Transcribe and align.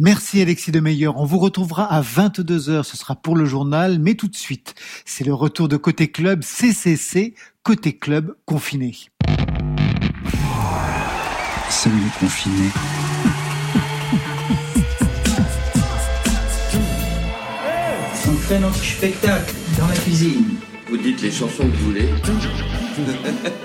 Merci 0.00 0.40
Alexis 0.40 0.70
de 0.70 0.78
Meilleur. 0.78 1.16
On 1.16 1.24
vous 1.24 1.40
retrouvera 1.40 1.92
à 1.92 2.00
22h. 2.02 2.84
Ce 2.84 2.96
sera 2.96 3.16
pour 3.16 3.34
le 3.34 3.44
journal, 3.44 3.98
mais 3.98 4.14
tout 4.14 4.28
de 4.28 4.36
suite, 4.36 4.76
c'est 5.04 5.24
le 5.24 5.34
retour 5.34 5.66
de 5.66 5.76
Côté 5.76 6.08
Club 6.08 6.44
CCC, 6.44 7.34
Côté 7.64 7.98
Club 7.98 8.36
confiné. 8.44 8.94
Salut 11.68 11.96
confiné. 12.20 12.68
On 18.28 18.36
fait 18.36 18.60
notre 18.60 18.76
spectacle 18.76 19.52
dans 19.80 19.88
la 19.88 19.96
cuisine. 19.96 20.44
Vous 20.88 20.96
dites 20.96 21.22
les 21.22 21.32
chansons 21.32 21.64
que 21.64 21.76
vous 21.76 21.86
voulez. 21.86 22.08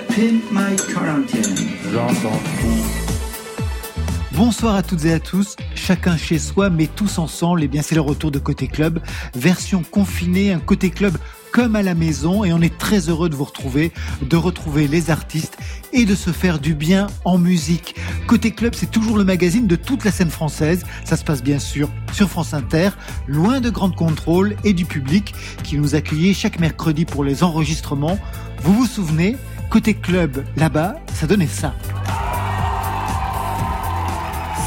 Pimp 0.07 0.41
My 0.51 0.75
Quarantine. 0.91 1.69
J'entends 1.91 2.41
Bonsoir 4.35 4.75
à 4.75 4.81
toutes 4.81 5.05
et 5.05 5.13
à 5.13 5.19
tous, 5.19 5.55
chacun 5.75 6.17
chez 6.17 6.39
soi 6.39 6.71
mais 6.71 6.87
tous 6.87 7.19
ensemble, 7.19 7.61
et 7.61 7.65
eh 7.65 7.67
bien 7.67 7.83
c'est 7.83 7.93
le 7.93 8.01
retour 8.01 8.31
de 8.31 8.39
Côté 8.39 8.67
Club, 8.67 8.99
version 9.35 9.83
confinée, 9.83 10.51
un 10.51 10.59
Côté 10.59 10.89
Club 10.89 11.17
comme 11.51 11.75
à 11.75 11.83
la 11.83 11.93
maison 11.93 12.43
et 12.43 12.51
on 12.51 12.59
est 12.59 12.75
très 12.79 13.09
heureux 13.09 13.29
de 13.29 13.35
vous 13.35 13.43
retrouver, 13.43 13.91
de 14.23 14.35
retrouver 14.35 14.87
les 14.87 15.11
artistes 15.11 15.55
et 15.93 16.05
de 16.05 16.15
se 16.15 16.31
faire 16.31 16.57
du 16.57 16.73
bien 16.73 17.05
en 17.25 17.37
musique. 17.37 17.95
Côté 18.25 18.49
club, 18.49 18.73
c'est 18.73 18.89
toujours 18.89 19.19
le 19.19 19.23
magazine 19.23 19.67
de 19.67 19.75
toute 19.75 20.03
la 20.03 20.11
scène 20.11 20.31
française. 20.31 20.83
Ça 21.05 21.15
se 21.15 21.23
passe 21.23 21.43
bien 21.43 21.59
sûr 21.59 21.89
sur 22.11 22.27
France 22.27 22.55
Inter, 22.55 22.89
loin 23.27 23.61
de 23.61 23.69
grandes 23.69 23.95
contrôles 23.95 24.55
et 24.63 24.73
du 24.73 24.85
public 24.85 25.35
qui 25.63 25.77
nous 25.77 25.93
accueillait 25.93 26.33
chaque 26.33 26.59
mercredi 26.59 27.05
pour 27.05 27.23
les 27.23 27.43
enregistrements. 27.43 28.17
Vous 28.63 28.73
vous 28.73 28.87
souvenez, 28.87 29.37
côté 29.69 29.93
club 29.93 30.43
là-bas, 30.57 30.95
ça 31.13 31.27
donnait 31.27 31.45
ça. 31.45 31.75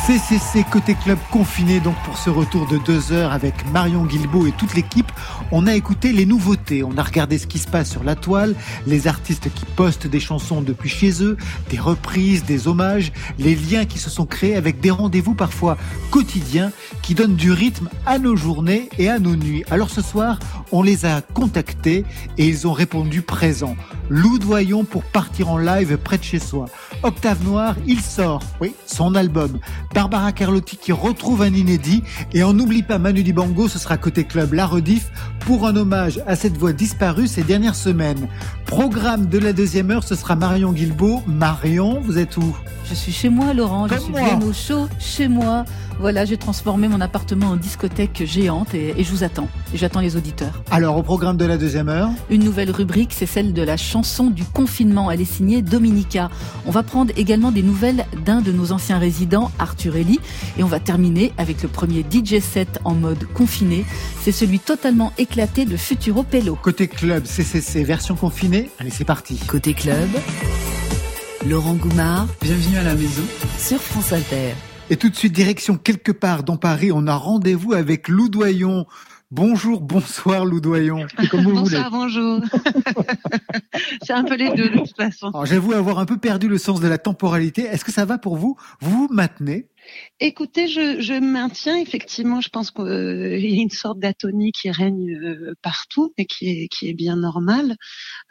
CCC 0.07 0.65
côté 0.71 0.95
club 0.95 1.19
confiné 1.33 1.81
donc 1.81 1.97
pour 2.05 2.17
ce 2.17 2.31
retour 2.31 2.69
de 2.69 2.79
deux 2.79 3.11
heures 3.11 3.33
avec 3.33 3.69
Marion 3.73 4.05
Guilbault 4.05 4.47
et 4.47 4.53
toute 4.53 4.75
l'équipe. 4.75 5.11
On 5.53 5.67
a 5.67 5.75
écouté 5.75 6.13
les 6.13 6.27
nouveautés, 6.27 6.83
on 6.83 6.99
a 6.99 7.03
regardé 7.03 7.39
ce 7.39 7.47
qui 7.47 7.59
se 7.59 7.69
passe 7.69 7.91
sur 7.91 8.03
la 8.03 8.17
toile, 8.17 8.55
les 8.87 9.07
artistes 9.07 9.49
qui 9.55 9.65
postent 9.77 10.09
des 10.09 10.19
chansons 10.19 10.61
depuis 10.61 10.89
chez 10.89 11.23
eux, 11.23 11.37
des 11.71 11.79
reprises, 11.79 12.45
des 12.45 12.67
hommages, 12.67 13.13
les 13.39 13.55
liens 13.55 13.85
qui 13.85 13.99
se 13.99 14.11
sont 14.11 14.27
créés 14.27 14.57
avec 14.57 14.81
des 14.81 14.91
rendez-vous 14.91 15.35
parfois 15.35 15.77
quotidiens 16.11 16.73
qui 17.03 17.15
donnent 17.15 17.37
du 17.37 17.53
rythme 17.53 17.89
à 18.07 18.19
nos 18.19 18.35
journées 18.35 18.89
et 18.99 19.09
à 19.09 19.21
nos 19.21 19.37
nuits. 19.37 19.65
Alors 19.71 19.91
ce 19.91 20.03
soir, 20.03 20.41
on 20.73 20.83
les 20.83 21.07
a 21.07 21.21
contactés 21.21 22.05
et 22.39 22.49
ils 22.49 22.67
ont 22.67 22.73
répondu 22.73 23.23
présents. 23.23 23.77
Lou 24.09 24.39
Doyon 24.39 24.85
pour 24.85 25.05
partir 25.05 25.49
en 25.49 25.59
live 25.59 25.97
près 25.99 26.19
de 26.19 26.25
chez 26.25 26.39
soi. 26.39 26.67
Octave 27.03 27.45
Noir, 27.45 27.77
il 27.87 28.01
sort, 28.01 28.43
oui, 28.61 28.75
son 28.87 29.15
album. 29.15 29.59
Barbara 29.95 30.33
Carlotti 30.33 30.77
qui 30.77 30.93
retrouve 30.93 31.43
un 31.43 31.53
inédit. 31.53 32.03
Et 32.33 32.43
on 32.43 32.53
n'oublie 32.53 32.83
pas 32.83 32.99
Manu 32.99 33.23
Dibango, 33.23 33.69
ce 33.69 33.79
sera 33.79 33.97
côté 33.97 34.25
club 34.25 34.53
La 34.53 34.67
Rediff 34.67 35.11
pour 35.41 35.67
un 35.67 35.77
hommage 35.77 36.21
à 36.27 36.37
cette 36.37 36.57
voix 36.57 36.73
disparue 36.73 37.27
ces 37.27 37.43
dernières 37.43 37.75
semaines. 37.75 38.29
Programme 38.67 39.27
de 39.27 39.39
la 39.39 39.53
deuxième 39.53 39.91
heure, 39.91 40.05
ce 40.05 40.15
sera 40.15 40.37
Marion 40.37 40.73
Guilbeault. 40.73 41.23
Marion, 41.27 42.01
vous 42.01 42.19
êtes 42.19 42.37
où? 42.37 42.57
Je 42.89 42.95
suis 42.95 43.13
chez 43.13 43.29
moi, 43.29 43.53
Laurent. 43.55 43.89
je 43.89 43.99
suis 43.99 44.13
bien 44.13 44.41
au 44.41 44.53
chaud 44.53 44.89
chez 44.99 45.29
moi. 45.29 45.65
Voilà, 45.99 46.27
j'ai 46.27 46.37
transformé 46.37 46.89
mon 46.89 47.01
appartement 47.01 47.47
en 47.47 47.57
discothèque 47.57 48.23
géante 48.27 48.75
et, 48.75 49.03
je 49.03 49.11
vous 49.11 49.25
attends. 49.25 49.49
Et 49.73 49.79
j'attends 49.79 50.01
les 50.01 50.17
auditeurs. 50.17 50.63
Alors, 50.71 50.99
au 50.99 51.03
programme 51.03 51.39
de 51.39 51.47
la 51.47 51.57
deuxième 51.57 51.89
heure 51.89 52.11
Une 52.29 52.45
nouvelle 52.45 52.71
rubrique, 52.71 53.13
c'est 53.15 53.27
celle 53.27 53.55
de 53.55 53.63
la 53.63 53.79
chanson 53.79 54.29
du 54.29 54.45
confinement. 54.45 55.11
Elle 55.11 55.23
est 55.23 55.25
signée 55.25 55.63
Dominica. 55.63 56.29
On 56.67 56.71
va 56.71 56.83
prendre 56.83 57.13
également 57.17 57.51
des 57.51 57.63
nouvelles 57.63 58.05
d'un 58.27 58.43
de 58.43 58.53
nos 58.53 58.73
anciens 58.73 58.99
résidents, 58.99 59.51
Arthur 59.59 59.97
Eli. 59.97 60.21
Et 60.59 60.63
on 60.63 60.69
va 60.69 60.81
terminer 60.81 61.33
avec 61.39 61.63
le 61.63 61.69
premier 61.69 62.01
DJ 62.01 62.41
set 62.41 62.79
en 62.85 62.95
mode 62.95 63.25
confiné. 63.33 63.87
C'est 64.21 64.33
celui 64.33 64.59
totalement 64.59 65.13
éclaté 65.17 65.65
de 65.65 65.79
Futuro 65.79 66.23
Pello. 66.25 66.59
Côté 66.61 66.89
club, 66.89 67.25
CCC, 67.25 67.85
version 67.85 68.17
confinée. 68.17 68.71
Allez, 68.79 68.91
c'est 68.91 69.05
parti. 69.05 69.37
Côté 69.47 69.73
club, 69.73 70.09
Laurent 71.47 71.75
Goumard. 71.75 72.27
Bienvenue 72.43 72.77
à 72.77 72.83
la 72.83 72.95
maison. 72.95 73.23
Sur 73.59 73.81
France 73.81 74.13
Inter. 74.13 74.55
Et 74.89 74.97
tout 74.97 75.09
de 75.09 75.17
suite, 75.17 75.33
direction 75.33 75.77
quelque 75.77 76.13
part 76.13 76.45
dans 76.45 76.57
Paris, 76.57 76.93
on 76.93 77.09
a 77.09 77.15
rendez-vous 77.17 77.73
avec 77.73 78.07
Lou 78.07 78.29
Doyon. 78.29 78.87
Bonjour, 79.33 79.81
bonsoir 79.81 80.45
Lou 80.45 80.61
Doyon. 80.61 81.09
Comme 81.31 81.43
vous 81.43 81.55
bonsoir, 81.55 81.91
bonjour. 81.91 82.41
C'est 84.03 84.13
un 84.13 84.23
peu 84.23 84.37
les 84.37 84.51
deux 84.51 84.69
de 84.69 84.79
toute 84.79 84.97
façon. 84.97 85.33
J'avoue 85.45 85.73
avoir 85.73 85.99
un 85.99 86.07
peu 86.07 86.19
perdu 86.19 86.47
le 86.47 86.57
sens 86.57 86.81
de 86.81 86.87
la 86.87 86.99
temporalité. 86.99 87.63
Est-ce 87.63 87.85
que 87.85 87.91
ça 87.91 88.05
va 88.05 88.17
pour 88.17 88.37
vous 88.37 88.57
Vous 88.81 89.09
maintenez 89.11 89.67
Écoutez, 90.19 90.67
je, 90.67 91.01
je 91.01 91.13
maintiens 91.13 91.77
effectivement, 91.77 92.41
je 92.41 92.49
pense 92.49 92.71
qu'il 92.71 92.85
euh, 92.85 93.39
y 93.39 93.59
a 93.59 93.63
une 93.63 93.71
sorte 93.71 93.99
d'atonie 93.99 94.51
qui 94.51 94.71
règne 94.71 95.11
euh, 95.11 95.55
partout 95.61 96.15
et 96.17 96.25
qui 96.25 96.49
est, 96.49 96.69
qui 96.69 96.89
est 96.89 96.95
bien 96.95 97.17
normale. 97.17 97.77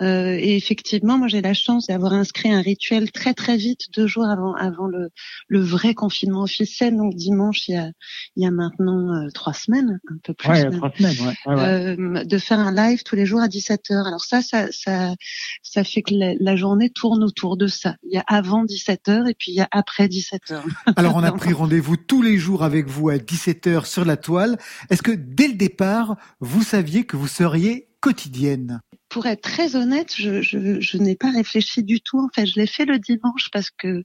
Euh, 0.01 0.35
et 0.39 0.55
effectivement, 0.55 1.17
moi 1.17 1.27
j'ai 1.27 1.41
la 1.41 1.53
chance 1.53 1.87
d'avoir 1.87 2.13
inscrit 2.13 2.51
un 2.51 2.61
rituel 2.61 3.11
très 3.11 3.33
très 3.33 3.55
vite, 3.55 3.81
deux 3.95 4.07
jours 4.07 4.25
avant, 4.25 4.55
avant 4.55 4.87
le, 4.87 5.09
le 5.47 5.59
vrai 5.59 5.93
confinement 5.93 6.41
officiel, 6.41 6.97
donc 6.97 7.13
dimanche, 7.13 7.67
il 7.67 7.75
y 7.75 7.77
a, 7.77 7.91
il 8.35 8.43
y 8.43 8.47
a 8.47 8.51
maintenant 8.51 9.27
trois 9.33 9.53
semaines, 9.53 9.99
un 10.11 10.17
peu 10.23 10.33
plus. 10.33 10.49
Ouais, 10.49 10.69
trois 10.71 10.91
semaines, 10.97 11.35
ouais. 11.45 12.25
de 12.25 12.37
faire 12.39 12.59
un 12.59 12.73
live 12.73 13.03
tous 13.03 13.15
les 13.15 13.27
jours 13.27 13.41
à 13.41 13.47
17h. 13.47 14.07
Alors 14.07 14.23
ça, 14.23 14.41
ça, 14.41 14.71
ça, 14.71 15.13
ça 15.61 15.83
fait 15.83 16.01
que 16.01 16.15
la, 16.15 16.33
la, 16.39 16.55
journée 16.55 16.89
tourne 16.89 17.23
autour 17.23 17.57
de 17.57 17.67
ça. 17.67 17.95
Il 18.03 18.15
y 18.15 18.17
a 18.17 18.23
avant 18.27 18.65
17h 18.65 19.29
et 19.29 19.35
puis 19.37 19.51
il 19.51 19.55
y 19.55 19.61
a 19.61 19.67
après 19.71 20.07
17h. 20.07 20.61
Alors 20.95 21.15
on 21.15 21.23
a 21.23 21.31
rendez-vous 21.53 21.97
tous 21.97 22.21
les 22.21 22.37
jours 22.37 22.63
avec 22.63 22.87
vous 22.87 23.09
à 23.09 23.15
17h 23.15 23.85
sur 23.85 24.05
la 24.05 24.17
toile. 24.17 24.57
Est-ce 24.89 25.01
que 25.01 25.11
dès 25.11 25.47
le 25.47 25.55
départ, 25.55 26.15
vous 26.39 26.63
saviez 26.63 27.05
que 27.05 27.17
vous 27.17 27.27
seriez 27.27 27.89
quotidienne? 27.99 28.81
Pour 29.09 29.25
être 29.25 29.41
très 29.41 29.75
honnête, 29.75 30.13
je, 30.15 30.41
je, 30.41 30.97
n'ai 30.97 31.15
pas 31.15 31.31
réfléchi 31.31 31.83
du 31.83 32.01
tout. 32.01 32.19
En 32.19 32.29
fait, 32.33 32.45
je 32.45 32.59
l'ai 32.59 32.67
fait 32.67 32.85
le 32.85 32.99
dimanche 32.99 33.49
parce 33.51 33.69
que 33.69 34.03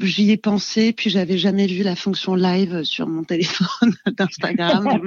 j'y 0.00 0.30
ai 0.30 0.36
pensé, 0.36 0.92
puis 0.92 1.10
j'avais 1.10 1.38
jamais 1.38 1.66
vu 1.66 1.82
la 1.82 1.96
fonction 1.96 2.34
live 2.34 2.82
sur 2.82 3.06
mon 3.06 3.24
téléphone 3.24 3.94
d'Instagram. 4.18 5.00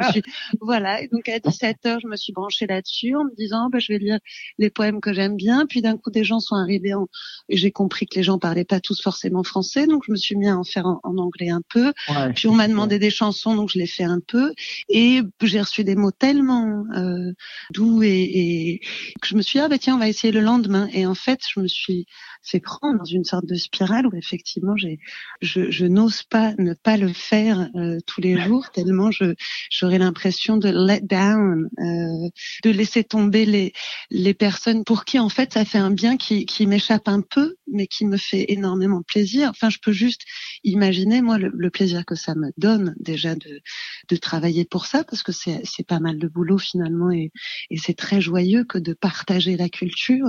voilà. 0.62 1.02
Et 1.02 1.08
donc 1.08 1.28
à 1.28 1.38
17h, 1.38 2.00
je 2.02 2.08
me 2.08 2.16
suis 2.16 2.34
branchée 2.34 2.66
là-dessus 2.66 3.16
en 3.16 3.26
me 3.26 3.36
disant, 3.36 3.70
bah, 3.70 3.80
je 3.80 3.94
vais 3.94 4.00
lire 4.00 4.20
les 4.58 4.70
poèmes 4.70 5.02
que 5.02 5.14
j'aime 5.14 5.36
bien. 5.36 5.66
Puis 5.68 5.82
d'un 5.82 5.98
coup, 5.98 6.12
des 6.12 6.24
gens 6.24 6.40
sont 6.40 6.56
arrivés 6.56 6.94
en... 6.94 7.08
et 7.50 7.58
j'ai 7.58 7.72
compris 7.72 8.06
que 8.08 8.16
les 8.16 8.24
gens 8.24 8.40
parlaient 8.40 8.66
pas 8.66 8.80
tous 8.80 9.02
forcément 9.02 9.44
français, 9.44 9.86
donc 9.86 10.04
je 10.06 10.12
me 10.12 10.18
suis 10.18 10.36
mis 10.36 10.48
à 10.48 10.58
en 10.58 10.64
faire 10.64 10.86
en, 10.86 11.18
anglais 11.18 11.50
un 11.50 11.62
peu. 11.70 11.94
puis 12.36 12.48
on 12.48 12.56
m'a 12.56 12.68
demandé 12.68 13.00
des 13.00 13.10
chansons, 13.10 13.56
donc 13.56 13.70
je 13.72 13.80
l'ai 13.80 13.88
fait 13.88 14.04
un 14.04 14.20
peu. 14.26 14.54
Et 14.88 15.22
j'ai 15.42 15.60
reçu 15.60 15.84
des 15.84 15.96
mots 15.96 16.12
tellement 16.12 16.86
euh, 16.96 17.34
doux 17.74 18.02
et, 18.04 18.10
et 18.10 18.82
je 19.24 19.36
me 19.36 19.42
suis 19.42 19.60
dit, 19.60 19.64
ah 19.64 19.68
bah 19.68 19.78
tiens, 19.78 19.96
on 19.96 20.00
va 20.00 20.08
essayer 20.08 20.32
le 20.32 20.42
lendemain. 20.42 20.88
Et 20.94 21.06
en 21.06 21.16
fait, 21.16 21.42
je 21.54 21.60
me 21.60 21.68
suis 21.68 22.06
fait 22.44 22.60
prendre 22.60 23.00
dans 23.00 23.06
une 23.06 23.24
sorte 23.24 23.46
de 23.46 23.56
spirale 23.56 24.08
où 24.08 24.16
effectivement, 24.16 24.69
je, 24.78 25.70
je 25.72 25.86
n'ose 25.86 26.24
pas 26.24 26.54
ne 26.58 26.74
pas 26.74 26.98
le 26.98 27.12
faire 27.14 27.70
euh, 27.76 28.00
tous 28.06 28.22
les 28.22 28.40
jours 28.42 28.70
tellement 28.72 29.12
je 29.12 29.36
j'aurais 29.70 29.98
l'impression 29.98 30.58
de 30.58 30.70
let 30.70 31.02
down, 31.02 31.70
euh, 31.80 32.30
de 32.64 32.70
laisser 32.70 33.04
tomber 33.04 33.46
les 33.46 33.74
les 34.10 34.34
personnes 34.34 34.84
pour 34.84 35.06
qui 35.06 35.20
en 35.20 35.30
fait 35.30 35.54
ça 35.54 35.66
fait 35.66 35.78
un 35.78 35.92
bien 35.92 36.18
qui 36.18 36.46
qui 36.46 36.68
m'échappe 36.68 37.08
un 37.08 37.22
peu, 37.22 37.56
mais 37.72 37.88
qui 37.88 38.06
me 38.06 38.18
fait 38.18 38.46
énormément 38.52 39.02
plaisir. 39.02 39.50
Enfin, 39.50 39.70
je 39.70 39.78
peux 39.82 39.92
juste 39.92 40.22
imaginer 40.64 41.22
moi 41.22 41.38
le, 41.38 41.52
le 41.54 41.70
plaisir 41.70 42.06
que 42.06 42.16
ça 42.16 42.36
me 42.36 42.52
donne 42.58 42.96
déjà 43.00 43.36
de 43.36 43.62
de 44.10 44.16
travailler 44.16 44.66
pour 44.66 44.86
ça 44.86 45.04
parce 45.04 45.24
que 45.24 45.32
c'est 45.32 45.62
c'est 45.64 45.86
pas 45.86 46.00
mal 46.00 46.18
de 46.18 46.28
boulot 46.28 46.58
finalement 46.58 47.12
et 47.12 47.32
et 47.70 47.78
c'est 47.78 47.94
très 47.94 48.22
joyeux 48.22 48.64
que 48.64 48.78
de 48.78 48.94
partager 48.94 49.58
la 49.58 49.70
culture. 49.70 50.28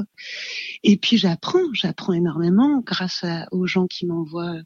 Et 0.83 0.97
puis 0.97 1.19
j'apprends, 1.19 1.73
j'apprends 1.73 2.13
énormément 2.13 2.81
grâce 2.85 3.25
aux 3.51 3.67
gens 3.67 3.87
qui 3.87 4.07
m'envoient 4.07 4.30
euh, 4.39 4.63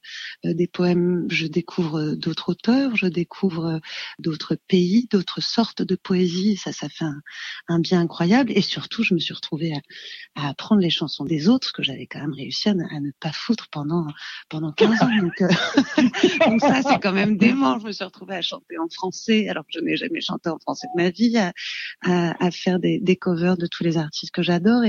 des 0.55 0.67
poèmes. 0.67 1.27
Je 1.31 1.47
découvre 1.47 2.15
d'autres 2.15 2.51
auteurs, 2.51 2.97
je 2.97 3.07
découvre 3.07 3.81
d'autres 4.19 4.57
pays, 4.69 5.09
d'autres 5.11 5.43
sortes 5.43 5.83
de 5.83 5.97
poésie. 5.97 6.57
Ça, 6.57 6.73
ça 6.73 6.89
fait 6.89 7.07
un, 7.69 7.79
bien 7.79 8.01
incroyable. 8.01 8.53
Et 8.55 8.63
surtout, 8.63 9.03
je 9.03 9.15
me 9.15 9.19
suis 9.19 9.35
retrouvée 9.35 9.73
à, 10.35 10.49
apprendre 10.49 10.81
les 10.81 10.91
chansons 10.91 11.25
des 11.25 11.49
autres, 11.49 11.73
que 11.73 11.83
j'avais 11.83 12.07
quand 12.07 12.21
même 12.21 12.35
réussi 12.35 12.69
à 12.69 12.75
ne, 12.75 13.11
pas 13.21 13.33
foutre 13.33 13.69
pendant 13.71 14.07
pendant 14.49 14.73
15 14.73 15.03
ans. 15.03 15.17
Donc, 15.21 15.41
euh, 15.41 15.49
ça, 16.61 16.83
c'est 16.83 17.01
quand 17.01 17.13
même 17.13 17.37
dément. 17.37 17.79
Je 17.79 17.87
me 17.87 17.93
suis 17.93 18.05
retrouvée 18.05 18.37
à 18.37 18.43
chanter 18.43 18.79
en 18.79 18.89
français, 18.89 19.49
alors 19.49 19.65
que 19.65 19.71
je 19.75 19.81
n'ai 19.81 19.97
jamais 19.97 20.21
chanté 20.21 20.49
en 20.49 20.59
français 20.59 20.87
de 20.95 21.03
ma 21.03 21.11
vie, 21.11 21.37
à, 21.39 21.53
à, 22.03 22.51
faire 22.51 22.79
des, 22.79 23.17
covers 23.17 23.57
de 23.57 23.67
tous 23.67 23.85
les 23.85 23.97
artistes 23.97 24.33
que 24.33 24.43
j'adore 24.43 24.83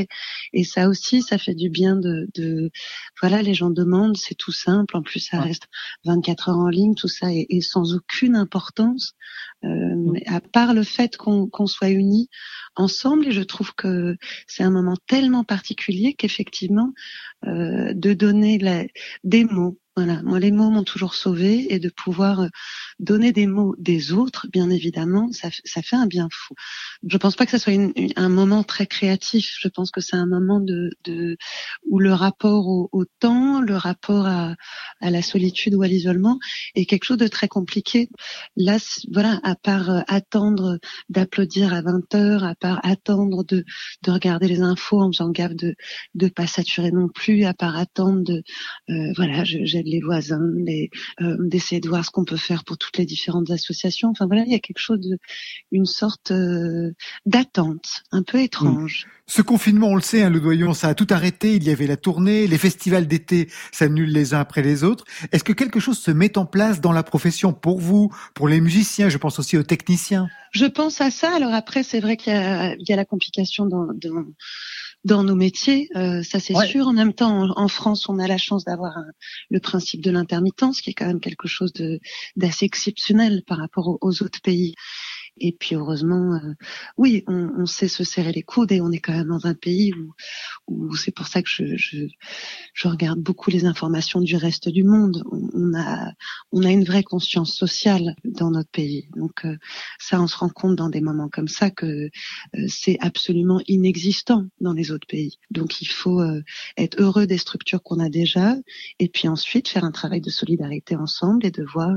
et, 0.53 0.63
ça 0.63 0.89
aussi, 0.89 1.21
ça 1.21 1.37
fait 1.37 1.53
du 1.53 1.69
bien 1.69 1.95
de, 1.95 2.27
de 2.33 2.71
voilà, 3.21 3.41
les 3.41 3.53
gens 3.53 3.69
demandent, 3.69 4.17
c'est 4.17 4.35
tout 4.35 4.51
simple. 4.65 4.97
En 4.97 5.01
plus, 5.01 5.19
ça 5.19 5.39
reste 5.39 5.67
24 6.05 6.49
heures 6.49 6.57
en 6.57 6.69
ligne, 6.69 6.95
tout 6.95 7.07
ça 7.07 7.27
est, 7.31 7.61
sans 7.61 7.95
aucune 7.95 8.35
importance, 8.35 9.13
mais 9.65 10.23
à 10.27 10.41
part 10.41 10.73
le 10.73 10.83
fait 10.83 11.17
qu'on 11.17 11.47
qu'on 11.47 11.67
soit 11.67 11.89
unis 11.89 12.29
ensemble. 12.75 13.27
Et 13.27 13.31
je 13.31 13.41
trouve 13.41 13.73
que 13.75 14.17
c'est 14.47 14.63
un 14.63 14.71
moment 14.71 14.97
tellement 15.07 15.43
particulier 15.43 16.13
qu'effectivement, 16.13 16.93
de 17.43 18.13
donner 18.13 18.59
des 19.23 19.45
mots 19.45 19.79
voilà, 19.97 20.21
moi 20.23 20.39
les 20.39 20.51
mots 20.51 20.69
m'ont 20.69 20.83
toujours 20.83 21.15
sauvé 21.15 21.73
et 21.73 21.79
de 21.79 21.89
pouvoir 21.89 22.41
euh, 22.41 22.47
donner 22.99 23.31
des 23.31 23.47
mots 23.47 23.75
des 23.77 24.11
autres, 24.11 24.47
bien 24.51 24.69
évidemment, 24.69 25.31
ça, 25.31 25.49
ça 25.63 25.81
fait 25.81 25.95
un 25.95 26.05
bien 26.05 26.27
fou. 26.31 26.53
Je 27.07 27.17
pense 27.17 27.35
pas 27.35 27.45
que 27.45 27.51
ça 27.51 27.59
soit 27.59 27.73
une, 27.73 27.93
un 28.17 28.27
moment 28.27 28.63
très 28.63 28.87
créatif. 28.87 29.55
Je 29.57 29.69
pense 29.69 29.91
que 29.91 30.01
c'est 30.01 30.17
un 30.17 30.25
moment 30.25 30.59
de, 30.59 30.89
de, 31.05 31.37
où 31.89 31.99
le 31.99 32.11
rapport 32.11 32.67
au, 32.67 32.89
au 32.91 33.05
temps, 33.05 33.61
le 33.61 33.77
rapport 33.77 34.27
à, 34.27 34.55
à, 34.99 35.09
la 35.09 35.21
solitude 35.21 35.75
ou 35.75 35.81
à 35.81 35.87
l'isolement 35.87 36.39
est 36.75 36.85
quelque 36.85 37.05
chose 37.05 37.17
de 37.17 37.27
très 37.27 37.47
compliqué. 37.47 38.09
Là, 38.57 38.77
voilà, 39.13 39.39
à 39.43 39.54
part 39.55 39.89
euh, 39.89 40.01
attendre 40.07 40.79
d'applaudir 41.09 41.73
à 41.73 41.81
20 41.81 42.15
heures, 42.15 42.43
à 42.43 42.55
part 42.55 42.79
attendre 42.83 43.43
de, 43.43 43.63
de 44.03 44.11
regarder 44.11 44.47
les 44.47 44.61
infos 44.61 45.01
en 45.01 45.11
faisant 45.11 45.29
gaffe 45.29 45.55
de 45.55 45.75
de 46.13 46.27
pas 46.27 46.47
saturer 46.47 46.91
non 46.91 47.07
plus, 47.07 47.43
à 47.45 47.53
part 47.53 47.75
attendre 47.77 48.23
de, 48.23 48.43
euh, 48.89 49.13
voilà, 49.15 49.43
j'ai 49.43 49.83
les 49.83 50.01
voisins, 50.01 50.39
euh, 51.21 51.37
d'essayer 51.39 51.81
de 51.81 51.89
voir 51.89 52.05
ce 52.05 52.11
qu'on 52.11 52.25
peut 52.25 52.37
faire 52.37 52.63
pour 52.63 52.77
toutes 52.77 52.97
les 52.97 53.05
différentes 53.05 53.49
associations. 53.51 54.09
Enfin 54.09 54.27
voilà, 54.27 54.43
il 54.45 54.51
y 54.51 54.55
a 54.55 54.59
quelque 54.59 54.79
chose 54.79 54.99
de, 54.99 55.17
une 55.71 55.85
sorte 55.85 56.31
euh, 56.31 56.91
d'attente, 57.25 58.03
un 58.11 58.23
peu 58.23 58.41
étrange. 58.41 59.07
Ce 59.27 59.41
confinement, 59.41 59.87
on 59.87 59.95
le 59.95 60.01
sait, 60.01 60.21
hein, 60.21 60.29
le 60.29 60.39
doyon, 60.39 60.73
ça 60.73 60.89
a 60.89 60.93
tout 60.93 61.07
arrêté. 61.09 61.55
Il 61.55 61.63
y 61.63 61.71
avait 61.71 61.87
la 61.87 61.97
tournée, 61.97 62.45
les 62.45 62.57
festivals 62.59 63.07
d'été 63.07 63.49
s'annulent 63.71 64.11
les 64.11 64.35
uns 64.35 64.39
après 64.39 64.61
les 64.61 64.83
autres. 64.83 65.03
Est-ce 65.31 65.43
que 65.43 65.53
quelque 65.53 65.79
chose 65.79 65.97
se 65.97 66.11
met 66.11 66.37
en 66.37 66.45
place 66.45 66.79
dans 66.79 66.91
la 66.91 67.01
profession 67.01 67.51
pour 67.51 67.79
vous, 67.79 68.11
pour 68.35 68.47
les 68.47 68.61
musiciens? 68.61 69.09
Je 69.09 69.17
pense 69.17 69.39
aussi 69.39 69.57
aux 69.57 69.63
techniciens. 69.63 70.27
Je 70.51 70.65
pense 70.65 71.01
à 71.01 71.09
ça. 71.09 71.35
Alors 71.35 71.53
après, 71.53 71.81
c'est 71.81 71.99
vrai 71.99 72.17
qu'il 72.17 72.33
y, 72.33 72.35
y 72.35 72.93
a, 72.93 72.95
la 72.95 73.05
complication 73.05 73.65
dans, 73.65 73.87
dans 73.95 74.25
dans 75.05 75.23
nos 75.23 75.35
métiers, 75.35 75.87
euh, 75.95 76.23
ça 76.23 76.39
c'est 76.39 76.55
sûr. 76.65 76.87
En 76.87 76.93
même 76.93 77.13
temps, 77.13 77.51
en, 77.55 77.67
France, 77.67 78.09
on 78.09 78.17
a 78.17 78.27
la 78.27 78.39
chance 78.39 78.65
d'avoir 78.65 78.97
le 79.51 79.59
principe 79.59 80.01
de 80.01 80.09
l'intermittence, 80.09 80.81
qui 80.81 80.89
est 80.89 80.93
quand 80.93 81.05
même 81.05 81.19
quelque 81.19 81.47
chose 81.47 81.71
d'assez 82.35 82.65
exceptionnel 82.65 83.43
par 83.45 83.59
rapport 83.59 83.99
aux 84.01 84.23
autres 84.23 84.41
pays. 84.41 84.73
Et 85.37 85.51
puis 85.51 85.75
heureusement, 85.75 86.35
euh, 86.35 86.53
oui, 86.97 87.23
on, 87.27 87.49
on, 87.57 87.65
sait 87.65 87.89
se 87.89 88.05
serrer 88.05 88.31
les 88.31 88.41
coudes 88.41 88.71
et 88.71 88.79
on 88.79 88.91
est 88.91 88.99
quand 88.99 89.11
même 89.11 89.27
dans 89.27 89.47
un 89.47 89.53
pays 89.53 89.93
où, 89.93 90.13
où 90.67 90.95
c'est 90.95 91.11
pour 91.11 91.27
ça 91.27 91.41
que 91.41 91.49
je, 91.49 91.75
je, 91.75 92.07
je, 92.73 92.87
regarde 92.87 93.19
beaucoup 93.19 93.49
les 93.49 93.65
informations 93.65 94.21
du 94.21 94.37
reste 94.37 94.69
du 94.69 94.85
monde. 94.85 95.23
On, 95.31 95.73
a, 95.77 96.13
on 96.53 96.63
a 96.63 96.71
une 96.71 96.85
vraie 96.85 97.03
conscience 97.03 97.53
sociale 97.53 98.15
dans 98.23 98.49
notre 98.49 98.69
pays. 98.69 99.09
Donc 99.17 99.43
euh, 99.43 99.57
ça, 99.99 100.21
on 100.21 100.27
se 100.27 100.37
rend 100.37 100.49
compte 100.49 100.77
dans 100.77 100.89
des 100.89 101.01
moments 101.01 101.29
comme 101.29 101.49
ça 101.49 101.69
que 101.69 101.85
euh, 101.85 102.09
c'est 102.67 102.97
absolument 103.01 103.61
inexistant 103.67 104.45
dans 104.61 104.73
les 104.73 104.91
autres 104.91 105.07
pays. 105.07 105.39
Donc 105.51 105.81
il 105.81 105.87
faut 105.87 106.21
être 106.77 107.01
heureux 107.01 107.27
des 107.27 107.37
structures 107.37 107.83
qu'on 107.83 107.99
a 107.99 108.09
déjà 108.09 108.55
et 108.99 109.09
puis 109.09 109.27
ensuite 109.27 109.67
faire 109.67 109.83
un 109.83 109.91
travail 109.91 110.21
de 110.21 110.29
solidarité 110.29 110.95
ensemble 110.95 111.45
et 111.45 111.51
de 111.51 111.63
voir, 111.63 111.93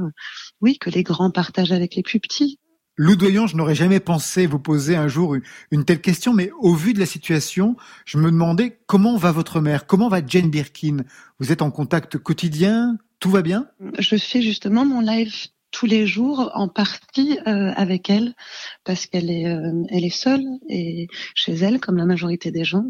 oui, 0.61 0.79
que 0.79 0.91
les 0.91 1.03
grands 1.03 1.31
partagent 1.31 1.73
avec 1.73 1.95
les 1.95 2.03
plus 2.03 2.21
petits. 2.21 2.59
Loudoyant, 3.01 3.47
je 3.47 3.57
n'aurais 3.57 3.77
jamais 3.77 4.01
pensé 4.01 4.47
vous 4.47 4.59
poser 4.59 4.97
un 4.97 5.07
jour 5.07 5.37
une, 5.71 5.85
telle 5.85 6.01
question, 6.01 6.35
mais 6.35 6.51
au 6.59 6.75
vu 6.75 6.95
de 6.95 6.99
la 6.99 7.07
situation, 7.07 7.77
je 8.05 8.19
me 8.19 8.29
demandais 8.29 8.81
comment 8.87 9.17
va 9.17 9.31
votre 9.31 9.61
mère, 9.61 9.87
comment 9.87 10.09
va 10.09 10.21
Jane 10.27 10.51
Birkin? 10.51 11.05
Vous 11.39 11.53
êtes 11.53 11.63
en 11.63 11.71
contact 11.71 12.19
quotidien? 12.19 12.99
Tout 13.21 13.31
va 13.31 13.43
bien? 13.43 13.69
Je 14.01 14.17
fais 14.17 14.43
justement 14.43 14.85
mon 14.85 15.01
live 15.01 15.33
tous 15.71 15.87
les 15.87 16.09
jours 16.09 16.51
en 16.55 16.67
partie 16.67 17.39
euh, 17.47 17.73
avec 17.77 18.11
elle 18.11 18.35
parce 18.83 19.07
qu'elle 19.07 19.31
est 19.31 19.47
euh, 19.47 19.85
elle 19.91 20.05
est 20.05 20.11
seule 20.11 20.45
et 20.69 21.07
chez 21.37 21.53
elle 21.53 21.79
comme 21.79 21.99
la 21.99 22.07
majorité 22.07 22.51
des 22.51 22.65
gens. 22.65 22.87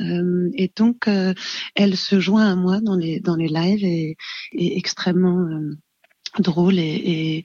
Euh, 0.00 0.50
et 0.54 0.72
donc 0.74 1.08
elle 1.76 1.96
se 1.96 2.18
joint 2.18 2.50
à 2.50 2.56
moi 2.56 2.80
dans 2.80 2.96
les 2.96 3.20
dans 3.20 3.36
les 3.36 3.48
lives 3.48 3.84
et 3.84 4.16
est 4.52 4.76
extrêmement 4.76 5.46
drôle 6.38 6.78
et, 6.78 6.82
et, 6.82 7.44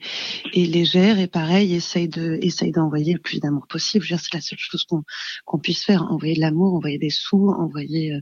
et, 0.52 0.66
légère. 0.66 1.18
Et 1.18 1.26
pareil 1.26 1.74
essaye 1.74 2.08
de 2.08 2.38
essaye 2.42 2.72
d'envoyer 2.72 3.12
le 3.12 3.18
plus 3.18 3.40
d'amour 3.40 3.66
possible. 3.66 4.04
C'est 4.06 4.34
la 4.34 4.40
seule 4.40 4.58
chose 4.58 4.84
qu'on 4.84 5.02
qu'on 5.44 5.58
puisse 5.58 5.84
faire. 5.84 6.02
Envoyer 6.10 6.34
de 6.34 6.40
l'amour 6.40 6.74
envoyer 6.74 6.98
des 6.98 7.10
sous 7.10 7.50
envoyer 7.50 8.14
euh, 8.14 8.20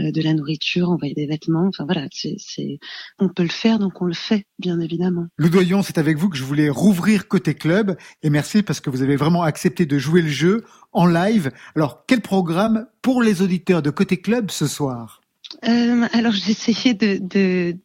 euh, 0.00 0.12
de 0.12 0.22
la 0.22 0.34
nourriture 0.34 0.90
envoyer 0.90 1.14
des 1.14 1.26
vêtements. 1.26 1.68
Enfin 1.68 1.84
voilà 1.84 2.06
c'est 2.12 2.36
c'est 2.38 2.78
on 3.18 3.28
peut 3.28 3.42
le 3.42 3.48
faire 3.48 3.78
donc 3.78 4.00
on 4.00 4.06
le 4.06 4.14
fait 4.14 4.44
bien 4.58 4.80
évidemment. 4.80 5.26
Le 5.36 5.50
doyon 5.50 5.82
c'est 5.82 5.98
avec 5.98 6.16
vous 6.18 6.28
que 6.28 6.36
je 6.36 6.44
voulais 6.44 6.68
rouvrir 6.68 7.28
côté 7.28 7.54
club. 7.54 7.96
Et 8.22 8.30
merci 8.30 8.62
parce 8.62 8.80
que 8.80 8.90
vous 8.90 9.02
avez 9.02 9.16
vraiment 9.16 9.42
accepté 9.42 9.86
de 9.86 9.98
jouer 9.98 10.22
le 10.22 10.28
jeu 10.28 10.64
en 10.92 11.06
live. 11.06 11.50
Alors 11.76 12.04
quel 12.06 12.20
programme 12.20 12.86
pour 13.02 13.22
les 13.22 13.42
auditeurs 13.42 13.82
de 13.82 13.90
côté 13.90 14.20
club 14.20 14.50
ce 14.50 14.66
soir? 14.66 15.17
Euh, 15.64 16.06
alors 16.12 16.32
j'essayais 16.32 16.94
de, 16.94 17.18
de, 17.20 17.76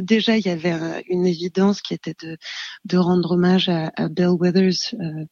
déjà 0.00 0.36
il 0.36 0.44
y 0.44 0.50
avait 0.50 1.04
une 1.08 1.26
évidence 1.26 1.80
qui 1.80 1.94
était 1.94 2.14
de, 2.84 2.96
rendre 2.96 3.32
hommage 3.32 3.68
à, 3.68 3.92
à 3.96 4.08
Belle 4.08 4.30
Withers 4.38 4.94
euh, 4.94 5.24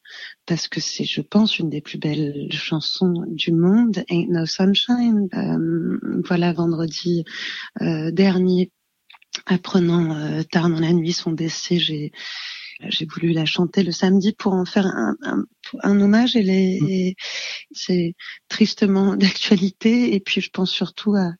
parce 0.45 0.67
que 0.67 0.79
c'est 0.79 1.03
je 1.03 1.21
pense 1.21 1.59
une 1.59 1.69
des 1.69 1.81
plus 1.81 1.97
belles 1.97 2.47
chansons 2.51 3.25
du 3.27 3.51
monde 3.51 4.03
Ain't 4.09 4.29
No 4.29 4.45
Sunshine 4.45 5.27
euh, 5.33 6.21
voilà 6.25 6.53
vendredi 6.53 7.25
euh, 7.81 8.11
dernier 8.11 8.71
apprenant 9.45 10.15
euh, 10.15 10.43
tard 10.43 10.69
dans 10.69 10.79
la 10.79 10.93
nuit 10.93 11.13
son 11.13 11.31
décès 11.31 11.79
j'ai 11.79 12.11
j'ai 12.87 13.05
voulu 13.05 13.33
la 13.33 13.45
chanter 13.45 13.83
le 13.83 13.91
samedi 13.91 14.31
pour 14.31 14.53
en 14.53 14.63
faire 14.63 14.85
un, 14.85 15.17
un 15.83 15.99
hommage. 16.01 16.35
Elle 16.35 16.49
est, 16.49 16.79
mmh. 16.81 17.13
c'est 17.71 18.15
tristement 18.47 19.15
d'actualité. 19.17 20.15
Et 20.15 20.19
puis 20.19 20.41
je 20.41 20.49
pense 20.49 20.71
surtout 20.71 21.15
à, 21.15 21.33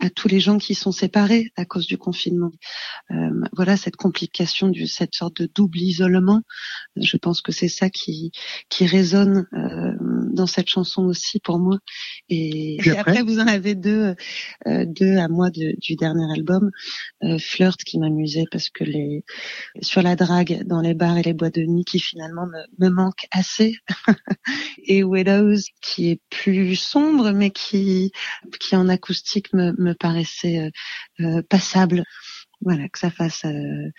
à 0.00 0.10
tous 0.10 0.28
les 0.28 0.40
gens 0.40 0.58
qui 0.58 0.74
sont 0.74 0.92
séparés 0.92 1.52
à 1.56 1.64
cause 1.64 1.86
du 1.86 1.98
confinement. 1.98 2.50
Euh, 3.10 3.30
voilà 3.52 3.76
cette 3.76 3.96
complication 3.96 4.68
du 4.68 4.86
cette 4.86 5.14
sorte 5.14 5.42
de 5.42 5.50
double 5.54 5.78
isolement. 5.78 6.42
Je 6.96 7.16
pense 7.16 7.42
que 7.42 7.52
c'est 7.52 7.68
ça 7.68 7.90
qui 7.90 8.32
qui 8.68 8.86
résonne 8.86 9.46
euh, 9.52 9.92
dans 10.32 10.46
cette 10.46 10.68
chanson 10.68 11.04
aussi 11.04 11.38
pour 11.40 11.58
moi. 11.58 11.78
Et, 12.28 12.78
après, 12.98 13.22
vous 13.22 13.38
en 13.38 13.46
avez 13.46 13.74
deux 13.74 14.14
euh, 14.66 14.84
deux 14.86 15.16
à 15.16 15.28
moi 15.28 15.50
de, 15.50 15.74
du 15.78 15.96
dernier 15.96 16.32
album, 16.32 16.70
euh, 17.22 17.38
Flirt 17.38 17.78
qui 17.84 17.98
m'amusait 17.98 18.46
parce 18.50 18.70
que 18.70 18.84
les 18.84 19.24
sur 19.82 20.02
la 20.02 20.16
drague 20.16 20.64
dans 20.64 20.80
les 20.80 20.94
bars 20.94 21.18
et 21.18 21.22
les 21.22 21.34
boîtes 21.34 21.54
de 21.54 21.62
nuit 21.62 21.84
qui 21.84 21.98
finalement 21.98 22.46
me, 22.46 22.86
me 22.86 22.90
manque 22.90 23.26
assez 23.30 23.59
et 24.84 25.02
Widows 25.02 25.60
qui 25.80 26.10
est 26.10 26.20
plus 26.30 26.76
sombre 26.76 27.32
mais 27.32 27.50
qui 27.50 28.12
qui 28.58 28.76
en 28.76 28.88
acoustique 28.88 29.52
me, 29.52 29.72
me 29.78 29.94
paraissait 29.94 30.58
euh, 30.58 30.70
euh, 31.24 31.42
passable. 31.48 32.04
Voilà, 32.62 32.88
que 32.90 32.98
ça 32.98 33.10
fasse 33.10 33.44
euh, 33.46 33.90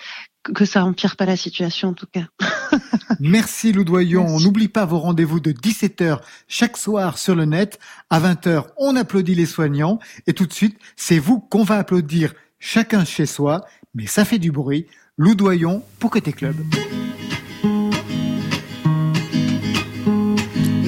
que 0.44 0.66
ça 0.66 0.86
empire 0.86 1.16
pas 1.16 1.26
la 1.26 1.36
situation 1.36 1.90
en 1.90 1.94
tout 1.94 2.06
cas. 2.12 2.28
Merci 3.20 3.72
Loudoyon. 3.72 4.26
On 4.26 4.40
n'oublie 4.40 4.68
pas 4.68 4.86
vos 4.86 5.00
rendez-vous 5.00 5.40
de 5.40 5.52
17h 5.52 6.20
chaque 6.48 6.78
soir 6.78 7.18
sur 7.18 7.36
le 7.36 7.46
net. 7.46 7.80
À 8.10 8.20
20h, 8.20 8.68
on 8.78 8.96
applaudit 8.96 9.36
les 9.36 9.46
soignants. 9.46 10.00
Et 10.28 10.34
tout 10.34 10.46
de 10.46 10.54
suite, 10.54 10.78
c'est 10.96 11.20
vous 11.20 11.40
qu'on 11.40 11.64
va 11.64 11.78
applaudir 11.78 12.34
chacun 12.60 13.06
chez 13.06 13.26
soi. 13.26 13.62
Mais 13.94 14.08
ça 14.08 14.26
fait 14.26 14.40
du 14.40 14.52
bruit. 14.52 14.88
Loudoyon 15.18 15.84
pour 16.00 16.12
Côté 16.12 16.32
Club. 16.32 16.56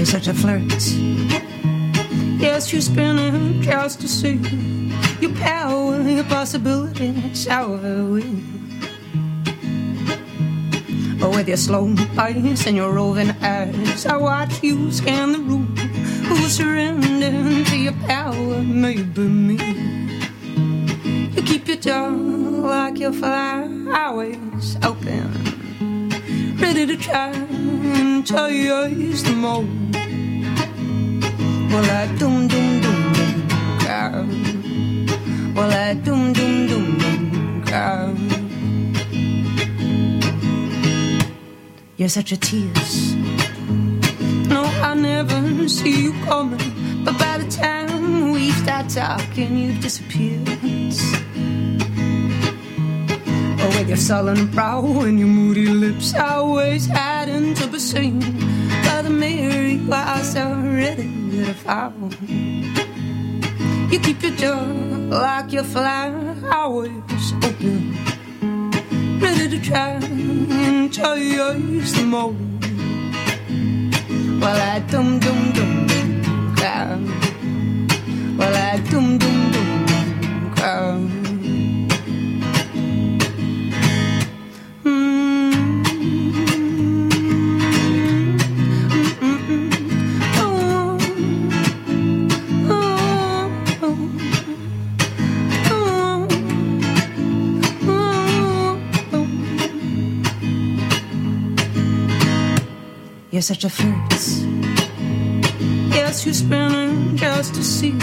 You're 0.04 0.20
such 0.20 0.28
a 0.28 0.34
flirt. 0.34 0.70
Yes, 2.38 2.74
you're 2.74 2.82
spinning 2.82 3.62
just 3.62 4.02
to 4.02 4.10
see 4.10 4.36
your 5.22 5.34
power, 5.36 6.02
your 6.02 6.26
possibilities, 6.26 7.48
however 7.48 8.04
we. 8.04 8.24
But 11.18 11.30
with 11.32 11.48
your 11.48 11.56
slow 11.56 11.96
pace 12.18 12.68
and 12.68 12.76
your 12.76 12.92
roving 12.92 13.30
eyes, 13.42 14.06
I 14.06 14.18
watch 14.18 14.62
you 14.62 14.92
scan 14.92 15.32
the 15.32 15.40
room. 15.40 15.74
Who 16.28 16.36
surrender 16.50 17.64
to 17.64 17.78
your 17.78 17.96
power? 18.06 18.62
Maybe 18.62 19.22
me. 19.22 19.56
You 21.32 21.42
keep 21.44 21.66
your 21.66 21.78
jaw 21.78 22.10
like 22.10 23.00
your 23.00 23.14
flyaways 23.14 24.76
open, 24.84 25.32
ready 26.64 26.86
to 26.86 26.96
try 26.96 27.30
and 27.30 28.26
chase 28.26 29.22
the 29.24 29.34
mold. 29.34 29.68
Well, 31.72 31.88
I 32.00 32.08
doom 32.20 32.48
doom 32.48 32.70
doom 32.84 33.02
doom 33.18 33.80
cow. 33.86 34.26
Well, 35.56 35.72
I 35.88 35.94
doom 36.06 36.32
doom 36.32 36.68
doom 36.70 36.88
doom 37.00 37.64
cow. 37.66 38.16
You're 41.98 42.14
such 42.20 42.32
a 42.32 42.38
tease. 42.38 43.16
No, 44.48 44.64
I 44.90 44.94
never 44.96 45.68
see 45.68 45.96
you 46.04 46.14
coming. 46.24 46.64
But 47.04 47.18
by 47.20 47.40
the 47.40 47.50
time 47.52 48.32
we 48.32 48.52
start 48.52 48.88
talking, 48.88 49.58
you've 49.58 49.82
disappeared. 49.82 50.48
Oh, 53.66 53.70
with 53.78 53.88
your 53.88 53.98
sullen 53.98 54.48
brow 54.48 54.84
and 55.08 55.18
your 55.18 55.30
moody 55.30 55.68
lips, 55.68 56.14
always 56.14 56.86
hiding 56.86 57.54
to 57.54 57.68
be 57.68 57.80
seen 57.80 58.20
by 58.84 59.02
the 59.02 59.10
mirror. 59.10 59.54
You 59.54 59.94
are 59.94 60.24
so 60.24 60.44
ready. 60.82 61.24
To 61.34 61.54
fall. 61.54 61.94
You 63.90 64.00
keep 64.00 64.22
your 64.22 64.34
jaw 64.34 64.62
like 65.10 65.52
your 65.52 65.64
flowers 65.64 66.44
always 66.44 67.34
open, 67.42 67.96
ready 69.20 69.50
to 69.50 69.60
try 69.60 69.94
and 69.94 70.94
chase 70.94 71.94
them 71.94 72.14
all. 72.14 72.34
While 74.42 74.62
I 74.62 74.80
dum 74.92 75.20
dum 75.20 75.52
dum 75.54 75.88
dum 75.88 76.56
cry, 76.56 76.98
while 78.38 78.56
I 78.56 78.78
dum 78.92 79.18
dum 79.18 79.52
dum 79.52 80.54
cry. 80.56 81.23
You're 103.34 103.42
such 103.42 103.64
a 103.64 103.70
fruit. 103.70 103.98
Yes, 105.90 106.24
you're 106.24 106.36
spinning 106.36 107.18
just 107.18 107.56
to 107.56 107.64
see 107.64 107.98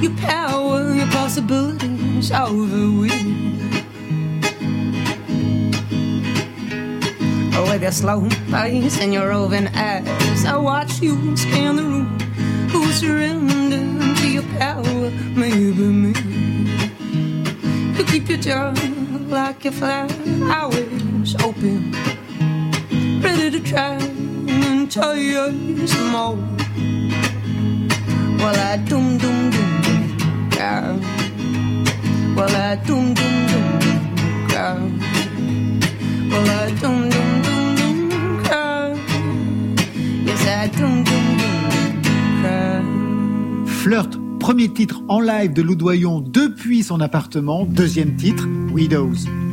your 0.00 0.14
power, 0.18 0.94
your 0.94 1.08
possibilities 1.08 2.30
overwhelm. 2.30 3.58
Oh, 7.52 7.68
with 7.68 7.82
your 7.82 7.90
slow 7.90 8.28
pace 8.52 9.00
and 9.00 9.12
your 9.12 9.30
roving 9.30 9.66
eyes, 9.74 10.44
I 10.44 10.56
watch 10.56 11.02
you 11.02 11.36
scan 11.36 11.74
the 11.74 11.82
room. 11.82 12.16
Who 12.70 12.92
surrender 12.92 14.14
to 14.20 14.30
your 14.30 14.44
power? 14.60 15.10
Maybe 15.34 15.72
me. 15.72 16.14
You 17.98 18.04
keep 18.04 18.28
your 18.28 18.38
jaw 18.38 18.72
like 19.26 19.64
a 19.64 19.64
your 19.64 19.72
flowers 19.72 21.34
open, 21.42 21.90
ready 23.20 23.50
to 23.50 23.58
try 23.58 24.13
Flirt 43.66 44.18
premier 44.38 44.68
titre 44.68 45.02
en 45.08 45.20
live 45.20 45.52
de 45.54 45.62
Loudoyon 45.62 46.20
depuis 46.20 46.82
son 46.84 47.00
appartement, 47.00 47.64
deuxième 47.64 48.14
titre, 48.14 48.46
Widows. 48.72 49.43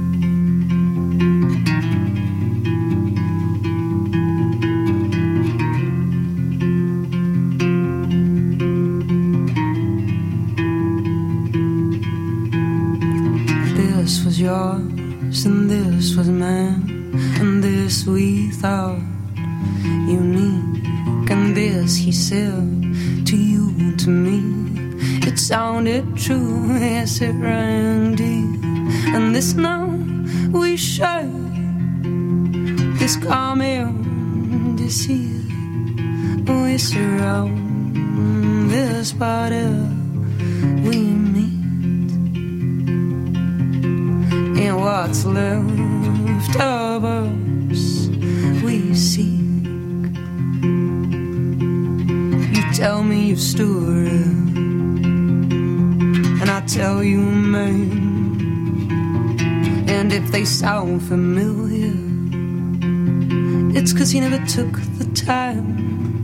Took 64.55 64.81
the 64.98 65.10
time 65.15 66.22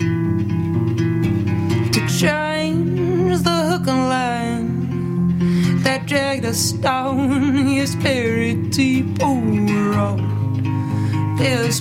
to 1.93 2.00
change 2.10 3.41
the 3.41 3.57
hook 3.69 3.88
and 3.88 4.10
line 4.10 5.81
that 5.84 6.05
dragged 6.05 6.43
us 6.43 6.74
down. 6.74 7.67
His 7.67 7.96
buried 7.96 8.72
deep 8.72 9.05
oh, 9.22 9.38
over 9.98 11.38
this 11.38 11.79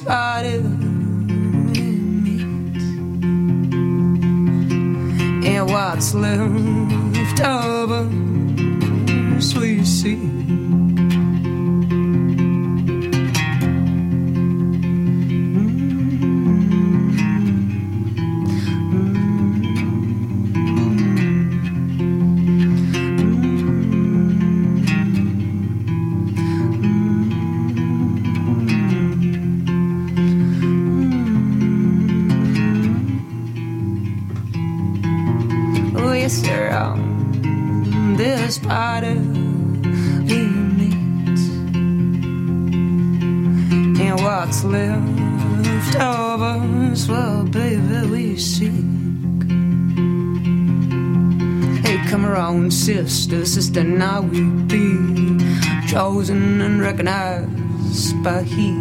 now 54.17 54.23
we 54.23 54.41
be 54.65 55.39
chosen 55.87 56.61
and 56.63 56.81
recognized 56.81 58.23
by 58.25 58.43
He. 58.43 58.73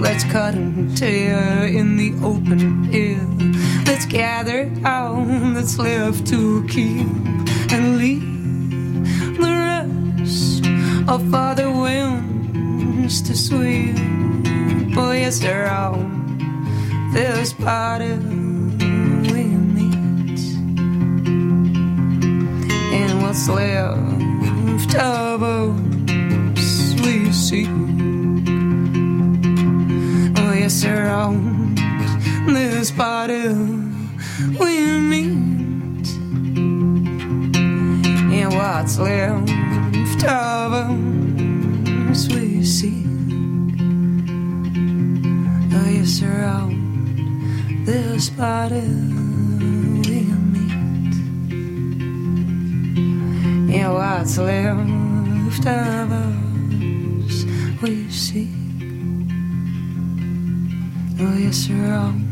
Let's 0.00 0.24
cut 0.24 0.54
and 0.54 0.96
tear 0.96 1.66
in 1.66 1.96
the 1.96 2.10
open 2.24 2.92
air. 2.92 3.22
Let's 3.86 4.06
gather 4.06 4.70
all 4.84 5.24
that's 5.54 5.78
left 5.78 6.26
to 6.28 6.66
keep 6.66 7.06
and 7.72 7.98
leave 7.98 9.38
the 9.38 9.52
rest 9.70 10.66
of 11.08 11.18
Father 11.30 11.70
winds 11.70 13.22
to 13.22 13.36
sweep. 13.36 13.96
Oh, 14.96 15.12
yes, 15.12 15.38
they're 15.38 15.70
all 15.70 16.02
this 17.12 17.52
party. 17.52 18.44
what's 23.34 23.48
left 23.48 24.13
of 24.96 25.42
us 25.42 26.94
we 27.00 27.32
see. 27.32 27.66
Oh, 30.36 30.52
yes, 30.52 30.84
around 30.84 31.78
this 32.46 32.90
body 32.90 33.48
we 34.58 35.00
meet. 35.00 36.08
And 38.32 38.54
what's 38.54 38.98
left 38.98 40.24
of 40.24 40.72
us 40.72 42.28
we 42.28 42.64
see. 42.64 43.04
Oh, 45.72 45.88
yes, 45.90 46.22
around 46.22 47.84
this 47.86 48.30
body. 48.30 49.03
What's 53.94 54.38
left 54.38 55.66
of 55.66 56.12
us 56.12 57.44
we 57.80 58.10
seek. 58.10 58.48
Oh, 61.20 61.36
yes, 61.38 61.70
around 61.70 62.26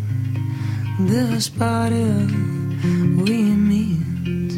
this 0.99 1.49
body 1.49 2.27
we 3.23 3.43
meet. 3.71 4.53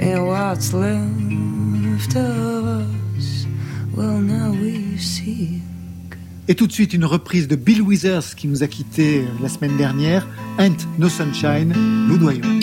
And 0.00 0.26
what's 0.26 0.72
left 0.72 2.16
of 2.16 2.64
us, 2.66 3.46
well, 3.94 4.20
now 4.20 4.50
we 4.50 4.98
see. 4.98 5.62
Et 6.48 6.54
tout 6.54 6.66
de 6.66 6.72
suite, 6.72 6.94
une 6.94 7.04
reprise 7.04 7.46
de 7.46 7.56
Bill 7.56 7.82
Withers 7.82 8.34
qui 8.34 8.48
nous 8.48 8.62
a 8.62 8.66
quittés 8.66 9.24
la 9.42 9.50
semaine 9.50 9.76
dernière, 9.76 10.26
Ain't 10.58 10.88
No 10.98 11.08
Sunshine, 11.08 11.74
Loudoyon. 12.08 12.57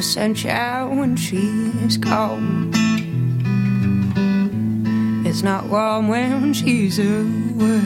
No 0.00 0.04
sunshine 0.04 0.96
when 0.98 1.14
she's 1.14 1.98
cold. 1.98 2.40
It's 5.26 5.42
not 5.42 5.66
warm 5.66 6.08
when 6.08 6.54
she's 6.54 6.98
away. 6.98 7.82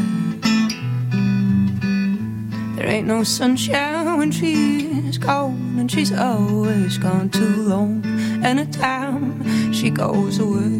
There 2.76 2.86
ain't 2.86 3.08
no 3.08 3.24
sunshine 3.24 4.16
when 4.16 4.30
she's 4.30 5.18
gone, 5.18 5.74
and 5.76 5.90
she's 5.90 6.12
always 6.12 6.98
gone 6.98 7.30
too 7.30 7.56
long. 7.56 8.04
Anytime 8.44 9.72
she 9.72 9.90
goes 9.90 10.38
away, 10.38 10.70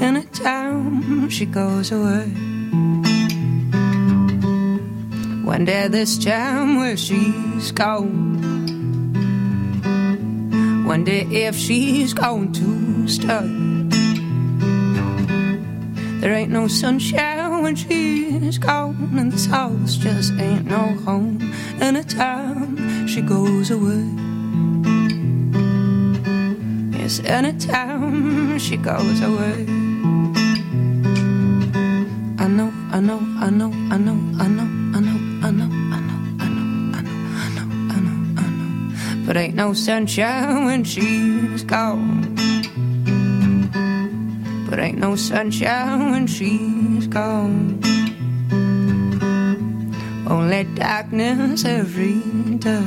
anytime 0.00 1.28
she 1.30 1.46
goes 1.46 1.90
away. 1.90 2.30
One 5.44 5.64
day 5.64 5.88
this 5.88 6.16
time 6.16 6.76
where 6.76 6.96
she's 7.54 7.72
gone. 7.72 8.42
One 10.84 11.04
day 11.04 11.22
if 11.22 11.56
she's 11.56 12.12
going 12.12 12.52
to 12.52 13.08
stay. 13.08 13.48
There 16.20 16.32
ain't 16.32 16.50
no 16.50 16.68
sunshine 16.68 17.62
when 17.62 17.76
she's 17.76 18.58
gone, 18.58 19.12
and 19.18 19.30
this 19.30 19.46
house 19.46 19.96
just 19.96 20.32
ain't 20.40 20.66
no 20.66 20.94
home. 21.06 21.38
And 21.80 21.96
Anytime 21.96 23.06
she 23.06 23.20
goes 23.20 23.70
away. 23.70 24.04
Yes, 26.98 27.20
anytime 27.24 28.58
she 28.58 28.76
goes 28.76 29.20
away. 29.20 29.66
I 32.38 32.48
know, 32.48 32.72
I 32.90 33.00
know, 33.00 33.20
I 33.38 33.50
know, 33.50 33.70
I 33.90 33.98
know, 33.98 34.18
I 34.40 34.48
know, 34.48 34.73
But 39.34 39.40
ain't 39.40 39.56
no 39.56 39.72
sunshine 39.72 40.64
when 40.64 40.84
she's 40.84 41.64
gone. 41.64 42.36
But 44.70 44.78
ain't 44.78 44.98
no 44.98 45.16
sunshine 45.16 46.12
when 46.12 46.28
she's 46.28 47.08
gone. 47.08 47.80
Only 50.30 50.62
darkness 50.76 51.64
every 51.64 52.20
day. 52.58 52.86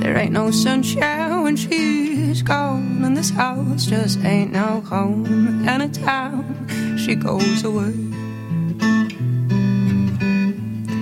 There 0.00 0.18
ain't 0.18 0.32
no 0.32 0.50
sunshine 0.50 1.42
when 1.42 1.56
she's 1.56 2.42
gone, 2.42 3.02
and 3.02 3.16
this 3.16 3.30
house 3.30 3.86
just 3.86 4.22
ain't 4.22 4.52
no 4.52 4.82
home. 4.82 5.24
And 5.24 5.66
anytime 5.66 6.98
she 6.98 7.14
goes 7.14 7.64
away, 7.64 7.94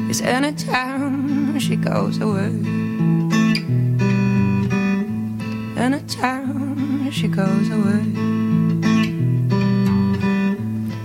it's 0.08 0.20
anytime 0.20 0.89
she 1.60 1.76
goes 1.76 2.18
away. 2.20 2.46
In 5.76 5.92
a 5.92 6.00
town 6.08 7.10
she 7.12 7.28
goes 7.28 7.68
away. 7.68 8.02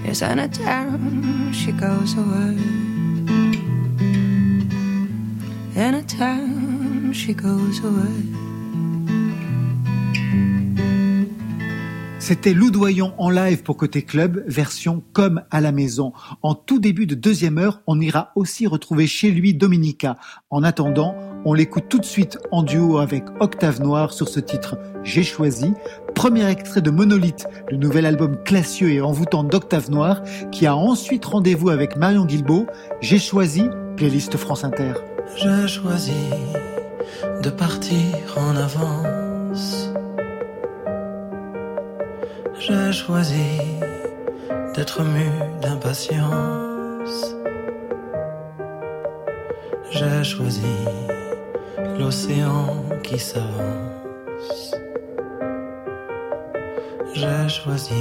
Yes, 0.06 0.22
in 0.22 0.40
a 0.40 0.48
town 0.48 1.52
she 1.52 1.74
goes 1.74 2.16
away. 2.18 2.56
In 5.76 5.94
a 5.94 6.04
town 6.04 7.12
she 7.12 7.34
goes 7.34 7.84
away. 7.84 8.35
C'était 12.28 12.56
Loudoyon 12.56 13.14
en 13.20 13.30
live 13.30 13.62
pour 13.62 13.78
Côté 13.78 14.02
Club, 14.02 14.44
version 14.48 15.04
comme 15.14 15.44
à 15.52 15.62
la 15.62 15.72
maison. 15.72 16.12
En 16.42 16.56
tout 16.56 16.80
début 16.80 17.06
de 17.06 17.14
deuxième 17.14 17.60
heure, 17.60 17.82
on 17.86 18.02
ira 18.02 18.32
aussi 18.34 18.66
retrouver 18.66 19.06
chez 19.06 19.30
lui 19.30 19.54
Dominica. 19.54 20.18
En 20.50 20.64
attendant, 20.64 21.16
on 21.46 21.54
l'écoute 21.54 21.84
tout 21.88 22.00
de 22.00 22.06
suite 22.06 22.40
en 22.50 22.64
duo 22.64 22.98
avec 22.98 23.26
Octave 23.40 23.80
Noir 23.80 24.12
sur 24.12 24.28
ce 24.28 24.40
titre 24.40 24.76
J'ai 25.04 25.22
choisi, 25.22 25.72
premier 26.16 26.50
extrait 26.50 26.82
de 26.82 26.90
Monolithe, 26.90 27.46
le 27.70 27.78
nouvel 27.78 28.08
album 28.08 28.42
classieux 28.44 28.90
et 28.90 29.02
envoûtant 29.02 29.44
d'Octave 29.44 29.92
Noir, 29.92 30.24
qui 30.52 30.66
a 30.66 30.76
ensuite 30.76 31.26
rendez-vous 31.26 31.70
avec 31.70 31.96
Marion 31.96 32.26
Guilbault. 32.26 32.66
J'ai 33.02 33.20
choisi, 33.20 33.66
playlist 33.98 34.36
France 34.36 34.64
Inter. 34.64 34.94
J'ai 35.38 35.68
choisi 35.68 36.32
de 37.44 37.52
partir 37.52 37.96
en 38.36 38.56
avance. 38.56 39.25
J'ai 42.68 42.92
choisi 42.92 43.60
d'être 44.74 45.04
mu 45.04 45.30
d'impatience. 45.62 47.36
J'ai 49.92 50.24
choisi 50.24 50.74
l'océan 52.00 52.84
qui 53.04 53.20
s'avance. 53.20 54.74
J'ai 57.14 57.50
choisi. 57.50 57.94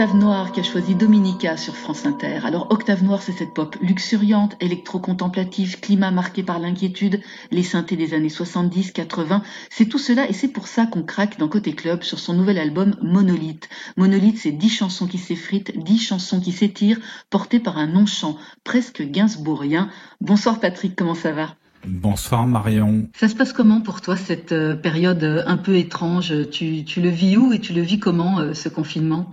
Octave 0.00 0.16
Noir 0.16 0.52
qui 0.52 0.60
a 0.60 0.62
choisi 0.62 0.94
Dominica 0.94 1.58
sur 1.58 1.76
France 1.76 2.06
Inter. 2.06 2.40
Alors 2.44 2.68
Octave 2.70 3.04
Noir, 3.04 3.20
c'est 3.20 3.32
cette 3.32 3.52
pop 3.52 3.76
luxuriante, 3.82 4.56
électro-contemplative, 4.58 5.78
climat 5.78 6.10
marqué 6.10 6.42
par 6.42 6.58
l'inquiétude, 6.58 7.20
les 7.50 7.62
synthés 7.62 7.96
des 7.96 8.14
années 8.14 8.30
70, 8.30 8.92
80. 8.92 9.42
C'est 9.68 9.84
tout 9.84 9.98
cela 9.98 10.26
et 10.26 10.32
c'est 10.32 10.48
pour 10.48 10.68
ça 10.68 10.86
qu'on 10.86 11.02
craque 11.02 11.38
dans 11.38 11.48
Côté 11.48 11.74
Club 11.74 12.02
sur 12.02 12.18
son 12.18 12.32
nouvel 12.32 12.56
album 12.56 12.96
Monolithe. 13.02 13.68
Monolithe, 13.98 14.38
c'est 14.38 14.52
dix 14.52 14.70
chansons 14.70 15.06
qui 15.06 15.18
s'effritent, 15.18 15.78
dix 15.78 15.98
chansons 15.98 16.40
qui 16.40 16.52
s'étirent, 16.52 17.00
portées 17.28 17.60
par 17.60 17.76
un 17.76 17.88
non-chant 17.88 18.38
presque 18.64 19.02
gainsbourgien. 19.02 19.90
Bonsoir 20.22 20.60
Patrick, 20.60 20.96
comment 20.96 21.14
ça 21.14 21.32
va? 21.32 21.56
Bonsoir 21.86 22.46
Marion. 22.46 23.06
Ça 23.14 23.28
se 23.28 23.34
passe 23.34 23.52
comment 23.52 23.82
pour 23.82 24.00
toi 24.00 24.16
cette 24.16 24.52
euh, 24.52 24.74
période 24.74 25.22
euh, 25.24 25.42
un 25.46 25.58
peu 25.58 25.76
étrange? 25.76 26.32
Tu, 26.50 26.84
tu 26.84 27.02
le 27.02 27.10
vis 27.10 27.36
où 27.36 27.52
et 27.52 27.58
tu 27.58 27.74
le 27.74 27.82
vis 27.82 27.98
comment 27.98 28.38
euh, 28.38 28.54
ce 28.54 28.70
confinement? 28.70 29.30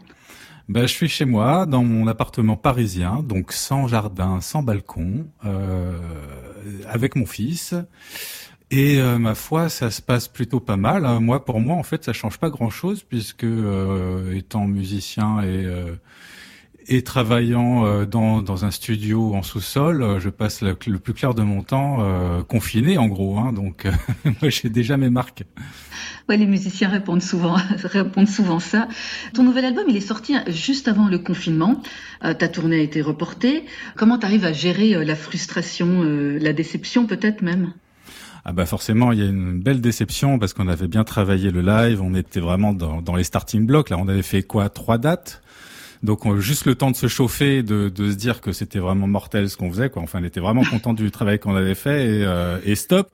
Ben, 0.70 0.82
je 0.82 0.94
suis 0.94 1.08
chez 1.08 1.26
moi, 1.26 1.66
dans 1.66 1.84
mon 1.84 2.08
appartement 2.08 2.58
parisien, 2.58 3.24
donc 3.24 3.54
sans 3.54 3.88
jardin, 3.88 4.42
sans 4.42 4.64
balcon, 4.64 5.28
euh, 5.46 5.98
avec 6.88 7.16
mon 7.16 7.26
fils. 7.26 7.74
Et 8.70 9.00
euh, 9.00 9.18
ma 9.18 9.34
foi, 9.34 9.70
ça 9.70 9.90
se 9.92 10.02
passe 10.02 10.28
plutôt 10.28 10.60
pas 10.60 10.76
mal. 10.76 11.06
Hein. 11.06 11.22
Moi, 11.22 11.46
pour 11.46 11.62
moi, 11.62 11.78
en 11.78 11.84
fait, 11.84 12.04
ça 12.04 12.12
change 12.12 12.38
pas 12.38 12.50
grand-chose 12.50 13.04
puisque 13.04 13.46
euh, 13.46 14.36
étant 14.36 14.68
musicien 14.68 15.42
et 15.42 15.66
et 16.88 17.04
travaillant 17.04 17.86
euh, 17.86 18.06
dans, 18.06 18.42
dans 18.42 18.66
un 18.66 18.72
studio 18.72 19.34
en 19.36 19.44
sous-sol, 19.44 20.02
euh, 20.02 20.20
je 20.20 20.30
passe 20.30 20.62
le, 20.62 20.78
le, 20.88 21.00
plus 21.00 21.14
clair 21.14 21.34
de 21.34 21.44
mon 21.44 21.64
temps 21.64 21.98
euh, 22.02 22.44
confiné 22.44 22.98
en 22.98 23.08
gros. 23.08 23.38
Hein, 23.38 23.54
donc 23.54 23.88
moi 24.26 24.50
j'ai 24.50 24.70
déjà 24.70 24.98
mes 24.98 25.10
marques. 25.10 25.44
Ouais, 26.30 26.36
les 26.36 26.46
musiciens 26.46 26.90
répondent 26.90 27.22
souvent, 27.22 27.56
répondent 27.84 28.28
souvent 28.28 28.60
ça. 28.60 28.90
Ton 29.34 29.44
nouvel 29.44 29.64
album, 29.64 29.86
il 29.88 29.96
est 29.96 30.02
sorti 30.02 30.36
juste 30.48 30.90
avant 30.90 31.08
le 31.08 31.20
confinement. 31.20 31.82
Euh, 32.26 32.34
ta 32.34 32.50
tournée 32.50 32.80
a 32.80 32.84
été 32.84 33.02
reportée. 33.02 33.64
Comment 33.96 34.18
tu 34.18 34.26
arrives 34.26 34.44
à 34.44 34.52
gérer 34.52 35.06
la 35.06 35.16
frustration, 35.16 36.04
euh, 36.04 36.38
la 36.40 36.52
déception 36.52 37.06
peut-être 37.06 37.42
même? 37.42 37.72
Ah 38.44 38.52
bah 38.52 38.66
forcément, 38.66 39.12
il 39.14 39.20
y 39.20 39.22
a 39.22 39.26
une 39.26 39.62
belle 39.62 39.80
déception 39.80 40.38
parce 40.38 40.54
qu'on 40.54 40.68
avait 40.68 40.88
bien 40.88 41.04
travaillé 41.04 41.50
le 41.52 41.62
live, 41.62 42.02
on 42.02 42.14
était 42.14 42.40
vraiment 42.40 42.74
dans, 42.74 43.02
dans 43.02 43.16
les 43.16 43.24
starting 43.24 43.66
blocks. 43.66 43.90
Là, 43.90 43.98
on 43.98 44.08
avait 44.08 44.22
fait 44.22 44.44
quoi? 44.44 44.70
Trois 44.70 44.98
dates? 44.98 45.42
Donc 46.04 46.26
on, 46.26 46.40
juste 46.40 46.66
le 46.66 46.76
temps 46.76 46.92
de 46.92 46.96
se 46.96 47.08
chauffer, 47.08 47.64
de, 47.64 47.90
de 47.90 48.12
se 48.12 48.16
dire 48.16 48.42
que 48.42 48.52
c'était 48.52 48.80
vraiment 48.80 49.08
mortel 49.08 49.50
ce 49.50 49.58
qu'on 49.58 49.72
faisait. 49.72 49.90
Quoi. 49.90 50.02
Enfin, 50.04 50.20
on 50.22 50.26
était 50.26 50.40
vraiment 50.40 50.64
content 50.70 50.94
du 50.94 51.12
travail 51.12 51.40
qu'on 51.40 51.56
avait 51.56 51.76
fait 51.76 52.06
et, 52.06 52.26
euh, 52.26 52.60
et 52.64 52.76
stop. 52.76 53.10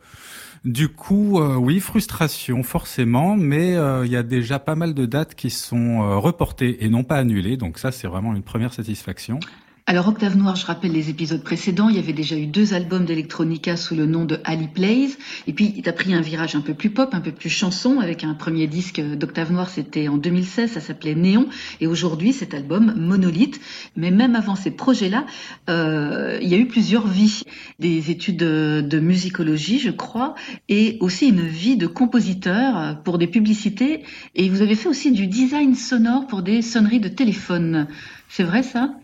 Du 0.65 0.87
coup, 0.87 1.41
euh, 1.41 1.55
oui, 1.55 1.81
frustration 1.81 2.63
forcément, 2.63 3.35
mais 3.35 3.75
euh, 3.75 4.05
il 4.05 4.11
y 4.11 4.15
a 4.15 4.23
déjà 4.23 4.59
pas 4.59 4.75
mal 4.75 4.93
de 4.93 5.05
dates 5.05 5.35
qui 5.35 5.49
sont 5.49 6.01
euh, 6.01 6.15
reportées 6.15 6.85
et 6.85 6.89
non 6.89 7.03
pas 7.03 7.17
annulées. 7.17 7.57
Donc 7.57 7.77
ça, 7.77 7.91
c'est 7.91 8.07
vraiment 8.07 8.33
une 8.33 8.43
première 8.43 8.73
satisfaction. 8.73 9.41
Alors 9.85 10.07
Octave 10.07 10.37
Noir, 10.37 10.55
je 10.55 10.65
rappelle 10.65 10.93
les 10.93 11.09
épisodes 11.09 11.43
précédents, 11.43 11.89
il 11.89 11.97
y 11.97 11.99
avait 11.99 12.13
déjà 12.13 12.37
eu 12.37 12.45
deux 12.45 12.73
albums 12.73 13.03
d'Electronica 13.03 13.75
sous 13.75 13.95
le 13.95 14.05
nom 14.05 14.23
de 14.23 14.39
Ali 14.45 14.69
Plays, 14.69 15.09
et 15.45 15.51
puis 15.51 15.73
il 15.75 15.89
a 15.89 15.91
pris 15.91 16.13
un 16.13 16.21
virage 16.21 16.55
un 16.55 16.61
peu 16.61 16.73
plus 16.73 16.89
pop, 16.89 17.09
un 17.11 17.19
peu 17.19 17.33
plus 17.33 17.49
chanson, 17.49 17.99
avec 17.99 18.23
un 18.23 18.33
premier 18.33 18.67
disque 18.67 19.01
d'Octave 19.01 19.51
Noir, 19.51 19.69
c'était 19.69 20.07
en 20.07 20.15
2016, 20.15 20.71
ça 20.71 20.79
s'appelait 20.79 21.15
Néon, 21.15 21.49
et 21.81 21.87
aujourd'hui 21.87 22.31
cet 22.31 22.53
album 22.53 22.93
Monolithe. 22.95 23.59
Mais 23.97 24.09
même 24.09 24.35
avant 24.37 24.55
ces 24.55 24.71
projets-là, 24.71 25.25
euh, 25.69 26.39
il 26.41 26.47
y 26.47 26.53
a 26.55 26.57
eu 26.57 26.67
plusieurs 26.67 27.05
vies, 27.05 27.43
des 27.79 28.09
études 28.09 28.37
de, 28.37 28.81
de 28.87 28.99
musicologie, 29.01 29.79
je 29.79 29.91
crois, 29.91 30.35
et 30.69 30.97
aussi 31.01 31.27
une 31.27 31.45
vie 31.45 31.75
de 31.75 31.87
compositeur 31.87 33.01
pour 33.03 33.17
des 33.17 33.27
publicités, 33.27 34.03
et 34.33 34.47
vous 34.47 34.61
avez 34.61 34.75
fait 34.75 34.87
aussi 34.87 35.11
du 35.11 35.27
design 35.27 35.75
sonore 35.75 36.25
pour 36.25 36.41
des 36.41 36.61
sonneries 36.61 37.01
de 37.01 37.09
téléphone. 37.09 37.87
C'est 38.29 38.43
vrai 38.43 38.63
ça? 38.63 38.95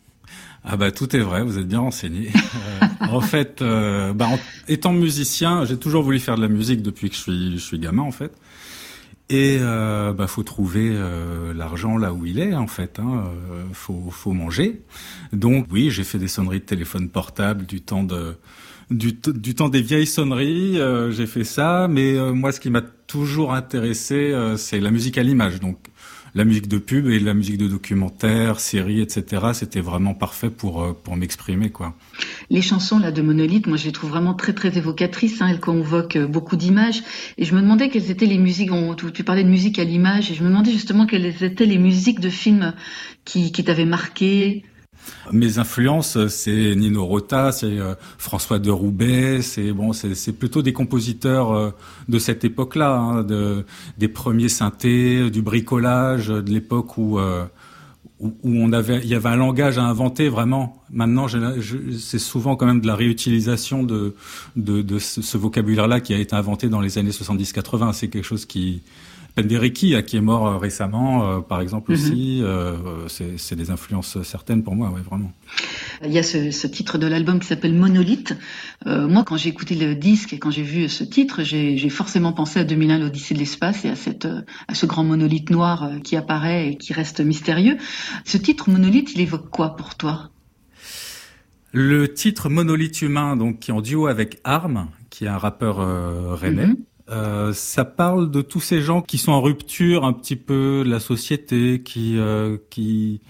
Ah 0.63 0.78
bah 0.78 0.91
tout 0.91 1.15
est 1.15 1.19
vrai, 1.19 1.43
vous 1.43 1.58
êtes 1.58 1.67
bien 1.67 1.80
renseigné. 1.80 2.30
euh, 3.02 3.06
en 3.08 3.22
fait, 3.22 3.62
euh, 3.62 4.13
bah, 4.13 4.28
en, 4.28 4.39
étant 4.67 4.93
musicien, 4.93 5.65
j'ai 5.65 5.78
toujours 5.78 6.04
voulu 6.04 6.19
faire 6.19 6.36
de 6.36 6.41
la 6.41 6.48
musique 6.48 6.82
depuis 6.82 7.10
que 7.10 7.15
je 7.15 7.22
suis, 7.22 7.52
je 7.54 7.63
suis 7.63 7.80
gamin 7.80 8.04
en 8.04 8.12
fait. 8.12 8.32
Et 9.32 9.60
euh, 9.62 10.12
bah 10.12 10.26
faut 10.26 10.41
trouver 10.41 10.89
euh, 10.91 11.54
l'argent 11.54 11.98
là 11.98 12.13
où 12.13 12.26
il 12.26 12.39
est 12.39 12.56
en 12.56 12.65
fait. 12.65 12.98
Hein. 12.98 13.26
Euh, 13.52 13.63
faut, 13.74 14.10
faut 14.10 14.34
manger. 14.34 14.82
Donc 15.34 15.67
oui, 15.69 15.91
j'ai 15.91 16.04
fait 16.04 16.17
des 16.17 16.28
sonneries 16.28 16.62
de 16.62 16.65
téléphone 16.65 17.10
portable 17.10 17.67
du 17.67 17.82
temps 17.82 18.04
de 18.04 18.36
du, 18.89 19.13
du 19.13 19.54
temps 19.54 19.69
des 19.69 19.84
vieilles 19.84 20.08
sonneries. 20.08 20.80
Euh, 20.80 21.12
j'ai 21.12 21.28
fait 21.28 21.43
ça, 21.43 21.88
mais 21.88 22.15
moi, 22.34 22.52
ce 22.52 22.60
qui 22.60 22.72
m'a 22.72 22.82
toujours 22.82 23.54
intéressé, 23.54 24.36
c'est 24.58 24.80
la 24.80 24.89
musique 24.89 25.19
à 25.19 25.24
l'image. 25.24 25.60
Donc 25.60 25.78
la 26.36 26.46
musique 26.46 26.68
de 26.68 26.78
pub 26.78 27.08
et 27.08 27.20
la 27.20 27.34
musique 27.34 27.58
de 27.58 27.68
documentaire, 27.68 28.60
série, 28.60 29.02
etc. 29.02 29.48
C'était 29.54 29.82
vraiment 29.82 30.13
parfait 30.13 30.50
pour 30.50 30.84
euh, 30.84 30.94
pour 30.94 31.15
m'exprimer 31.15 31.70
quoi. 31.70 31.96
Les 32.50 32.62
chansons 32.62 33.00
là 33.00 33.12
de 33.12 33.22
Monolithe, 33.22 33.68
moi 33.68 33.78
je 33.78 33.86
les 33.86 33.92
trouve 33.92 34.12
vraiment 34.12 34.34
très 34.34 34.54
très 34.54 34.78
évocatrices. 34.78 35.42
Hein, 35.42 35.48
elles 35.50 35.60
convoquent 35.60 36.18
euh, 36.18 36.28
beaucoup 36.28 36.56
d'images. 36.56 37.04
Et 37.38 37.46
je 37.46 37.56
me 37.56 37.62
demandais 37.62 37.89
quelles 37.89 38.12
étaient 38.12 38.26
les 38.26 38.38
musiques. 38.38 38.72
Tu, 38.98 39.12
tu, 39.12 39.24
parlais 39.24 39.44
de 39.44 39.50
musique 39.50 39.80
à 39.80 39.84
l'image 39.84 40.32
et 40.32 40.36
je 40.36 40.44
me 40.44 40.50
demandais 40.50 40.72
justement 40.72 41.06
quelles 41.06 41.44
étaient 41.44 41.65
les 41.65 41.78
musiques 41.78 42.20
de 42.20 42.30
films 42.30 42.74
qui 43.26 43.52
qui 43.52 43.63
t'avaient 43.63 43.86
marqué. 43.86 44.63
Mes 45.32 45.60
influences, 45.60 46.28
c'est 46.28 46.76
Nino 46.76 47.06
Rota, 47.06 47.52
c'est 47.52 47.80
euh, 47.80 47.93
François 48.17 48.60
de 48.60 48.72
Roubaix, 48.72 49.41
c'est 49.41 49.72
bon, 49.72 49.93
c'est 49.93 50.34
plutôt 50.34 50.62
des 50.62 50.74
compositeurs 50.74 51.52
euh, 51.52 51.72
de 52.08 52.19
cette 52.19 52.43
époque-là, 52.43 52.95
hein, 52.95 53.24
de, 53.24 53.65
des 53.98 54.08
premiers 54.08 54.50
synthés, 54.50 55.30
du 55.30 55.41
bricolage, 55.41 56.28
de 56.28 56.52
l'époque 56.52 56.98
où, 56.98 57.19
euh, 57.19 57.45
où, 58.19 58.30
où 58.43 58.56
on 58.56 58.72
avait, 58.74 59.00
il 59.04 59.08
y 59.08 59.15
avait 59.15 59.30
un 59.30 59.36
langage 59.36 59.78
à 59.78 59.84
inventer 59.84 60.30
vraiment. 60.30 60.82
Maintenant, 60.91 61.28
c'est 61.98 62.19
souvent 62.19 62.56
quand 62.56 62.65
même 62.65 62.82
de 62.82 62.88
la 62.88 62.95
réutilisation 62.95 63.84
de 63.84 64.15
de, 64.56 64.82
de 64.82 65.00
ce 65.00 65.38
vocabulaire-là 65.38 66.00
qui 66.00 66.13
a 66.13 66.17
été 66.17 66.36
inventé 66.36 66.69
dans 66.69 66.82
les 66.82 66.98
années 66.98 67.12
70-80. 67.12 67.93
C'est 67.93 68.08
quelque 68.08 68.26
chose 68.26 68.45
qui 68.45 68.82
Penderecki, 69.36 69.96
qui 70.04 70.18
est 70.18 70.22
mort 70.22 70.48
euh, 70.48 70.58
récemment, 70.58 71.12
euh, 71.24 71.39
par 71.42 71.62
exemple 71.62 71.92
aussi, 71.92 72.42
mm 72.42 72.44
-hmm. 72.44 73.24
euh, 73.24 73.38
c'est 73.38 73.56
des 73.56 73.70
influences 73.72 74.22
certaines 74.24 74.63
pour 74.63 74.76
moi, 74.76 74.89
ouais, 74.94 75.02
vraiment. 75.10 75.32
Il 76.06 76.12
y 76.12 76.20
a 76.20 76.24
ce, 76.24 76.52
ce 76.52 76.68
titre 76.68 76.98
de 76.98 77.08
l'album 77.08 77.39
qui 77.39 77.48
s'appelle 77.48 77.74
Monolithe. 77.74 78.32
Euh, 78.88 79.08
moi, 79.13 79.24
quand 79.28 79.38
j'ai 79.42 79.50
écouté 79.50 79.74
le 79.76 79.96
disque 79.96 80.32
et 80.34 80.39
quand 80.44 80.52
j'ai 80.58 80.63
vu 80.74 80.88
ce 81.00 81.04
titre, 81.04 81.44
j'ai 81.44 81.89
forcément 81.89 82.34
pensé 82.34 82.60
à 82.60 82.63
2001, 82.63 83.00
l'Odyssée 83.00 83.34
de 83.34 83.39
l'espace 83.39 83.80
et 83.86 83.89
à, 83.89 83.96
cette, 83.96 84.28
à 84.72 84.74
ce 84.80 84.86
grand 84.92 85.04
monolithe 85.04 85.50
noir 85.50 85.78
qui 86.06 86.15
apparaît 86.15 86.62
et 86.70 86.78
qui 86.78 86.92
reste 86.94 87.20
mystérieux. 87.22 87.78
Ce 88.26 88.38
titre 88.38 88.70
Monolithe, 88.70 89.10
il 89.15 89.22
évoque 89.22 89.50
quoi 89.50 89.76
pour 89.76 89.96
toi? 89.96 90.30
Le 91.72 92.12
titre 92.13 92.50
Monolithe 92.50 93.02
humain, 93.04 93.36
donc 93.36 93.60
qui 93.60 93.70
est 93.72 93.74
en 93.74 93.82
duo 93.82 94.08
avec 94.08 94.39
Arm, 94.44 94.88
qui 95.12 95.26
est 95.26 95.28
un 95.28 95.38
rappeur 95.38 95.80
euh, 95.80 96.34
rennais. 96.34 96.68
Mm 96.68 96.72
-hmm. 96.74 96.88
Euh, 97.10 97.54
ça 97.54 97.86
parle 97.86 98.30
de 98.30 98.41
tous 98.41 98.60
ces 98.60 98.82
gens 98.82 99.02
qui 99.02 99.17
sont 99.17 99.32
en 99.32 99.41
rupture 99.41 100.06
un 100.06 100.13
petit 100.13 100.36
peu 100.36 100.84
de 100.86 100.89
la 100.89 101.00
société, 101.00 101.82
qui 101.84 102.17
euh, 102.17 102.58
qui 102.69 103.22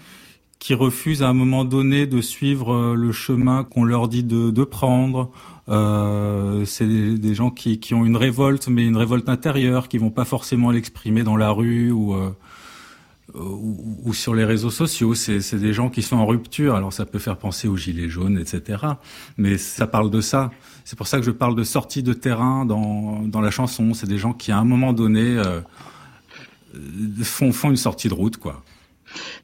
qui 0.60 0.74
refusent 0.74 1.22
à 1.22 1.28
un 1.28 1.32
moment 1.32 1.64
donné 1.64 2.06
de 2.06 2.20
suivre 2.20 2.72
euh, 2.72 2.94
le 2.94 3.10
chemin 3.12 3.64
qu'on 3.64 3.82
leur 3.82 4.08
dit 4.08 4.22
de, 4.22 4.50
de 4.50 4.64
prendre. 4.64 5.32
Euh, 5.70 6.64
c'est 6.66 6.86
des, 6.86 7.34
gens 7.34 7.50
qui, 7.50 7.80
qui 7.80 7.94
ont 7.94 8.04
une 8.04 8.16
révolte, 8.16 8.68
mais 8.68 8.84
une 8.84 8.96
révolte 8.96 9.28
intérieure, 9.28 9.88
qui 9.88 9.96
vont 9.96 10.10
pas 10.10 10.26
forcément 10.26 10.70
l'exprimer 10.70 11.22
dans 11.22 11.36
la 11.36 11.50
rue 11.50 11.90
ou, 11.90 12.14
euh, 12.14 12.30
ou, 13.34 13.96
ou 14.04 14.12
sur 14.12 14.34
les 14.34 14.44
réseaux 14.44 14.70
sociaux. 14.70 15.14
C'est 15.14 15.54
des 15.54 15.72
gens 15.72 15.88
qui 15.88 16.02
sont 16.02 16.16
en 16.16 16.26
rupture. 16.26 16.74
Alors 16.74 16.92
ça 16.92 17.06
peut 17.06 17.18
faire 17.18 17.38
penser 17.38 17.66
aux 17.66 17.76
gilets 17.76 18.10
jaunes, 18.10 18.38
etc. 18.38 18.84
Mais 19.38 19.56
ça 19.56 19.86
parle 19.86 20.10
de 20.10 20.20
ça. 20.20 20.50
C'est 20.90 20.96
pour 20.96 21.06
ça 21.06 21.18
que 21.18 21.24
je 21.24 21.30
parle 21.30 21.54
de 21.54 21.62
sortie 21.62 22.02
de 22.02 22.12
terrain 22.12 22.64
dans, 22.64 23.22
dans 23.22 23.40
la 23.40 23.52
chanson. 23.52 23.94
C'est 23.94 24.08
des 24.08 24.18
gens 24.18 24.32
qui, 24.32 24.50
à 24.50 24.58
un 24.58 24.64
moment 24.64 24.92
donné, 24.92 25.20
euh, 25.38 25.60
font, 27.22 27.52
font 27.52 27.70
une 27.70 27.76
sortie 27.76 28.08
de 28.08 28.14
route, 28.14 28.38
quoi. 28.38 28.64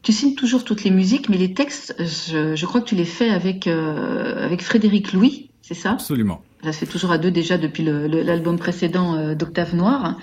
Tu 0.03 0.11
signes 0.11 0.35
toujours 0.35 0.65
toutes 0.65 0.83
les 0.83 0.91
musiques, 0.91 1.29
mais 1.29 1.39
les 1.39 1.55
textes, 1.55 1.95
je, 2.01 2.57
je 2.57 2.67
crois 2.67 2.81
que 2.81 2.89
tu 2.89 2.97
les 2.97 3.05
fais 3.05 3.31
avec, 3.31 3.69
euh, 3.69 4.45
avec 4.45 4.61
Frédéric 4.61 5.13
Louis, 5.13 5.51
c'est 5.63 5.75
ça? 5.75 5.93
Absolument. 5.93 6.43
Ça 6.65 6.73
se 6.73 6.79
fait 6.79 6.87
toujours 6.87 7.13
à 7.13 7.19
deux 7.19 7.31
déjà 7.31 7.59
depuis 7.59 7.85
l'album 7.85 8.59
précédent 8.59 9.15
euh, 9.15 9.37
d'Octave 9.37 9.77
Noir. 9.77 10.19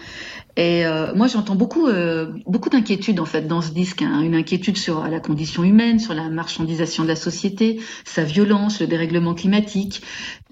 Et 0.56 0.86
euh, 0.86 1.16
moi, 1.16 1.28
j'entends 1.28 1.56
beaucoup, 1.56 1.88
euh, 1.88 2.32
beaucoup 2.46 2.70
d'inquiétudes 2.70 3.20
en 3.20 3.26
fait 3.26 3.48
dans 3.48 3.62
ce 3.62 3.72
disque. 3.72 4.04
Hein. 4.04 4.22
Une 4.22 4.36
inquiétude 4.36 4.78
sur 4.78 5.08
la 5.08 5.20
condition 5.20 5.64
humaine, 5.64 5.98
sur 6.00 6.14
la 6.14 6.30
marchandisation 6.30 7.04
de 7.04 7.08
la 7.08 7.16
société, 7.16 7.80
sa 8.06 8.24
violence, 8.24 8.80
le 8.80 8.86
dérèglement 8.86 9.34
climatique. 9.34 10.04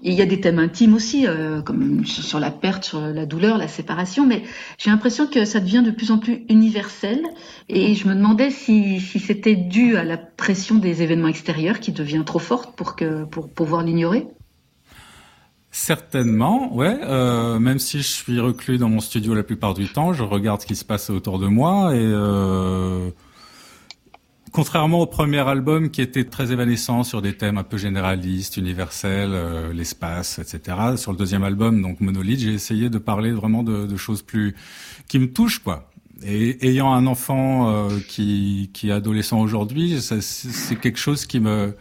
Il 0.02 0.14
y 0.14 0.22
a 0.22 0.26
des 0.26 0.40
thèmes 0.40 0.58
intimes 0.58 0.94
aussi, 0.94 1.28
euh, 1.28 1.62
comme 1.62 2.04
sur 2.04 2.40
la 2.40 2.50
perte, 2.50 2.84
sur 2.84 3.00
la 3.00 3.26
douleur, 3.26 3.58
la 3.58 3.68
séparation. 3.68 4.26
Mais 4.26 4.42
j'ai 4.76 4.90
l'impression 4.90 5.28
que 5.28 5.44
ça 5.44 5.60
devient 5.60 5.82
de 5.84 5.92
plus 5.92 6.10
en 6.10 6.18
plus 6.18 6.44
universel. 6.48 7.22
Et 7.68 7.94
je 7.94 8.08
me 8.08 8.14
demandais 8.14 8.50
si, 8.50 8.98
si 8.98 9.20
c'était 9.20 9.54
dû 9.54 9.96
à 9.96 10.02
la 10.02 10.16
pression 10.16 10.76
des 10.76 11.02
événements 11.02 11.28
extérieurs 11.28 11.78
qui 11.78 11.92
devient 11.92 12.24
trop 12.26 12.40
forte 12.40 12.74
pour 12.74 12.96
que 12.96 13.24
pour 13.24 13.48
pouvoir 13.48 13.84
l'ignorer. 13.84 14.26
Certainement, 15.72 16.74
ouais. 16.74 16.98
Euh, 17.02 17.58
même 17.58 17.78
si 17.78 17.98
je 17.98 18.08
suis 18.08 18.38
reclus 18.38 18.78
dans 18.78 18.90
mon 18.90 19.00
studio 19.00 19.34
la 19.34 19.42
plupart 19.42 19.74
du 19.74 19.88
temps, 19.90 20.12
je 20.12 20.22
regarde 20.22 20.60
ce 20.60 20.66
qui 20.66 20.76
se 20.76 20.84
passe 20.84 21.10
autour 21.10 21.38
de 21.38 21.46
moi 21.46 21.94
et 21.94 21.98
euh, 21.98 23.10
Contrairement 24.52 25.00
au 25.00 25.06
premier 25.06 25.38
album 25.38 25.88
qui 25.88 26.02
était 26.02 26.24
très 26.24 26.52
évanescent 26.52 27.04
sur 27.04 27.22
des 27.22 27.32
thèmes 27.32 27.56
un 27.56 27.62
peu 27.62 27.78
généralistes, 27.78 28.58
universels, 28.58 29.30
euh, 29.32 29.72
l'espace, 29.72 30.38
etc. 30.38 30.76
Sur 30.98 31.12
le 31.12 31.16
deuxième 31.16 31.42
album, 31.42 31.80
donc 31.80 32.02
Monolith, 32.02 32.40
j'ai 32.40 32.52
essayé 32.52 32.90
de 32.90 32.98
parler 32.98 33.32
vraiment 33.32 33.62
de, 33.62 33.86
de, 33.86 33.96
choses 33.96 34.20
plus 34.20 34.54
qui 35.08 35.18
me 35.18 35.32
touchent, 35.32 35.60
quoi. 35.60 35.90
Et 36.22 36.68
ayant 36.68 36.92
un 36.92 37.06
enfant 37.06 37.70
euh, 37.70 37.98
qui, 38.08 38.68
qui 38.74 38.90
est 38.90 38.92
adolescent 38.92 39.40
aujourd'hui, 39.40 40.02
c'est 40.02 40.76
quelque 40.78 40.98
chose 40.98 41.24
qui 41.24 41.40
me 41.40 41.74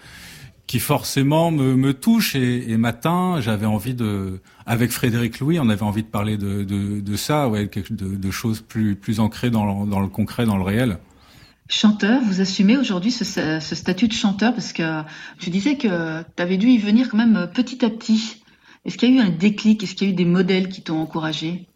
qui 0.72 0.80
forcément 0.80 1.52
me, 1.52 1.76
me 1.76 1.94
touche. 1.94 2.34
Et, 2.34 2.72
et 2.72 2.78
matin 2.78 3.42
j'avais 3.42 3.66
envie 3.66 3.94
de 3.94 4.40
avec 4.66 4.92
Frédéric 4.92 5.42
Louis 5.42 5.60
on 5.60 5.68
avait 5.68 5.84
envie 5.84 6.02
de 6.02 6.08
parler 6.08 6.38
de, 6.38 6.64
de, 6.64 7.02
de 7.02 7.16
ça 7.18 7.50
ouais 7.50 7.70
de, 7.90 8.16
de, 8.16 8.32
choses 8.32 8.62
plus 8.62 8.96
plus 8.96 9.20
ancrées 9.20 9.50
dans 9.50 9.84
le, 9.84 9.90
dans 9.90 10.00
le 10.00 10.08
concret 10.08 10.46
dans 10.46 10.56
le 10.56 10.64
réel. 10.64 10.98
Chanteur, 11.68 12.22
vous 12.24 12.40
assumez 12.40 12.78
aujourd'hui 12.78 13.12
ce, 13.12 13.26
ce, 13.26 13.76
statut 13.76 14.08
de 14.08 14.14
chanteur 14.14 14.54
parce 14.54 14.72
que 14.72 15.02
tu 15.40 15.50
disais 15.50 15.76
que 15.76 16.22
tu 16.22 16.42
avais 16.42 16.58
dû 16.58 16.68
y 16.68 16.78
venir 16.78 17.10
quand 17.10 17.18
même 17.18 17.50
petit 17.54 17.84
à 17.84 17.90
petit. 17.90 18.42
Est-ce 18.86 18.98
qu'il 18.98 19.14
y 19.14 19.20
a 19.20 19.24
eu 19.24 19.26
un 19.28 19.30
déclic? 19.30 19.84
Est-ce 19.84 19.96
qu'il 19.96 20.08
y 20.08 20.12
a 20.12 20.14
eu 20.14 20.16
des 20.16 20.26
modèles 20.26 20.70
qui 20.70 20.82
t'ont 20.82 21.00
encouragé? 21.00 21.68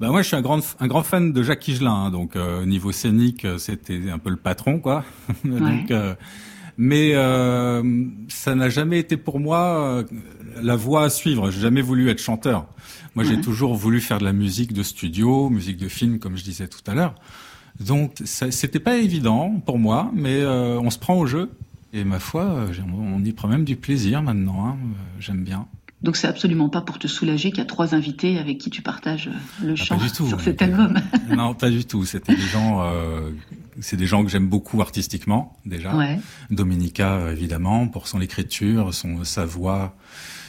Bah 0.00 0.10
moi, 0.10 0.22
je 0.22 0.28
suis 0.28 0.36
un 0.36 0.42
grand, 0.42 0.60
un 0.78 0.86
grand 0.86 1.02
fan 1.02 1.32
de 1.32 1.42
Jacques 1.42 1.66
Higelin, 1.66 1.92
hein, 1.92 2.10
donc 2.10 2.36
euh, 2.36 2.64
niveau 2.64 2.92
scénique, 2.92 3.44
euh, 3.44 3.58
c'était 3.58 4.10
un 4.10 4.18
peu 4.18 4.30
le 4.30 4.36
patron, 4.36 4.78
quoi. 4.78 5.04
donc, 5.44 5.90
euh, 5.90 6.14
mais 6.78 7.10
euh, 7.14 7.82
ça 8.28 8.54
n'a 8.54 8.70
jamais 8.70 8.98
été 8.98 9.16
pour 9.16 9.40
moi 9.40 10.04
la 10.62 10.76
voie 10.76 11.04
à 11.04 11.10
suivre. 11.10 11.50
J'ai 11.50 11.60
jamais 11.60 11.82
voulu 11.82 12.08
être 12.08 12.20
chanteur. 12.20 12.66
Moi, 13.14 13.24
ouais. 13.24 13.30
j'ai 13.30 13.40
toujours 13.40 13.74
voulu 13.74 14.00
faire 14.00 14.18
de 14.18 14.24
la 14.24 14.32
musique 14.32 14.72
de 14.72 14.82
studio, 14.82 15.50
musique 15.50 15.76
de 15.76 15.88
film, 15.88 16.18
comme 16.18 16.36
je 16.36 16.44
disais 16.44 16.68
tout 16.68 16.88
à 16.90 16.94
l'heure. 16.94 17.14
Donc 17.80 18.12
c'était 18.24 18.80
pas 18.80 18.96
évident 18.96 19.60
pour 19.64 19.78
moi, 19.78 20.10
mais 20.14 20.40
euh, 20.40 20.80
on 20.80 20.90
se 20.90 20.98
prend 20.98 21.16
au 21.18 21.26
jeu. 21.26 21.50
Et 21.92 22.04
ma 22.04 22.18
foi, 22.18 22.66
on 22.92 23.24
y 23.24 23.32
prend 23.32 23.48
même 23.48 23.64
du 23.64 23.76
plaisir 23.76 24.22
maintenant. 24.22 24.66
Hein. 24.66 24.76
J'aime 25.20 25.42
bien. 25.42 25.66
Donc 26.02 26.16
c'est 26.16 26.26
absolument 26.28 26.68
pas 26.68 26.80
pour 26.80 26.98
te 26.98 27.08
soulager 27.08 27.50
qu'il 27.50 27.58
y 27.58 27.62
a 27.62 27.66
trois 27.66 27.94
invités 27.94 28.38
avec 28.38 28.58
qui 28.58 28.70
tu 28.70 28.82
partages 28.82 29.30
le 29.62 29.72
ah, 29.72 29.76
chant 29.76 29.98
sur 30.08 30.40
cet 30.40 30.62
album. 30.62 31.00
non, 31.36 31.54
pas 31.54 31.70
du 31.70 31.84
tout. 31.84 32.04
C'était 32.04 32.36
des 32.36 32.42
gens, 32.42 32.82
euh, 32.82 33.30
c'est 33.80 33.96
des 33.96 34.06
gens 34.06 34.24
que 34.24 34.30
j'aime 34.30 34.48
beaucoup 34.48 34.80
artistiquement 34.80 35.56
déjà. 35.64 35.94
Ouais. 35.96 36.18
Dominica 36.50 37.30
évidemment 37.30 37.88
pour 37.88 38.08
son 38.08 38.20
écriture, 38.20 38.94
son 38.94 39.24
sa 39.24 39.44
voix, 39.44 39.96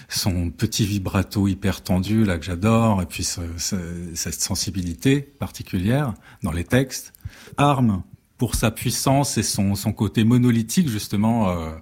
son 0.07 0.49
petit 0.49 0.85
vibrato 0.85 1.47
hyper 1.47 1.81
tendu 1.81 2.25
là 2.25 2.37
que 2.37 2.45
j'adore, 2.45 3.01
et 3.01 3.05
puis 3.05 3.23
ce, 3.23 3.41
ce, 3.57 3.75
cette 4.15 4.41
sensibilité 4.41 5.21
particulière 5.21 6.13
dans 6.43 6.51
les 6.51 6.63
textes. 6.63 7.13
Arme 7.57 8.03
pour 8.37 8.55
sa 8.55 8.71
puissance 8.71 9.37
et 9.37 9.43
son, 9.43 9.75
son 9.75 9.91
côté 9.91 10.23
monolithique 10.23 10.89
justement. 10.89 11.49
Euh, 11.49 11.75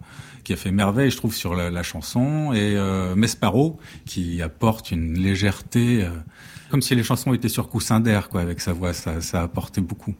qui 0.43 0.53
a 0.53 0.55
fait 0.55 0.71
merveille, 0.71 1.11
je 1.11 1.17
trouve, 1.17 1.35
sur 1.35 1.55
la, 1.55 1.69
la 1.69 1.83
chanson, 1.83 2.53
et 2.53 2.77
euh, 2.77 3.15
Mesparo, 3.15 3.81
qui 4.05 4.41
apporte 4.41 4.91
une 4.91 5.19
légèreté, 5.19 6.05
euh, 6.05 6.09
comme 6.69 6.81
si 6.81 6.95
les 6.95 7.03
chansons 7.03 7.33
étaient 7.33 7.49
sur 7.49 7.67
coussin 7.67 7.99
d'air, 7.99 8.29
quoi, 8.29 8.39
avec 8.39 8.61
sa 8.61 8.71
voix, 8.71 8.93
ça, 8.93 9.19
ça 9.19 9.41
a 9.41 9.43
apporté 9.43 9.81
beaucoup. 9.81 10.15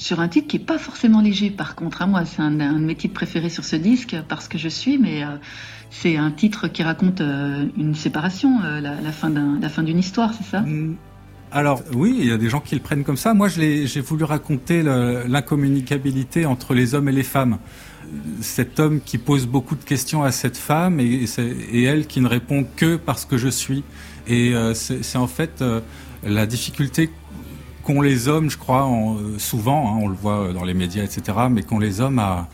Sur 0.00 0.20
un 0.20 0.28
titre 0.28 0.48
qui 0.48 0.56
est 0.56 0.60
pas 0.60 0.78
forcément 0.78 1.20
léger, 1.20 1.50
par 1.50 1.74
contre, 1.74 2.00
à 2.00 2.06
moi, 2.06 2.24
c'est 2.24 2.40
un, 2.40 2.50
de 2.52 2.78
mes 2.78 2.94
titres 2.94 3.12
préférés 3.12 3.50
sur 3.50 3.66
ce 3.66 3.76
disque, 3.76 4.16
parce 4.28 4.48
que 4.48 4.56
je 4.56 4.70
suis, 4.70 4.96
mais 4.96 5.22
euh, 5.22 5.36
c'est 5.90 6.16
un 6.16 6.30
titre 6.30 6.68
qui 6.68 6.82
raconte 6.82 7.20
euh, 7.20 7.66
une 7.76 7.94
séparation, 7.94 8.62
euh, 8.64 8.80
la, 8.80 9.12
fin 9.12 9.82
d'une 9.82 9.98
histoire, 9.98 10.32
c'est 10.32 10.46
ça? 10.50 10.62
Mmh. 10.62 10.96
Alors 11.52 11.82
oui, 11.92 12.16
il 12.18 12.26
y 12.28 12.32
a 12.32 12.38
des 12.38 12.48
gens 12.48 12.60
qui 12.60 12.74
le 12.76 12.80
prennent 12.80 13.04
comme 13.04 13.18
ça. 13.18 13.34
Moi, 13.34 13.48
j'ai 13.48 14.00
voulu 14.00 14.24
raconter 14.24 14.82
l'incommunicabilité 14.82 16.46
entre 16.46 16.72
les 16.72 16.94
hommes 16.94 17.10
et 17.10 17.12
les 17.12 17.22
femmes 17.22 17.58
cet 18.40 18.80
homme 18.80 19.00
qui 19.00 19.18
pose 19.18 19.46
beaucoup 19.46 19.76
de 19.76 19.84
questions 19.84 20.24
à 20.24 20.32
cette 20.32 20.56
femme 20.56 20.98
et, 20.98 21.26
elle 21.84 22.06
qui 22.06 22.20
ne 22.20 22.26
répond 22.26 22.66
que 22.74 22.96
parce 22.96 23.24
que 23.24 23.36
je 23.36 23.48
suis. 23.48 23.84
Et 24.26 24.52
c'est 24.74 25.18
en 25.18 25.26
fait 25.26 25.62
la 26.24 26.46
difficulté 26.46 27.10
qu'ont 27.90 28.00
les 28.02 28.28
hommes, 28.28 28.50
je 28.50 28.56
crois, 28.56 28.84
en, 28.84 29.16
souvent, 29.38 29.92
hein, 29.94 30.00
on 30.02 30.08
le 30.08 30.14
voit 30.14 30.52
dans 30.52 30.64
les 30.64 30.74
médias, 30.74 31.02
etc., 31.02 31.38
mais 31.50 31.62
qu'ont 31.62 31.78
les 31.78 32.00
hommes 32.00 32.18
à, 32.18 32.48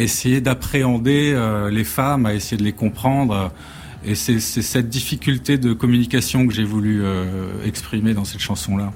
essayer 0.00 0.40
d'appréhender 0.40 1.32
euh, 1.32 1.70
les 1.70 1.84
femmes, 1.84 2.26
à 2.26 2.34
essayer 2.34 2.56
de 2.56 2.64
les 2.64 2.72
comprendre. 2.72 3.52
Et 4.04 4.14
c'est 4.14 4.40
cette 4.40 4.88
difficulté 4.88 5.58
de 5.58 5.72
communication 5.72 6.46
que 6.46 6.52
j'ai 6.52 6.64
voulu 6.64 7.02
euh, 7.04 7.64
exprimer 7.64 8.12
dans 8.14 8.24
cette 8.24 8.40
chanson-là. 8.40 8.92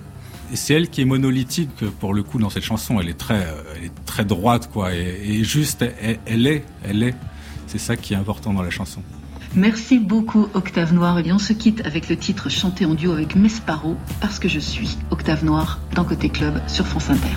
Et 0.52 0.56
c'est 0.56 0.74
elle 0.74 0.88
qui 0.88 1.02
est 1.02 1.06
monolithique 1.06 1.84
pour 2.00 2.12
le 2.12 2.22
coup 2.22 2.38
dans 2.38 2.50
cette 2.50 2.64
chanson. 2.64 3.00
Elle 3.00 3.08
est 3.08 3.18
très, 3.18 3.46
elle 3.76 3.84
est 3.84 4.04
très 4.04 4.24
droite 4.24 4.68
quoi, 4.72 4.92
et, 4.92 5.44
juste, 5.44 5.84
elle, 6.26 6.46
est, 6.46 6.64
elle 6.82 7.02
est. 7.02 7.14
C'est 7.66 7.78
ça 7.78 7.96
qui 7.96 8.14
est 8.14 8.16
important 8.16 8.52
dans 8.52 8.62
la 8.62 8.70
chanson. 8.70 9.00
Merci 9.57 10.01
beaucoup 10.01 10.49
Octave 10.55 10.93
Noir. 10.93 11.19
Et 11.19 11.23
bien 11.23 11.37
on 11.37 11.38
se 11.38 11.53
quitte 11.53 11.87
avec 11.87 12.09
le 12.09 12.17
titre 12.17 12.49
chanté 12.49 12.87
en 12.87 12.95
duo 12.95 13.12
avec 13.12 13.37
Mesparo, 13.37 13.97
parce 14.21 14.38
que 14.38 14.49
je 14.49 14.59
suis 14.59 14.99
Octave 15.11 15.45
Noir 15.45 15.79
dans 15.95 16.05
Côté 16.05 16.29
Club 16.29 16.61
sur 16.67 16.87
France 16.87 17.11
Inter. 17.11 17.37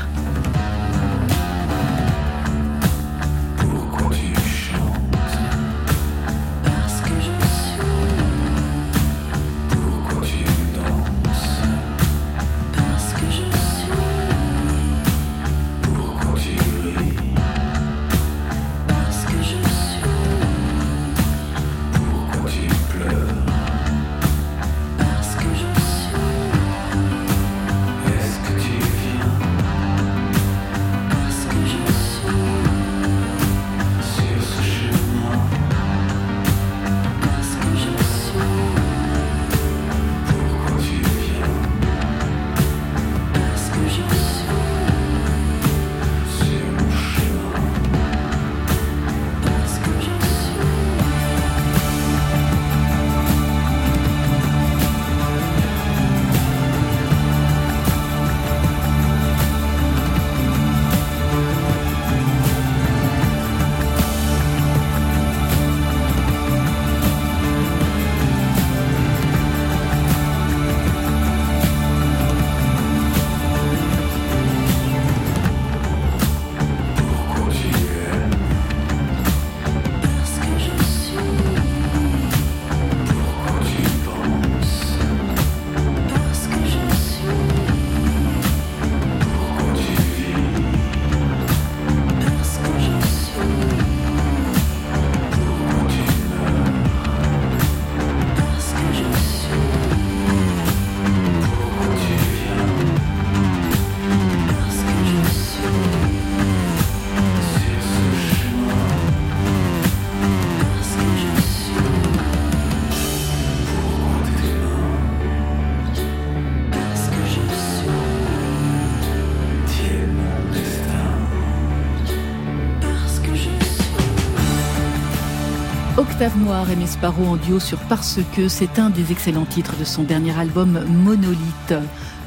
Noir 126.48 126.72
et 126.72 126.78
Mesparo 126.78 127.26
en 127.26 127.36
duo 127.36 127.60
sur 127.60 127.78
Parce 127.90 128.20
que 128.34 128.48
c'est 128.48 128.80
un 128.80 128.90
des 128.90 129.12
excellents 129.12 129.44
titres 129.44 129.76
de 129.78 129.84
son 129.84 130.04
dernier 130.04 130.40
album 130.40 130.80
Monolithe. 130.88 131.74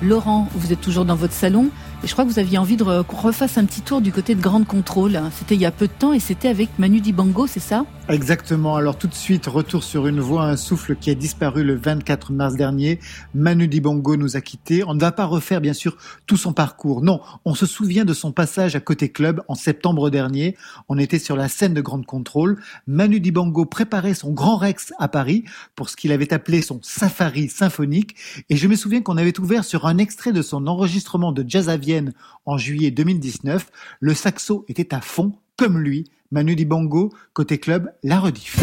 Laurent, 0.03 0.47
vous 0.55 0.75
êtes 0.75 0.81
toujours 0.83 1.07
dans 1.07 1.15
votre 1.15 1.33
salon. 1.33 1.71
Et 2.05 2.07
je 2.07 2.13
crois 2.13 2.27
que 2.27 2.31
vous 2.31 2.39
aviez 2.39 2.59
envie 2.59 2.77
de 2.77 2.85
qu'on 3.03 3.17
refasse 3.17 3.57
un 3.57 3.65
petit 3.65 3.81
tour 3.81 4.03
du 4.03 4.13
côté 4.13 4.35
de 4.35 4.43
Grande 4.43 4.67
Contrôle. 4.67 5.19
C'était 5.39 5.55
il 5.55 5.61
y 5.63 5.65
a 5.65 5.71
peu 5.71 5.87
de 5.87 5.93
temps 5.93 6.13
et 6.13 6.21
c'était 6.21 6.49
avec 6.49 6.69
Manu 6.79 7.01
Dibango, 7.01 7.47
c'est 7.47 7.61
ça? 7.61 7.87
Exactement. 8.11 8.75
Alors 8.75 8.99
tout 8.99 9.07
de 9.07 9.15
suite, 9.15 9.47
retour 9.47 9.85
sur 9.85 10.09
une 10.09 10.19
voix, 10.19 10.43
un 10.43 10.57
souffle 10.57 10.97
qui 10.97 11.11
a 11.11 11.15
disparu 11.15 11.63
le 11.63 11.77
24 11.77 12.33
mars 12.33 12.57
dernier. 12.57 12.99
Manu 13.35 13.69
Dibango 13.69 14.17
nous 14.17 14.37
a 14.37 14.41
quittés. 14.41 14.83
On 14.83 14.95
ne 14.95 15.01
va 15.01 15.13
pas 15.13 15.27
refaire, 15.27 15.61
bien 15.61 15.75
sûr, 15.75 15.97
tout 16.27 16.37
son 16.37 16.53
parcours. 16.53 17.03
Non, 17.03 17.21
on 17.45 17.55
se 17.55 17.67
souvient 17.67 18.05
de 18.05 18.13
son 18.13 18.33
passage 18.33 18.75
à 18.75 18.81
Côté 18.81 19.11
Club 19.11 19.43
en 19.47 19.55
septembre 19.55 20.11
dernier. 20.11 20.57
On 20.89 20.99
était 20.99 21.21
sur 21.21 21.37
la 21.37 21.47
scène 21.47 21.73
de 21.73 21.81
Grande 21.81 22.05
Contrôle. 22.05 22.61
Manu 22.89 23.21
Dibango 23.21 23.65
préparait 23.65 24.15
son 24.15 24.33
Grand 24.33 24.57
Rex 24.57 24.93
à 24.99 25.07
Paris 25.07 25.45
pour 25.77 25.89
ce 25.89 25.95
qu'il 25.95 26.11
avait 26.11 26.33
appelé 26.33 26.63
son 26.63 26.81
safari 26.83 27.49
symphonique. 27.49 28.17
Et 28.49 28.57
je 28.57 28.67
me 28.67 28.75
souviens 28.75 29.03
qu'on 29.03 29.19
avait 29.19 29.39
ouvert 29.39 29.65
sur 29.65 29.87
un 29.87 29.99
extrait 29.99 30.33
de 30.33 30.43
son 30.43 30.67
enregistrement 30.67 31.31
de 31.31 31.45
Jazz 31.47 31.69
à 31.69 31.77
Vienne 31.77 32.13
en 32.45 32.59
juillet 32.59 32.91
2019. 32.91 33.71
Le 34.01 34.15
saxo 34.15 34.65
était 34.67 34.97
à 34.97 35.01
fond, 35.01 35.37
comme 35.57 35.79
lui. 35.79 36.07
Manu 36.31 36.55
Dibango, 36.55 37.13
côté 37.33 37.59
club, 37.59 37.91
la 38.05 38.21
rediff. 38.21 38.57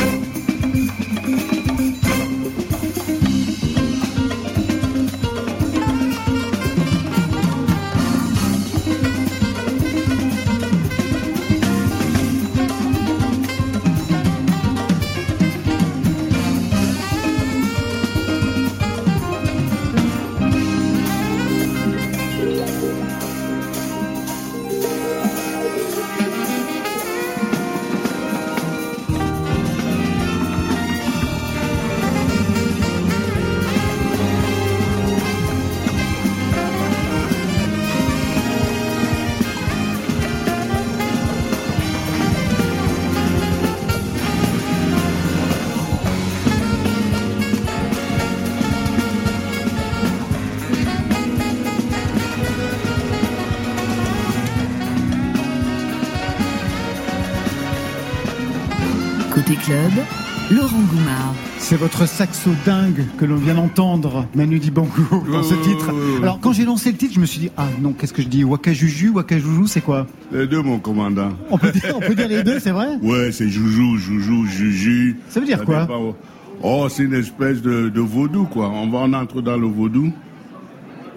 C'est 61.78 61.84
votre 61.84 62.08
saxo 62.08 62.50
dingue 62.66 63.06
que 63.20 63.26
l'on 63.26 63.36
vient 63.36 63.54
d'entendre, 63.54 64.26
Manu 64.34 64.58
Dibango, 64.58 64.90
dans 65.32 65.44
ce 65.44 65.54
titre. 65.54 65.92
Alors, 66.24 66.40
quand 66.40 66.52
j'ai 66.52 66.66
lancé 66.66 66.92
le 66.92 66.98
titre, 66.98 67.14
je 67.14 67.20
me 67.20 67.28
suis 67.28 67.40
dit, 67.40 67.52
ah 67.56 67.68
non, 67.80 67.94
qu'est-ce 67.94 68.14
que 68.14 68.24
je 68.24 68.28
dis? 68.28 68.44
Wakajuju, 68.44 69.10
Wakajoujou, 69.10 69.68
c'est 69.68 69.82
quoi? 69.82 70.08
Les 70.32 70.48
deux, 70.48 70.64
mon 70.64 70.80
commandant. 70.80 71.30
on 71.52 71.60
peut, 71.60 71.70
dire, 71.70 71.94
on 71.96 72.00
peut 72.00 72.16
dire 72.16 72.30
les 72.30 72.42
deux, 72.42 72.58
c'est 72.60 72.72
vrai? 72.72 72.98
Ouais, 73.04 73.32
c'est 73.32 73.48
joujou, 73.48 73.96
joujou, 73.98 74.48
juju. 74.48 75.20
Ça 75.30 75.40
veut 75.40 75.46
dire 75.46 75.64
quoi? 75.66 75.82
dépend 75.82 76.16
Oh, 76.64 76.88
c'est 76.90 77.04
une 77.04 77.14
espèce 77.14 77.62
de, 77.62 77.90
de 77.90 78.02
vaudou, 78.02 78.46
quoi. 78.46 78.70
On 78.70 78.90
va 78.90 78.98
en 78.98 79.14
entrer 79.14 79.44
dans 79.44 79.58
le 79.58 79.68
vaudou. 79.68 80.12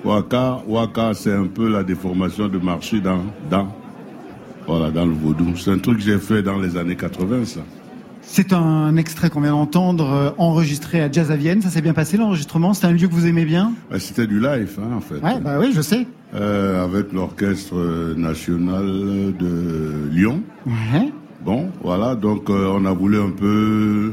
Waka, 0.04 0.60
waka, 0.68 1.14
c'est 1.14 1.32
un 1.32 1.46
peu 1.46 1.70
la 1.70 1.84
déformation 1.84 2.48
de 2.48 2.58
marcher 2.58 3.00
dans, 3.00 3.22
dans, 3.50 3.74
voilà, 4.66 4.90
dans 4.90 5.06
le 5.06 5.14
vaudou. 5.14 5.56
C'est 5.56 5.70
un 5.70 5.78
truc 5.78 6.00
que 6.00 6.04
j'ai 6.04 6.18
fait 6.18 6.42
dans 6.42 6.58
les 6.58 6.76
années 6.76 6.96
80, 6.96 7.46
ça. 7.46 7.60
C'est 8.22 8.52
un 8.52 8.96
extrait 8.96 9.28
qu'on 9.30 9.40
vient 9.40 9.52
d'entendre, 9.52 10.10
euh, 10.10 10.30
enregistré 10.38 11.00
à 11.00 11.10
Jazz 11.10 11.30
à 11.30 11.36
Vienne. 11.36 11.62
Ça 11.62 11.68
s'est 11.70 11.80
bien 11.82 11.94
passé 11.94 12.16
l'enregistrement? 12.16 12.74
C'est 12.74 12.86
un 12.86 12.92
lieu 12.92 13.08
que 13.08 13.12
vous 13.14 13.26
aimez 13.26 13.44
bien? 13.44 13.72
Bah, 13.90 13.98
C'était 13.98 14.26
du 14.26 14.38
live, 14.40 14.78
hein, 14.78 14.96
en 14.96 15.00
fait. 15.00 15.16
Ouais, 15.16 15.40
bah 15.40 15.58
oui, 15.58 15.72
je 15.74 15.80
sais. 15.80 16.06
Euh, 16.34 16.84
avec 16.84 17.12
l'orchestre 17.12 17.74
euh, 17.76 18.14
national 18.14 18.84
de 19.36 20.08
Lyon. 20.12 20.42
Ouais. 20.66 21.12
Bon, 21.44 21.70
voilà, 21.82 22.14
donc 22.14 22.50
euh, 22.50 22.70
on 22.72 22.84
a 22.84 22.92
voulu 22.92 23.18
un 23.18 23.30
peu 23.30 24.12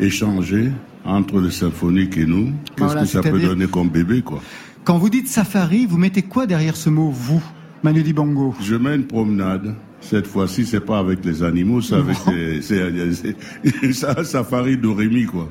échanger 0.00 0.72
entre 1.04 1.38
le 1.38 1.50
symphonique 1.50 2.16
et 2.16 2.26
nous. 2.26 2.46
Qu'est-ce 2.76 2.84
Voilà, 2.84 3.02
que 3.02 3.06
ça 3.06 3.20
peut 3.20 3.38
donner 3.38 3.66
comme 3.66 3.90
bébé, 3.90 4.22
quoi? 4.22 4.40
Quand 4.84 4.98
vous 4.98 5.10
dites 5.10 5.28
safari, 5.28 5.86
vous 5.86 5.98
mettez 5.98 6.22
quoi 6.22 6.46
derrière 6.46 6.74
ce 6.74 6.90
mot, 6.90 7.10
vous, 7.10 7.42
Manu 7.84 8.02
Dibango? 8.02 8.54
Je 8.60 8.74
mets 8.74 8.96
une 8.96 9.04
promenade. 9.06 9.74
Cette 10.02 10.26
fois-ci, 10.26 10.66
c'est 10.66 10.80
pas 10.80 10.98
avec 10.98 11.24
les 11.24 11.42
animaux, 11.42 11.80
c'est 11.80 11.94
avec 11.94 12.16
des, 12.26 13.92
safari 14.24 14.76
de 14.76 14.88
Rémi, 14.88 15.24
quoi. 15.24 15.48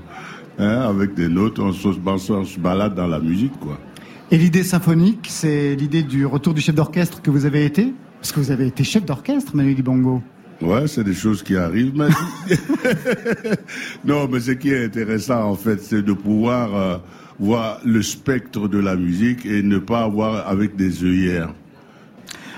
Hein, 0.60 0.82
avec 0.82 1.14
des 1.16 1.30
notes, 1.30 1.58
on 1.58 1.72
se, 1.72 1.88
on 1.88 2.46
se 2.46 2.60
balade 2.60 2.94
dans 2.94 3.08
la 3.08 3.20
musique, 3.20 3.58
quoi. 3.60 3.80
Et 4.30 4.38
l'idée 4.38 4.64
symphonique, 4.64 5.28
c'est 5.30 5.76
l'idée 5.76 6.04
du 6.04 6.26
retour 6.26 6.54
du 6.54 6.62
chef 6.62 6.76
d'orchestre 6.76 7.22
que 7.22 7.32
vous 7.32 7.46
avez 7.46 7.66
été? 7.66 7.94
Parce 8.20 8.32
que 8.32 8.40
vous 8.40 8.52
avez 8.52 8.68
été 8.68 8.84
chef 8.84 9.06
d'orchestre, 9.06 9.56
Manu 9.56 9.74
Dibango. 9.74 10.22
Ouais, 10.62 10.88
c'est 10.88 11.04
des 11.04 11.14
choses 11.14 11.42
qui 11.42 11.56
arrivent. 11.56 11.94
Mais... 11.96 12.10
non, 14.06 14.28
mais 14.32 14.40
ce 14.40 14.52
qui 14.52 14.70
est 14.70 14.86
intéressant, 14.86 15.50
en 15.50 15.56
fait, 15.56 15.82
c'est 15.82 16.04
de 16.04 16.14
pouvoir 16.14 16.76
euh, 16.76 16.98
voir 17.40 17.80
le 17.84 18.02
spectre 18.02 18.68
de 18.68 18.78
la 18.78 18.96
musique 18.96 19.46
et 19.46 19.64
ne 19.64 19.80
pas 19.80 20.04
avoir 20.04 20.48
avec 20.48 20.76
des 20.76 21.04
œillères. 21.04 21.54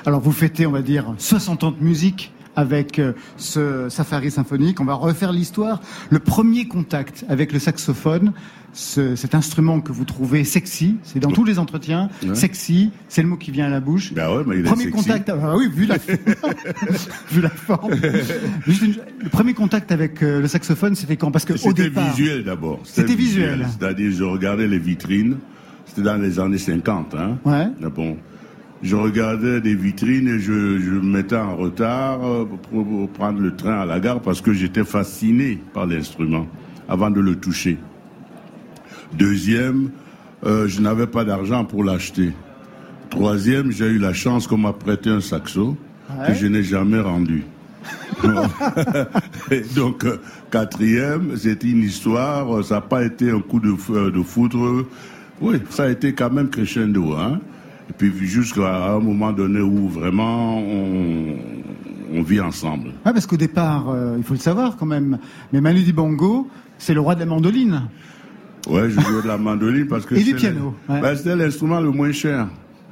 Alors 0.06 0.20
vous 0.22 0.32
fêtez, 0.32 0.66
on 0.66 0.72
va 0.72 0.82
dire, 0.82 1.14
60 1.18 1.64
ans 1.64 1.72
de 1.72 1.84
musique 1.84 2.32
avec 2.56 3.00
euh, 3.00 3.14
ce 3.38 3.88
safari 3.90 4.30
symphonique. 4.30 4.80
On 4.80 4.86
va 4.86 4.94
refaire 4.94 5.32
l'histoire. 5.32 5.82
Le 6.12 6.20
premier 6.20 6.68
contact 6.68 7.26
avec 7.28 7.52
le 7.52 7.58
saxophone, 7.58 8.32
ce- 8.74 9.16
cet 9.16 9.34
instrument 9.34 9.82
que 9.82 9.92
vous 9.92 10.06
trouvez 10.06 10.44
sexy, 10.44 10.98
c'est 11.04 11.20
dans 11.20 11.32
tous 11.32 11.46
les 11.46 11.58
entretiens, 11.58 12.10
Ouais. 12.24 12.36
sexy, 12.36 12.92
c'est 13.10 13.24
le 13.24 13.28
mot 13.28 13.38
qui 13.38 13.50
vient 13.50 13.66
à 13.66 13.70
la 13.70 13.80
bouche. 13.80 14.14
Ben 14.14 14.30
ouais, 14.30 14.44
mais 14.46 14.58
il 14.58 14.64
Premier 14.64 14.90
contact, 14.92 15.30
ah 15.30 15.56
oui, 15.58 15.68
vu 15.74 15.86
la, 15.88 15.98
vu 17.32 17.42
la 17.42 17.50
forme. 17.50 17.94
Une- 17.94 18.96
le 19.24 19.30
premier 19.30 19.54
contact 19.56 19.92
avec 19.92 20.22
euh, 20.22 20.40
le 20.42 20.48
saxophone, 20.48 20.94
c'était 20.96 21.18
quand? 21.18 21.32
Parce 21.32 21.46
que 21.46 21.54
au 21.54 21.58
C'était 21.58 21.90
visuel 21.90 22.44
d'abord. 22.44 22.82
C'était 22.84 23.16
visuel. 23.16 23.66
C'est-à-dire, 23.80 24.12
je 24.12 24.24
regardais 24.26 24.68
les 24.68 24.80
vitrines. 24.80 25.38
C'était 25.88 26.02
dans 26.04 26.18
les 26.22 26.40
années 26.40 26.58
50. 26.60 27.16
Hein. 27.16 27.38
Ouais. 27.46 27.68
Mais 27.82 27.90
bon, 27.90 28.18
je 28.84 28.98
regardais 28.98 29.62
des 29.62 29.76
vitrines 29.76 30.28
et 30.28 30.40
je, 30.40 30.78
je 30.78 30.92
me 30.92 31.02
mettais 31.02 31.38
en 31.38 31.56
retard 31.56 32.20
euh, 32.24 32.46
pour, 32.70 33.10
prendre 33.10 33.40
le 33.40 33.56
train 33.56 33.80
à 33.80 33.86
la 33.86 34.00
gare 34.02 34.20
parce 34.20 34.42
que 34.42 34.52
j'étais 34.52 34.84
fasciné 34.84 35.58
par 35.74 35.88
l'instrument 35.88 36.48
avant 36.90 37.10
de 37.10 37.22
le 37.22 37.36
toucher. 37.36 37.78
Deuxième, 39.14 39.90
euh, 40.46 40.68
je 40.68 40.82
n'avais 40.82 41.08
pas 41.08 41.24
d'argent 41.24 41.64
pour 41.64 41.84
l'acheter. 41.84 42.34
Troisième, 43.10 43.72
j'ai 43.72 43.88
eu 43.88 44.00
la 44.00 44.12
chance 44.12 44.48
qu'on 44.48 44.58
m'a 44.58 44.74
prêté 44.74 45.10
un 45.10 45.22
saxo 45.22 45.78
Ouais. 46.20 46.28
que 46.28 46.34
je 46.34 46.48
n'ai 46.48 46.64
jamais 46.64 47.00
rendu. 47.00 47.46
Donc, 49.76 50.04
euh, 50.04 50.18
quatrième, 50.52 51.38
c'était 51.38 51.70
une 51.70 51.84
histoire, 51.84 52.64
ça 52.64 52.76
n'a 52.76 52.82
pas 52.82 53.04
été 53.06 53.32
un 53.32 53.40
coup 53.40 53.62
de, 53.62 54.10
de 54.10 54.22
foudre. 54.22 54.86
Oui, 55.40 55.62
ça 55.70 55.84
a 55.84 55.90
été 55.90 56.14
quand 56.14 56.30
même 56.30 56.50
crescendo. 56.50 57.14
Hein? 57.14 57.40
Et 57.90 57.94
puis 57.94 58.12
jusqu'à 58.28 58.94
un 58.94 59.00
moment 59.00 59.32
donné 59.32 59.60
où 59.60 59.88
vraiment 59.90 60.58
on, 60.60 61.36
on 62.14 62.22
vit 62.24 62.40
ensemble. 62.40 62.88
Ouais, 63.06 63.12
parce 63.14 63.26
qu'au 63.26 63.38
départ, 63.38 63.90
euh, 63.90 64.16
il 64.18 64.24
faut 64.24 64.34
le 64.34 64.40
savoir 64.40 64.78
quand 64.78 64.86
même, 64.86 65.18
mais 65.52 65.62
Manu 65.62 65.82
Dibango, 65.82 66.48
c'est 66.78 66.94
le 66.94 67.02
roi 67.02 67.16
de 67.16 67.20
la 67.20 67.26
mandoline. 67.26 67.84
Ouais, 68.70 68.90
je 68.90 69.00
jouais 69.00 69.22
de 69.22 69.28
la 69.28 69.38
mandoline 69.38 69.88
parce 69.88 70.06
que 70.06 70.16
Et 70.20 70.24
du 70.24 70.34
piano, 70.36 70.74
ouais. 70.90 71.02
ben, 71.02 71.16
c'était 71.16 71.36
l'instrument 71.36 71.80
le 71.82 71.92
moins 71.92 72.12
cher. 72.14 72.48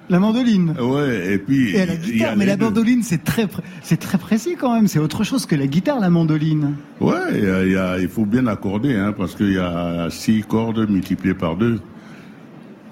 La 0.09 0.19
mandoline. 0.19 0.75
Ouais, 0.77 1.35
et 1.35 1.37
puis 1.37 1.69
Et 1.69 1.85
la 1.85 1.95
guitare, 1.95 2.35
mais 2.35 2.45
la 2.45 2.57
deux. 2.57 2.65
mandoline, 2.65 3.01
c'est 3.01 3.23
très, 3.23 3.47
c'est 3.81 3.95
très 3.95 4.17
précis 4.17 4.55
quand 4.59 4.75
même. 4.75 4.87
C'est 4.87 4.99
autre 4.99 5.23
chose 5.23 5.45
que 5.45 5.55
la 5.55 5.67
guitare, 5.67 6.01
la 6.01 6.09
mandoline. 6.09 6.73
Ouais, 6.99 7.13
il 7.33 7.71
y 7.71 7.77
a- 7.77 7.97
il 7.97 8.09
faut 8.09 8.25
bien 8.25 8.45
accorder, 8.47 8.93
hein, 8.95 9.13
parce 9.17 9.35
qu'il 9.35 9.53
y 9.53 9.57
a 9.57 10.09
six 10.09 10.43
cordes 10.43 10.89
multipliées 10.89 11.33
par 11.35 11.55
deux. 11.55 11.79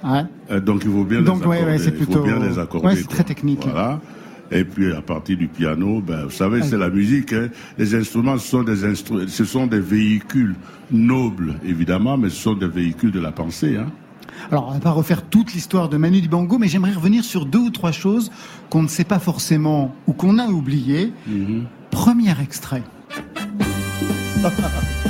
Ouais. 0.04 0.24
Euh, 0.52 0.60
Donc 0.60 0.82
il 0.86 0.92
faut 0.92 1.04
bien 1.04 1.22
Donc, 1.22 1.42
les 1.42 1.48
ouais, 1.48 1.56
accorder. 1.58 1.72
ouais, 1.74 1.80
c'est 1.80 1.90
Il 1.92 1.98
faut 1.98 2.06
plutôt- 2.06 2.24
bien 2.24 2.40
les 2.40 2.58
accorder. 2.60 2.88
ouais, 2.88 2.96
c'est 2.96 3.08
très 3.08 3.24
technique. 3.24 3.62
Voilà. 3.64 4.00
Et 4.52 4.64
puis 4.64 4.92
à 4.94 5.02
partir 5.02 5.38
du 5.38 5.48
piano, 5.48 6.02
ben, 6.02 6.24
vous 6.24 6.32
savez, 6.32 6.64
c'est 6.64 6.78
la 6.78 6.90
musique. 6.90 7.34
hein. 7.34 7.50
Les 7.78 7.94
instruments, 7.94 8.38
sont 8.40 8.64
des 8.64 8.84
instru- 8.84 9.28
ce 9.28 9.46
sont 9.46 9.68
des 9.68 9.80
véhicules 9.80 10.56
nobles, 10.92 11.56
évidemment, 11.64 12.18
mais 12.18 12.30
ce 12.30 12.38
sont 12.38 12.56
des 12.56 12.68
véhicules 12.68 13.12
de 13.12 13.20
la 13.20 13.32
pensée. 13.32 13.78
Hein. 13.78 13.88
Alors, 14.52 14.70
on 14.70 14.74
va 14.74 14.80
pas 14.80 14.90
refaire 14.92 15.22
toute 15.24 15.54
l'histoire 15.54 15.88
de 15.90 15.98
Manu 15.98 16.22
Dibango, 16.22 16.58
mais 16.58 16.68
j'aimerais 16.68 16.94
revenir 16.94 17.24
sur 17.24 17.46
deux 17.46 17.60
ou 17.60 17.70
trois 17.70 17.92
choses 17.92 18.32
qu'on 18.72 18.82
ne 18.82 18.88
sait 18.88 19.04
pas 19.04 19.20
forcément 19.20 19.94
ou 20.08 20.14
qu'on 20.14 20.40
a 20.40 20.48
oubliées. 20.48 21.12
Mhm. 21.28 21.66
Premier 21.92 22.34
extrait. 22.42 22.84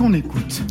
on 0.00 0.12
écoute 0.12 0.62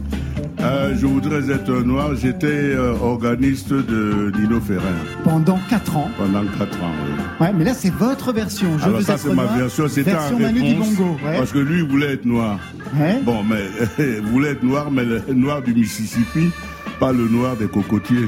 Euh, 0.60 0.96
je 1.00 1.06
voudrais 1.06 1.50
être 1.52 1.72
noir. 1.84 2.16
J'étais 2.16 2.48
euh, 2.48 2.94
organiste 3.00 3.72
de 3.74 4.32
Nino 4.40 4.60
Ferrer 4.60 4.82
Pendant 5.24 5.60
4 5.70 5.98
ans. 5.98 6.10
pendant 6.18 6.44
4 6.58 6.84
ans. 6.84 6.92
oui. 7.06 7.24
Ouais, 7.40 7.54
mais 7.56 7.64
là, 7.64 7.74
c'est 7.74 7.92
votre 7.94 8.34
version. 8.34 8.68
Je 8.80 8.84
Alors 8.86 8.98
veux 8.98 9.04
ça, 9.04 9.14
être 9.14 9.20
c'est 9.22 9.34
ma 9.34 9.46
version. 9.46 9.88
C'était 9.88 10.12
version 10.12 10.40
Manu 10.40 10.62
réponse, 10.62 10.90
Dibongo. 10.90 11.18
Ouais. 11.26 11.38
Parce 11.38 11.52
que 11.52 11.60
lui, 11.60 11.80
il 11.82 11.88
voulait 11.88 12.14
être 12.14 12.26
noir. 12.26 12.60
Ouais. 12.96 13.20
Bon, 13.24 13.44
mais 13.44 13.66
il 14.00 14.22
voulait 14.32 14.52
être 14.52 14.64
noir, 14.64 14.90
mais 14.92 15.06
le 15.06 15.22
noir 15.34 15.62
du 15.62 15.74
Mississippi, 15.74 16.50
pas 17.00 17.12
le 17.12 17.28
noir 17.28 17.56
des 17.56 17.68
cocotiers. 17.68 18.28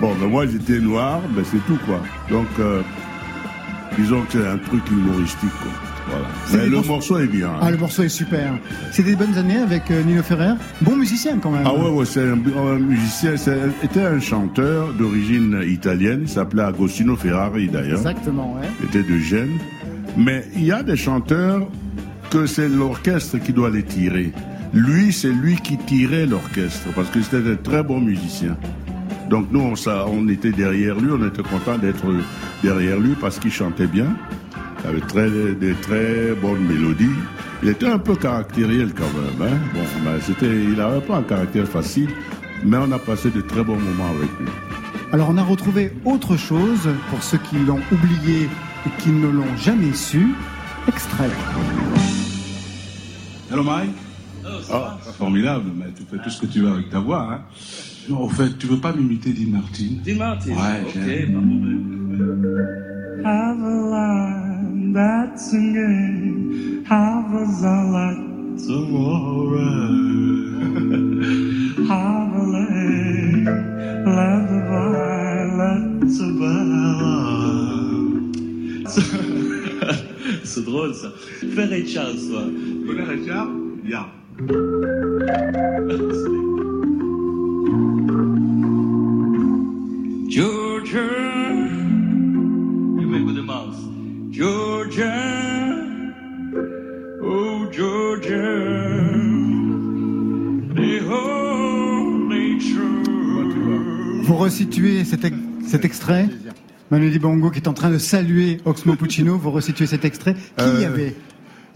Bon, 0.00 0.14
mais 0.20 0.26
moi, 0.26 0.46
j'étais 0.46 0.78
noir, 0.80 1.20
mais 1.36 1.42
c'est 1.44 1.64
tout, 1.66 1.78
quoi. 1.86 2.00
Donc, 2.30 2.46
euh, 2.60 2.80
disons 3.98 4.22
que 4.22 4.32
c'est 4.38 4.46
un 4.46 4.58
truc 4.58 4.82
humoristique, 4.90 5.50
quoi. 5.62 5.72
Voilà. 6.10 6.26
Mais 6.64 6.70
le 6.70 6.80
morceau 6.82 7.18
est 7.18 7.26
bien. 7.26 7.48
hein. 7.48 7.58
Ah, 7.60 7.70
le 7.70 7.76
morceau 7.76 8.02
est 8.02 8.08
super. 8.08 8.52
C'est 8.92 9.02
des 9.02 9.16
bonnes 9.16 9.36
années 9.36 9.58
avec 9.58 9.90
euh, 9.90 10.02
Nino 10.02 10.22
Ferrer. 10.22 10.54
Bon 10.80 10.96
musicien 10.96 11.38
quand 11.42 11.50
même. 11.50 11.62
Ah 11.66 11.74
ouais, 11.74 11.90
ouais, 11.90 12.04
c'est 12.04 12.22
un, 12.26 12.32
un 12.56 12.78
musicien, 12.78 13.32
c'était 13.36 14.02
un 14.02 14.20
chanteur 14.20 14.92
d'origine 14.94 15.62
italienne, 15.66 16.20
il 16.22 16.28
s'appelait 16.28 16.62
Agostino 16.62 17.16
Ferrari 17.16 17.68
d'ailleurs. 17.68 17.98
Exactement, 17.98 18.54
ouais. 18.54 18.68
Il 18.80 18.86
était 18.86 19.02
de 19.10 19.18
Gênes. 19.18 19.58
Mais 20.16 20.44
il 20.56 20.64
y 20.64 20.72
a 20.72 20.82
des 20.82 20.96
chanteurs 20.96 21.66
que 22.30 22.46
c'est 22.46 22.68
l'orchestre 22.68 23.38
qui 23.38 23.52
doit 23.52 23.70
les 23.70 23.82
tirer. 23.84 24.32
Lui, 24.72 25.12
c'est 25.12 25.30
lui 25.30 25.56
qui 25.56 25.76
tirait 25.78 26.26
l'orchestre 26.26 26.88
parce 26.94 27.08
que 27.10 27.20
c'était 27.22 27.36
un 27.50 27.56
très 27.56 27.82
bon 27.82 28.00
musicien. 28.00 28.56
Donc 29.30 29.48
nous, 29.52 29.60
on, 29.60 29.76
ça, 29.76 30.06
on 30.08 30.26
était 30.28 30.52
derrière 30.52 30.98
lui, 30.98 31.10
on 31.12 31.26
était 31.26 31.42
content 31.42 31.76
d'être 31.78 32.06
derrière 32.62 32.98
lui 32.98 33.14
parce 33.20 33.38
qu'il 33.38 33.50
chantait 33.52 33.86
bien. 33.86 34.06
Il 34.84 34.90
avait 34.90 35.00
très, 35.00 35.30
des 35.54 35.74
très 35.74 36.34
bonnes 36.40 36.64
mélodies. 36.66 37.16
Il 37.62 37.68
était 37.68 37.88
un 37.88 37.98
peu 37.98 38.14
caractériel 38.14 38.92
quand 38.94 39.10
même. 39.42 39.52
Hein? 39.52 39.58
Bon, 39.74 40.10
c'était, 40.20 40.46
il 40.64 40.74
n'avait 40.74 41.00
pas 41.00 41.16
un 41.16 41.22
caractère 41.22 41.66
facile, 41.66 42.10
mais 42.64 42.76
on 42.76 42.90
a 42.92 42.98
passé 42.98 43.30
de 43.30 43.40
très 43.40 43.64
bons 43.64 43.78
moments 43.78 44.10
avec 44.10 44.30
lui. 44.38 44.46
Alors 45.12 45.30
on 45.30 45.36
a 45.38 45.42
retrouvé 45.42 45.92
autre 46.04 46.36
chose 46.36 46.88
pour 47.10 47.22
ceux 47.22 47.38
qui 47.38 47.56
l'ont 47.58 47.80
oublié 47.90 48.44
et 48.86 49.02
qui 49.02 49.08
ne 49.10 49.26
l'ont 49.28 49.56
jamais 49.56 49.92
su. 49.94 50.34
Extrait. 50.86 51.30
Hello 53.50 53.62
Mike 53.62 53.90
Ah, 54.70 54.98
formidable, 55.16 55.70
mais 55.76 55.86
tu 55.96 56.02
fais 56.10 56.22
tout 56.22 56.30
ce 56.30 56.40
que 56.42 56.46
tu 56.46 56.60
veux 56.60 56.70
avec 56.70 56.90
ta 56.90 57.00
voix. 57.00 57.28
Hein. 57.32 57.40
Non, 58.08 58.20
au 58.22 58.28
fait, 58.28 58.56
tu 58.58 58.66
veux 58.66 58.78
pas 58.78 58.92
m'imiter 58.92 59.32
Dean 59.32 59.50
Martin? 59.50 59.96
Dean 60.04 60.16
Martin 60.16 60.50
Ouais, 60.52 60.82
Ok, 60.86 60.94
pas 60.94 61.40
problème. 61.40 61.84
Have 63.24 63.62
a 63.64 64.47
that's 64.92 65.50
singing. 65.50 66.84
Have 66.84 67.32
a 67.32 67.44
light 67.94 68.58
tomorrow? 68.58 69.88
Have 71.88 72.34
a 72.34 72.42
leg. 72.54 73.46
Let 74.06 74.48
the 74.48 74.60
violets 74.68 76.18
C'est 80.44 80.64
drôle 80.64 80.94
ça. 80.94 81.08
Fais 81.54 81.66
Ray 81.66 81.86
Charles, 81.86 82.28
toi. 82.28 82.42
Tu 82.46 82.86
connais 82.86 83.04
Richard? 83.04 83.48
Bien. 83.84 84.06
Georgia. 90.28 91.57
Georgia. 94.98 95.76
Oh, 97.22 97.66
Georgia. 97.70 98.34
The 100.74 101.00
holy 101.08 102.58
truth. 102.58 104.26
Vous 104.26 104.34
resituez 104.34 105.04
cet, 105.04 105.24
ex- 105.24 105.36
cet 105.68 105.84
extrait? 105.84 106.28
Manu 106.90 107.10
Dibongo 107.10 107.50
qui 107.50 107.60
est 107.60 107.68
en 107.68 107.74
train 107.74 107.90
de 107.90 107.98
saluer 107.98 108.60
Oxmo 108.64 108.96
Puccino, 108.96 109.36
vous 109.38 109.52
resituez 109.52 109.86
cet 109.86 110.04
extrait? 110.04 110.34
Qui 110.34 110.64
y 110.64 110.84
Euh, 110.84 110.88
avait? 110.88 111.14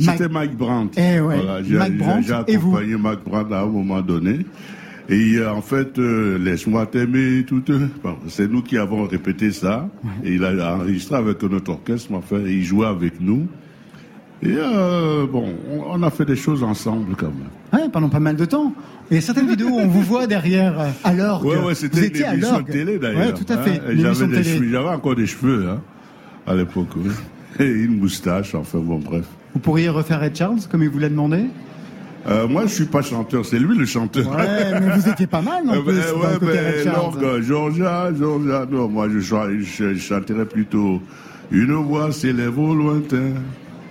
C'était 0.01 0.29
Mike 0.29 0.57
Brandt. 0.57 1.01
Eh 1.01 1.21
ouais, 1.21 1.37
j'ai, 1.65 1.77
Mike 1.77 1.99
Brandt 1.99 2.23
j'ai 2.27 2.55
et 2.55 2.57
vous? 2.57 2.71
accompagné 2.77 2.97
Mike 2.97 3.21
Brandt 3.25 3.55
à 3.55 3.61
un 3.61 3.67
moment 3.67 4.01
donné. 4.01 4.41
Et 5.09 5.37
euh, 5.37 5.51
en 5.53 5.63
fait, 5.63 5.99
euh, 5.99 6.39
laisse-moi 6.39 6.87
t'aimer, 6.87 7.45
tout. 7.45 7.63
euh, 7.71 7.87
bon, 8.03 8.17
c'est 8.29 8.51
nous 8.51 8.63
qui 8.63 8.79
avons 8.79 9.05
répété 9.07 9.51
ça. 9.51 9.89
Et 10.25 10.35
il 10.35 10.45
a 10.45 10.77
enregistré 10.77 11.17
avec 11.17 11.43
notre 11.43 11.73
orchestre, 11.73 12.13
enfin, 12.15 12.41
il 12.47 12.63
jouait 12.65 12.87
avec 12.87 13.21
nous. 13.21 13.47
Et 14.45 14.55
bon, 15.31 15.55
on, 15.71 15.83
on 16.01 16.03
a 16.03 16.11
fait 16.11 16.25
des 16.25 16.35
choses 16.35 16.65
ensemble 16.65 17.15
quand 17.17 17.29
même. 17.31 17.81
Ouais, 17.81 17.89
pendant 17.89 18.09
pas 18.09 18.19
mal 18.19 18.35
de 18.35 18.45
temps. 18.45 18.73
Il 19.11 19.15
y 19.15 19.19
a 19.19 19.21
certaines 19.21 19.47
vidéos 19.49 19.69
où 19.69 19.79
on 19.79 19.87
vous 19.87 20.03
voit 20.03 20.27
derrière 20.27 20.75
à 21.05 21.13
l'orgue. 21.13 21.47
Ouais, 21.47 21.59
ouais, 21.59 21.75
c'était 21.77 22.09
une 22.09 22.35
émission 22.35 22.61
de 22.61 22.73
télé 22.73 22.99
d'ailleurs. 22.99 23.27
Ouais, 23.29 23.33
tout 23.35 23.53
à 23.53 23.59
fait. 23.59 23.79
hein. 23.79 23.91
Et 23.91 23.99
J'avais, 23.99 24.89
encore 24.89 25.15
des 25.15 25.27
cheveux 25.27 25.69
hein, 25.69 25.81
à 26.47 26.55
l'époque. 26.55 26.89
oui. 26.97 27.11
Et 27.61 27.69
une 27.71 27.99
moustache, 27.99 28.55
enfin 28.55 28.79
bon, 28.79 28.99
bref. 28.99 29.27
Vous 29.53 29.61
pourriez 29.61 29.89
refaire 29.91 30.21
Red 30.23 30.35
Charles 30.35 30.59
comme 30.71 30.83
il 30.83 30.89
vous 30.89 30.99
l'a 30.99 31.11
demandé? 31.11 31.45
Euh, 32.29 32.47
moi, 32.47 32.63
je 32.67 32.73
suis 32.75 32.85
pas 32.85 33.03
chanteur, 33.03 33.45
c'est 33.45 33.59
lui 33.59 33.77
le 33.77 33.85
chanteur. 33.85 34.29
Ouais, 34.31 34.81
mais 34.81 34.97
vous 34.97 35.09
étiez 35.09 35.27
pas 35.27 35.43
mal 35.43 35.65
non 35.65 35.73
Euh, 35.77 35.81
plus. 35.83 36.47
ouais, 36.47 36.85
l'orgue, 36.85 37.43
Georgia, 37.43 38.11
Georgia, 38.17 38.67
non, 38.71 38.89
moi 38.89 39.09
je, 39.13 39.19
je, 39.19 39.95
je 39.95 39.99
chanterais 39.99 40.45
plutôt 40.45 41.01
Une 41.51 41.73
voix 41.75 42.13
s'élève 42.13 42.57
au 42.59 42.75
lointain, 42.75 43.33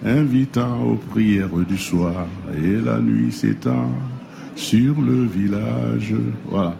invitant 0.06 0.82
aux 0.82 0.96
prières 0.96 1.50
du 1.68 1.78
soir, 1.78 2.26
et 2.58 2.78
la 2.84 3.00
nuit 3.00 3.32
s'étend 3.34 3.90
sur 4.56 4.96
le 5.02 5.26
village. 5.26 6.14
Voilà. 6.50 6.76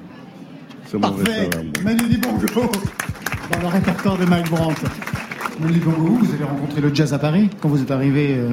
C'est 0.86 0.96
mon 0.98 1.02
Parfait. 1.12 1.50
Manu 1.84 2.04
Dibongo 2.10 2.46
dans 3.52 3.60
le 3.62 3.68
répertoire 3.68 4.18
de 4.18 4.26
Mike 4.26 4.50
Brandt. 4.50 4.82
Manu 5.60 5.74
Dibongo, 5.74 6.18
vous 6.22 6.34
avez 6.34 6.44
rencontré 6.46 6.80
le 6.82 6.94
jazz 6.96 7.14
à 7.14 7.20
Paris 7.20 7.50
quand 7.62 7.68
vous 7.70 7.82
êtes 7.82 7.92
arrivé. 7.92 8.36
euh, 8.38 8.52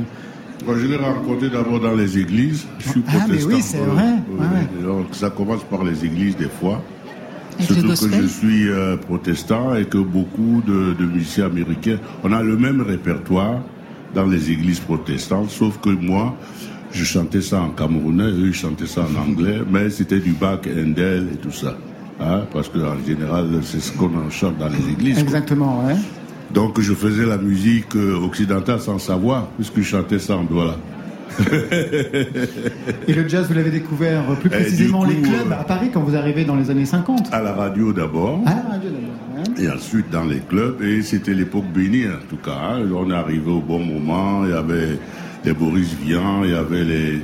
Moi, 0.67 0.77
je 0.79 0.87
l'ai 0.87 0.97
rencontré 0.97 1.49
d'abord 1.49 1.81
dans 1.81 1.95
les 1.95 2.19
églises. 2.19 2.67
Je 2.79 2.89
suis 2.91 3.03
Ah, 3.09 3.13
mais 3.29 3.37
protestant. 3.39 3.49
oui, 3.55 3.63
c'est 3.63 3.79
vrai. 3.79 4.05
euh, 4.05 4.39
Ouais, 4.39 4.83
Donc, 4.85 5.07
ça 5.13 5.31
commence 5.31 5.63
par 5.65 5.85
les 5.85 6.05
églises 6.05 6.37
des 6.37 6.49
fois. 6.49 6.83
Surtout 7.61 7.89
que 7.89 8.13
je 8.23 8.27
suis 8.27 8.69
euh, 8.69 8.97
protestant 8.97 9.75
et 9.75 9.85
que 9.85 9.99
beaucoup 9.99 10.63
de, 10.67 10.93
de 10.95 11.05
musiciens 11.05 11.47
américains, 11.47 11.99
on 12.23 12.33
a 12.33 12.43
le 12.43 12.57
même 12.57 12.81
répertoire 12.83 13.61
dans 14.15 14.27
les 14.27 14.51
églises 14.51 14.79
protestantes, 14.81 15.51
sauf 15.51 15.79
que 15.81 15.91
moi, 15.91 16.37
je 16.93 17.05
chantais 17.05 17.43
ça 17.43 17.61
en 17.61 17.71
camerounais, 17.71 18.25
eux, 18.31 18.47
ils 18.49 18.55
chantaient 18.55 18.87
ça 18.87 19.03
en 19.03 19.29
anglais, 19.31 19.59
mais 19.71 19.91
c'était 19.91 20.21
du 20.21 20.33
Bach, 20.33 20.61
Handel 20.67 21.29
et 21.35 21.37
tout 21.37 21.51
ça. 21.51 21.77
Hein, 22.21 22.43
parce 22.53 22.69
qu'en 22.69 22.97
général, 23.07 23.47
c'est 23.63 23.81
ce 23.81 23.93
qu'on 23.93 24.07
en 24.17 24.31
chante 24.31 24.57
dans 24.59 24.69
les 24.69 24.93
églises. 24.93 25.15
quoi. 25.15 25.23
Exactement, 25.23 25.85
ouais. 25.85 25.95
Donc 26.55 26.81
je 26.81 26.95
faisais 26.95 27.27
la 27.27 27.37
musique 27.39 27.95
euh, 27.97 28.17
occidentale 28.25 28.81
sans 28.81 28.99
savoir, 28.99 29.49
puisque 29.57 29.77
je 29.79 29.83
chantais 29.83 30.19
ça 30.19 30.37
en 30.37 30.45
voilà. 30.45 30.77
Et 33.07 33.13
le 33.13 33.29
jazz, 33.29 33.47
vous 33.49 33.55
l'avez 33.55 33.71
découvert 33.71 34.31
euh, 34.31 34.35
plus 34.35 34.49
Et 34.49 34.51
précisément 34.51 35.05
les 35.05 35.17
clubs 35.17 35.53
euh, 35.53 35.61
à 35.61 35.65
Paris 35.65 35.91
quand 35.93 36.01
vous 36.01 36.17
arrivez 36.17 36.45
dans 36.45 36.57
les 36.57 36.71
années 36.71 36.87
50. 36.87 37.29
À 37.33 37.43
la 37.43 37.53
radio 37.53 37.93
d'abord. 37.93 38.41
Ah, 38.47 38.55
la 38.65 38.71
radio 38.75 38.91
d'abord. 38.91 39.57
ouais. 39.59 39.65
Et 39.65 39.71
ensuite 39.71 40.11
dans 40.11 40.25
les 40.25 40.41
clubs, 40.41 40.83
et 40.83 41.03
c'était 41.03 41.35
l'époque 41.35 41.67
bénie 41.73 42.07
en 42.07 42.27
tout 42.29 42.37
cas. 42.43 42.57
hein. 42.73 42.83
On 42.95 43.11
est 43.11 43.15
arrivé 43.15 43.51
au 43.51 43.61
bon 43.61 43.79
moment, 43.81 44.45
il 44.45 44.51
y 44.51 44.55
avait 44.55 44.99
les 45.45 45.53
Boris 45.53 45.95
Vian, 46.05 46.45
il 46.45 46.51
y 46.51 46.55
avait 46.55 46.85
les... 46.85 47.19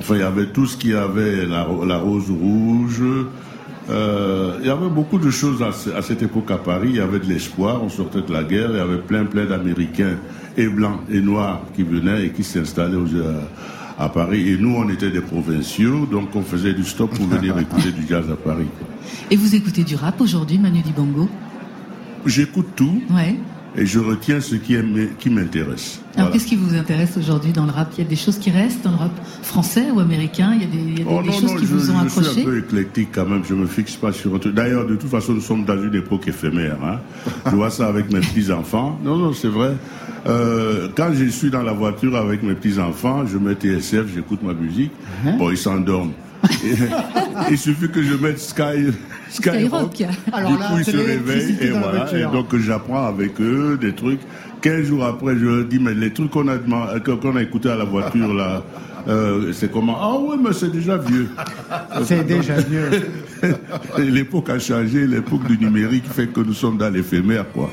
Enfin, 0.00 0.14
il 0.14 0.20
y 0.20 0.24
avait 0.24 0.46
tout 0.46 0.66
ce 0.66 0.76
qu'il 0.76 0.90
y 0.90 0.94
avait, 0.94 1.44
la, 1.44 1.66
la 1.86 1.98
Rose 1.98 2.30
Rouge. 2.30 3.02
Euh, 3.90 4.58
il 4.60 4.66
y 4.66 4.70
avait 4.70 4.88
beaucoup 4.88 5.18
de 5.18 5.30
choses 5.30 5.62
à, 5.62 5.72
ce- 5.72 5.90
à 5.90 6.02
cette 6.02 6.22
époque 6.22 6.50
à 6.50 6.58
Paris. 6.58 6.88
Il 6.90 6.96
y 6.96 7.00
avait 7.00 7.20
de 7.20 7.26
l'espoir, 7.26 7.82
on 7.82 7.88
sortait 7.88 8.20
de 8.22 8.32
la 8.32 8.44
guerre, 8.44 8.68
il 8.72 8.76
y 8.76 8.80
avait 8.80 8.98
plein 8.98 9.24
plein 9.24 9.46
d'Américains 9.46 10.16
et 10.56 10.66
blancs 10.68 11.00
et 11.10 11.20
noirs 11.20 11.62
qui 11.74 11.82
venaient 11.84 12.26
et 12.26 12.30
qui 12.30 12.44
s'installaient 12.44 12.96
aux- 12.96 13.14
euh, 13.14 13.40
à 13.98 14.08
Paris. 14.10 14.48
Et 14.50 14.58
nous, 14.58 14.74
on 14.76 14.88
était 14.90 15.10
des 15.10 15.20
provinciaux, 15.22 16.06
donc 16.06 16.34
on 16.36 16.42
faisait 16.42 16.74
du 16.74 16.84
stop 16.84 17.10
pour 17.14 17.26
venir 17.26 17.58
écouter 17.64 17.90
du 17.92 18.06
jazz 18.06 18.24
à 18.30 18.36
Paris. 18.36 18.66
Et 19.30 19.36
vous 19.36 19.54
écoutez 19.54 19.84
du 19.84 19.94
rap 19.96 20.20
aujourd'hui, 20.20 20.58
Manu 20.58 20.80
Dibongo 20.82 21.28
J'écoute 22.26 22.68
tout. 22.76 23.02
Ouais. 23.10 23.36
Et 23.80 23.86
je 23.86 23.98
retiens 23.98 24.40
ce 24.40 24.56
qui, 24.56 24.74
m'intéresse. 25.30 26.00
Alors 26.00 26.14
Voilà. 26.14 26.30
qu'est-ce 26.32 26.46
qui 26.46 26.56
vous 26.56 26.74
intéresse 26.74 27.16
aujourd'hui 27.16 27.52
dans 27.52 27.64
le 27.64 27.70
rap? 27.70 27.90
Il 27.96 28.02
y 28.02 28.06
a 28.06 28.10
des 28.10 28.16
choses 28.16 28.38
qui 28.38 28.50
restent 28.50 28.82
dans 28.82 28.90
le 28.90 28.96
rap 28.96 29.12
français 29.42 29.90
ou 29.94 30.00
américain? 30.00 30.52
Il 30.56 30.62
y 30.62 30.64
a 30.64 30.66
des, 30.68 30.78
il 30.78 30.98
y 30.98 31.02
a 31.02 31.04
des- 31.04 31.04
Oh 31.08 31.22
des 31.22 31.28
non, 31.28 31.32
choses 31.34 31.52
non, 31.52 31.56
qui 31.56 31.66
je, 31.66 31.74
vous 31.74 31.90
ont 31.90 32.02
je 32.04 32.08
suis 32.08 32.18
accroché? 32.20 32.40
un 32.42 32.44
peu 32.44 32.58
éclectique 32.58 33.08
quand 33.14 33.26
même, 33.26 33.42
je 33.48 33.54
me 33.54 33.66
fixe 33.66 33.94
pas 33.96 34.12
sur 34.12 34.34
un 34.34 34.38
truc. 34.38 34.54
D'ailleurs, 34.54 34.86
de 34.86 34.96
toute 34.96 35.10
façon, 35.10 35.32
nous 35.34 35.40
sommes 35.40 35.64
dans 35.64 35.80
une 35.80 35.94
époque 35.94 36.26
éphémère. 36.28 36.76
Hein. 36.84 36.98
Je 37.46 37.54
vois 37.56 37.70
ça 37.70 37.86
avec 37.86 38.12
mes 38.12 38.20
petits-enfants. 38.20 38.98
Non, 39.04 39.16
non, 39.16 39.32
c'est 39.32 39.48
vrai. 39.48 39.74
Euh, 40.26 40.88
quand 40.96 41.10
je 41.14 41.26
suis 41.26 41.50
dans 41.50 41.62
la 41.62 41.72
voiture 41.72 42.16
avec 42.16 42.42
mes 42.42 42.54
petits-enfants, 42.54 43.24
je 43.26 43.38
mets 43.38 43.54
TSF, 43.54 44.06
j'écoute 44.14 44.42
ma 44.42 44.52
musique. 44.54 44.90
Bon, 45.38 45.50
ils 45.50 45.56
s'endorment. 45.56 46.12
Il 47.50 47.58
suffit 47.58 47.88
que 47.88 48.02
je 48.02 48.14
mette 48.14 48.38
Sky, 48.38 48.88
Skyrock. 49.30 49.92
Du 49.96 50.04
coup, 50.04 50.78
ils 50.78 50.84
se 50.84 50.96
réveillent 50.96 51.56
et 51.60 51.70
voilà. 51.70 52.06
Et 52.18 52.22
donc, 52.32 52.54
j'apprends 52.56 53.06
avec 53.06 53.40
eux 53.40 53.78
des 53.80 53.94
trucs. 53.94 54.20
15 54.60 54.86
jours 54.86 55.04
après, 55.04 55.36
je 55.36 55.44
leur 55.44 55.64
dis, 55.64 55.78
mais 55.78 55.94
les 55.94 56.12
trucs 56.12 56.30
qu'on 56.30 56.48
a, 56.48 56.56
demandé- 56.58 57.00
qu'on 57.20 57.36
a 57.36 57.42
écoutés 57.42 57.70
à 57.70 57.76
la 57.76 57.84
voiture, 57.84 58.34
là, 58.34 58.62
Euh, 59.06 59.52
c'est 59.54 59.70
comment? 59.72 59.96
Ah 59.98 60.18
oui, 60.20 60.36
mais 60.44 60.52
c'est 60.52 60.70
déjà 60.70 60.98
vieux. 60.98 61.28
C'est 62.04 62.24
déjà 62.26 62.56
vieux. 62.56 62.90
l'époque 63.98 64.50
a 64.50 64.58
changé, 64.58 65.06
l'époque 65.06 65.46
du 65.46 65.56
numérique 65.56 66.04
fait 66.12 66.26
que 66.26 66.40
nous 66.40 66.52
sommes 66.52 66.76
dans 66.76 66.90
l'éphémère, 66.92 67.46
quoi. 67.54 67.70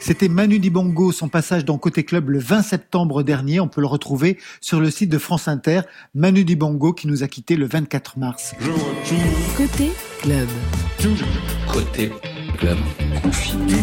C'était 0.00 0.28
Manu 0.28 0.58
Dibango, 0.58 1.12
son 1.12 1.28
passage 1.28 1.64
dans 1.64 1.76
Côté 1.76 2.04
Club 2.04 2.30
le 2.30 2.38
20 2.38 2.62
septembre 2.62 3.22
dernier. 3.22 3.60
On 3.60 3.68
peut 3.68 3.80
le 3.80 3.86
retrouver 3.86 4.38
sur 4.60 4.80
le 4.80 4.90
site 4.90 5.10
de 5.10 5.18
France 5.18 5.48
Inter. 5.48 5.82
Manu 6.14 6.44
Dibango 6.44 6.92
qui 6.92 7.08
nous 7.08 7.22
a 7.22 7.28
quittés 7.28 7.56
le 7.56 7.66
24 7.66 8.18
mars. 8.18 8.54
Côté 9.56 9.90
Club. 10.22 10.48
Côté 11.72 12.12
club 12.58 12.78
confiné. 13.22 13.74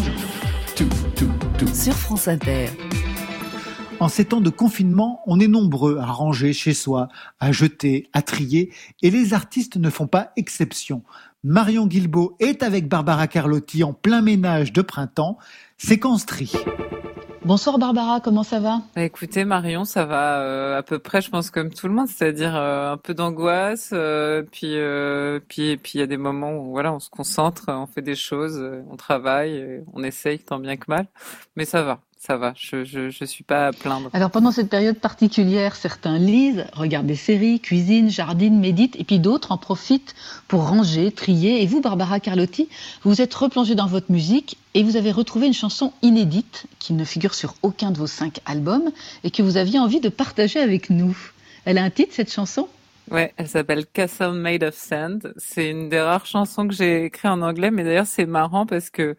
Sur 1.72 1.94
France 1.94 2.28
Inter. 2.28 2.66
En 3.98 4.08
ces 4.08 4.26
temps 4.26 4.42
de 4.42 4.50
confinement, 4.50 5.22
on 5.26 5.40
est 5.40 5.48
nombreux 5.48 5.96
à 5.98 6.06
ranger 6.06 6.52
chez 6.52 6.74
soi, 6.74 7.08
à 7.40 7.50
jeter, 7.52 8.10
à 8.12 8.20
trier, 8.20 8.70
et 9.00 9.10
les 9.10 9.32
artistes 9.32 9.78
ne 9.78 9.88
font 9.88 10.06
pas 10.06 10.32
exception. 10.36 11.02
Marion 11.44 11.86
Guilbeault 11.86 12.36
est 12.40 12.62
avec 12.62 12.88
Barbara 12.88 13.26
Carlotti 13.28 13.84
en 13.84 13.92
plein 13.92 14.22
ménage 14.22 14.72
de 14.72 14.82
printemps. 14.82 15.38
Séquence 15.78 16.26
tri. 16.26 16.52
Bonsoir 17.44 17.78
Barbara, 17.78 18.20
comment 18.20 18.42
ça 18.42 18.58
va? 18.58 18.82
Bah, 18.96 19.04
écoutez 19.04 19.44
Marion, 19.44 19.84
ça 19.84 20.04
va 20.04 20.40
euh, 20.40 20.76
à 20.76 20.82
peu 20.82 20.98
près, 20.98 21.20
je 21.20 21.30
pense 21.30 21.50
comme 21.50 21.72
tout 21.72 21.86
le 21.86 21.94
monde, 21.94 22.08
c'est-à-dire 22.08 22.56
euh, 22.56 22.94
un 22.94 22.96
peu 22.96 23.14
d'angoisse, 23.14 23.90
euh, 23.92 24.42
puis 24.50 24.76
euh, 24.76 25.38
puis 25.46 25.76
puis 25.76 25.92
il 25.94 26.00
y 26.00 26.02
a 26.02 26.08
des 26.08 26.16
moments 26.16 26.54
où 26.54 26.70
voilà, 26.70 26.92
on 26.92 26.98
se 26.98 27.08
concentre, 27.08 27.66
on 27.68 27.86
fait 27.86 28.02
des 28.02 28.16
choses, 28.16 28.60
on 28.90 28.96
travaille, 28.96 29.84
on 29.92 30.02
essaye 30.02 30.40
tant 30.40 30.58
bien 30.58 30.76
que 30.76 30.86
mal, 30.88 31.06
mais 31.54 31.64
ça 31.64 31.84
va, 31.84 32.00
ça 32.26 32.36
va. 32.36 32.52
Je 32.56 32.84
je 32.84 33.10
je 33.10 33.24
suis 33.24 33.44
pas 33.44 33.68
à 33.68 33.72
plaindre. 33.72 34.10
Alors 34.12 34.30
pendant 34.30 34.50
cette 34.50 34.68
période 34.68 34.98
particulière, 34.98 35.76
certains 35.76 36.18
lisent, 36.18 36.66
regardent 36.72 37.06
des 37.06 37.14
séries, 37.14 37.60
cuisinent, 37.60 38.10
jardinent, 38.10 38.58
méditent, 38.58 38.96
et 38.96 39.04
puis 39.04 39.18
d'autres 39.18 39.52
en 39.52 39.58
profitent 39.58 40.14
pour 40.48 40.66
ranger, 40.66 41.12
trier. 41.12 41.62
Et 41.62 41.66
vous, 41.66 41.80
Barbara 41.80 42.18
Carlotti, 42.18 42.68
vous 43.02 43.10
vous 43.10 43.20
êtes 43.20 43.34
replongée 43.34 43.74
dans 43.74 43.86
votre 43.86 44.10
musique 44.10 44.58
et 44.74 44.82
vous 44.82 44.96
avez 44.96 45.12
retrouvé 45.12 45.46
une 45.46 45.54
chanson 45.54 45.92
inédite 46.02 46.66
qui 46.78 46.92
ne 46.92 47.04
figure 47.04 47.34
sur 47.34 47.54
aucun 47.62 47.92
de 47.92 47.98
vos 47.98 48.06
cinq 48.06 48.40
albums 48.44 48.90
et 49.22 49.30
que 49.30 49.42
vous 49.42 49.56
aviez 49.56 49.78
envie 49.78 50.00
de 50.00 50.08
partager 50.08 50.58
avec 50.60 50.90
nous. 50.90 51.16
Elle 51.64 51.78
a 51.78 51.82
un 51.82 51.90
titre, 51.90 52.12
cette 52.14 52.32
chanson? 52.32 52.68
Ouais, 53.10 53.32
elle 53.36 53.46
s'appelle 53.48 53.86
Castle 53.86 54.32
Made 54.32 54.64
of 54.64 54.74
Sand. 54.74 55.32
C'est 55.36 55.70
une 55.70 55.88
des 55.88 56.00
rares 56.00 56.26
chansons 56.26 56.66
que 56.66 56.74
j'ai 56.74 57.04
écrites 57.04 57.26
en 57.26 57.40
anglais, 57.40 57.70
mais 57.70 57.84
d'ailleurs 57.84 58.06
c'est 58.06 58.26
marrant 58.26 58.66
parce 58.66 58.90
que 58.90 59.16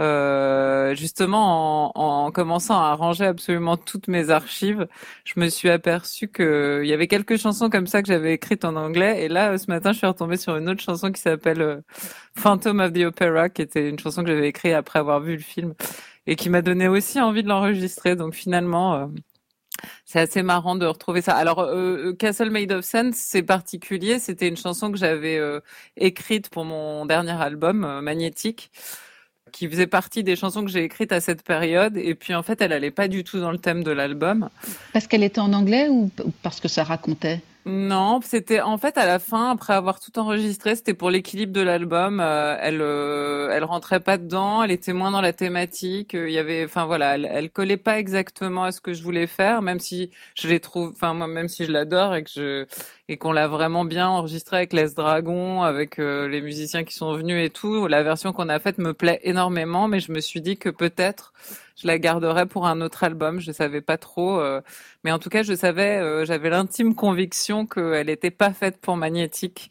euh, 0.00 0.94
justement 0.96 1.96
en, 1.96 2.26
en 2.26 2.32
commençant 2.32 2.80
à 2.80 2.94
ranger 2.94 3.26
absolument 3.26 3.76
toutes 3.76 4.08
mes 4.08 4.30
archives, 4.30 4.88
je 5.24 5.34
me 5.38 5.48
suis 5.48 5.70
aperçue 5.70 6.26
que 6.28 6.80
il 6.82 6.88
y 6.88 6.92
avait 6.92 7.06
quelques 7.06 7.36
chansons 7.36 7.70
comme 7.70 7.86
ça 7.86 8.02
que 8.02 8.08
j'avais 8.08 8.34
écrites 8.34 8.64
en 8.64 8.74
anglais 8.74 9.24
et 9.24 9.28
là 9.28 9.56
ce 9.56 9.66
matin 9.68 9.92
je 9.92 9.98
suis 9.98 10.06
retombée 10.06 10.36
sur 10.36 10.56
une 10.56 10.68
autre 10.68 10.82
chanson 10.82 11.12
qui 11.12 11.20
s'appelle 11.20 11.62
euh, 11.62 11.80
Phantom 12.36 12.80
of 12.80 12.92
the 12.92 13.04
Opera 13.04 13.48
qui 13.48 13.62
était 13.62 13.88
une 13.88 13.98
chanson 13.98 14.22
que 14.22 14.28
j'avais 14.30 14.48
écrite 14.48 14.72
après 14.72 14.98
avoir 14.98 15.20
vu 15.20 15.34
le 15.36 15.42
film 15.42 15.74
et 16.26 16.34
qui 16.36 16.50
m'a 16.50 16.62
donné 16.62 16.88
aussi 16.88 17.20
envie 17.20 17.44
de 17.44 17.48
l'enregistrer 17.48 18.16
donc 18.16 18.34
finalement 18.34 18.94
euh, 18.96 19.06
c'est 20.04 20.20
assez 20.20 20.42
marrant 20.42 20.76
de 20.76 20.86
retrouver 20.86 21.20
ça. 21.20 21.34
Alors, 21.34 21.68
Castle 22.18 22.50
Made 22.50 22.72
of 22.72 22.84
Sand, 22.84 23.14
c'est 23.14 23.42
particulier. 23.42 24.18
C'était 24.18 24.48
une 24.48 24.56
chanson 24.56 24.90
que 24.90 24.96
j'avais 24.96 25.40
écrite 25.96 26.48
pour 26.48 26.64
mon 26.64 27.04
dernier 27.06 27.32
album, 27.32 28.00
Magnétique, 28.00 28.70
qui 29.54 29.68
faisait 29.68 29.86
partie 29.86 30.24
des 30.24 30.34
chansons 30.34 30.64
que 30.64 30.70
j'ai 30.70 30.82
écrites 30.82 31.12
à 31.12 31.20
cette 31.20 31.42
période. 31.42 31.96
Et 31.96 32.16
puis, 32.16 32.34
en 32.34 32.42
fait, 32.42 32.60
elle 32.60 32.72
allait 32.72 32.90
pas 32.90 33.06
du 33.06 33.22
tout 33.22 33.38
dans 33.38 33.52
le 33.52 33.58
thème 33.58 33.84
de 33.84 33.92
l'album. 33.92 34.48
Parce 34.92 35.06
qu'elle 35.06 35.22
était 35.22 35.40
en 35.40 35.52
anglais 35.52 35.88
ou 35.88 36.10
parce 36.42 36.58
que 36.58 36.66
ça 36.66 36.82
racontait? 36.82 37.40
Non, 37.66 38.20
c'était 38.22 38.60
en 38.60 38.76
fait 38.76 38.98
à 38.98 39.06
la 39.06 39.18
fin, 39.18 39.50
après 39.52 39.72
avoir 39.72 39.98
tout 39.98 40.18
enregistré, 40.18 40.76
c'était 40.76 40.92
pour 40.92 41.08
l'équilibre 41.08 41.50
de 41.54 41.62
l'album. 41.62 42.20
euh, 42.20 42.58
elle, 42.60 42.82
euh, 42.82 43.48
elle 43.52 43.64
rentrait 43.64 44.00
pas 44.00 44.18
dedans, 44.18 44.62
elle 44.62 44.70
était 44.70 44.92
moins 44.92 45.10
dans 45.10 45.22
la 45.22 45.32
thématique. 45.32 46.14
euh, 46.14 46.28
Il 46.28 46.34
y 46.34 46.38
avait, 46.38 46.62
enfin 46.66 46.84
voilà, 46.84 47.14
elle, 47.14 47.24
elle 47.24 47.50
collait 47.50 47.78
pas 47.78 47.98
exactement 47.98 48.64
à 48.64 48.72
ce 48.72 48.82
que 48.82 48.92
je 48.92 49.02
voulais 49.02 49.26
faire, 49.26 49.62
même 49.62 49.80
si 49.80 50.10
je 50.34 50.46
les 50.46 50.60
trouve, 50.60 50.90
enfin 50.92 51.14
moi, 51.14 51.26
même 51.26 51.48
si 51.48 51.64
je 51.64 51.72
l'adore 51.72 52.14
et 52.14 52.22
que 52.24 52.30
je 52.30 52.66
et 53.08 53.16
qu'on 53.16 53.32
l'a 53.32 53.48
vraiment 53.48 53.84
bien 53.86 54.08
enregistré 54.08 54.58
avec 54.58 54.74
Les 54.74 54.90
Dragons, 54.90 55.62
avec 55.62 55.98
euh, 55.98 56.28
les 56.28 56.42
musiciens 56.42 56.84
qui 56.84 56.94
sont 56.94 57.14
venus 57.16 57.46
et 57.46 57.50
tout. 57.50 57.86
La 57.86 58.02
version 58.02 58.32
qu'on 58.34 58.48
a 58.50 58.58
faite 58.58 58.76
me 58.78 58.92
plaît 58.92 59.20
énormément, 59.22 59.88
mais 59.88 60.00
je 60.00 60.12
me 60.12 60.20
suis 60.20 60.40
dit 60.42 60.58
que 60.58 60.68
peut-être 60.68 61.32
je 61.84 61.88
la 61.88 61.98
garderais 61.98 62.46
pour 62.46 62.66
un 62.66 62.80
autre 62.80 63.04
album. 63.04 63.40
Je 63.40 63.52
savais 63.52 63.82
pas 63.82 63.98
trop, 63.98 64.40
euh, 64.40 64.60
mais 65.04 65.12
en 65.12 65.18
tout 65.18 65.28
cas, 65.28 65.42
je 65.42 65.54
savais, 65.54 65.98
euh, 65.98 66.24
j'avais 66.24 66.50
l'intime 66.50 66.94
conviction 66.94 67.66
qu'elle 67.66 68.06
n'était 68.06 68.30
pas 68.30 68.52
faite 68.52 68.78
pour 68.80 68.96
Magnétique. 68.96 69.70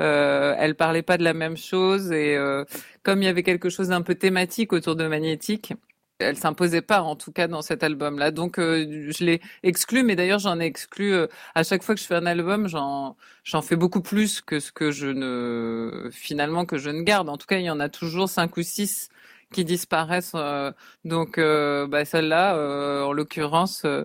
Euh, 0.00 0.54
elle 0.58 0.74
parlait 0.74 1.02
pas 1.02 1.18
de 1.18 1.24
la 1.24 1.34
même 1.34 1.56
chose 1.56 2.12
et 2.12 2.34
euh, 2.36 2.64
comme 3.02 3.20
il 3.22 3.26
y 3.26 3.28
avait 3.28 3.42
quelque 3.42 3.68
chose 3.68 3.88
d'un 3.88 4.00
peu 4.02 4.14
thématique 4.14 4.72
autour 4.72 4.96
de 4.96 5.06
Magnétique, 5.06 5.74
elle 6.18 6.36
s'imposait 6.38 6.80
pas 6.82 7.02
en 7.02 7.14
tout 7.14 7.30
cas 7.30 7.46
dans 7.46 7.60
cet 7.62 7.82
album 7.82 8.18
là 8.18 8.30
donc 8.30 8.58
je 8.58 9.24
l'ai 9.24 9.40
exclu 9.62 10.02
mais 10.02 10.16
d'ailleurs 10.16 10.38
j'en 10.38 10.60
ai 10.60 10.64
exclu 10.66 11.14
à 11.54 11.62
chaque 11.64 11.82
fois 11.82 11.94
que 11.94 12.00
je 12.00 12.06
fais 12.06 12.14
un 12.14 12.26
album 12.26 12.68
j'en 12.68 13.16
j'en 13.44 13.60
fais 13.60 13.76
beaucoup 13.76 14.00
plus 14.02 14.40
que 14.40 14.60
ce 14.60 14.72
que 14.72 14.92
je 14.92 15.08
ne 15.08 16.08
finalement 16.12 16.64
que 16.64 16.78
je 16.78 16.90
ne 16.90 17.02
garde 17.02 17.28
en 17.28 17.36
tout 17.36 17.46
cas 17.46 17.58
il 17.58 17.64
y 17.64 17.70
en 17.70 17.80
a 17.80 17.88
toujours 17.88 18.28
cinq 18.30 18.56
ou 18.56 18.62
six 18.62 19.10
qui 19.52 19.64
disparaissent 19.64 20.32
euh, 20.34 20.72
donc 21.04 21.38
euh, 21.38 21.86
bah, 21.86 22.04
celle-là 22.04 22.56
euh, 22.56 23.04
en 23.04 23.12
l'occurrence 23.12 23.82
euh, 23.84 24.04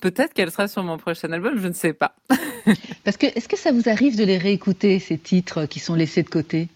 peut-être 0.00 0.32
qu'elle 0.32 0.50
sera 0.50 0.68
sur 0.68 0.82
mon 0.82 0.96
prochain 0.96 1.30
album 1.32 1.58
je 1.60 1.68
ne 1.68 1.74
sais 1.74 1.92
pas 1.92 2.14
Parce 3.04 3.16
que 3.16 3.26
est-ce 3.26 3.48
que 3.48 3.56
ça 3.56 3.72
vous 3.72 3.88
arrive 3.88 4.16
de 4.16 4.24
les 4.24 4.38
réécouter, 4.38 4.98
ces 4.98 5.18
titres 5.18 5.66
qui 5.66 5.80
sont 5.80 5.94
laissés 5.94 6.22
de 6.22 6.28
côté? 6.28 6.68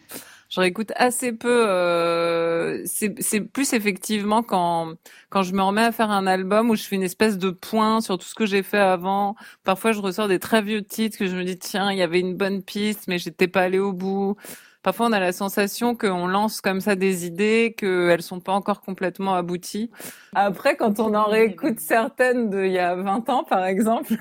Je 0.49 0.61
réécoute 0.61 0.93
assez 0.97 1.33
peu. 1.33 1.69
Euh, 1.69 2.83
c'est 2.85 3.21
c'est 3.23 3.41
plus 3.41 3.73
effectivement 3.73 4.43
quand 4.43 4.95
quand 5.29 5.43
je 5.45 5.53
me 5.53 5.63
remets 5.63 5.83
à 5.83 5.93
faire 5.93 6.11
un 6.11 6.27
album 6.27 6.71
où 6.71 6.77
je 6.77 6.83
fais 6.83 6.97
une 6.97 7.05
espèce 7.05 7.39
de 7.39 7.51
point 7.51 8.01
sur 8.01 8.19
tout 8.19 8.27
ce 8.27 8.35
que 8.35 8.47
j'ai 8.47 8.65
fait 8.65 8.79
avant. 8.79 9.37
Parfois, 9.63 9.93
je 9.93 10.01
ressors 10.01 10.27
des 10.27 10.41
très 10.41 10.61
vieux 10.61 10.83
titres 10.83 11.19
que 11.19 11.27
je 11.27 11.37
me 11.37 11.45
dis 11.45 11.57
tiens, 11.59 11.93
il 11.93 11.99
y 11.99 12.03
avait 12.03 12.19
une 12.21 12.35
bonne 12.37 12.63
piste, 12.63 13.07
mais 13.07 13.19
j'étais 13.19 13.47
pas 13.47 13.63
allé 13.63 13.79
au 13.79 13.93
bout. 13.93 14.37
Parfois, 14.83 15.07
on 15.09 15.12
a 15.12 15.20
la 15.20 15.33
sensation 15.33 15.95
qu'on 15.95 16.26
lance 16.26 16.62
comme 16.62 16.81
ça 16.81 16.95
des 16.95 17.26
idées, 17.26 17.74
qu'elles 17.76 18.22
sont 18.22 18.41
pas 18.41 18.53
encore 18.53 18.81
complètement 18.81 19.35
abouties. 19.35 19.91
Après, 20.35 20.76
quand 20.76 21.01
on 21.01 21.14
en 21.14 21.24
réécoute 21.24 21.81
certaines 21.81 22.49
d'il 22.49 22.72
y 22.72 22.78
a 22.78 22.95
20 22.95 23.28
ans, 23.28 23.45
par 23.45 23.66
exemple, 23.66 24.14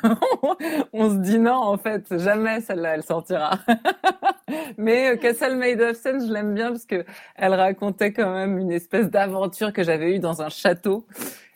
on 0.93 1.09
se 1.09 1.15
dit 1.15 1.39
non, 1.39 1.55
en 1.55 1.77
fait, 1.77 2.17
jamais 2.17 2.59
celle-là, 2.59 2.95
elle 2.95 3.03
sortira. 3.03 3.59
Mais 4.77 5.11
euh, 5.11 5.15
Castle 5.17 5.55
Made 5.55 5.79
of 5.81 5.95
Sand, 5.95 6.27
je 6.27 6.33
l'aime 6.33 6.53
bien 6.53 6.69
parce 6.71 6.85
que 6.85 7.05
elle 7.35 7.53
racontait 7.53 8.11
quand 8.11 8.33
même 8.33 8.57
une 8.57 8.71
espèce 8.71 9.09
d'aventure 9.09 9.71
que 9.71 9.83
j'avais 9.83 10.15
eue 10.15 10.19
dans 10.19 10.41
un 10.41 10.49
château. 10.49 11.05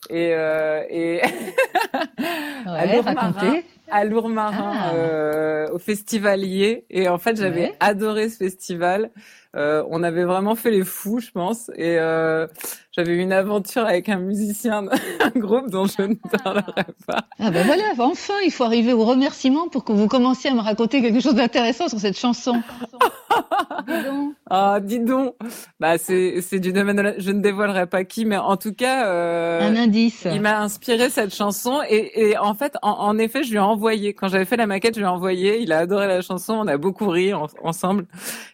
Et, 0.10 0.34
euh, 0.34 0.84
et 0.90 1.22
Ouais. 2.66 3.66
À 3.90 4.06
Lourmarin, 4.06 4.72
Ah. 4.76 4.94
euh, 4.96 5.68
au 5.72 5.80
festivalier. 5.80 6.86
Et 6.90 7.08
en 7.10 7.18
fait, 7.18 7.36
j'avais 7.38 7.68
Ouais. 7.70 7.76
adoré 7.80 8.30
ce 8.30 8.38
festival. 8.38 9.10
Euh, 9.56 9.84
on 9.90 10.02
avait 10.04 10.24
vraiment 10.24 10.56
fait 10.56 10.72
les 10.72 10.84
fous, 10.84 11.20
je 11.20 11.30
pense. 11.32 11.70
Et 11.76 11.98
euh, 12.00 12.48
j'avais 12.92 13.14
eu 13.14 13.20
une 13.20 13.32
aventure 13.34 13.86
avec 13.86 14.10
un 14.10 14.18
musicien 14.18 14.82
d'un 14.84 14.92
groupe 15.36 15.70
dont 15.70 15.86
je 15.86 16.02
ne 16.02 16.16
parlerai 16.16 16.86
pas. 17.06 17.20
Ah 17.40 17.52
ben 17.52 17.64
voilà, 17.66 17.84
enfin, 18.00 18.34
il 18.46 18.52
faut 18.52 18.64
arriver 18.64 18.94
au 18.94 19.04
remerciement 19.06 19.68
pour 19.70 19.84
que 19.84 19.92
vous 19.92 20.08
commenciez 20.08 20.50
à 20.50 20.54
me 20.54 20.62
raconter 20.62 21.02
quelque 21.02 21.20
chose 21.20 21.36
d'intéressant 21.36 21.88
sur 21.88 22.00
cette 22.00 22.18
chanson. 22.18 22.54
Dis 23.88 24.04
donc. 24.04 24.34
Ah, 24.50 24.80
dis 24.82 25.00
donc. 25.00 25.36
Bah, 25.80 25.98
c'est 25.98 26.42
c'est 26.42 26.60
du 26.60 26.72
domaine 26.72 26.96
de 26.96 27.02
la... 27.02 27.20
Je 27.20 27.32
ne 27.32 27.42
dévoilerai 27.42 27.88
pas 27.88 28.04
qui, 28.04 28.24
mais 28.26 28.38
en 28.38 28.56
tout 28.56 28.74
cas, 28.74 29.08
euh, 29.08 29.62
Un 29.62 29.76
indice. 29.76 30.28
il 30.32 30.42
m'a 30.42 30.60
inspiré 30.62 31.10
cette 31.10 31.34
chanson 31.34 31.82
et, 31.90 32.30
et 32.30 32.38
en 32.38 32.54
fait, 32.54 32.76
en, 32.84 32.92
en 32.92 33.18
effet, 33.18 33.44
je 33.44 33.50
lui 33.50 33.58
ai 33.58 33.60
envoyé. 33.60 34.14
Quand 34.14 34.28
j'avais 34.28 34.46
fait 34.46 34.58
la 34.58 34.68
maquette, 34.68 34.94
je 34.96 35.00
lui 35.00 35.06
ai 35.06 35.10
envoyé. 35.10 35.60
Il 35.62 35.74
a 35.74 35.80
adoré 35.80 36.08
la 36.08 36.22
chanson. 36.22 36.54
On 36.54 36.68
a 36.68 36.78
beaucoup 36.78 37.08
ri 37.10 37.34
en- 37.34 37.48
ensemble. 37.64 38.06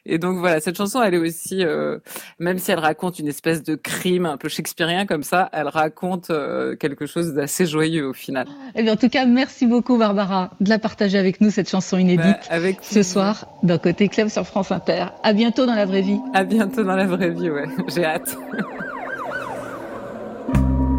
Et 0.06 0.18
donc 0.18 0.38
voilà, 0.38 0.62
cette 0.62 0.78
chanson, 0.78 0.89
elle 1.04 1.14
est 1.14 1.18
aussi, 1.20 1.64
euh, 1.64 2.00
même 2.40 2.58
si 2.58 2.72
elle 2.72 2.80
raconte 2.80 3.20
une 3.20 3.28
espèce 3.28 3.64
de 3.64 3.76
crime 3.76 4.26
un 4.26 4.38
peu 4.38 4.50
shakespearien 4.50 5.06
comme 5.06 5.24
ça, 5.24 5.50
elle 5.54 5.68
raconte 5.68 6.30
euh, 6.30 6.76
quelque 6.76 7.06
chose 7.06 7.34
d'assez 7.34 7.66
joyeux 7.66 8.08
au 8.08 8.14
final. 8.14 8.48
Eh 8.76 8.84
bien, 8.84 8.94
en 8.94 8.96
tout 8.96 9.10
cas, 9.10 9.26
merci 9.26 9.66
beaucoup, 9.68 9.98
Barbara, 9.98 10.52
de 10.60 10.70
la 10.70 10.80
partager 10.80 11.18
avec 11.18 11.42
nous, 11.42 11.52
cette 11.52 11.70
chanson 11.70 11.98
inédite, 11.98 12.26
Bah, 12.26 12.40
avec 12.50 12.78
ce 12.82 13.04
soir, 13.04 13.46
d'un 13.64 13.78
côté 13.78 14.08
club 14.08 14.30
sur 14.30 14.46
France 14.46 14.72
Inter. 14.72 15.06
À 15.24 15.34
bientôt 15.34 15.66
dans 15.66 15.76
la 15.76 15.86
vraie 15.86 16.02
vie. 16.02 16.20
À 16.34 16.44
bientôt 16.44 16.84
dans 16.84 16.96
la 16.96 17.06
vraie 17.06 17.30
vie, 17.30 17.50
ouais. 17.50 17.66
J'ai 17.94 18.06
hâte. 18.06 18.36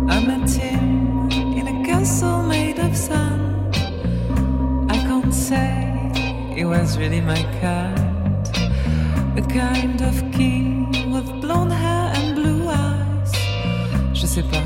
I 0.08 0.24
met 0.26 0.50
him 0.50 1.28
in 1.30 1.66
a 1.68 1.84
castle 1.86 2.42
made 2.48 2.78
of 2.78 2.94
sand. 2.96 3.74
I 4.90 4.96
can't 5.06 5.32
say 5.32 6.12
he 6.54 6.64
was 6.64 6.98
really 6.98 7.20
my 7.20 7.40
kind. 7.60 8.09
The 9.34 9.42
kind 9.42 10.00
of 10.02 10.16
king 10.32 11.10
with 11.12 11.26
blonde 11.40 11.72
hair 11.72 12.12
and 12.16 12.34
blue 12.34 12.68
eyes. 12.68 13.32
Je 14.12 14.26
sais 14.26 14.42
pas, 14.42 14.64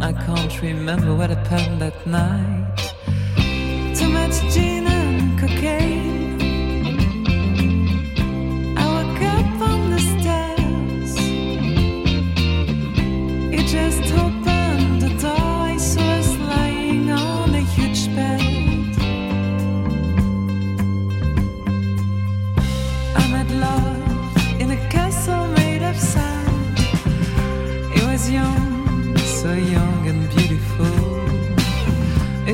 I 0.00 0.12
can't 0.12 0.60
remember 0.60 1.14
what 1.14 1.30
happened 1.30 1.80
that 1.80 2.06
night. 2.06 2.54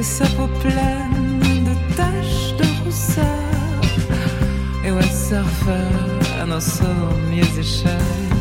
et 0.00 0.02
sa 0.02 0.24
peau 0.36 0.48
pleine 0.60 1.40
de 1.68 1.74
taches 1.94 2.56
de 2.56 2.64
rousseur. 2.82 3.80
Et 4.84 4.90
ouais, 4.90 5.02
surfer, 5.02 5.88
un 6.42 6.50
ensemble 6.50 7.20
mieux 7.30 7.58
échelle. 7.58 8.39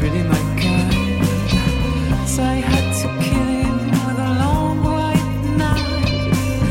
really 0.00 0.22
my 0.22 0.42
kind. 0.60 2.28
So 2.28 2.42
I 2.42 2.56
had 2.70 2.86
to 3.00 3.08
kill 3.24 3.48
him 3.64 3.78
with 4.06 4.18
a 4.18 4.32
long 4.42 4.82
white 4.82 5.32
knife. 5.58 6.62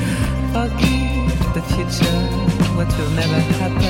Forgive 0.54 1.54
the 1.54 1.62
future, 1.74 2.20
what 2.76 2.90
will 2.98 3.12
never 3.12 3.40
happen. 3.60 3.89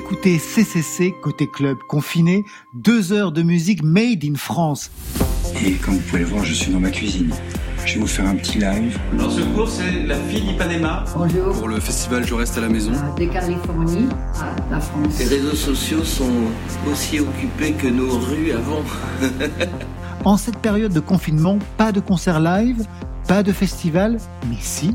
Meet 0.00 0.38
CCC, 0.38 1.14
côté 1.22 1.46
club 1.46 1.78
confiné, 1.88 2.44
deux 2.74 3.12
heures 3.12 3.32
de 3.32 3.42
musique 3.42 3.82
made 3.82 4.24
in 4.24 4.34
France. 4.34 4.90
Et 5.64 5.72
comme 5.72 5.94
vous 5.94 6.00
pouvez 6.00 6.18
le 6.20 6.26
voir, 6.26 6.44
je 6.44 6.52
suis 6.52 6.72
dans 6.72 6.80
ma 6.80 6.90
cuisine. 6.90 7.32
Je 7.84 7.94
vais 7.94 8.00
vous 8.00 8.06
faire 8.06 8.26
un 8.26 8.34
petit 8.34 8.58
live. 8.58 8.98
Dans 9.16 9.30
ce 9.30 9.40
cours, 9.40 9.68
c'est 9.68 10.06
la 10.06 10.16
fille 10.16 10.42
d'Ipanema. 10.42 11.04
Bonjour. 11.16 11.52
Pour 11.54 11.68
le 11.68 11.78
festival 11.78 12.26
Je 12.26 12.34
reste 12.34 12.58
à 12.58 12.60
la 12.60 12.68
maison. 12.68 12.90
De 12.90 13.24
Californie 13.26 14.08
à 14.40 14.70
la 14.70 14.80
France. 14.80 15.18
Les 15.18 15.26
réseaux 15.26 15.54
sociaux 15.54 16.04
sont 16.04 16.42
aussi 16.90 17.20
occupés 17.20 17.72
que 17.72 17.86
nos 17.86 18.18
rues 18.18 18.52
avant. 18.52 18.82
en 20.24 20.36
cette 20.36 20.58
période 20.58 20.92
de 20.92 21.00
confinement, 21.00 21.58
pas 21.76 21.92
de 21.92 22.00
concert 22.00 22.40
live, 22.40 22.84
pas 23.28 23.42
de 23.42 23.52
festival, 23.52 24.18
mais 24.50 24.56
si, 24.60 24.94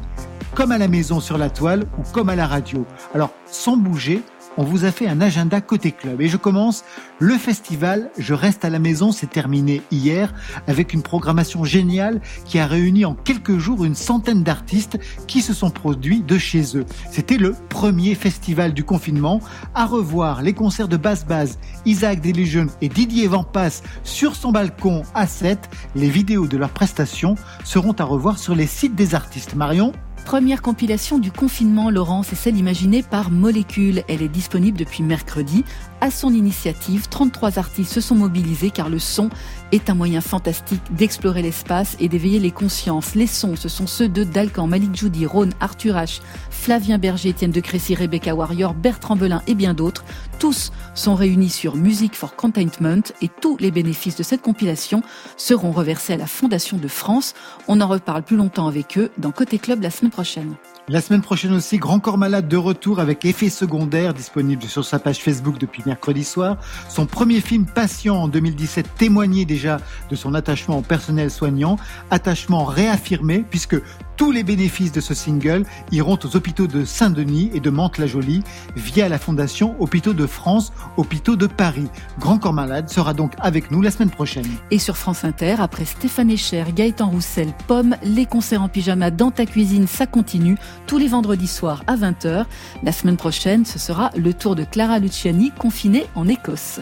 comme 0.54 0.72
à 0.72 0.78
la 0.78 0.90
maison 0.90 1.22
sur 1.22 1.38
la 1.38 1.50
toile 1.50 1.86
ou 1.98 2.04
comme 2.12 2.30
à 2.30 2.36
la 2.36 2.46
radio. 2.46 2.86
Alors, 3.16 3.32
sans 3.46 3.78
bouger, 3.78 4.22
on 4.58 4.64
vous 4.64 4.86
a 4.86 4.92
fait 4.92 5.08
un 5.08 5.22
agenda 5.22 5.62
côté 5.62 5.92
club. 5.92 6.22
Et 6.22 6.28
je 6.28 6.38
commence 6.38 6.84
le 7.20 7.38
festival 7.38 8.10
Je 8.18 8.34
reste 8.34 8.66
à 8.66 8.70
la 8.70 8.80
maison, 8.80 9.12
c'est 9.12 9.30
terminé 9.30 9.82
hier 9.92 10.34
avec 10.68 10.94
une 10.94 11.02
programmation 11.02 11.64
géniale 11.64 12.22
qui 12.46 12.60
a 12.60 12.68
réuni 12.68 13.06
en 13.06 13.14
quelques 13.14 13.58
jours 13.58 13.86
une 13.86 13.96
centaine 13.96 14.44
d'artistes 14.44 15.00
qui 15.28 15.42
se 15.42 15.54
sont 15.54 15.70
produits 15.70 16.22
de 16.22 16.38
chez 16.38 16.78
eux. 16.78 16.86
C'était 17.10 17.38
le 17.38 17.56
premier 17.70 18.16
festival 18.16 18.74
du 18.74 18.84
confinement. 18.84 19.40
À 19.74 19.86
revoir 19.86 20.42
les 20.42 20.54
concerts 20.54 20.88
de 20.88 20.98
Basse 20.98 21.26
Base, 21.26 21.60
Isaac 21.86 22.22
Delusion 22.22 22.68
et 22.82 22.90
Didier 22.90 23.28
Vampas 23.28 23.82
sur 24.04 24.36
son 24.36 24.52
balcon 24.52 25.04
à 25.14 25.28
7. 25.28 25.70
Les 25.96 26.10
vidéos 26.10 26.48
de 26.48 26.58
leurs 26.58 26.70
prestations 26.70 27.36
seront 27.64 27.94
à 27.94 28.04
revoir 28.04 28.38
sur 28.38 28.56
les 28.56 28.68
sites 28.68 28.96
des 28.96 29.16
artistes. 29.16 29.56
Marion 29.56 29.94
Première 30.32 30.62
compilation 30.62 31.20
du 31.20 31.30
confinement, 31.30 31.90
Laurence, 31.90 32.32
est 32.32 32.38
celle 32.38 32.56
imaginée 32.56 33.04
par 33.04 33.32
Molécule. 33.32 34.06
Elle 34.08 34.22
est 34.22 34.30
disponible 34.30 34.78
depuis 34.78 35.04
mercredi. 35.04 35.66
À 36.04 36.10
son 36.10 36.34
initiative, 36.34 37.08
33 37.10 37.60
artistes 37.60 37.94
se 37.94 38.02
sont 38.02 38.16
mobilisés 38.16 38.72
car 38.72 38.90
le 38.90 38.98
son 38.98 39.30
est 39.72 39.88
un 39.88 39.94
moyen 39.94 40.20
fantastique 40.20 40.82
d'explorer 40.90 41.44
l'espace 41.44 41.96
et 42.00 42.10
d'éveiller 42.10 42.40
les 42.40 42.50
consciences. 42.50 43.14
Les 43.14 43.28
sons, 43.28 43.56
ce 43.56 43.70
sont 43.70 43.86
ceux 43.86 44.10
de 44.10 44.24
Dalcan, 44.24 44.66
Malik 44.66 44.96
Judy, 44.96 45.28
Rhône, 45.28 45.54
Arthur 45.60 45.94
H, 45.94 46.22
Flavien 46.50 46.98
Berger, 46.98 47.30
Étienne 47.30 47.52
de 47.52 47.60
Crécy, 47.60 47.94
Rebecca 47.94 48.34
Warrior, 48.34 48.74
Bertrand 48.74 49.16
Belin 49.16 49.44
et 49.46 49.54
bien 49.54 49.76
d'autres. 49.76 50.04
Tous 50.40 50.72
sont 50.96 51.14
réunis 51.14 51.52
sur 51.52 51.76
Music 51.76 52.16
for 52.16 52.36
Containment 52.36 53.04
et 53.22 53.30
tous 53.40 53.58
les 53.58 53.70
bénéfices 53.70 54.16
de 54.16 54.24
cette 54.24 54.42
compilation 54.42 55.04
seront 55.38 55.72
reversés 55.72 56.14
à 56.14 56.18
la 56.18 56.26
Fondation 56.26 56.78
de 56.78 56.88
France. 56.88 57.36
On 57.68 57.80
en 57.80 57.88
reparle 57.88 58.24
plus 58.24 58.38
longtemps 58.38 58.68
avec 58.68 58.98
eux 58.98 59.12
dans 59.20 59.32
Côté 59.32 59.60
Club 59.60 59.84
la 59.84 59.92
semaine 59.92 60.10
prochaine. 60.12 60.56
La 60.88 61.00
semaine 61.00 61.22
prochaine 61.22 61.54
aussi, 61.54 61.78
Grand 61.78 62.00
Corps 62.00 62.18
Malade 62.18 62.48
de 62.48 62.58
retour 62.58 63.00
avec 63.00 63.24
Effet 63.24 63.50
secondaire 63.50 64.16
disponible 64.16 64.64
sur 64.64 64.84
sa 64.84 64.98
page 64.98 65.20
Facebook 65.20 65.60
depuis 65.60 65.84
mercredi 65.86 66.24
soir. 66.24 66.58
Son 66.90 67.06
premier 67.06 67.40
film 67.40 67.66
Patient 67.66 68.16
en 68.16 68.28
2017 68.28 68.96
témoignait 68.98 69.46
déjà 69.46 69.78
de 70.10 70.16
son 70.16 70.34
attachement 70.34 70.80
au 70.80 70.82
personnel 70.82 71.30
soignant, 71.30 71.78
attachement 72.10 72.66
réaffirmé 72.66 73.46
puisque 73.48 73.78
tous 74.22 74.30
les 74.30 74.44
bénéfices 74.44 74.92
de 74.92 75.02
ce 75.02 75.16
single 75.16 75.66
iront 75.92 76.20
aux 76.24 76.36
hôpitaux 76.36 76.68
de 76.68 76.86
Saint-Denis 76.86 77.50
et 77.56 77.60
de 77.60 77.72
Mantes-la-Jolie 77.72 78.44
via 78.76 79.10
la 79.10 79.18
fondation 79.18 79.76
Hôpitaux 79.80 80.14
de 80.14 80.28
France, 80.28 80.72
Hôpitaux 80.96 81.36
de 81.36 81.48
Paris. 81.48 81.88
Grand 82.20 82.38
Corps 82.38 82.54
Malade 82.54 82.88
sera 82.88 83.16
donc 83.16 83.32
avec 83.40 83.72
nous 83.72 83.82
la 83.82 83.90
semaine 83.90 84.12
prochaine. 84.12 84.46
Et 84.70 84.78
sur 84.78 84.96
France 84.96 85.24
Inter, 85.24 85.56
après 85.58 85.86
Stéphane 85.86 86.30
Echer, 86.30 86.66
Gaëtan 86.72 87.10
Roussel, 87.10 87.52
Pomme, 87.66 87.96
les 88.04 88.28
concerts 88.28 88.62
en 88.62 88.70
pyjama 88.70 89.10
dans 89.10 89.32
ta 89.32 89.48
cuisine, 89.48 89.88
ça 89.88 90.06
continue 90.06 90.56
tous 90.86 91.00
les 91.00 91.08
vendredis 91.08 91.48
soirs 91.48 91.84
à 91.88 91.96
20h. 91.96 92.46
La 92.84 92.92
semaine 92.92 93.18
prochaine, 93.18 93.66
ce 93.66 93.80
sera 93.80 94.12
le 94.16 94.36
tour 94.36 94.54
de 94.54 94.66
Clara 94.66 95.00
Luciani 95.00 95.50
confinée 95.58 96.06
en 96.14 96.28
Écosse. 96.28 96.80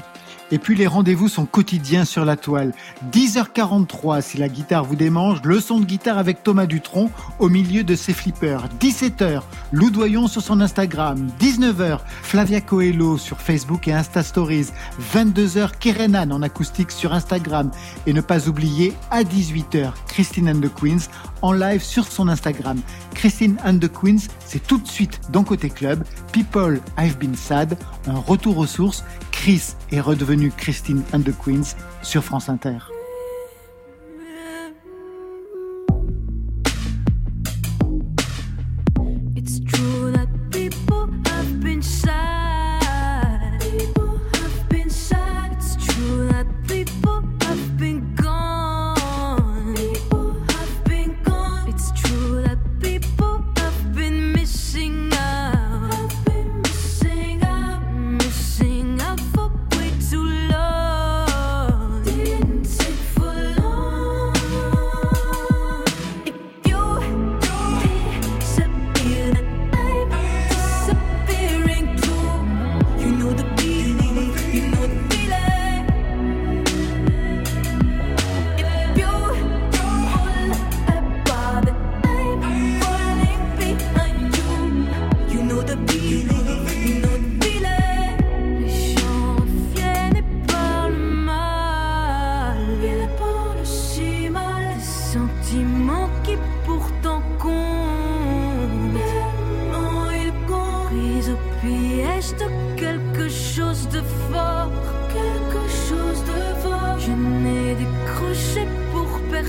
Et 0.51 0.57
puis 0.57 0.75
les 0.75 0.87
rendez-vous 0.87 1.27
sont 1.27 1.45
quotidiens 1.45 2.05
sur 2.05 2.25
la 2.25 2.35
toile. 2.35 2.73
10h43 3.11 4.21
si 4.21 4.37
la 4.37 4.49
guitare 4.49 4.83
vous 4.83 4.95
démange, 4.95 5.41
le 5.43 5.59
son 5.59 5.79
de 5.79 5.85
guitare 5.85 6.17
avec 6.17 6.43
Thomas 6.43 6.65
Dutronc 6.65 7.11
au 7.39 7.49
milieu 7.49 7.83
de 7.83 7.95
ses 7.95 8.13
flippers. 8.13 8.67
17h, 8.79 9.41
Lou 9.71 9.89
Doyon 9.89 10.27
sur 10.27 10.41
son 10.41 10.61
Instagram. 10.61 11.27
19h, 11.39 11.99
Flavia 12.23 12.61
Coelho 12.61 13.17
sur 13.17 13.39
Facebook 13.39 13.87
et 13.87 13.93
Insta 13.93 14.23
Stories. 14.23 14.69
22h, 15.13 15.71
Kerenan 15.79 16.31
en 16.31 16.41
acoustique 16.41 16.91
sur 16.91 17.13
Instagram. 17.13 17.71
Et 18.07 18.13
ne 18.13 18.21
pas 18.21 18.47
oublier, 18.47 18.93
à 19.11 19.23
18h, 19.23 19.91
Christine 20.07 20.49
and 20.49 20.61
the 20.61 20.73
Queens 20.73 21.09
en 21.41 21.51
live 21.51 21.81
sur 21.81 22.07
son 22.07 22.27
Instagram. 22.27 22.79
Christine 23.13 23.57
and 23.65 23.79
the 23.79 23.91
Queens, 23.91 24.27
c'est 24.45 24.65
tout 24.65 24.77
de 24.77 24.87
suite 24.87 25.19
dans 25.31 25.43
Côté 25.43 25.69
Club. 25.69 26.03
People, 26.31 26.79
I've 26.97 27.17
been 27.17 27.35
sad. 27.35 27.77
Un 28.07 28.19
retour 28.19 28.57
aux 28.57 28.67
sources. 28.67 29.03
Chris 29.31 29.75
est 29.91 30.01
redevenu 30.01 30.51
Christine 30.55 31.03
and 31.13 31.21
the 31.21 31.33
Queens 31.43 31.75
sur 32.01 32.23
France 32.23 32.49
Inter. 32.49 32.77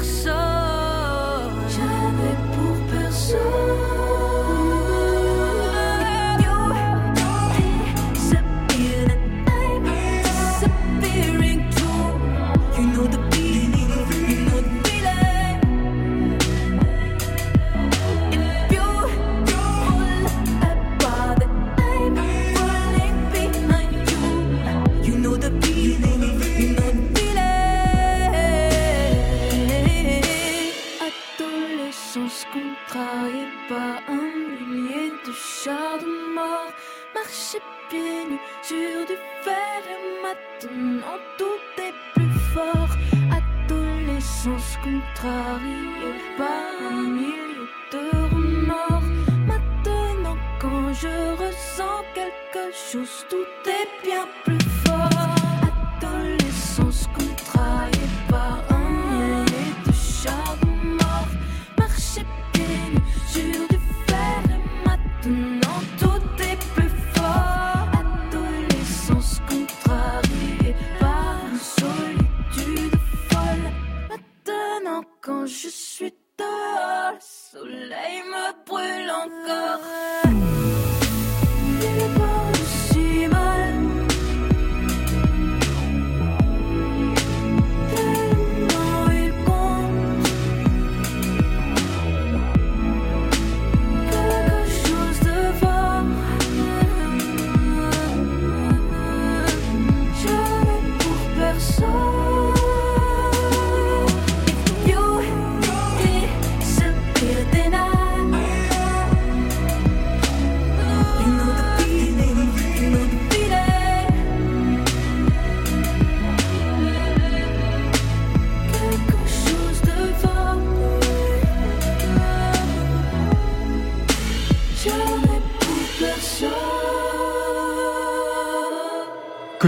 Pour 0.01 0.60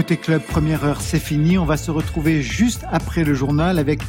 Côté 0.03 0.17
club, 0.17 0.41
première 0.41 0.83
heure, 0.83 0.99
c'est 0.99 1.17
fini. 1.17 1.57
On 1.57 1.63
va 1.63 1.77
se 1.77 1.89
retrouver 1.89 2.41
juste 2.41 2.83
après 2.91 3.23
le 3.23 3.33
journal 3.33 3.79
avec 3.79 4.01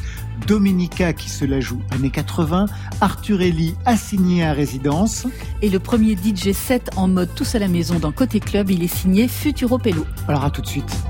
Dominica 0.45 1.13
qui 1.13 1.29
se 1.29 1.45
la 1.45 1.61
joue 1.61 1.79
années 1.91 2.09
80, 2.09 2.65
Arthur 2.99 3.41
Ellie 3.41 3.75
assigné 3.85 4.43
à 4.43 4.51
résidence. 4.51 5.25
Et 5.61 5.69
le 5.69 5.79
premier 5.79 6.17
DJ 6.17 6.51
set 6.51 6.89
en 6.97 7.07
mode 7.07 7.33
tous 7.33 7.55
à 7.55 7.59
la 7.59 7.69
maison 7.69 7.97
dans 7.97 8.11
Côté 8.11 8.41
Club, 8.41 8.71
il 8.71 8.83
est 8.83 8.93
signé 8.93 9.29
Futuro 9.29 9.77
Pello. 9.77 10.05
Alors 10.27 10.43
à 10.43 10.51
tout 10.51 10.61
de 10.61 10.67
suite. 10.67 11.04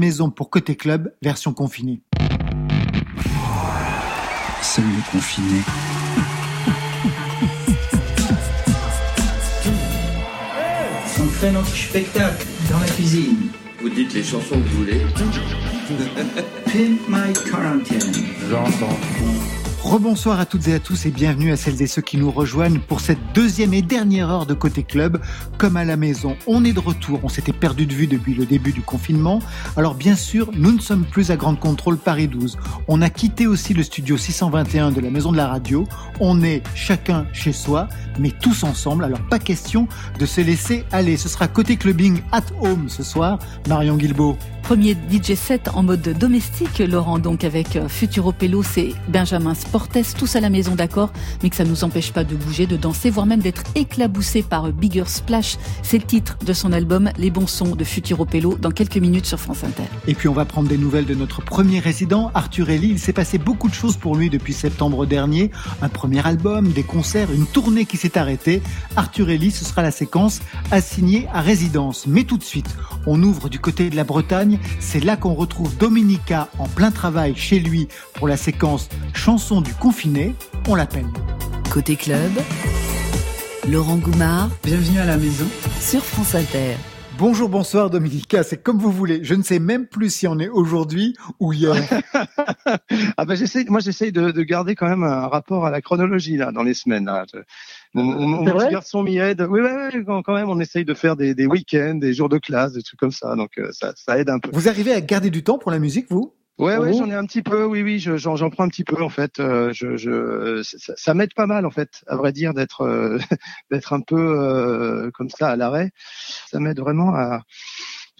Maison 0.00 0.30
pour 0.30 0.50
Côté 0.50 0.74
Club, 0.74 1.14
version 1.22 1.52
confinée. 1.52 2.02
Seul 4.62 4.84
le 4.84 5.12
confiné. 5.12 5.60
On 11.20 11.26
fait 11.26 11.48
un 11.48 11.56
anti-spectacle 11.56 12.46
dans 12.70 12.80
la 12.80 12.86
cuisine. 12.86 13.50
Vous 13.82 13.90
dites 13.90 14.14
les 14.14 14.22
chansons 14.22 14.54
que 14.54 14.68
vous 14.68 14.78
voulez. 14.78 15.02
Pimp 16.64 17.00
My 17.08 17.34
Quarantine. 17.50 18.24
J'entends. 18.48 19.59
Rebonsoir 19.82 20.38
à 20.38 20.44
toutes 20.44 20.68
et 20.68 20.74
à 20.74 20.78
tous 20.78 21.06
et 21.06 21.10
bienvenue 21.10 21.52
à 21.52 21.56
celles 21.56 21.80
et 21.80 21.86
ceux 21.86 22.02
qui 22.02 22.18
nous 22.18 22.30
rejoignent 22.30 22.80
pour 22.80 23.00
cette 23.00 23.18
deuxième 23.34 23.72
et 23.72 23.80
dernière 23.80 24.28
heure 24.28 24.44
de 24.44 24.52
Côté 24.52 24.82
Club. 24.82 25.18
Comme 25.56 25.78
à 25.78 25.86
la 25.86 25.96
maison, 25.96 26.36
on 26.46 26.66
est 26.66 26.74
de 26.74 26.80
retour, 26.80 27.18
on 27.22 27.30
s'était 27.30 27.54
perdu 27.54 27.86
de 27.86 27.94
vue 27.94 28.06
depuis 28.06 28.34
le 28.34 28.44
début 28.44 28.72
du 28.72 28.82
confinement. 28.82 29.40
Alors 29.78 29.94
bien 29.94 30.16
sûr, 30.16 30.50
nous 30.54 30.72
ne 30.72 30.80
sommes 30.80 31.04
plus 31.06 31.30
à 31.30 31.36
Grande 31.36 31.58
Contrôle 31.58 31.96
Paris 31.96 32.28
12. 32.28 32.58
On 32.88 33.00
a 33.00 33.08
quitté 33.08 33.46
aussi 33.46 33.72
le 33.72 33.82
studio 33.82 34.18
621 34.18 34.90
de 34.90 35.00
la 35.00 35.08
Maison 35.08 35.32
de 35.32 35.38
la 35.38 35.48
Radio. 35.48 35.86
On 36.20 36.42
est 36.42 36.62
chacun 36.74 37.26
chez 37.32 37.54
soi, 37.54 37.88
mais 38.18 38.32
tous 38.42 38.64
ensemble. 38.64 39.02
Alors 39.02 39.26
pas 39.30 39.38
question 39.38 39.88
de 40.18 40.26
se 40.26 40.42
laisser 40.42 40.84
aller. 40.92 41.16
Ce 41.16 41.30
sera 41.30 41.48
Côté 41.48 41.76
Clubbing 41.76 42.20
at 42.32 42.44
Home 42.60 42.90
ce 42.90 43.02
soir. 43.02 43.38
Marion 43.66 43.96
Guilbeault. 43.96 44.36
Premier 44.70 44.96
DJ 45.10 45.34
set 45.34 45.68
en 45.74 45.82
mode 45.82 46.16
domestique, 46.16 46.78
Laurent, 46.78 47.18
donc 47.18 47.42
avec 47.42 47.74
euh, 47.74 47.88
Futuro 47.88 48.30
Pelo, 48.30 48.62
c'est 48.62 48.90
Benjamin 49.08 49.56
Sportes, 49.56 49.98
tous 50.16 50.36
à 50.36 50.40
la 50.40 50.48
maison 50.48 50.76
d'accord, 50.76 51.12
mais 51.42 51.50
que 51.50 51.56
ça 51.56 51.64
ne 51.64 51.70
nous 51.70 51.82
empêche 51.82 52.12
pas 52.12 52.22
de 52.22 52.36
bouger, 52.36 52.68
de 52.68 52.76
danser, 52.76 53.10
voire 53.10 53.26
même 53.26 53.40
d'être 53.40 53.64
éclaboussé 53.74 54.44
par 54.44 54.70
Bigger 54.70 55.06
Splash. 55.06 55.56
C'est 55.82 55.98
le 55.98 56.04
titre 56.04 56.38
de 56.46 56.52
son 56.52 56.72
album 56.72 57.10
Les 57.18 57.32
bons 57.32 57.48
sons 57.48 57.74
de 57.74 57.82
Futuro 57.82 58.24
Pelo 58.26 58.56
dans 58.58 58.70
quelques 58.70 58.98
minutes 58.98 59.26
sur 59.26 59.40
France 59.40 59.64
Inter. 59.64 59.82
Et 60.06 60.14
puis 60.14 60.28
on 60.28 60.34
va 60.34 60.44
prendre 60.44 60.68
des 60.68 60.78
nouvelles 60.78 61.04
de 61.04 61.16
notre 61.16 61.42
premier 61.42 61.80
résident, 61.80 62.30
Arthur 62.34 62.70
Ellie. 62.70 62.90
Il 62.90 63.00
s'est 63.00 63.12
passé 63.12 63.38
beaucoup 63.38 63.68
de 63.68 63.74
choses 63.74 63.96
pour 63.96 64.14
lui 64.14 64.30
depuis 64.30 64.52
septembre 64.52 65.04
dernier. 65.04 65.50
Un 65.82 65.88
premier 65.88 66.24
album, 66.24 66.70
des 66.70 66.84
concerts, 66.84 67.32
une 67.32 67.46
tournée 67.46 67.86
qui 67.86 67.96
s'est 67.96 68.16
arrêtée. 68.16 68.62
Arthur 68.94 69.30
Ellie, 69.30 69.50
ce 69.50 69.64
sera 69.64 69.82
la 69.82 69.90
séquence 69.90 70.38
assignée 70.70 71.26
à 71.34 71.40
résidence. 71.40 72.06
Mais 72.06 72.22
tout 72.22 72.38
de 72.38 72.44
suite, 72.44 72.72
on 73.08 73.20
ouvre 73.24 73.48
du 73.48 73.58
côté 73.58 73.90
de 73.90 73.96
la 73.96 74.04
Bretagne. 74.04 74.59
C'est 74.78 75.04
là 75.04 75.16
qu'on 75.16 75.34
retrouve 75.34 75.76
Dominica 75.76 76.48
en 76.58 76.66
plein 76.66 76.90
travail 76.90 77.34
chez 77.36 77.60
lui 77.60 77.88
pour 78.14 78.28
la 78.28 78.36
séquence 78.36 78.88
Chanson 79.14 79.60
du 79.60 79.74
confiné. 79.74 80.34
On 80.68 80.74
l'appelle. 80.74 81.06
Côté 81.70 81.96
club, 81.96 82.32
Laurent 83.68 83.96
Goumard. 83.96 84.50
Bienvenue 84.64 84.98
à 84.98 85.06
la 85.06 85.16
maison. 85.16 85.46
Sur 85.80 86.04
France 86.04 86.34
Inter. 86.34 86.76
Bonjour, 87.20 87.50
bonsoir 87.50 87.90
Dominica, 87.90 88.42
c'est 88.42 88.62
comme 88.62 88.78
vous 88.78 88.90
voulez. 88.90 89.22
Je 89.22 89.34
ne 89.34 89.42
sais 89.42 89.58
même 89.58 89.86
plus 89.86 90.08
si 90.08 90.26
on 90.26 90.38
est 90.38 90.48
aujourd'hui 90.48 91.14
ou 91.38 91.52
hier. 91.52 91.74
ah 93.18 93.24
ben 93.26 93.34
j'essaie, 93.34 93.66
moi 93.68 93.80
j'essaye 93.80 94.10
de, 94.10 94.30
de, 94.30 94.42
garder 94.42 94.74
quand 94.74 94.88
même 94.88 95.02
un 95.02 95.28
rapport 95.28 95.66
à 95.66 95.70
la 95.70 95.82
chronologie 95.82 96.38
là 96.38 96.50
dans 96.50 96.62
les 96.62 96.72
semaines. 96.72 97.04
Là. 97.04 97.26
Mon, 97.94 98.04
mon 98.04 98.44
petit 98.44 98.70
garçon 98.70 99.02
m'y 99.02 99.18
aide. 99.18 99.44
Oui, 99.48 99.60
oui, 99.60 99.70
oui, 99.94 100.22
quand 100.24 100.34
même 100.34 100.48
on 100.48 100.60
essaye 100.60 100.84
de 100.84 100.94
faire 100.94 101.16
des, 101.16 101.34
des 101.34 101.46
week-ends, 101.46 101.96
des 101.96 102.14
jours 102.14 102.28
de 102.28 102.38
classe, 102.38 102.72
des 102.72 102.82
trucs 102.82 103.00
comme 103.00 103.10
ça. 103.10 103.34
Donc 103.34 103.58
euh, 103.58 103.70
ça, 103.72 103.92
ça 103.96 104.18
aide 104.18 104.30
un 104.30 104.38
peu. 104.38 104.50
Vous 104.52 104.68
arrivez 104.68 104.92
à 104.92 105.00
garder 105.00 105.30
du 105.30 105.42
temps 105.42 105.58
pour 105.58 105.70
la 105.70 105.78
musique, 105.78 106.06
vous? 106.10 106.34
Ouais, 106.60 106.76
ouais, 106.76 106.92
j'en 106.92 107.08
ai 107.10 107.14
un 107.14 107.24
petit 107.24 107.40
peu. 107.40 107.64
Oui, 107.64 107.82
oui, 107.82 107.98
j'en 107.98 108.36
j'en 108.36 108.50
prends 108.50 108.64
un 108.64 108.68
petit 108.68 108.84
peu 108.84 109.02
en 109.02 109.08
fait. 109.08 109.40
Euh, 109.40 109.72
je, 109.72 109.96
je, 109.96 110.62
ça, 110.62 110.92
ça 110.94 111.14
m'aide 111.14 111.32
pas 111.32 111.46
mal 111.46 111.64
en 111.64 111.70
fait, 111.70 112.04
à 112.06 112.16
vrai 112.16 112.32
dire, 112.32 112.52
d'être 112.52 112.82
euh, 112.82 113.18
d'être 113.70 113.94
un 113.94 114.02
peu 114.02 114.38
euh, 114.38 115.10
comme 115.12 115.30
ça 115.30 115.48
à 115.48 115.56
l'arrêt. 115.56 115.90
Ça 116.50 116.60
m'aide 116.60 116.78
vraiment 116.78 117.14
à, 117.14 117.44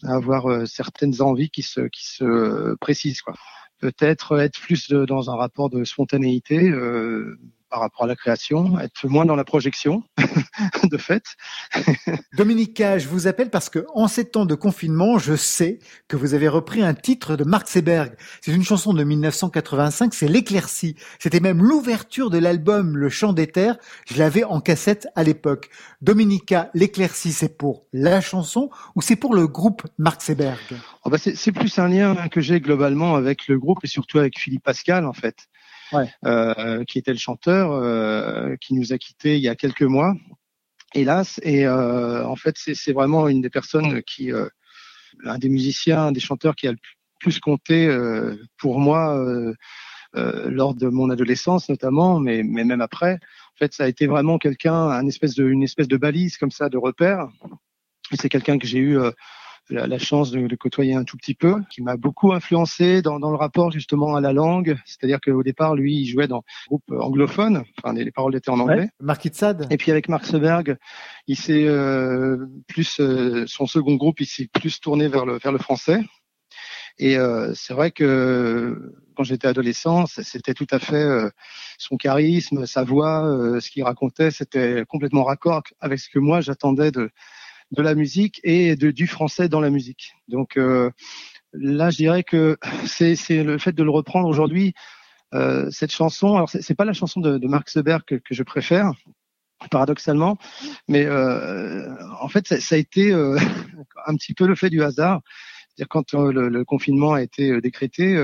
à 0.05 0.15
avoir 0.15 0.51
euh, 0.51 0.65
certaines 0.65 1.21
envies 1.21 1.51
qui 1.51 1.61
se 1.61 1.83
qui 1.83 2.07
se 2.07 2.75
précisent 2.77 3.21
quoi. 3.21 3.35
Peut-être 3.79 4.41
être 4.41 4.59
plus 4.59 4.89
de, 4.89 5.05
dans 5.05 5.31
un 5.31 5.37
rapport 5.37 5.69
de 5.69 5.85
spontanéité. 5.85 6.73
Par 7.71 7.81
rapport 7.81 8.05
à 8.05 8.07
la 8.07 8.17
création, 8.17 8.79
être 8.81 9.07
moins 9.07 9.25
dans 9.25 9.37
la 9.37 9.45
projection, 9.45 10.03
de 10.91 10.97
fait. 10.97 11.23
Dominica, 12.37 12.99
je 12.99 13.09
vous 13.09 13.27
appelle 13.27 13.49
parce 13.49 13.69
que 13.69 13.87
en 13.95 14.09
ces 14.09 14.25
temps 14.25 14.45
de 14.45 14.55
confinement, 14.55 15.19
je 15.19 15.37
sais 15.37 15.79
que 16.09 16.17
vous 16.17 16.35
avez 16.35 16.49
repris 16.49 16.83
un 16.83 16.95
titre 16.95 17.37
de 17.37 17.45
Mark 17.45 17.69
Seberg. 17.69 18.15
C'est 18.41 18.53
une 18.53 18.65
chanson 18.65 18.93
de 18.93 19.05
1985, 19.05 20.13
c'est 20.13 20.29
l'éclaircie. 20.29 20.97
C'était 21.19 21.41
même 21.41 21.63
l'ouverture 21.63 22.31
de 22.31 22.39
l'album 22.39 22.97
Le 22.97 23.09
Chant 23.09 23.33
des 23.33 23.47
Terres. 23.47 23.77
Je 24.11 24.19
l'avais 24.19 24.45
en 24.45 24.61
cassette 24.61 25.07
à 25.15 25.23
l'époque. 25.23 25.71
Dominica, 26.01 26.71
l'éclaircie, 26.75 27.33
c'est 27.33 27.57
pour 27.57 27.87
la 27.93 28.21
chanson 28.21 28.71
ou 28.97 29.03
c'est 29.03 29.17
pour 29.17 29.35
le 29.35 29.47
groupe 29.47 29.87
Mark 29.99 30.23
Seberg? 30.23 30.59
Oh 31.05 31.11
bah 31.11 31.19
C'est 31.19 31.53
plus 31.53 31.79
un 31.79 31.89
lien 31.89 32.29
que 32.29 32.41
j'ai 32.41 32.61
globalement 32.61 33.15
avec 33.15 33.47
le 33.49 33.59
groupe 33.59 33.79
et 33.85 33.87
surtout 33.87 34.19
avec 34.19 34.39
Philippe 34.39 34.65
Pascal 34.65 35.07
en 35.07 35.13
fait 35.13 35.49
ouais. 35.93 36.13
euh, 36.27 36.85
qui 36.85 36.99
était 36.99 37.13
le 37.13 37.19
chanteur, 37.19 37.73
euh, 37.73 38.57
qui 38.61 38.75
nous 38.75 38.93
a 38.93 38.99
quittés 38.99 39.37
il 39.37 39.43
y 39.43 39.49
a 39.49 39.55
quelques 39.55 39.83
mois, 39.83 40.15
hélas. 40.95 41.41
Et 41.43 41.67
euh, 41.67 42.25
en 42.27 42.37
fait, 42.37 42.57
c'est 42.57 42.93
vraiment 42.93 43.29
une 43.29 43.41
des 43.41 43.51
personnes 43.51 44.03
qui, 44.03 44.33
euh, 44.33 44.49
un 45.25 45.39
des 45.39 45.49
musiciens, 45.49 46.07
un 46.07 46.13
des 46.13 46.21
chanteurs 46.21 46.57
qui 46.57 46.67
a 46.69 46.73
le 46.73 46.79
plus 47.19 47.39
compté 47.39 47.87
euh, 47.87 48.37
pour 48.57 48.81
moi 48.81 49.17
euh, 49.19 49.55
lors 50.15 50.75
de 50.75 50.89
mon 50.89 51.11
adolescence 51.11 51.69
notamment, 51.69 52.19
mais, 52.19 52.43
mais 52.43 52.65
même 52.65 52.81
après. 52.81 53.15
En 53.15 53.59
fait, 53.59 53.75
ça 53.75 53.85
a 53.85 53.89
été 53.89 54.07
vraiment 54.07 54.39
quelqu'un, 54.39 54.75
un 54.75 55.07
espèce 55.07 55.35
de, 55.35 55.47
une 55.49 55.63
espèce 55.63 55.89
de 55.89 55.97
balise 55.97 56.37
comme 56.39 56.51
ça, 56.51 56.69
de 56.69 56.79
repère. 56.79 57.29
C'est 58.13 58.29
quelqu'un 58.29 58.59
que 58.59 58.67
j'ai 58.67 58.79
eu 58.79 58.99
la, 59.71 59.87
la 59.87 59.99
chance 59.99 60.31
de, 60.31 60.47
de, 60.47 60.57
côtoyer 60.57 60.95
un 60.95 61.05
tout 61.05 61.17
petit 61.17 61.35
peu, 61.35 61.57
qui 61.71 61.83
m'a 61.83 61.97
beaucoup 61.97 62.33
influencé 62.33 63.03
dans, 63.03 63.19
dans, 63.19 63.31
le 63.31 63.37
rapport 63.37 63.71
justement 63.71 64.17
à 64.17 64.21
la 64.21 64.33
langue. 64.33 64.77
C'est-à-dire 64.85 65.21
qu'au 65.21 65.43
départ, 65.43 65.75
lui, 65.75 65.97
il 65.97 66.07
jouait 66.07 66.29
dans 66.29 66.39
un 66.39 66.69
groupe 66.69 66.91
anglophone, 66.91 67.63
enfin 67.79 67.95
les, 67.95 68.05
les 68.05 68.13
paroles 68.13 68.35
étaient 68.37 68.51
en 68.51 68.61
anglais. 68.61 68.83
Ouais, 68.83 68.91
Mark 69.01 69.25
Itzad. 69.25 69.67
Et 69.71 69.77
puis 69.77 69.91
avec 69.91 70.09
Mark 70.09 70.25
Seberg, 70.25 70.77
il 71.27 71.37
s'est 71.37 71.67
euh, 71.67 72.47
plus 72.69 73.01
euh, 73.01 73.45
son 73.47 73.67
second 73.67 73.95
groupe, 73.95 74.21
il 74.21 74.27
s'est 74.27 74.49
plus 74.53 74.81
tourné 74.81 75.09
vers 75.09 75.25
le 75.25 75.39
vers 75.39 75.53
le 75.53 75.59
français. 75.59 76.01
Et 77.01 77.17
euh, 77.17 77.53
c'est 77.55 77.73
vrai 77.73 77.91
que 77.91 78.95
quand 79.17 79.25
j'étais 79.25 79.49
adolescent, 79.49 80.05
c'était 80.07 80.53
tout 80.53 80.67
à 80.71 80.79
fait 80.79 80.97
euh, 80.97 81.31
son 81.79 81.97
charisme, 81.97 82.67
sa 82.67 82.85
voix, 82.85 83.25
euh, 83.27 83.59
ce 83.59 83.71
qu'il 83.71 83.83
racontait, 83.83 84.31
c'était 84.31 84.85
complètement 84.87 85.25
raccord 85.25 85.63
avec 85.81 85.99
ce 85.99 86.11
que 86.11 86.19
moi 86.19 86.43
j'attendais 86.43 86.91
de 86.91 87.11
de 87.71 87.83
la 87.83 87.95
musique 87.95 88.41
et 88.45 88.77
de, 88.77 88.91
du 88.91 89.07
français 89.07 89.49
dans 89.49 89.61
la 89.61 89.71
musique. 89.71 90.15
Donc 90.29 90.57
euh, 90.57 90.91
là, 91.53 91.91
je 91.91 91.97
dirais 91.97 92.23
que 92.23 92.59
c'est 92.87 93.43
le 93.43 93.59
fait 93.59 93.73
de 93.73 93.83
le 93.83 93.91
reprendre 93.91 94.29
aujourd'hui. 94.29 94.75
Euh, 95.33 95.71
cette 95.71 95.93
chanson, 95.93 96.35
alors 96.35 96.49
c'est 96.49 96.75
pas 96.75 96.85
la 96.85 96.93
chanson 96.93 97.21
de, 97.21 97.39
de 97.39 97.47
Mark 97.47 97.69
Seberg 97.69 98.03
que, 98.05 98.17
que, 98.17 98.35
je 98.35 98.43
préfère, 98.43 98.93
paradoxalement, 99.71 100.39
mais 100.89 101.05
euh, 101.05 101.89
en 102.21 102.29
fait, 102.29 102.49
ça, 102.49 102.61
ça 102.61 102.75
a 102.75 102.79
été 102.79 103.13
euh, 103.13 103.39
un 104.07 104.17
petit 104.17 104.35
peu 104.35 104.47
le 104.47 104.57
fait 104.57 104.71
du 104.71 104.83
hasard. 104.83 105.21
C'est-à-dire 105.69 105.89
quand 105.89 106.15
euh, 106.15 106.33
le, 106.33 106.49
le, 106.49 106.65
confinement 106.65 107.13
a 107.13 107.23
été 107.23 107.51
euh, 107.51 107.61
décrété, 107.61 108.17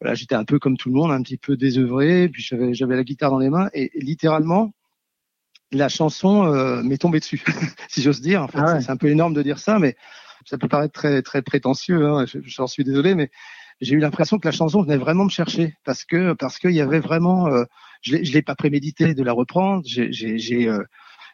voilà, 0.00 0.14
j'étais 0.14 0.34
un 0.34 0.44
peu 0.44 0.58
comme 0.58 0.76
tout 0.76 0.88
le 0.88 0.96
monde, 0.96 1.12
un 1.12 1.22
petit 1.22 1.38
peu 1.38 1.56
désœuvré, 1.56 2.28
puis 2.28 2.42
j'avais 2.42 2.96
la 2.96 3.04
guitare 3.04 3.30
dans 3.30 3.38
les 3.38 3.50
mains 3.50 3.70
et 3.72 3.90
littéralement 3.94 4.74
la 5.72 5.88
chanson 5.88 6.46
euh, 6.46 6.82
m'est 6.82 6.98
tombée 6.98 7.20
dessus, 7.20 7.42
si 7.88 8.02
j'ose 8.02 8.20
dire. 8.20 8.42
En 8.42 8.48
fait, 8.48 8.58
ah 8.60 8.74
ouais. 8.74 8.80
c'est 8.80 8.90
un 8.90 8.96
peu 8.96 9.08
énorme 9.08 9.34
de 9.34 9.42
dire 9.42 9.58
ça, 9.58 9.78
mais 9.78 9.96
ça 10.44 10.58
peut 10.58 10.68
paraître 10.68 10.92
très 10.92 11.22
très 11.22 11.42
prétentieux. 11.42 12.06
Hein, 12.06 12.26
J'en 12.44 12.66
suis 12.66 12.84
désolé, 12.84 13.14
mais 13.14 13.30
j'ai 13.80 13.94
eu 13.94 13.98
l'impression 13.98 14.38
que 14.38 14.46
la 14.46 14.52
chanson 14.52 14.82
venait 14.82 14.96
vraiment 14.96 15.24
me 15.24 15.30
chercher 15.30 15.76
parce 15.84 16.04
que 16.04 16.34
parce 16.34 16.58
qu'il 16.58 16.72
y 16.72 16.80
avait 16.80 17.00
vraiment, 17.00 17.48
euh, 17.48 17.64
je 18.02 18.16
l'ai 18.16 18.24
je 18.24 18.32
l'ai 18.32 18.42
pas 18.42 18.54
prémédité 18.54 19.14
de 19.14 19.22
la 19.22 19.32
reprendre. 19.32 19.82
J'ai 19.84 20.68
euh, 20.68 20.82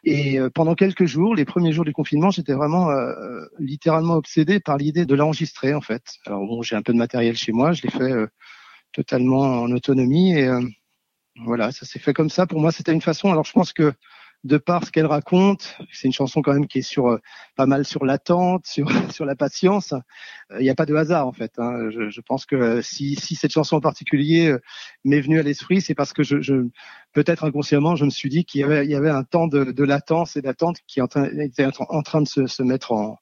et 0.03 0.39
euh, 0.39 0.49
pendant 0.49 0.75
quelques 0.75 1.05
jours, 1.05 1.35
les 1.35 1.45
premiers 1.45 1.73
jours 1.73 1.85
du 1.85 1.93
confinement, 1.93 2.31
j'étais 2.31 2.53
vraiment 2.53 2.89
euh, 2.89 3.45
littéralement 3.59 4.15
obsédé 4.15 4.59
par 4.59 4.77
l'idée 4.77 5.05
de 5.05 5.15
l'enregistrer 5.15 5.73
en 5.73 5.81
fait. 5.81 6.03
Alors 6.25 6.45
bon, 6.45 6.61
j'ai 6.61 6.75
un 6.75 6.81
peu 6.81 6.93
de 6.93 6.97
matériel 6.97 7.35
chez 7.35 7.51
moi, 7.51 7.73
je 7.73 7.83
l'ai 7.83 7.89
fait 7.89 8.11
euh, 8.11 8.27
totalement 8.93 9.61
en 9.61 9.71
autonomie 9.71 10.33
et 10.33 10.49
voilà, 11.43 11.71
ça 11.71 11.85
s'est 11.85 11.99
fait 11.99 12.13
comme 12.13 12.29
ça. 12.29 12.47
Pour 12.47 12.59
moi, 12.59 12.71
c'était 12.71 12.93
une 12.93 13.01
façon. 13.01 13.31
Alors 13.31 13.45
je 13.45 13.51
pense 13.51 13.73
que 13.73 13.93
de 14.45 14.57
par 14.57 14.85
ce 14.85 14.91
qu'elle 14.91 15.05
raconte, 15.05 15.77
c'est 15.91 16.07
une 16.07 16.13
chanson 16.13 16.41
quand 16.41 16.53
même 16.53 16.67
qui 16.67 16.79
est 16.79 16.81
sur 16.81 17.07
euh, 17.07 17.19
pas 17.55 17.65
mal 17.65 17.85
sur 17.85 18.05
l'attente, 18.05 18.65
sur 18.65 18.87
sur 19.13 19.25
la 19.25 19.35
patience. 19.35 19.93
Il 20.51 20.55
euh, 20.55 20.61
n'y 20.61 20.69
a 20.69 20.75
pas 20.75 20.85
de 20.85 20.95
hasard 20.95 21.27
en 21.27 21.33
fait. 21.33 21.51
Hein. 21.57 21.89
Je, 21.89 22.09
je, 22.09 22.21
pense 22.21 22.45
que 22.45 22.81
si, 22.81 23.15
si 23.15 23.35
cette 23.35 23.51
chanson 23.51 23.75
en 23.75 23.81
particulier 23.81 24.47
euh, 24.47 24.59
m'est 25.03 25.21
venue 25.21 25.39
à 25.39 25.43
l'esprit, 25.43 25.81
c'est 25.81 25.95
parce 25.95 26.13
que 26.13 26.23
je, 26.23 26.41
je 26.41 26.67
peut-être 27.13 27.43
inconsciemment, 27.43 27.95
je 27.95 28.05
me 28.05 28.09
suis 28.09 28.29
dit 28.29 28.45
qu'il 28.45 28.61
y 28.61 28.63
avait 28.63 28.85
il 28.85 28.91
y 28.91 28.95
avait 28.95 29.09
un 29.09 29.23
temps 29.23 29.47
de, 29.47 29.65
de 29.65 29.83
latence 29.83 30.37
et 30.37 30.41
d'attente 30.41 30.77
qui 30.87 31.01
était 31.01 31.65
en 31.65 32.01
train 32.03 32.21
de 32.21 32.27
se, 32.27 32.47
se 32.47 32.63
mettre 32.63 32.91
en 32.93 33.17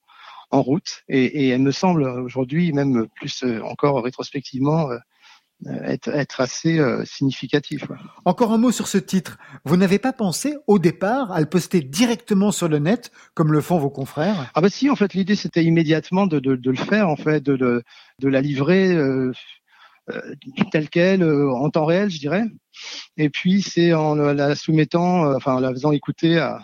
en 0.50 0.62
route 0.62 1.04
et, 1.10 1.26
et 1.26 1.50
elle 1.50 1.62
me 1.62 1.72
semble 1.72 2.04
aujourd'hui 2.04 2.72
même 2.72 3.08
plus 3.16 3.44
encore 3.64 4.02
rétrospectivement 4.02 4.88
être, 5.66 6.10
être 6.10 6.42
assez 6.42 6.80
euh, 6.80 7.04
significatif. 7.06 7.90
Ouais. 7.90 7.98
Encore 8.26 8.52
un 8.52 8.58
mot 8.58 8.72
sur 8.72 8.88
ce 8.88 8.98
titre. 8.98 9.38
Vous 9.66 9.78
n'avez 9.78 10.00
pas 10.00 10.14
pensé 10.14 10.56
au 10.68 10.80
départ 10.80 11.32
à 11.32 11.40
le 11.40 11.48
poster 11.48 11.82
directement 11.82 12.52
sur 12.52 12.68
le 12.68 12.80
net 12.80 13.12
comme 13.34 13.52
le 13.52 13.62
font 13.62 13.78
vos 13.78 13.90
confrères? 13.90 14.52
Ah 14.54 14.62
bah 14.62 14.70
si, 14.70 14.90
en 14.90 14.96
fait, 14.96 15.14
l'idée 15.14 15.36
c'était 15.36 15.64
immédiatement 15.64 16.28
de, 16.28 16.40
de, 16.40 16.56
de, 16.56 16.72
le 16.72 16.78
faire, 16.78 17.10
en 17.10 17.16
fait, 17.16 17.44
de, 17.44 17.56
de, 17.58 17.84
de 18.20 18.28
la 18.28 18.42
livrer 18.42 18.94
euh, 18.94 19.32
euh, 20.10 20.36
telle 20.72 20.90
quelle, 20.90 21.24
euh, 21.24 21.52
en 21.52 21.70
temps 21.70 21.86
réel, 21.86 22.10
je 22.10 22.20
dirais. 22.20 22.44
Et 23.18 23.30
puis 23.30 23.62
c'est 23.62 23.94
en 23.94 24.16
la 24.16 24.56
soumettant, 24.56 25.26
euh, 25.26 25.36
enfin 25.36 25.56
en 25.56 25.60
la 25.60 25.72
faisant 25.72 25.92
écouter 25.92 26.38
à, 26.38 26.60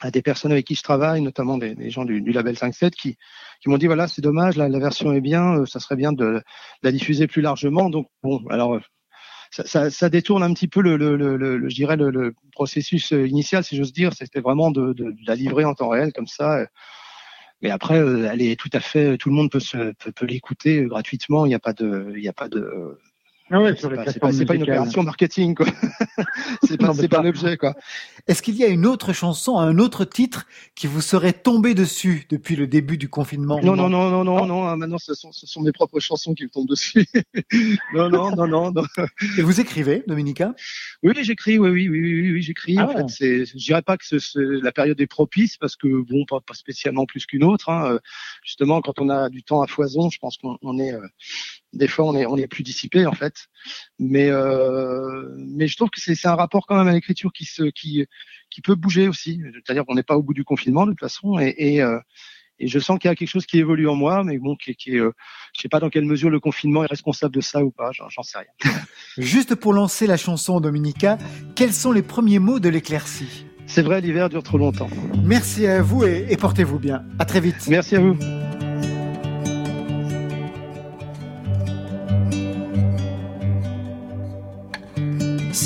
à 0.00 0.10
des 0.10 0.22
personnes 0.22 0.52
avec 0.52 0.66
qui 0.66 0.74
je 0.74 0.82
travaille, 0.82 1.20
notamment 1.20 1.58
des, 1.58 1.90
gens 1.90 2.04
du, 2.04 2.20
label 2.32 2.54
5.7, 2.54 2.90
qui, 2.90 3.16
qui 3.60 3.68
m'ont 3.68 3.78
dit 3.78 3.86
voilà 3.86 4.08
c'est 4.08 4.22
dommage, 4.22 4.56
la, 4.56 4.68
la, 4.68 4.78
version 4.78 5.12
est 5.12 5.20
bien, 5.20 5.60
euh, 5.60 5.66
ça 5.66 5.80
serait 5.80 5.96
bien 5.96 6.12
de, 6.12 6.42
la 6.82 6.92
diffuser 6.92 7.26
plus 7.26 7.42
largement. 7.42 7.90
Donc 7.90 8.08
bon, 8.22 8.44
alors 8.48 8.76
euh, 8.76 8.80
ça, 9.50 9.66
ça, 9.66 9.90
ça 9.90 10.08
détourne 10.08 10.42
un 10.42 10.52
petit 10.54 10.68
peu 10.68 10.80
le, 10.82 10.96
le, 10.96 11.16
le, 11.16 11.36
le 11.36 11.68
je 11.68 11.74
dirais 11.74 11.96
le, 11.96 12.34
processus 12.52 13.12
euh, 13.12 13.26
initial, 13.26 13.64
si 13.64 13.76
j'ose 13.76 13.92
dire. 13.92 14.12
C'était 14.14 14.40
vraiment 14.40 14.70
de, 14.70 14.92
de, 14.92 15.04
de, 15.10 15.16
la 15.26 15.34
livrer 15.34 15.64
en 15.64 15.74
temps 15.74 15.88
réel 15.88 16.12
comme 16.12 16.26
ça. 16.26 16.66
Mais 17.60 17.70
après, 17.70 17.96
elle 17.96 18.40
est 18.40 18.58
tout 18.58 18.70
à 18.72 18.80
fait, 18.80 19.18
tout 19.18 19.30
le 19.30 19.34
monde 19.34 19.50
peut 19.50 19.58
se 19.60 19.92
peut, 19.94 20.12
peut 20.12 20.26
l'écouter 20.26 20.84
gratuitement. 20.84 21.44
Il 21.44 21.48
n'y 21.48 21.56
a 21.56 21.58
pas 21.58 21.72
de, 21.72 22.12
il 22.14 22.20
n'y 22.20 22.28
a 22.28 22.32
pas 22.32 22.48
de 22.48 22.98
Ah 23.50 23.62
ouais, 23.62 23.74
c'est 23.76 23.88
pas, 23.88 24.30
pas, 24.30 24.54
une 24.54 24.62
opération 24.62 25.02
marketing, 25.02 25.54
quoi. 25.54 25.66
c'est 26.64 26.76
pas, 26.76 26.92
c'est 26.92 27.08
pas 27.08 27.20
un 27.20 27.26
objet, 27.26 27.56
quoi. 27.56 27.74
Est-ce 28.26 28.42
qu'il 28.42 28.56
y 28.56 28.64
a 28.64 28.68
une 28.68 28.84
autre 28.84 29.14
chanson, 29.14 29.58
un 29.58 29.78
autre 29.78 30.04
titre 30.04 30.46
qui 30.74 30.86
vous 30.86 31.00
serait 31.00 31.32
tombé 31.32 31.74
dessus 31.74 32.26
depuis 32.28 32.56
le 32.56 32.66
début 32.66 32.98
du 32.98 33.08
confinement? 33.08 33.58
Non, 33.62 33.74
non, 33.74 33.88
non, 33.88 34.10
non, 34.10 34.24
non, 34.24 34.44
non. 34.44 34.68
Ah, 34.68 34.76
maintenant, 34.76 34.98
ce 34.98 35.14
sont, 35.14 35.32
ce 35.32 35.46
sont 35.46 35.62
mes 35.62 35.72
propres 35.72 35.98
chansons 35.98 36.34
qui 36.34 36.44
me 36.44 36.50
tombent 36.50 36.68
dessus. 36.68 37.06
non, 37.94 38.10
non, 38.10 38.36
non, 38.36 38.46
non, 38.46 38.70
non. 38.70 38.82
Et 39.38 39.42
vous 39.42 39.60
écrivez, 39.60 40.04
Dominica? 40.06 40.54
Oui, 41.02 41.14
j'écris. 41.22 41.58
Oui, 41.58 41.70
oui, 41.70 41.88
oui, 41.88 42.00
oui, 42.00 42.32
oui 42.32 42.42
j'écris. 42.42 42.76
Ah 42.78 42.84
en 42.84 42.92
fait, 42.92 43.08
c'est, 43.08 43.46
je 43.46 43.56
dirais 43.56 43.82
pas 43.82 43.96
que 43.96 44.04
ce, 44.04 44.38
la 44.38 44.72
période 44.72 45.00
est 45.00 45.06
propice 45.06 45.56
parce 45.56 45.76
que 45.76 45.88
bon, 46.02 46.26
pas, 46.26 46.40
pas 46.40 46.54
spécialement 46.54 47.06
plus 47.06 47.24
qu'une 47.24 47.44
autre. 47.44 47.70
Hein. 47.70 47.98
Justement, 48.44 48.82
quand 48.82 48.98
on 49.00 49.08
a 49.08 49.30
du 49.30 49.42
temps 49.42 49.62
à 49.62 49.66
foison, 49.66 50.10
je 50.10 50.18
pense 50.18 50.36
qu'on 50.36 50.58
on 50.60 50.78
est 50.78 50.92
euh, 50.92 51.00
des 51.72 51.88
fois 51.88 52.06
on 52.06 52.16
est 52.16 52.26
on 52.26 52.36
est 52.36 52.46
plus 52.46 52.62
dissipé 52.62 53.06
en 53.06 53.12
fait. 53.12 53.46
Mais 53.98 54.28
euh, 54.30 55.34
mais 55.38 55.66
je 55.66 55.76
trouve 55.76 55.90
que 55.90 56.00
c'est 56.00 56.26
un 56.26 56.34
rapport 56.34 56.66
quand 56.66 56.76
même 56.76 56.88
à 56.88 56.92
l'écriture 56.92 57.32
qui 57.32 57.44
se 57.44 57.64
qui 57.64 58.06
qui 58.50 58.60
peut 58.62 58.74
bouger 58.74 59.08
aussi. 59.08 59.40
C'est-à-dire 59.54 59.84
qu'on 59.84 59.94
n'est 59.94 60.02
pas 60.02 60.16
au 60.16 60.22
bout 60.22 60.34
du 60.34 60.44
confinement 60.44 60.86
de 60.86 60.92
toute 60.92 61.00
façon 61.00 61.38
et 61.38 61.54
et, 61.58 61.82
euh, 61.82 61.98
et 62.58 62.66
je 62.66 62.78
sens 62.78 62.98
qu'il 62.98 63.08
y 63.08 63.12
a 63.12 63.14
quelque 63.14 63.28
chose 63.28 63.46
qui 63.46 63.58
évolue 63.58 63.88
en 63.88 63.94
moi 63.94 64.24
mais 64.24 64.38
bon 64.38 64.56
qui, 64.56 64.74
qui 64.74 64.96
est 64.96 65.00
euh, 65.00 65.12
je 65.54 65.60
sais 65.60 65.68
pas 65.68 65.80
dans 65.80 65.90
quelle 65.90 66.04
mesure 66.04 66.30
le 66.30 66.40
confinement 66.40 66.84
est 66.84 66.88
responsable 66.88 67.34
de 67.34 67.40
ça 67.40 67.62
ou 67.62 67.70
pas 67.70 67.90
j'en 67.92 68.22
sais 68.22 68.38
rien. 68.38 68.72
Juste 69.18 69.54
pour 69.54 69.72
lancer 69.72 70.06
la 70.06 70.16
chanson 70.16 70.60
Dominica 70.60 71.18
quels 71.54 71.74
sont 71.74 71.92
les 71.92 72.02
premiers 72.02 72.38
mots 72.38 72.60
de 72.60 72.68
l'éclaircie? 72.68 73.44
C'est 73.66 73.82
vrai 73.82 74.00
l'hiver 74.00 74.30
dure 74.30 74.42
trop 74.42 74.56
longtemps. 74.56 74.88
Merci 75.24 75.66
à 75.66 75.82
vous 75.82 76.04
et, 76.04 76.26
et 76.30 76.38
portez-vous 76.38 76.78
bien. 76.78 77.04
À 77.18 77.26
très 77.26 77.40
vite. 77.40 77.66
Merci 77.68 77.96
à 77.96 78.00
vous 78.00 78.16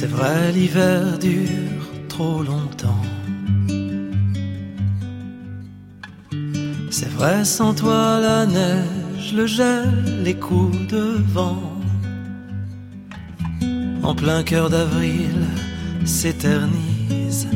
C'est 0.02 0.08
vrai, 0.08 0.50
l'hiver 0.50 1.16
dure 1.20 1.84
trop 2.08 2.42
longtemps. 2.42 3.04
C'est 6.90 7.08
vrai, 7.08 7.44
sans 7.44 7.72
toi, 7.72 8.18
la 8.18 8.44
neige, 8.44 9.32
le 9.32 9.46
gel, 9.46 9.92
les 10.24 10.34
coups 10.34 10.88
de 10.88 11.22
vent. 11.32 11.62
En 14.02 14.16
plein 14.16 14.42
cœur 14.42 14.70
d'avril 14.70 15.46
s'éternisent, 16.04 17.46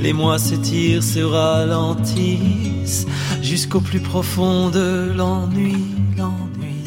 les 0.00 0.12
mois 0.12 0.38
s'étirent, 0.38 1.02
se 1.02 1.18
ralentissent, 1.18 3.08
jusqu'au 3.42 3.80
plus 3.80 3.98
profond 3.98 4.70
de 4.70 5.10
l'ennui. 5.12 5.84
L'ennui, 6.16 6.84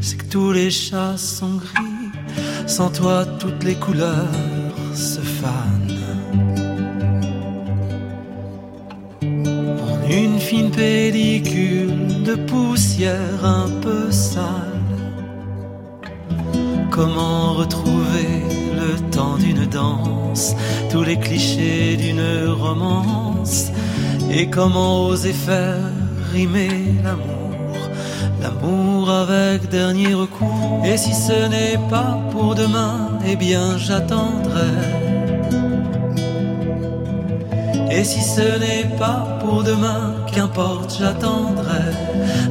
c'est 0.00 0.18
que 0.18 0.26
tous 0.26 0.52
les 0.52 0.70
chats 0.70 1.16
sont 1.16 1.56
gris 1.56 1.91
sans 2.66 2.90
toi, 2.90 3.24
toutes 3.38 3.64
les 3.64 3.74
couleurs 3.74 4.28
se 4.94 5.20
fanent. 5.20 5.98
En 9.22 10.08
une 10.10 10.38
fine 10.38 10.70
pellicule 10.70 12.22
de 12.24 12.34
poussière 12.34 13.44
un 13.44 13.68
peu 13.80 14.10
sale. 14.10 14.72
Comment 16.90 17.54
retrouver 17.54 18.42
le 18.74 19.10
temps 19.10 19.36
d'une 19.36 19.66
danse, 19.66 20.54
tous 20.90 21.02
les 21.02 21.18
clichés 21.18 21.96
d'une 21.96 22.48
romance, 22.50 23.72
et 24.30 24.48
comment 24.50 25.06
oser 25.06 25.32
faire 25.32 25.90
rimer 26.32 26.94
l'amour? 27.02 27.41
L'amour 28.42 29.08
avec 29.08 29.68
dernier 29.68 30.14
recours. 30.14 30.82
Et 30.84 30.96
si 30.96 31.14
ce 31.14 31.48
n'est 31.48 31.78
pas 31.88 32.18
pour 32.32 32.56
demain, 32.56 33.18
eh 33.24 33.36
bien 33.36 33.78
j'attendrai. 33.78 34.72
Et 37.88 38.02
si 38.02 38.20
ce 38.20 38.58
n'est 38.58 38.88
pas 38.98 39.38
pour 39.40 39.62
demain, 39.62 40.14
qu'importe, 40.32 40.96
j'attendrai 40.98 41.84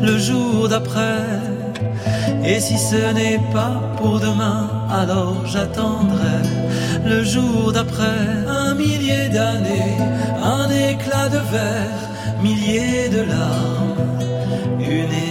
le 0.02 0.18
jour 0.18 0.70
d'après. 0.70 1.26
Et 2.46 2.60
si 2.62 2.78
ce 2.78 3.14
n'est 3.14 3.42
pas 3.52 3.82
pour 3.98 4.20
demain, 4.20 4.70
alors 4.89 5.46
j'attendrai 5.46 6.39
le 7.06 7.22
jour 7.24 7.74
d'après. 7.74 8.22
Un 8.48 8.76
millier 8.76 9.28
d'années, 9.28 9.98
un 10.42 10.70
éclat 10.70 11.28
de 11.28 11.42
verre, 11.56 12.02
milliers 12.42 13.10
de 13.10 13.22
larmes, 13.24 13.96
une 14.80 15.30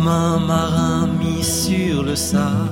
Comme 0.00 0.08
un 0.08 0.38
marin 0.38 1.08
mis 1.18 1.44
sur 1.44 2.02
le 2.02 2.16
sable, 2.16 2.70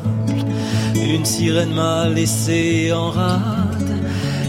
une 0.94 1.26
sirène 1.26 1.74
m'a 1.74 2.08
laissé 2.08 2.90
en 2.90 3.10
rade. 3.10 3.90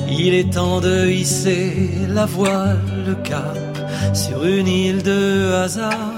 Il 0.09 0.33
est 0.33 0.53
temps 0.53 0.79
de 0.79 1.09
hisser 1.09 1.91
la 2.07 2.25
voile, 2.25 2.79
le 3.05 3.15
cap 3.15 3.57
sur 4.13 4.45
une 4.45 4.67
île 4.67 5.03
de 5.03 5.51
hasard. 5.55 6.13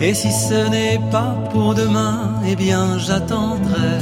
Et 0.00 0.12
si 0.14 0.32
ce 0.32 0.68
n'est 0.68 0.98
pas 1.12 1.36
pour 1.52 1.74
demain, 1.74 2.34
eh 2.44 2.56
bien 2.56 2.98
j'attendrai. 2.98 3.98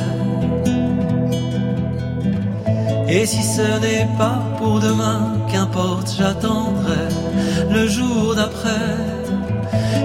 Et 3.07 3.27
si 3.27 3.43
ce 3.43 3.81
n'est 3.83 4.09
pas 4.17 4.41
pour 4.57 4.81
demain, 4.81 5.35
qu'importe, 5.53 6.15
j'attendrai 6.17 7.09
le 7.71 7.87
jour 7.87 8.35
d'après. 8.35 9.18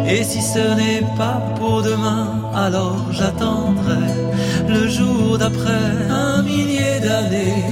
Et 0.08 0.24
si 0.24 0.42
ce 0.42 0.76
n'est 0.76 1.06
pas 1.18 1.42
pour 1.58 1.82
demain, 1.82 2.28
alors 2.54 3.12
j'attendrai 3.12 4.08
le 4.68 4.88
jour 4.88 5.38
d'après. 5.38 5.92
Un 6.10 6.44
millier 6.44 7.00
d'années, 7.02 7.64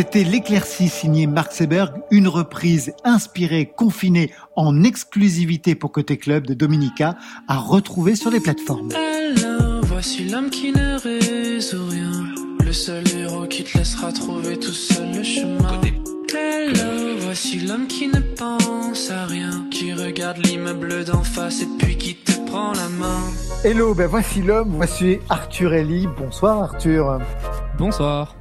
C'était 0.00 0.24
l'éclaircie 0.24 0.88
signée 0.88 1.26
Mark 1.26 1.52
Seberg, 1.52 1.92
une 2.10 2.26
reprise 2.26 2.94
inspirée, 3.04 3.66
confinée 3.66 4.30
en 4.56 4.82
exclusivité 4.82 5.74
pour 5.74 5.92
Côté 5.92 6.16
Club 6.16 6.46
de 6.46 6.54
Dominica 6.54 7.18
à 7.48 7.58
retrouver 7.58 8.16
sur 8.16 8.30
les 8.30 8.40
plateformes. 8.40 8.88
Alors, 8.92 9.84
voici 9.84 10.24
l'homme 10.24 10.48
qui 10.48 10.72
ne 10.72 10.98
résout 10.98 11.86
rien. 11.86 12.12
Le 12.64 12.72
seul 12.72 13.04
héros 13.14 13.44
qui 13.44 13.62
te 13.62 13.76
laissera 13.76 14.10
trouver 14.10 14.58
tout 14.58 14.72
seul 14.72 15.16
le 15.16 15.22
chemin. 15.22 15.78
Hello, 16.32 17.18
voici 17.18 17.58
l'homme 17.60 17.86
qui 17.86 18.08
ne 18.08 18.20
pense 18.20 19.10
à 19.10 19.26
rien, 19.26 19.66
qui 19.70 19.92
regarde 19.92 20.38
l'immeuble 20.38 21.04
d'en 21.04 21.22
face 21.22 21.60
et 21.60 21.68
puis 21.78 21.98
qui 21.98 22.14
te 22.14 22.40
prend 22.46 22.72
la 22.72 22.88
main. 22.88 23.20
Hello, 23.64 23.92
ben 23.92 24.06
voici 24.06 24.40
l'homme, 24.40 24.70
voici 24.76 25.18
Arthur 25.28 25.74
Ellie. 25.74 26.08
Bonsoir 26.16 26.62
Arthur. 26.62 27.18
Bonsoir. 27.76 28.39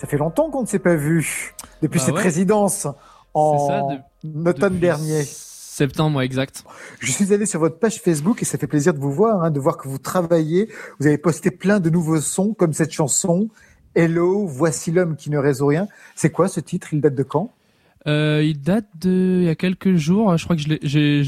Ça 0.00 0.06
fait 0.06 0.16
longtemps 0.16 0.48
qu'on 0.48 0.62
ne 0.62 0.66
s'est 0.66 0.78
pas 0.78 0.94
vu 0.94 1.52
depuis 1.82 1.98
bah 1.98 2.06
cette 2.06 2.16
résidence 2.16 2.86
en 3.34 3.98
automne 4.46 4.78
dernier. 4.78 5.24
Septembre, 5.24 6.22
exact. 6.22 6.64
Je 7.00 7.12
suis 7.12 7.34
allé 7.34 7.44
sur 7.44 7.60
votre 7.60 7.78
page 7.78 8.00
Facebook 8.00 8.40
et 8.40 8.46
ça 8.46 8.56
fait 8.56 8.66
plaisir 8.66 8.94
de 8.94 8.98
vous 8.98 9.12
voir, 9.12 9.44
hein, 9.44 9.50
de 9.50 9.60
voir 9.60 9.76
que 9.76 9.88
vous 9.88 9.98
travaillez. 9.98 10.70
Vous 11.00 11.06
avez 11.06 11.18
posté 11.18 11.50
plein 11.50 11.80
de 11.80 11.90
nouveaux 11.90 12.22
sons, 12.22 12.54
comme 12.54 12.72
cette 12.72 12.92
chanson. 12.92 13.50
Hello, 13.94 14.46
voici 14.46 14.90
l'homme 14.90 15.16
qui 15.16 15.28
ne 15.28 15.36
résout 15.36 15.66
rien. 15.66 15.86
C'est 16.16 16.30
quoi 16.30 16.48
ce 16.48 16.60
titre? 16.60 16.94
Il 16.94 17.02
date 17.02 17.14
de 17.14 17.22
quand? 17.22 17.52
Euh, 18.06 18.42
il 18.44 18.60
date 18.60 18.86
de 19.00 19.38
il 19.42 19.46
y 19.46 19.48
a 19.48 19.54
quelques 19.54 19.96
jours. 19.96 20.36
Je 20.38 20.44
crois 20.44 20.56
que 20.56 20.62
je 20.62 20.68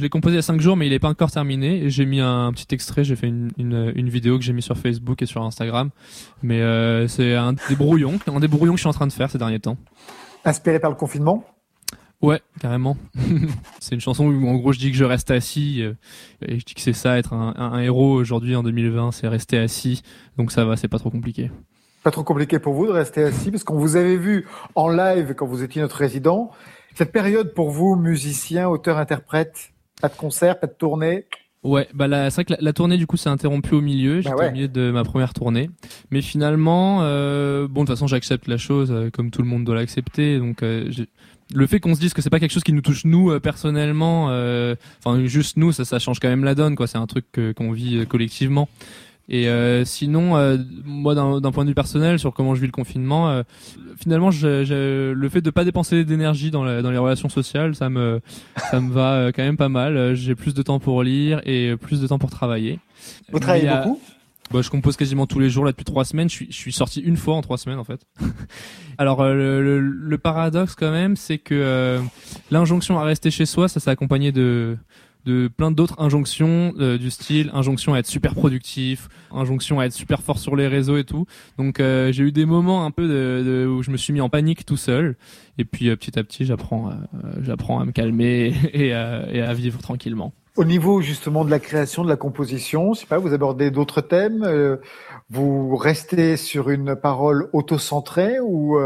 l'ai, 0.01 0.09
composé 0.09 0.35
il 0.35 0.37
y 0.37 0.39
a 0.39 0.43
cinq 0.43 0.61
jours, 0.61 0.77
mais 0.77 0.87
il 0.87 0.93
est 0.93 0.99
pas 0.99 1.09
encore 1.09 1.31
terminé. 1.31 1.91
J'ai 1.91 2.07
mis 2.07 2.21
un, 2.21 2.53
petit 2.53 2.75
extrait. 2.75 3.05
J'ai 3.05 3.17
fait 3.17 3.29
une, 3.29 3.51
une, 3.59 3.93
une 3.95 4.09
vidéo 4.09 4.39
que 4.39 4.45
j'ai 4.45 4.53
mis 4.53 4.63
sur 4.63 4.77
Facebook 4.79 5.21
et 5.23 5.27
sur 5.27 5.43
Instagram. 5.43 5.91
Mais 6.43 6.61
euh, 6.61 7.07
c'est 7.09 7.35
un 7.35 7.53
des 7.53 7.77
brouillons, 7.77 8.19
un 8.27 8.41
des 8.41 8.49
brouillons 8.49 8.73
que 8.73 8.79
je 8.79 8.83
suis 8.83 8.89
en 8.89 8.93
train 8.95 9.07
de 9.07 9.13
faire 9.13 9.31
ces 9.31 9.39
derniers 9.39 9.61
temps. 9.61 9.77
Inspiré 10.45 10.81
par 10.81 10.91
le 10.91 10.97
confinement? 10.97 11.45
Ouais, 12.23 12.41
carrément. 12.61 12.97
c'est 13.81 13.97
une 13.97 14.01
chanson 14.01 14.27
où 14.27 14.49
en 14.49 14.55
gros 14.55 14.73
je 14.73 14.79
dis 14.79 14.93
que 14.93 14.97
je 14.97 15.05
reste 15.05 15.33
assis 15.33 15.83
euh, 15.83 15.95
et 16.47 16.61
je 16.61 16.65
dis 16.65 16.75
que 16.75 16.81
c'est 16.81 16.93
ça 16.93 17.19
être 17.19 17.33
un, 17.33 17.53
un- 17.57 17.73
un 17.73 17.81
héros 17.81 18.13
aujourd'hui 18.13 18.55
en 18.55 18.63
2020, 18.63 19.11
c'est 19.11 19.27
rester 19.27 19.59
assis. 19.59 20.03
Donc 20.39 20.53
ça 20.53 20.65
va, 20.65 20.77
c'est 20.77 20.87
pas 20.87 21.01
trop 21.01 21.11
compliqué. 21.11 21.51
Pas 22.03 22.11
trop 22.11 22.25
compliqué 22.25 22.59
pour 22.59 22.75
vous 22.75 22.87
de 22.87 22.93
rester 22.93 23.23
assis 23.23 23.51
parce 23.51 23.63
qu'on 23.63 23.79
vous 23.79 23.97
avait 23.97 24.17
vu 24.17 24.47
en 24.75 24.89
live 24.89 25.35
quand 25.37 25.47
vous 25.47 25.63
étiez 25.63 25.81
notre 25.81 25.97
résident. 25.97 26.51
Cette 26.95 27.13
période 27.13 27.55
pour 27.55 27.71
vous, 27.71 27.95
musicien, 27.95 28.69
auteur, 28.69 28.99
interprète, 28.99 29.71
pas 30.01 30.09
de 30.09 30.17
concert, 30.17 30.59
pas 30.59 30.67
de 30.67 30.73
tournée? 30.73 31.27
Ouais, 31.63 31.87
bah 31.95 32.09
c'est 32.29 32.35
vrai 32.35 32.45
que 32.45 32.53
la, 32.55 32.59
la 32.61 32.73
tournée 32.73 32.97
du 32.97 33.07
coup 33.07 33.17
s'est 33.17 33.29
interrompue 33.29 33.77
au 33.77 33.81
milieu. 33.81 34.21
J'étais 34.21 34.35
ouais. 34.35 34.49
au 34.49 34.53
milieu 34.53 34.67
de 34.67 34.91
ma 34.91 35.05
première 35.05 35.33
tournée, 35.33 35.71
mais 36.11 36.21
finalement, 36.21 37.03
euh, 37.03 37.69
bon 37.69 37.83
de 37.83 37.87
toute 37.87 37.95
façon 37.95 38.09
j'accepte 38.09 38.49
la 38.49 38.57
chose 38.57 38.91
euh, 38.91 39.11
comme 39.11 39.31
tout 39.31 39.43
le 39.43 39.49
monde 39.49 39.63
doit 39.63 39.77
l'accepter. 39.77 40.41
Donc 40.41 40.65
euh, 40.65 40.91
le 41.55 41.67
fait 41.69 41.79
qu'on 41.79 41.95
se 41.95 42.01
dise 42.01 42.15
que 42.15 42.21
c'est 42.21 42.31
pas 42.31 42.41
quelque 42.41 42.51
chose 42.51 42.65
qui 42.65 42.73
nous 42.73 42.81
touche 42.81 43.05
nous 43.05 43.31
euh, 43.31 43.39
personnellement, 43.39 44.27
euh, 44.31 44.75
enfin 45.05 45.25
juste 45.27 45.57
nous, 45.57 45.71
ça, 45.71 45.85
ça 45.85 46.01
change 46.01 46.19
quand 46.19 46.29
même 46.29 46.43
la 46.43 46.57
donne 46.57 46.75
quoi. 46.75 46.89
C'est 46.89 46.99
un 46.99 47.07
truc 47.07 47.27
qu'on 47.57 47.71
vit 47.71 48.05
collectivement. 48.09 48.69
Et 49.29 49.49
euh, 49.49 49.85
sinon, 49.85 50.37
euh, 50.37 50.59
moi, 50.85 51.15
d'un 51.15 51.53
point 51.53 51.65
de 51.65 51.69
vue 51.71 51.75
personnel, 51.75 52.19
sur 52.19 52.35
comment 52.35 52.55
je 52.55 52.61
vis 52.61 52.67
le 52.67 52.73
confinement, 52.73 53.31
euh, 53.31 53.43
finalement, 53.99 54.31
je- 54.31 54.65
je- 54.65 55.13
le 55.13 55.29
fait 55.29 55.41
de 55.41 55.51
pas 55.51 55.65
dépenser 55.65 56.05
d'énergie 56.05 56.51
dans, 56.51 56.65
la- 56.65 56.83
dans 56.83 56.91
les 56.91 56.99
relations 56.99 57.29
sociales, 57.29 57.75
ça 57.75 57.89
me, 57.89 58.21
ça 58.71 58.81
me 58.81 58.93
va 58.93 59.13
euh, 59.15 59.33
quand 59.35 59.43
même 59.43 59.57
pas 59.57 59.69
mal. 59.69 59.97
Euh, 59.97 60.15
J'ai 60.15 60.35
plus 60.35 60.55
de 60.55 60.63
temps 60.63 60.81
pour 60.81 61.03
lire 61.03 61.41
et 61.45 61.75
plus 61.77 62.01
de 62.01 62.07
temps 62.07 62.19
pour 62.19 62.31
travailler. 62.31 62.79
Vous 63.33 63.39
travaillez 63.39 63.65
Mais, 63.67 63.73
euh, 63.73 63.85
beaucoup? 63.85 64.01
bah, 64.51 64.61
je 64.61 64.69
compose 64.71 64.97
quasiment 64.97 65.27
tous 65.27 65.39
les 65.39 65.49
jours 65.49 65.65
là 65.65 65.71
depuis 65.71 65.85
trois 65.85 66.05
semaines. 66.05 66.29
Je 66.29 66.35
suis, 66.35 66.47
je 66.51 66.57
suis 66.57 66.73
sorti 66.73 67.01
une 67.01 67.17
fois 67.17 67.35
en 67.37 67.43
trois 67.43 67.57
semaines 67.59 67.79
en 67.79 67.85
fait. 67.85 68.05
Alors 68.99 69.21
euh, 69.23 69.33
le, 69.35 69.63
le- 69.63 69.81
le 69.81 70.19
paradoxe 70.19 70.75
quand 70.75 70.91
même, 70.91 71.17
c'est 71.17 71.39
que 71.39 71.55
euh, 71.55 72.01
l'injonction 72.51 72.99
à 72.99 73.05
rester 73.05 73.31
chez 73.31 73.47
soi, 73.47 73.69
ça 73.69 73.81
s'est 73.81 73.91
accompagné 73.91 74.31
de 74.33 74.77
de 75.25 75.49
plein 75.49 75.71
d'autres 75.71 75.95
injonctions 75.99 76.73
euh, 76.79 76.99
du 76.99 77.11
style 77.11 77.51
injonction 77.55 77.95
à 77.95 77.99
être 77.99 78.07
super 78.07 78.35
productif, 78.35 79.09
injonction 79.31 79.81
à 79.81 79.85
être 79.87 79.93
super 79.93 80.23
fort 80.23 80.39
sur 80.39 80.57
les 80.57 80.67
réseaux 80.67 80.97
et 80.97 81.05
tout. 81.05 81.27
Donc 81.59 81.81
euh, 81.81 82.13
j'ai 82.13 82.25
eu 82.25 82.33
des 82.33 82.47
moments 82.47 82.85
un 82.85 82.91
peu 82.91 83.05
où 83.67 83.83
je 83.83 83.91
me 83.91 83.97
suis 83.97 84.13
mis 84.13 84.21
en 84.21 84.29
panique 84.29 84.65
tout 84.65 84.77
seul. 84.77 85.17
Et 85.59 85.65
puis 85.65 85.89
euh, 85.89 85.97
petit 85.97 86.19
à 86.19 86.25
petit, 86.25 86.45
j'apprends 86.45 86.91
j'apprends 87.41 87.81
à 87.81 87.85
me 87.85 87.93
calmer 87.93 88.55
et 88.73 88.93
à, 88.93 89.55
vivre 89.55 89.81
tranquillement. 89.81 90.33
Au 90.57 90.65
niveau 90.65 91.01
justement 91.01 91.45
de 91.47 91.51
la 91.51 91.59
création, 91.59 92.05
de 92.05 92.09
la 92.09 92.17
composition, 92.17 92.93
je 92.93 93.01
sais 93.01 93.07
pas, 93.07 93.19
vous 93.19 93.33
abordez 93.33 93.71
d'autres 93.71 94.03
thèmes, 94.03 94.79
vous 95.31 95.77
restez 95.77 96.37
sur 96.37 96.69
une 96.69 96.95
parole 96.95 97.49
auto-centrée 97.55 98.39
ou 98.39 98.79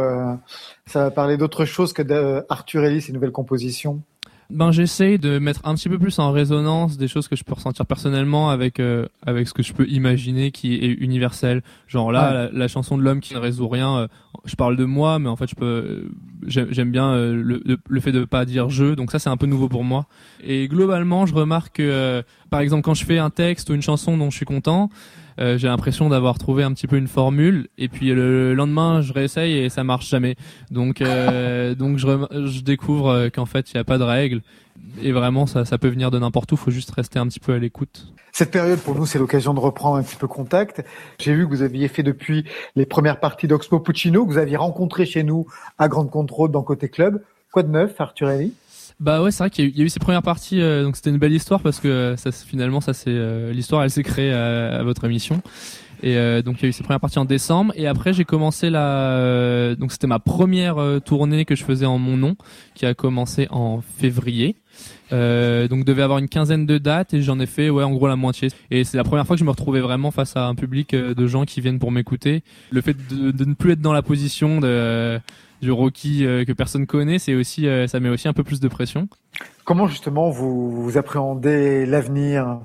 ça 0.86 1.04
va 1.04 1.10
parler 1.10 1.36
d'autre 1.36 1.64
chose 1.64 1.92
que 1.92 2.02
d'Arthur 2.02 2.84
Ellis 2.84 3.06
et 3.08 3.12
nouvelles 3.12 3.32
compositions? 3.32 4.02
Ben 4.48 4.70
j'essaye 4.70 5.18
de 5.18 5.38
mettre 5.40 5.60
un 5.64 5.74
petit 5.74 5.88
peu 5.88 5.98
plus 5.98 6.18
en 6.20 6.30
résonance 6.30 6.96
des 6.96 7.08
choses 7.08 7.26
que 7.26 7.34
je 7.34 7.42
peux 7.42 7.54
ressentir 7.54 7.84
personnellement 7.84 8.48
avec 8.50 8.78
euh, 8.78 9.06
avec 9.26 9.48
ce 9.48 9.52
que 9.54 9.62
je 9.64 9.72
peux 9.72 9.88
imaginer 9.88 10.52
qui 10.52 10.74
est 10.74 10.92
universel. 10.92 11.62
Genre 11.88 12.12
là, 12.12 12.28
Ouais. 12.28 12.34
la, 12.34 12.50
la 12.52 12.68
chanson 12.68 12.96
de 12.96 13.02
l'homme 13.02 13.20
qui 13.20 13.34
ne 13.34 13.38
résout 13.40 13.68
rien. 13.68 13.96
euh, 13.98 14.08
je 14.44 14.54
parle 14.54 14.76
de 14.76 14.84
moi, 14.84 15.18
mais 15.18 15.28
en 15.28 15.34
fait 15.34 15.48
je 15.50 15.56
peux 15.56 15.64
euh, 15.64 16.08
j'aime 16.46 16.92
bien 16.92 17.10
euh, 17.10 17.34
le, 17.34 17.60
le, 17.64 17.76
le 17.88 18.00
fait 18.00 18.12
de 18.12 18.24
pas 18.24 18.44
dire 18.44 18.68
je. 18.70 18.94
Donc 18.94 19.10
ça 19.10 19.18
c'est 19.18 19.30
un 19.30 19.36
peu 19.36 19.46
nouveau 19.46 19.68
pour 19.68 19.82
moi. 19.82 20.06
Et 20.44 20.68
globalement, 20.68 21.26
je 21.26 21.34
remarque 21.34 21.76
que 21.78 21.82
euh, 21.82 22.22
par 22.48 22.60
exemple 22.60 22.82
quand 22.82 22.94
je 22.94 23.04
fais 23.04 23.18
un 23.18 23.30
texte 23.30 23.70
ou 23.70 23.74
une 23.74 23.82
chanson 23.82 24.16
dont 24.16 24.30
je 24.30 24.36
suis 24.36 24.46
content. 24.46 24.90
Euh, 25.38 25.58
j'ai 25.58 25.68
l'impression 25.68 26.08
d'avoir 26.08 26.38
trouvé 26.38 26.62
un 26.62 26.72
petit 26.72 26.86
peu 26.86 26.96
une 26.96 27.08
formule 27.08 27.68
et 27.78 27.88
puis 27.88 28.08
le 28.08 28.54
lendemain 28.54 29.00
je 29.02 29.12
réessaye 29.12 29.58
et 29.58 29.68
ça 29.68 29.84
marche 29.84 30.08
jamais. 30.08 30.36
Donc 30.70 31.00
euh, 31.00 31.74
donc 31.76 31.98
je, 31.98 32.06
je 32.46 32.60
découvre 32.60 33.08
euh, 33.08 33.28
qu'en 33.30 33.46
fait 33.46 33.72
il 33.72 33.76
n'y 33.76 33.80
a 33.80 33.84
pas 33.84 33.98
de 33.98 34.04
règles. 34.04 34.42
Et 35.02 35.12
vraiment 35.12 35.46
ça, 35.46 35.64
ça 35.64 35.78
peut 35.78 35.88
venir 35.88 36.10
de 36.10 36.18
n'importe 36.18 36.52
où. 36.52 36.56
Faut 36.56 36.70
juste 36.70 36.90
rester 36.90 37.18
un 37.18 37.26
petit 37.26 37.40
peu 37.40 37.54
à 37.54 37.58
l'écoute. 37.58 38.12
Cette 38.32 38.50
période, 38.50 38.78
pour 38.78 38.94
nous, 38.94 39.06
c'est 39.06 39.18
l'occasion 39.18 39.54
de 39.54 39.60
reprendre 39.60 39.96
un 39.96 40.02
petit 40.02 40.16
peu 40.16 40.26
contact. 40.26 40.84
J'ai 41.18 41.34
vu 41.34 41.46
que 41.46 41.50
vous 41.50 41.62
aviez 41.62 41.88
fait 41.88 42.02
depuis 42.02 42.44
les 42.74 42.84
premières 42.84 43.18
parties 43.18 43.48
d'Oxmo 43.48 43.80
Puccino, 43.80 44.26
que 44.26 44.32
vous 44.32 44.38
aviez 44.38 44.58
rencontré 44.58 45.06
chez 45.06 45.22
nous 45.22 45.46
à 45.78 45.88
Grande 45.88 46.10
Contrôle 46.10 46.50
dans 46.50 46.62
Côté 46.62 46.90
Club. 46.90 47.22
Quoi 47.50 47.62
de 47.62 47.70
neuf, 47.70 47.98
Arthur 47.98 48.28
Ellie 48.28 48.52
Bah 48.98 49.22
ouais, 49.22 49.30
c'est 49.30 49.42
vrai 49.42 49.50
qu'il 49.50 49.68
y, 49.68 49.78
y 49.78 49.82
a 49.82 49.84
eu 49.84 49.88
ces 49.90 50.00
premières 50.00 50.22
parties, 50.22 50.60
euh, 50.60 50.82
donc 50.82 50.96
c'était 50.96 51.10
une 51.10 51.18
belle 51.18 51.34
histoire 51.34 51.60
parce 51.60 51.80
que 51.80 51.88
euh, 51.88 52.16
ça, 52.16 52.32
finalement, 52.32 52.80
ça 52.80 52.94
c'est 52.94 53.10
euh, 53.10 53.52
l'histoire, 53.52 53.84
elle 53.84 53.90
s'est 53.90 54.02
créée 54.02 54.32
à, 54.32 54.78
à 54.78 54.82
votre 54.84 55.04
émission. 55.04 55.42
Et 56.02 56.16
euh, 56.16 56.42
donc 56.42 56.58
il 56.60 56.62
y 56.64 56.66
a 56.66 56.68
eu 56.68 56.72
ces 56.72 56.82
premières 56.82 57.00
parties 57.00 57.18
en 57.18 57.24
décembre 57.24 57.72
et 57.74 57.86
après 57.86 58.12
j'ai 58.12 58.24
commencé 58.24 58.68
la 58.68 59.12
euh, 59.12 59.76
donc 59.76 59.92
c'était 59.92 60.06
ma 60.06 60.18
première 60.18 60.76
euh, 60.76 61.00
tournée 61.00 61.46
que 61.46 61.54
je 61.54 61.64
faisais 61.64 61.86
en 61.86 61.96
mon 61.98 62.18
nom 62.18 62.36
qui 62.74 62.84
a 62.84 62.92
commencé 62.94 63.48
en 63.50 63.80
février. 63.80 64.56
Euh, 65.12 65.68
donc 65.68 65.84
devait 65.86 66.02
avoir 66.02 66.18
une 66.18 66.28
quinzaine 66.28 66.66
de 66.66 66.78
dates 66.78 67.14
et 67.14 67.22
j'en 67.22 67.40
ai 67.40 67.46
fait 67.46 67.70
ouais 67.70 67.84
en 67.84 67.92
gros 67.92 68.08
la 68.08 68.16
moitié 68.16 68.48
et 68.70 68.84
c'est 68.84 68.98
la 68.98 69.04
première 69.04 69.26
fois 69.26 69.36
que 69.36 69.40
je 69.40 69.44
me 69.44 69.50
retrouvais 69.50 69.80
vraiment 69.80 70.10
face 70.10 70.36
à 70.36 70.46
un 70.46 70.54
public 70.54 70.94
de 70.94 71.26
gens 71.26 71.44
qui 71.46 71.62
viennent 71.62 71.78
pour 71.78 71.92
m'écouter 71.92 72.42
le 72.70 72.80
fait 72.82 72.96
de, 73.08 73.30
de 73.30 73.44
ne 73.46 73.54
plus 73.54 73.72
être 73.72 73.80
dans 73.80 73.94
la 73.94 74.02
position 74.02 74.60
de 74.60 75.18
du 75.62 75.70
Rocky 75.70 76.24
euh, 76.26 76.44
que 76.44 76.52
personne 76.52 76.86
connaît 76.86 77.18
c'est 77.18 77.34
aussi 77.34 77.66
euh, 77.66 77.86
ça 77.86 77.98
met 78.00 78.08
aussi 78.08 78.28
un 78.28 78.32
peu 78.32 78.44
plus 78.44 78.60
de 78.60 78.68
pression. 78.68 79.08
Comment 79.64 79.86
justement 79.86 80.30
vous, 80.30 80.70
vous 80.82 80.98
appréhendez 80.98 81.86
l'avenir? 81.86 82.60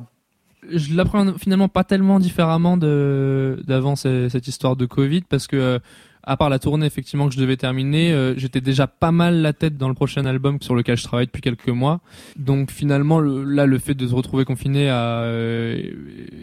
Je 0.69 0.95
l'apprends 0.95 1.33
finalement 1.37 1.67
pas 1.69 1.83
tellement 1.83 2.19
différemment 2.19 2.77
de 2.77 3.61
d'avant 3.65 3.95
ce- 3.95 4.29
cette 4.29 4.47
histoire 4.47 4.75
de 4.75 4.85
Covid 4.85 5.21
parce 5.21 5.47
que 5.47 5.55
euh, 5.55 5.79
à 6.23 6.37
part 6.37 6.49
la 6.49 6.59
tournée 6.59 6.85
effectivement 6.85 7.27
que 7.27 7.33
je 7.33 7.39
devais 7.39 7.57
terminer, 7.57 8.11
euh, 8.13 8.33
j'étais 8.37 8.61
déjà 8.61 8.87
pas 8.87 9.11
mal 9.11 9.41
la 9.41 9.53
tête 9.53 9.77
dans 9.77 9.87
le 9.87 9.93
prochain 9.93 10.25
album 10.25 10.57
sur 10.61 10.75
lequel 10.75 10.97
je 10.97 11.03
travaille 11.03 11.25
depuis 11.25 11.41
quelques 11.41 11.67
mois. 11.69 11.99
Donc 12.35 12.71
finalement 12.71 13.19
le- 13.19 13.43
là 13.43 13.65
le 13.65 13.79
fait 13.79 13.93
de 13.93 14.07
se 14.07 14.13
retrouver 14.13 14.45
confiné 14.45 14.89
à, 14.89 15.21
euh, 15.21 15.81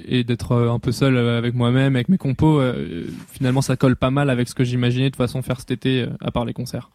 et 0.07 0.25
d'être 0.25 0.53
euh, 0.53 0.71
un 0.73 0.79
peu 0.79 0.93
seul 0.93 1.17
euh, 1.17 1.39
avec 1.39 1.55
moi-même, 1.55 1.95
avec 1.97 2.09
mes 2.09 2.19
compos, 2.19 2.61
euh, 2.61 3.05
finalement 3.31 3.63
ça 3.63 3.77
colle 3.77 3.97
pas 3.97 4.11
mal 4.11 4.31
avec 4.31 4.49
ce 4.49 4.55
que 4.55 4.65
j'imaginais 4.65 5.11
de 5.11 5.17
façon 5.17 5.43
faire 5.43 5.59
cet 5.61 5.71
été 5.71 6.03
euh, 6.03 6.07
à 6.21 6.31
part 6.31 6.45
les 6.45 6.53
concerts. 6.53 6.91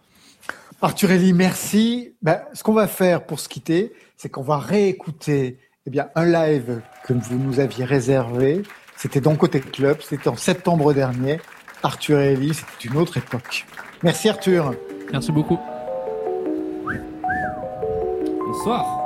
Arthur 0.82 1.12
Ellie, 1.12 1.32
merci. 1.34 2.12
Ben, 2.22 2.42
ce 2.54 2.62
qu'on 2.64 2.74
va 2.74 2.88
faire 2.88 3.26
pour 3.26 3.40
se 3.40 3.48
quitter, 3.48 3.94
c'est 4.18 4.28
qu'on 4.30 4.42
va 4.44 4.58
réécouter 4.58 5.58
eh 5.86 5.90
bien, 5.90 6.08
un 6.16 6.26
live 6.26 6.82
que 7.06 7.14
vous 7.14 7.38
nous 7.38 7.60
aviez 7.60 7.86
réservé. 7.86 8.64
C'était 8.98 9.22
dans 9.22 9.36
Côté 9.36 9.60
Club, 9.60 9.98
c'était 10.02 10.28
en 10.30 10.36
septembre 10.36 10.94
dernier. 10.94 11.40
Arthur 11.84 12.20
Ellie, 12.20 12.54
c'était 12.54 12.88
une 12.90 12.98
autre 12.98 13.18
époque. 13.18 13.66
Merci 14.02 14.30
Arthur. 14.30 14.74
Merci 15.12 15.32
beaucoup. 15.32 15.60
Bonsoir. 18.48 19.03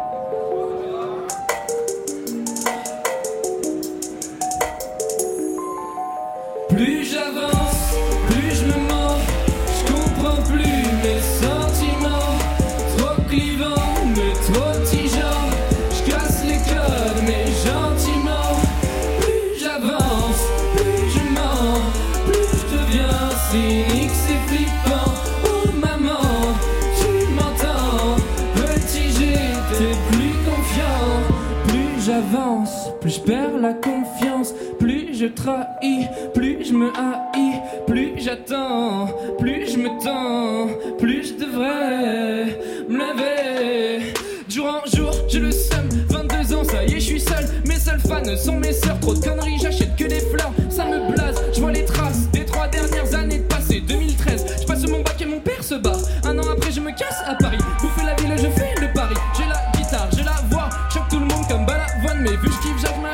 Perds 33.28 33.58
la 33.62 33.74
confiance. 33.74 34.54
Plus 34.80 35.14
je 35.14 35.26
trahis, 35.26 36.08
plus 36.34 36.66
je 36.66 36.74
me 36.74 36.88
haïs. 36.88 37.60
Plus 37.86 38.14
j'attends, 38.18 39.10
plus 39.38 39.70
je 39.70 39.78
me 39.78 39.90
tends. 40.02 40.70
Plus 40.98 41.30
je 41.30 41.46
devrais 41.46 42.46
me 42.90 42.98
lever. 42.98 44.14
Jour 44.50 44.68
en 44.68 44.96
jour, 44.96 45.12
je 45.30 45.40
le 45.40 45.52
seum. 45.52 45.88
22 46.10 46.56
ans, 46.56 46.64
ça 46.64 46.84
y 46.86 46.94
est, 46.94 47.00
je 47.00 47.06
suis 47.06 47.20
seul. 47.20 47.46
Mes 47.66 47.76
seuls 47.76 48.00
fans 48.00 48.36
sont 48.38 48.60
mes 48.60 48.72
sœurs. 48.72 49.00
Trop 49.02 49.14
de 49.14 49.20
conneries, 49.20 49.60
j'achète 49.62 49.96
que 49.98 50.06
des 50.06 50.22
fleurs. 50.22 50.54
Ça 50.70 50.86
me 50.86 51.12
blase, 51.12 51.36
je 51.54 51.60
vois 51.60 51.74
les 51.74 51.84
traces 51.84 52.30
des 52.32 52.46
trois 52.46 52.68
dernières 52.70 53.14
années 53.14 53.40
de 53.40 53.44
passé. 53.44 53.82
2013, 53.82 54.46
je 54.62 54.66
passe 54.66 54.88
mon 54.88 55.02
bac 55.02 55.22
et 55.22 55.26
mon 55.26 55.42
père 55.42 55.62
se 55.62 55.76
bat. 55.76 55.98
Un 56.24 56.40
an 56.40 56.50
après, 56.50 56.72
je 56.72 56.80
me 56.80 56.92
casse 56.92 57.22
à 57.26 57.36
Paris. 57.36 57.58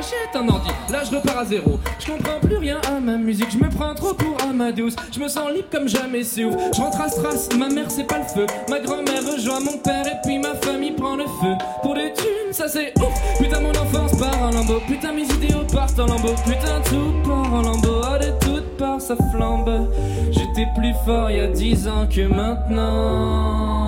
M'achète 0.04 0.36
un 0.36 0.48
ordi. 0.48 0.70
Là, 0.92 1.00
je 1.10 1.16
repars 1.16 1.40
à 1.40 1.46
zéro. 1.46 1.80
Je 2.00 2.12
comprends 2.12 2.40
plus 2.42 2.58
rien 2.58 2.80
à 2.88 3.00
ma 3.00 3.16
musique, 3.18 3.52
je 3.52 3.58
me 3.58 3.70
prends 3.70 3.94
trop 3.96 4.14
pour 4.14 4.36
Amadeus. 4.42 4.96
Je 5.14 5.20
me 5.20 5.28
sens 5.28 5.52
libre 5.54 5.68
comme 5.72 5.88
jamais, 5.88 6.24
c'est 6.24 6.44
ouf. 6.44 6.56
Je 6.76 6.82
rentre 6.82 7.02
à 7.02 7.10
Stras, 7.10 7.50
ma 7.58 7.70
mère 7.70 7.90
c'est 7.90 8.06
pas 8.06 8.18
le 8.20 8.26
feu. 8.26 8.46
Ma 8.70 8.80
grand-mère 8.80 9.24
rejoint 9.26 9.60
mon 9.62 9.78
père 9.78 10.06
et 10.06 10.18
puis 10.24 10.40
ma 10.40 10.56
famille 10.56 10.92
prend 10.92 11.16
le 11.16 11.26
feu. 11.26 11.56
Pour 11.82 11.96
des 11.96 12.12
thunes, 12.14 12.52
ça 12.52 12.68
c'est 12.68 12.94
ouf. 13.00 13.14
Putain, 13.40 13.62
mon 13.62 13.72
enfance 13.72 14.18
part 14.18 14.42
en 14.42 14.52
lambeau. 14.52 14.82
Putain, 14.88 15.14
mes 15.14 15.24
idéaux 15.24 15.66
partent 15.72 16.00
en 16.00 16.08
lambeau. 16.08 16.36
Putain, 16.46 16.82
tout 16.86 17.14
part 17.28 17.54
en 17.54 17.62
lambeau. 17.62 18.02
Ah, 18.04 18.20
de 18.20 18.32
toutes 18.46 18.78
parts, 18.78 19.02
ça 19.02 19.16
flambe. 19.32 19.88
J'étais 20.32 20.68
plus 20.76 20.94
fort 21.06 21.32
il 21.32 21.38
y 21.38 21.40
a 21.40 21.48
dix 21.48 21.88
ans 21.88 22.08
que 22.14 22.28
maintenant. 22.28 23.84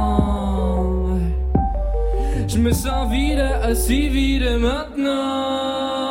Je 2.47 2.57
me 2.59 2.71
sens 2.71 3.11
vide, 3.11 3.39
assez 3.63 4.07
vide 4.07 4.57
maintenant. 4.59 6.04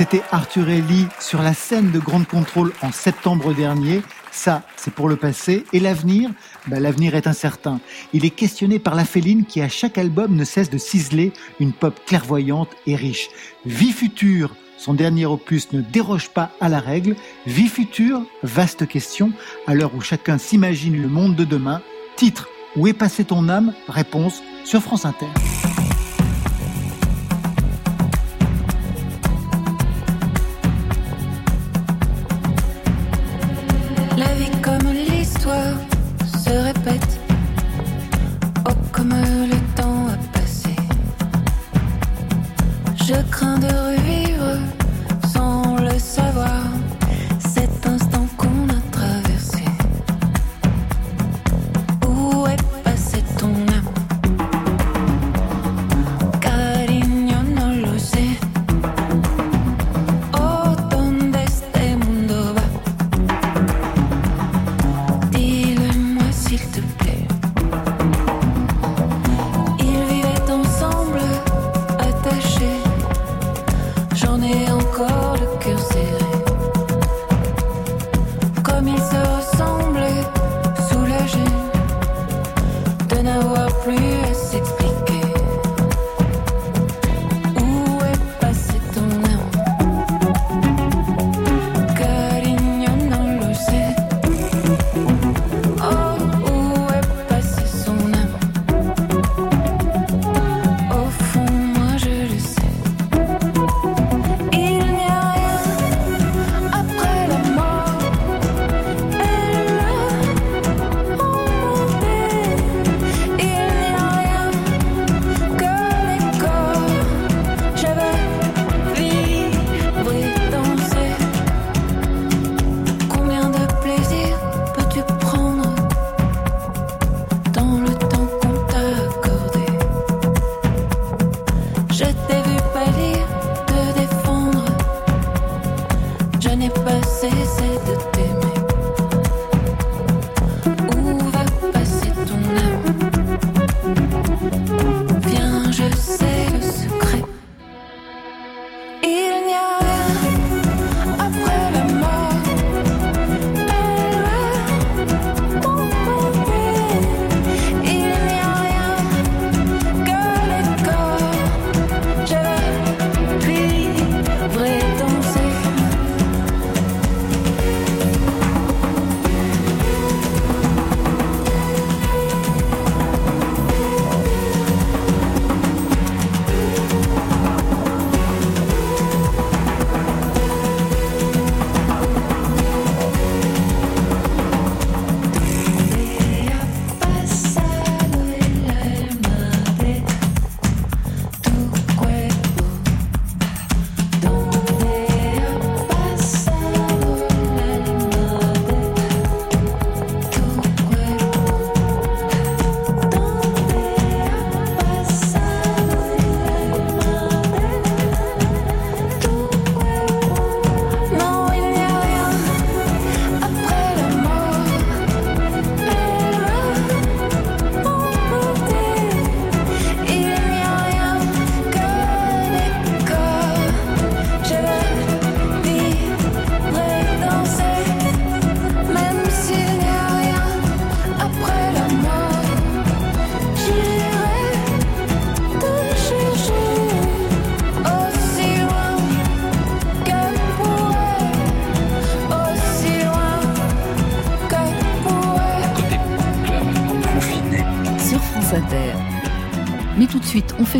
C'était 0.00 0.22
Arthur 0.32 0.70
Ellie 0.70 1.08
sur 1.18 1.42
la 1.42 1.52
scène 1.52 1.90
de 1.90 1.98
Grande 1.98 2.26
Contrôle 2.26 2.72
en 2.80 2.90
septembre 2.90 3.52
dernier. 3.52 4.00
Ça, 4.30 4.62
c'est 4.74 4.94
pour 4.94 5.10
le 5.10 5.16
passé. 5.16 5.66
Et 5.74 5.78
l'avenir? 5.78 6.30
Ben, 6.68 6.80
L'avenir 6.80 7.14
est 7.14 7.26
incertain. 7.26 7.80
Il 8.14 8.24
est 8.24 8.30
questionné 8.30 8.78
par 8.78 8.94
la 8.94 9.04
féline 9.04 9.44
qui, 9.44 9.60
à 9.60 9.68
chaque 9.68 9.98
album, 9.98 10.36
ne 10.36 10.44
cesse 10.44 10.70
de 10.70 10.78
ciseler 10.78 11.34
une 11.60 11.74
pop 11.74 12.00
clairvoyante 12.06 12.70
et 12.86 12.96
riche. 12.96 13.28
Vie 13.66 13.92
future, 13.92 14.56
son 14.78 14.94
dernier 14.94 15.26
opus 15.26 15.70
ne 15.72 15.82
déroge 15.82 16.30
pas 16.30 16.50
à 16.62 16.70
la 16.70 16.80
règle. 16.80 17.14
Vie 17.46 17.68
future, 17.68 18.22
vaste 18.42 18.88
question, 18.88 19.32
à 19.66 19.74
l'heure 19.74 19.94
où 19.94 20.00
chacun 20.00 20.38
s'imagine 20.38 20.96
le 20.96 21.08
monde 21.08 21.36
de 21.36 21.44
demain. 21.44 21.82
Titre, 22.16 22.48
Où 22.74 22.86
est 22.86 22.94
passée 22.94 23.26
ton 23.26 23.50
âme? 23.50 23.74
Réponse 23.86 24.40
sur 24.64 24.80
France 24.80 25.04
Inter. 25.04 25.26
Je 43.10 43.16
crains 43.28 43.58
de 43.58 43.89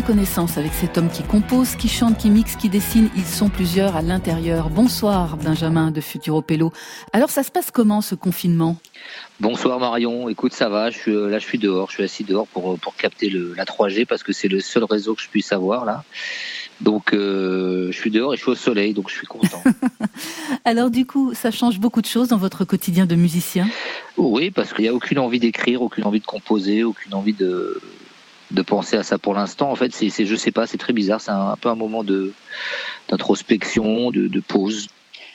fait 0.01 0.07
connaissance 0.07 0.57
avec 0.57 0.73
cet 0.73 0.97
homme 0.97 1.09
qui 1.09 1.23
compose, 1.23 1.75
qui 1.75 1.87
chante, 1.87 2.17
qui 2.17 2.29
mixe, 2.29 2.55
qui 2.55 2.69
dessine. 2.69 3.09
Ils 3.15 3.25
sont 3.25 3.49
plusieurs 3.49 3.95
à 3.95 4.01
l'intérieur. 4.01 4.69
Bonsoir, 4.69 5.37
Benjamin 5.37 5.91
de 5.91 6.01
Futuro 6.01 6.41
Pello. 6.41 6.71
Alors, 7.13 7.29
ça 7.29 7.43
se 7.43 7.51
passe 7.51 7.71
comment 7.71 8.01
ce 8.01 8.15
confinement? 8.15 8.77
Bonsoir 9.39 9.79
Marion, 9.79 10.29
écoute 10.29 10.53
ça 10.53 10.69
va, 10.69 10.91
je 10.91 10.97
suis, 10.99 11.11
là 11.11 11.39
je 11.39 11.45
suis 11.45 11.57
dehors, 11.57 11.89
je 11.89 11.95
suis 11.95 12.03
assis 12.03 12.23
dehors 12.23 12.45
pour, 12.45 12.77
pour 12.77 12.95
capter 12.95 13.29
le, 13.29 13.55
la 13.55 13.65
3G 13.65 14.05
parce 14.05 14.21
que 14.21 14.31
c'est 14.31 14.47
le 14.47 14.59
seul 14.59 14.83
réseau 14.83 15.15
que 15.15 15.21
je 15.23 15.27
puisse 15.27 15.51
avoir 15.51 15.83
là. 15.83 16.03
Donc 16.79 17.13
euh, 17.13 17.87
je 17.91 17.97
suis 17.97 18.11
dehors 18.11 18.35
et 18.35 18.37
je 18.37 18.43
suis 18.43 18.51
au 18.51 18.55
soleil, 18.55 18.93
donc 18.93 19.09
je 19.09 19.15
suis 19.15 19.25
content. 19.25 19.63
Alors 20.65 20.91
du 20.91 21.07
coup, 21.07 21.33
ça 21.33 21.49
change 21.49 21.79
beaucoup 21.79 22.01
de 22.01 22.05
choses 22.05 22.27
dans 22.27 22.37
votre 22.37 22.63
quotidien 22.63 23.07
de 23.07 23.15
musicien? 23.15 23.67
Oui, 24.17 24.51
parce 24.51 24.73
qu'il 24.73 24.83
n'y 24.83 24.89
a 24.89 24.93
aucune 24.93 25.17
envie 25.17 25.39
d'écrire, 25.39 25.81
aucune 25.81 26.03
envie 26.03 26.19
de 26.19 26.25
composer, 26.25 26.83
aucune 26.83 27.15
envie 27.15 27.33
de, 27.33 27.81
de 28.51 28.61
penser 28.61 28.97
à 28.97 29.03
ça 29.03 29.17
pour 29.17 29.33
l'instant. 29.33 29.71
En 29.71 29.75
fait, 29.75 29.93
c'est, 29.93 30.25
je 30.25 30.35
sais 30.35 30.51
pas, 30.51 30.67
c'est 30.67 30.77
très 30.77 30.93
bizarre, 30.93 31.21
c'est 31.21 31.31
un, 31.31 31.55
peu 31.59 31.69
un 31.69 31.75
moment 31.75 32.03
de 32.03 32.33
d'introspection, 33.09 34.11
de, 34.11 34.39
pause. 34.39 34.87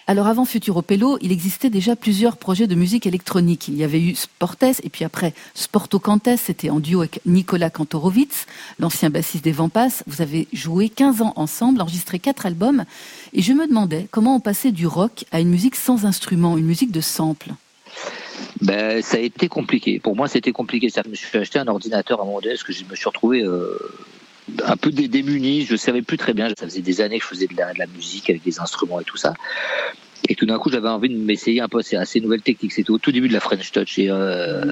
Alors 0.06 0.28
avant 0.28 0.44
Futuropello, 0.44 1.18
il 1.20 1.32
existait 1.32 1.68
déjà 1.68 1.97
plusieurs 1.97 2.36
projets 2.36 2.66
de 2.66 2.74
musique 2.74 3.06
électronique. 3.06 3.68
Il 3.68 3.76
y 3.76 3.84
avait 3.84 4.01
eu 4.01 4.14
Sportes 4.14 4.80
et 4.82 4.88
puis 4.88 5.05
après 5.05 5.34
Sporto 5.55 5.98
Cantes, 5.98 6.36
c'était 6.38 6.70
en 6.70 6.78
duo 6.78 7.01
avec 7.01 7.20
Nicolas 7.26 7.70
Kantorowicz, 7.70 8.47
l'ancien 8.78 9.10
bassiste 9.10 9.44
des 9.44 9.52
Vampas. 9.52 10.02
Vous 10.06 10.22
avez 10.22 10.47
joué 10.52 10.88
15 10.88 11.22
ans 11.22 11.32
ensemble, 11.36 11.82
enregistré 11.82 12.18
quatre 12.18 12.47
albums 12.47 12.84
et 13.32 13.43
je 13.43 13.52
me 13.52 13.66
demandais 13.66 14.06
comment 14.10 14.36
on 14.36 14.40
passait 14.40 14.72
du 14.72 14.86
rock 14.86 15.24
à 15.32 15.40
une 15.40 15.51
musique 15.51 15.76
sans 15.76 16.06
instrument, 16.06 16.56
une 16.56 16.66
musique 16.66 16.93
de 16.93 17.01
sample. 17.01 17.52
Ben, 18.62 19.03
ça 19.03 19.19
a 19.19 19.20
été 19.20 19.49
compliqué. 19.49 20.01
Pour 20.01 20.16
moi, 20.16 20.28
c'était 20.28 20.53
compliqué. 20.53 20.89
Je 20.89 21.09
me 21.09 21.15
suis 21.15 21.39
acheté 21.39 21.59
un 21.59 21.69
ordinateur 21.69 22.20
à 22.20 22.23
un 22.23 22.27
moment 22.27 22.41
donné 22.41 22.55
parce 22.55 22.65
que 22.65 22.73
je 22.73 22.85
me 22.85 22.95
suis 22.95 23.07
retrouvé 23.07 23.43
euh, 23.43 23.78
un 24.65 24.77
peu 24.77 24.91
démuni. 24.91 25.65
Je 25.65 25.77
savais 25.77 26.03
plus 26.03 26.16
très 26.16 26.33
bien. 26.33 26.49
Ça 26.59 26.66
faisait 26.66 26.81
des 26.81 27.01
années 27.01 27.19
que 27.19 27.24
je 27.24 27.28
faisais 27.28 27.47
de 27.47 27.57
la, 27.57 27.87
musique 27.87 28.31
avec 28.31 28.43
des 28.43 28.59
instruments 28.59 29.01
et 29.01 29.05
tout 29.05 29.19
ça. 29.19 29.35
Et 30.28 30.35
tout 30.35 30.47
d'un 30.47 30.59
coup, 30.59 30.70
j'avais 30.70 30.89
envie 30.89 31.11
de 31.11 31.16
m'essayer 31.16 31.61
un 31.61 31.69
peu 31.69 31.81
à 31.93 32.05
ces 32.07 32.20
nouvelles 32.20 32.41
techniques. 32.41 32.73
C'était 32.73 32.91
au 32.91 32.99
tout 32.99 33.12
début 33.12 33.28
de 33.28 33.35
la 33.35 33.41
French 33.41 33.70
Touch. 33.70 33.99
Et, 33.99 34.11
euh, 34.11 34.65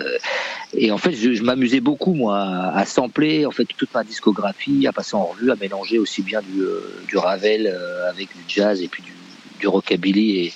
en 0.90 0.98
fait, 0.98 1.12
je, 1.12 1.42
m'amusais 1.42 1.80
beaucoup, 1.80 2.14
moi, 2.14 2.38
à 2.38 2.86
sampler 2.86 3.44
en 3.44 3.50
fait 3.50 3.66
toute 3.76 3.92
ma 3.92 4.02
discographie, 4.02 4.86
à 4.86 4.92
passer 4.92 5.14
en 5.14 5.26
revue, 5.26 5.50
à 5.50 5.56
mélanger 5.56 5.98
aussi 5.98 6.22
bien 6.22 6.40
du, 6.40 6.62
euh, 6.62 6.80
Ravel 7.14 7.72
avec 8.08 8.28
du 8.28 8.42
jazz 8.48 8.82
et 8.82 8.88
puis 8.88 9.02
du, 9.02 9.12
du 9.60 9.68
rockabilly 9.68 10.46
et 10.46 10.52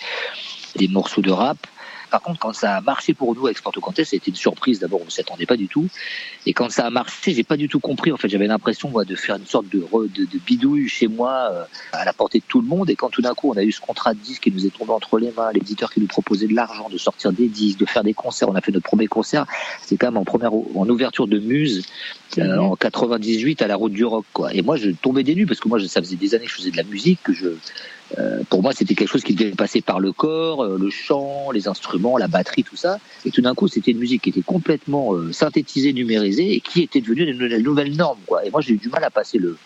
des 0.76 0.88
morceaux 0.88 1.20
de 1.20 1.30
rap. 1.30 1.58
Par 2.10 2.22
contre, 2.22 2.38
quand 2.38 2.52
ça 2.52 2.76
a 2.76 2.80
marché 2.80 3.14
pour 3.14 3.34
nous 3.34 3.46
avec 3.46 3.58
Sporto 3.58 3.80
Contest, 3.80 4.10
c'était 4.10 4.30
une 4.30 4.36
surprise. 4.36 4.78
D'abord, 4.78 5.00
on 5.02 5.06
ne 5.06 5.10
s'attendait 5.10 5.46
pas 5.46 5.56
du 5.56 5.68
tout. 5.68 5.88
Et 6.46 6.52
quand 6.52 6.70
ça 6.70 6.86
a 6.86 6.90
marché, 6.90 7.32
j'ai 7.32 7.44
pas 7.44 7.56
du 7.56 7.68
tout 7.68 7.80
compris. 7.80 8.12
En 8.12 8.16
fait, 8.16 8.28
j'avais 8.28 8.46
l'impression 8.46 8.88
moi 8.90 9.04
de 9.04 9.14
faire 9.14 9.36
une 9.36 9.46
sorte 9.46 9.68
de, 9.68 9.78
de, 9.80 10.24
de 10.24 10.38
bidouille 10.38 10.88
chez 10.88 11.08
moi 11.08 11.50
euh, 11.52 11.64
à 11.92 12.04
la 12.04 12.12
portée 12.12 12.38
de 12.38 12.44
tout 12.46 12.60
le 12.60 12.66
monde. 12.66 12.90
Et 12.90 12.96
quand 12.96 13.10
tout 13.10 13.22
d'un 13.22 13.34
coup, 13.34 13.50
on 13.50 13.56
a 13.56 13.62
eu 13.62 13.72
ce 13.72 13.80
contrat 13.80 14.14
de 14.14 14.18
disque 14.18 14.44
qui 14.44 14.52
nous 14.52 14.66
est 14.66 14.70
tombé 14.70 14.92
entre 14.92 15.18
les 15.18 15.32
mains, 15.32 15.52
l'éditeur 15.52 15.92
qui 15.92 16.00
nous 16.00 16.06
proposait 16.06 16.46
de 16.46 16.54
l'argent, 16.54 16.88
de 16.88 16.98
sortir 16.98 17.32
des 17.32 17.48
disques, 17.48 17.78
de 17.78 17.86
faire 17.86 18.04
des 18.04 18.14
concerts. 18.14 18.48
On 18.48 18.54
a 18.54 18.60
fait 18.60 18.72
notre 18.72 18.86
premier 18.86 19.06
concert. 19.06 19.46
C'était 19.82 19.96
quand 19.96 20.08
même 20.08 20.18
en 20.18 20.24
première, 20.24 20.52
en 20.52 20.88
ouverture 20.88 21.26
de 21.26 21.38
Muse. 21.38 21.86
Euh, 22.36 22.58
en 22.58 22.76
98 22.76 23.62
à 23.62 23.66
la 23.66 23.74
route 23.74 23.92
du 23.92 24.04
rock 24.04 24.26
quoi 24.34 24.52
et 24.52 24.60
moi 24.60 24.76
je 24.76 24.90
tombais 24.90 25.22
des 25.22 25.34
nues 25.34 25.46
parce 25.46 25.60
que 25.60 25.68
moi 25.68 25.78
ça 25.88 26.02
faisait 26.02 26.16
des 26.16 26.34
années 26.34 26.44
que 26.44 26.50
je 26.50 26.56
faisais 26.56 26.70
de 26.70 26.76
la 26.76 26.82
musique 26.82 27.18
que 27.22 27.32
je 27.32 27.48
euh, 28.16 28.42
pour 28.48 28.62
moi, 28.62 28.72
c'était 28.72 28.94
quelque 28.94 29.10
chose 29.10 29.24
qui 29.24 29.34
devait 29.34 29.50
passer 29.50 29.80
par 29.80 30.00
le 30.00 30.12
corps, 30.12 30.64
euh, 30.64 30.78
le 30.78 30.90
chant, 30.90 31.50
les 31.50 31.68
instruments, 31.68 32.16
la 32.16 32.28
batterie, 32.28 32.64
tout 32.64 32.76
ça. 32.76 32.98
Et 33.24 33.30
tout 33.30 33.42
d'un 33.42 33.54
coup, 33.54 33.68
c'était 33.68 33.90
une 33.90 33.98
musique 33.98 34.22
qui 34.22 34.30
était 34.30 34.42
complètement 34.42 35.14
euh, 35.14 35.32
synthétisée, 35.32 35.92
numérisée, 35.92 36.54
et 36.54 36.60
qui 36.60 36.82
était 36.82 37.00
devenue 37.00 37.32
la 37.32 37.58
nouvelle 37.58 37.94
norme. 37.96 38.18
Quoi. 38.26 38.46
Et 38.46 38.50
moi, 38.50 38.60
j'ai 38.60 38.74
eu 38.74 38.78
du 38.78 38.88
mal 38.88 39.04
à 39.04 39.10
passer 39.10 39.38
le, 39.38 39.58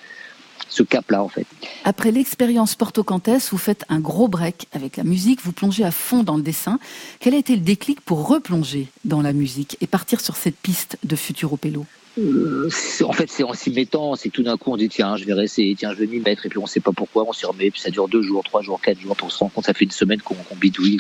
ce 0.69 0.83
cap-là, 0.83 1.23
en 1.23 1.29
fait. 1.29 1.47
Après 1.85 2.11
l'expérience 2.11 2.75
Porto 2.75 3.05
Cantes, 3.05 3.31
vous 3.51 3.59
faites 3.59 3.85
un 3.89 4.01
gros 4.01 4.29
break 4.29 4.67
avec 4.73 4.97
la 4.97 5.05
musique, 5.05 5.41
vous 5.43 5.53
plongez 5.53 5.85
à 5.85 5.91
fond 5.91 6.23
dans 6.23 6.37
le 6.37 6.43
dessin. 6.43 6.79
Quel 7.21 7.35
a 7.35 7.39
été 7.39 7.55
le 7.55 7.63
déclic 7.63 8.01
pour 8.01 8.27
replonger 8.27 8.89
dans 9.05 9.23
la 9.23 9.33
musique 9.33 9.77
et 9.81 9.87
partir 9.87 10.21
sur 10.21 10.37
cette 10.37 10.57
piste 10.57 10.99
de 11.05 11.15
Futuro 11.15 11.57
Pello? 11.57 11.87
Euh, 12.19 12.69
en 13.05 13.13
fait, 13.13 13.31
c'est 13.31 13.43
en 13.43 13.55
s'y 13.55 13.71
mettant, 13.71 14.17
c'est 14.17 14.29
tout 14.29 14.43
d'un 14.43 14.57
coup 14.57 14.73
on 14.73 14.77
dit 14.77 14.89
tiens, 14.89 15.17
je 15.17 15.25
vais 15.25 15.33
rester, 15.33 15.75
tiens, 15.79 15.93
je 15.93 15.99
vais 15.99 16.07
m'y 16.07 16.21
mettre, 16.21 16.45
et 16.45 16.49
puis 16.49 16.59
on 16.59 16.67
sait 16.67 16.81
pas 16.81 16.93
pourquoi, 16.93 17.25
on 17.27 17.33
s'y 17.33 17.47
remet, 17.47 17.71
puis 17.71 17.81
ça 17.81 17.91
dure 17.91 18.09
deux 18.09 18.23
jours, 18.23 18.45
trois 18.45 18.61
jours, 18.63 18.81
quatre 18.81 19.01
jours, 19.01 19.17
on 19.23 19.29
se 19.31 19.39
rend 19.39 19.49
compte, 19.49 19.65
ça 19.65 19.73
fait 19.73 19.85
une 19.85 19.91
semaine 19.91 20.21
qu'on 20.21 20.35
qu 20.35 20.55
bidouille, 20.55 20.99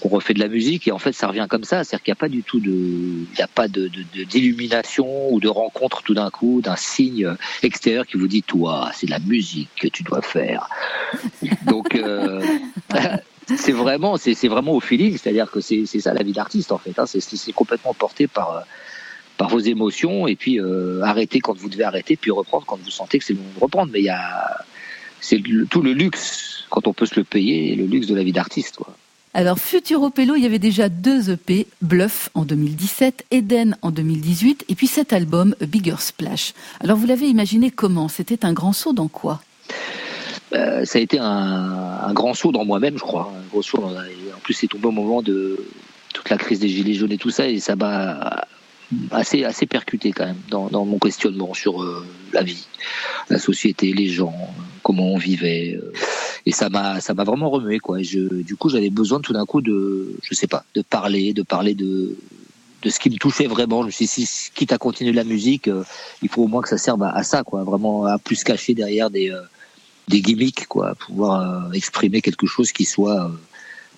qu'on 0.00 0.08
refait 0.10 0.34
de 0.34 0.40
la 0.40 0.48
musique, 0.48 0.88
et 0.88 0.92
en 0.92 0.98
fait, 0.98 1.12
ça 1.12 1.28
revient 1.28 1.46
comme 1.48 1.64
ça, 1.64 1.84
c'est-à-dire 1.84 2.04
qu'il 2.04 2.10
n'y 2.12 2.16
a 2.16 2.20
pas 2.20 2.28
du 2.28 2.42
tout 2.42 2.60
de, 2.60 2.70
il 2.70 3.34
n'y 3.34 3.42
a 3.42 3.48
pas 3.48 3.66
d'illumination 3.66 5.32
ou 5.32 5.40
de 5.40 5.48
rencontre 5.48 6.02
tout 6.02 6.14
d'un 6.14 6.28
coup, 6.28 6.60
d'un 6.62 6.76
signe 6.76 7.34
extérieur 7.62 8.06
qui 8.06 8.18
vous 8.18 8.28
dit 8.28 8.42
toi, 8.42 8.90
c'est 8.94 9.08
la 9.08 9.20
musique 9.20 9.70
que 9.80 9.88
tu 9.88 10.02
dois 10.02 10.20
faire. 10.20 10.68
Donc 11.64 11.94
euh, 11.94 12.44
c'est 13.56 13.72
vraiment, 13.72 14.18
c'est 14.18 14.48
vraiment 14.48 14.72
au 14.72 14.80
feeling, 14.80 15.16
c'est-à-dire 15.16 15.50
que 15.50 15.60
c'est 15.60 15.86
ça 15.86 16.12
la 16.12 16.22
vie 16.22 16.32
d'artiste 16.32 16.72
en 16.72 16.78
fait. 16.78 16.98
Hein, 16.98 17.06
c'est 17.06 17.52
complètement 17.52 17.94
porté 17.94 18.26
par 18.26 18.66
par 19.36 19.48
vos 19.48 19.58
émotions 19.58 20.26
et 20.26 20.36
puis 20.36 20.60
euh, 20.60 21.02
arrêter 21.02 21.40
quand 21.40 21.56
vous 21.56 21.68
devez 21.68 21.84
arrêter 21.84 22.16
puis 22.16 22.30
reprendre 22.30 22.64
quand 22.66 22.78
vous 22.82 22.90
sentez 22.90 23.18
que 23.18 23.24
c'est 23.24 23.34
le 23.34 23.40
moment 23.40 23.52
de 23.54 23.60
reprendre 23.60 23.92
mais 23.92 24.00
il 24.00 24.04
y 24.04 24.10
a 24.10 24.64
c'est 25.20 25.42
tout 25.70 25.82
le 25.82 25.92
luxe 25.92 26.64
quand 26.70 26.86
on 26.86 26.92
peut 26.92 27.06
se 27.06 27.16
le 27.16 27.24
payer 27.24 27.74
le 27.74 27.86
luxe 27.86 28.06
de 28.06 28.14
la 28.14 28.22
vie 28.22 28.32
d'artiste. 28.32 28.78
Alors 29.34 29.58
Futuro 29.58 30.08
Pello, 30.08 30.34
il 30.34 30.42
y 30.42 30.46
avait 30.46 30.58
déjà 30.58 30.88
deux 30.88 31.30
EP, 31.30 31.66
Bluff 31.82 32.30
en 32.32 32.46
2017, 32.46 33.26
Eden 33.30 33.76
en 33.82 33.90
2018 33.90 34.64
et 34.70 34.74
puis 34.74 34.86
cet 34.86 35.12
album 35.12 35.54
A 35.60 35.66
Bigger 35.66 35.96
Splash. 35.98 36.54
Alors 36.80 36.96
vous 36.96 37.06
l'avez 37.06 37.26
imaginé 37.26 37.70
comment? 37.70 38.08
C'était 38.08 38.46
un 38.46 38.54
grand 38.54 38.72
saut 38.72 38.94
dans 38.94 39.08
quoi? 39.08 39.42
Euh, 40.54 40.84
ça 40.84 40.98
a 40.98 41.02
été 41.02 41.18
un, 41.18 41.24
un, 41.26 42.12
grand 42.14 42.34
saut 42.34 42.52
dans 42.52 42.64
moi-même, 42.64 42.96
je 42.96 43.02
crois. 43.02 43.32
Un 43.36 43.46
gros 43.50 43.62
saut 43.62 43.78
dans, 43.78 43.90
en 43.90 44.40
plus, 44.42 44.54
c'est 44.54 44.68
tombé 44.68 44.86
au 44.86 44.92
moment 44.92 45.20
de 45.20 45.66
toute 46.14 46.30
la 46.30 46.38
crise 46.38 46.60
des 46.60 46.68
gilets 46.68 46.94
jaunes 46.94 47.12
et 47.12 47.18
tout 47.18 47.30
ça, 47.30 47.48
et 47.48 47.58
ça 47.58 47.76
m'a 47.76 48.46
assez 49.10 49.44
assez 49.44 49.66
percuté 49.66 50.12
quand 50.12 50.26
même 50.26 50.40
dans, 50.50 50.68
dans 50.68 50.84
mon 50.84 50.98
questionnement 50.98 51.54
sur 51.54 51.82
euh, 51.82 52.06
la 52.32 52.42
vie, 52.42 52.66
la 53.28 53.38
société, 53.38 53.92
les 53.92 54.08
gens, 54.08 54.34
comment 54.82 55.12
on 55.12 55.18
vivait. 55.18 55.74
Euh, 55.76 55.92
et 56.44 56.52
ça 56.52 56.68
m'a 56.68 57.00
ça 57.00 57.14
m'a 57.14 57.24
vraiment 57.24 57.50
remué 57.50 57.78
quoi. 57.78 58.00
Et 58.00 58.04
je, 58.04 58.42
du 58.42 58.56
coup, 58.56 58.68
j'avais 58.68 58.90
besoin 58.90 59.20
tout 59.20 59.32
d'un 59.32 59.46
coup 59.46 59.60
de 59.60 60.14
je 60.22 60.34
sais 60.34 60.46
pas, 60.46 60.64
de 60.74 60.82
parler, 60.82 61.32
de 61.32 61.42
parler 61.42 61.74
de 61.74 62.16
de 62.82 62.90
ce 62.90 63.00
qui 63.00 63.10
me 63.10 63.16
touchait 63.16 63.46
vraiment. 63.46 63.82
Je 63.82 63.86
me 63.86 63.90
suis 63.90 64.06
dit, 64.06 64.26
si, 64.26 64.50
quitte 64.54 64.72
à 64.72 64.78
continuer 64.78 65.12
la 65.12 65.24
musique, 65.24 65.68
euh, 65.68 65.82
il 66.22 66.28
faut 66.28 66.42
au 66.42 66.46
moins 66.46 66.62
que 66.62 66.68
ça 66.68 66.78
serve 66.78 67.02
à, 67.02 67.22
ça 67.24 67.42
quoi, 67.42 67.64
vraiment 67.64 68.04
à 68.04 68.18
plus 68.18 68.44
cacher 68.44 68.74
derrière 68.74 69.10
des 69.10 69.30
euh, 69.30 69.40
des 70.08 70.20
gimmicks 70.20 70.66
quoi, 70.68 70.94
pouvoir 70.94 71.74
exprimer 71.74 72.20
quelque 72.20 72.46
chose 72.46 72.70
qui 72.70 72.84
soit 72.84 73.32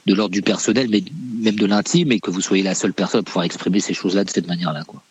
de 0.06 0.14
l'ordre 0.14 0.32
du 0.32 0.42
personnel, 0.42 0.88
mais 0.90 1.02
même 1.40 1.56
de 1.56 1.66
l'intime, 1.66 2.12
et 2.12 2.20
que 2.20 2.30
vous 2.30 2.40
soyez 2.40 2.62
la 2.62 2.74
seule 2.74 2.92
personne 2.92 3.20
à 3.20 3.22
pouvoir 3.22 3.44
exprimer 3.44 3.80
ces 3.80 3.94
choses-là 3.94 4.24
de 4.24 4.30
cette 4.30 4.46
manière-là. 4.46 4.84
Quoi. 4.84 5.02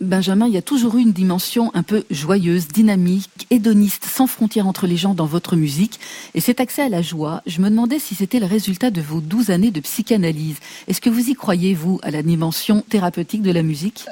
Benjamin, 0.00 0.46
il 0.46 0.52
y 0.52 0.58
a 0.58 0.62
toujours 0.62 0.96
eu 0.96 1.00
une 1.00 1.12
dimension 1.12 1.70
un 1.74 1.82
peu 1.82 2.04
joyeuse, 2.10 2.68
dynamique, 2.68 3.46
hédoniste, 3.48 4.04
sans 4.04 4.26
frontières 4.26 4.66
entre 4.66 4.86
les 4.86 4.98
gens 4.98 5.14
dans 5.14 5.24
votre 5.24 5.56
musique. 5.56 5.98
Et 6.34 6.40
cet 6.40 6.60
accès 6.60 6.82
à 6.82 6.90
la 6.90 7.00
joie, 7.00 7.42
je 7.46 7.62
me 7.62 7.70
demandais 7.70 7.98
si 7.98 8.14
c'était 8.14 8.38
le 8.38 8.44
résultat 8.44 8.90
de 8.90 9.00
vos 9.00 9.22
12 9.22 9.48
années 9.48 9.70
de 9.70 9.80
psychanalyse. 9.80 10.56
Est-ce 10.86 11.00
que 11.00 11.08
vous 11.08 11.30
y 11.30 11.34
croyez, 11.34 11.72
vous, 11.72 11.98
à 12.02 12.10
la 12.10 12.22
dimension 12.22 12.84
thérapeutique 12.90 13.40
de 13.40 13.50
la 13.50 13.62
musique? 13.62 14.04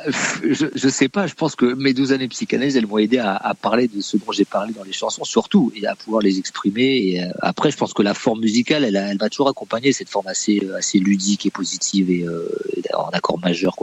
Je 0.43 0.66
ne 0.86 0.90
sais 0.90 1.11
pas. 1.11 1.27
Je 1.27 1.35
pense 1.35 1.55
que 1.55 1.66
mes 1.74 1.93
12 1.93 2.12
années 2.12 2.28
de 2.28 2.32
psychanalyse, 2.32 2.78
elles 2.78 2.86
m'ont 2.86 2.97
aidé 2.97 3.19
à, 3.19 3.55
parler 3.61 3.86
de 3.86 4.01
ce 4.01 4.16
dont 4.16 4.32
j'ai 4.32 4.47
parlé 4.47 4.73
dans 4.73 4.85
les 4.85 4.93
chansons, 4.93 5.24
surtout, 5.24 5.70
et 5.77 5.86
à 5.86 5.94
pouvoir 5.94 6.23
les 6.23 6.39
exprimer. 6.39 6.97
Et 6.97 7.23
euh, 7.23 7.28
après, 7.40 7.70
je 7.70 7.77
pense 7.77 7.93
que 7.93 8.02
la 8.02 8.15
forme 8.15 8.40
musicale, 8.40 8.85
elle, 8.85 9.19
va 9.19 9.28
toujours 9.28 9.48
accompagner 9.48 9.93
cette 9.93 10.09
forme 10.09 10.28
assez, 10.28 10.66
assez 10.78 10.98
ludique 10.98 11.44
et 11.44 11.51
positive 11.51 12.11
et 12.11 12.24
euh, 12.24 12.48
en 12.94 13.11
accord 13.11 13.39
majeur. 13.39 13.77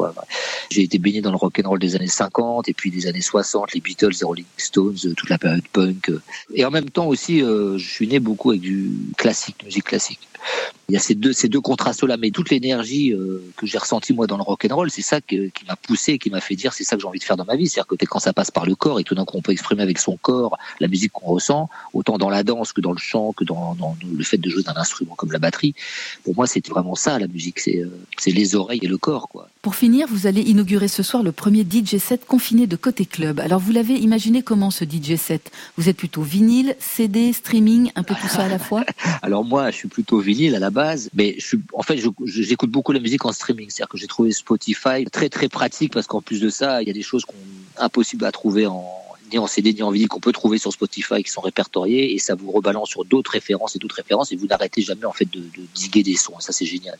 J'ai 0.69 0.84
été 0.84 0.98
baigné 0.98 1.22
dans 1.22 1.32
le 1.32 1.38
rock'n'roll 1.38 1.80
des 1.80 1.90
années 1.95 2.07
50 2.07 2.69
et 2.69 2.73
puis 2.73 2.91
des 2.91 3.07
années 3.07 3.22
60, 3.22 3.73
les 3.73 3.81
Beatles, 3.81 4.11
les 4.19 4.26
Rolling 4.26 4.45
Stones, 4.57 4.97
euh, 5.05 5.13
toute 5.13 5.30
la 5.30 5.38
période 5.38 5.68
punk. 5.72 6.11
Et 6.53 6.65
en 6.65 6.72
même 6.72 6.89
temps 6.89 7.07
aussi, 7.07 7.41
euh, 7.41 7.77
je 7.77 7.89
suis 7.89 8.07
né 8.07 8.19
beaucoup 8.19 8.51
avec 8.51 8.61
du 8.61 8.91
classique, 9.18 9.63
musique 9.63 9.85
classique. 9.85 10.19
Il 10.89 10.93
y 10.93 10.97
a 10.97 10.99
ces 10.99 11.15
deux, 11.15 11.31
ces 11.31 11.47
deux 11.47 11.61
contrastes-là, 11.61 12.18
mais 12.18 12.31
toute 12.31 12.49
l'énergie 12.49 13.13
euh, 13.13 13.41
que 13.55 13.65
j'ai 13.65 13.77
ressentie 13.77 14.13
moi 14.13 14.27
dans 14.27 14.38
le 14.38 14.43
rock 14.43 14.68
and 14.69 14.76
roll, 14.76 14.91
c'est 14.91 15.01
ça 15.01 15.22
qui 15.22 15.51
m'a 15.68 15.76
poussé, 15.76 16.18
qui 16.19 16.30
m'a 16.30 16.41
fait 16.41 16.55
dire 16.55 16.73
c'est 16.73 16.84
ça 16.84 16.95
que 16.95 17.01
j'ai 17.01 17.07
envie 17.07 17.19
de 17.19 17.23
faire 17.23 17.38
dans 17.38 17.45
ma 17.45 17.55
vie. 17.55 17.68
C'est-à-dire 17.68 17.88
que 17.88 18.05
quand 18.05 18.19
ça 18.19 18.34
passe 18.34 18.51
par 18.51 18.65
le 18.65 18.76
corps 18.76 18.99
et 18.99 19.03
tout 19.03 19.15
d'un 19.15 19.23
coup 19.23 19.38
on 19.38 19.41
peut 19.41 19.53
exprimer 19.53 19.84
avec 19.84 19.99
son 19.99 20.18
corps 20.18 20.57
la 20.80 20.88
musique 20.88 21.13
qu'on 21.13 21.27
ressent, 21.27 21.69
autant 21.93 22.18
dans 22.18 22.30
la 22.30 22.43
danse 22.43 22.73
que 22.73 22.81
dans 22.81 22.91
le 22.91 22.97
chant, 22.97 23.31
que 23.31 23.43
dans, 23.45 23.76
dans 23.76 23.95
le 24.03 24.23
fait 24.23 24.38
de 24.38 24.49
jouer 24.49 24.63
d'un 24.63 24.76
instrument 24.76 25.15
comme 25.15 25.31
la 25.31 25.39
batterie. 25.39 25.76
Pour 26.23 26.35
moi, 26.35 26.47
c'était 26.47 26.72
vraiment 26.72 26.95
ça 26.95 27.19
la 27.19 27.27
musique, 27.27 27.59
c'est 27.59 27.84
c'est 28.18 28.31
les 28.31 28.55
oreilles 28.55 28.81
et 28.84 28.88
le 28.88 28.97
corps, 28.97 29.30
quoi. 29.30 29.47
Pour 29.61 29.76
finir, 29.76 30.07
vous 30.09 30.26
allez 30.26 30.41
inaugurer 30.41 30.88
ce 30.88 31.03
soir 31.03 31.22
le 31.22 31.31
premier 31.31 31.61
DJ 31.61 31.97
set 31.97 32.26
confiné 32.26 32.65
de 32.65 32.76
Côté 32.76 33.05
Club. 33.05 33.39
Alors 33.39 33.59
vous 33.59 33.72
l'avez 33.72 33.93
imaginé 33.93 34.41
comment 34.41 34.72
ce 34.72 34.85
DJ 34.85 35.18
set? 35.18 35.51
Vous 35.77 35.88
êtes 35.88 35.97
plutôt 35.97 36.23
vinyle, 36.23 36.76
CD, 36.80 37.31
streaming, 37.31 37.91
un 37.95 38.03
peu 38.03 38.15
tout 38.19 38.27
ça 38.27 38.45
à 38.45 38.47
la 38.47 38.57
fois? 38.57 38.84
Alors 39.22 39.45
moi, 39.45 39.69
je 39.69 39.76
suis 39.76 39.88
plutôt 39.88 40.19
vinyle 40.19 40.30
à 40.55 40.59
la 40.59 40.69
base, 40.69 41.09
mais 41.13 41.35
je 41.37 41.45
suis, 41.45 41.59
en 41.73 41.83
fait, 41.83 42.01
j'écoute 42.25 42.71
beaucoup 42.71 42.91
la 42.91 42.99
musique 42.99 43.25
en 43.25 43.31
streaming. 43.31 43.69
C'est-à-dire 43.69 43.89
que 43.89 43.97
j'ai 43.97 44.07
trouvé 44.07 44.31
Spotify 44.31 45.05
très 45.11 45.29
très 45.29 45.49
pratique 45.49 45.93
parce 45.93 46.07
qu'en 46.07 46.21
plus 46.21 46.39
de 46.39 46.49
ça, 46.49 46.81
il 46.81 46.87
y 46.87 46.91
a 46.91 46.93
des 46.93 47.01
choses 47.01 47.25
qu'on 47.25 47.35
impossibles 47.77 48.25
à 48.25 48.31
trouver 48.31 48.67
en 48.67 48.85
ni 49.31 49.39
en 49.39 49.47
CD 49.47 49.73
ni 49.73 49.81
en 49.81 49.91
vinyle 49.91 50.09
qu'on 50.09 50.19
peut 50.19 50.33
trouver 50.33 50.57
sur 50.57 50.73
Spotify 50.73 51.23
qui 51.23 51.31
sont 51.31 51.41
répertoriés 51.41 52.13
et 52.13 52.19
ça 52.19 52.35
vous 52.35 52.51
rebalance 52.51 52.89
sur 52.89 53.05
d'autres 53.05 53.31
références 53.31 53.75
et 53.75 53.79
d'autres 53.79 53.95
références 53.95 54.31
et 54.33 54.35
vous 54.35 54.47
n'arrêtez 54.47 54.81
jamais 54.81 55.05
en 55.05 55.13
fait 55.13 55.31
de, 55.31 55.39
de 55.39 55.65
diguer 55.73 56.03
des 56.03 56.17
sons. 56.17 56.39
Ça 56.39 56.51
c'est 56.51 56.65
génial. 56.65 56.97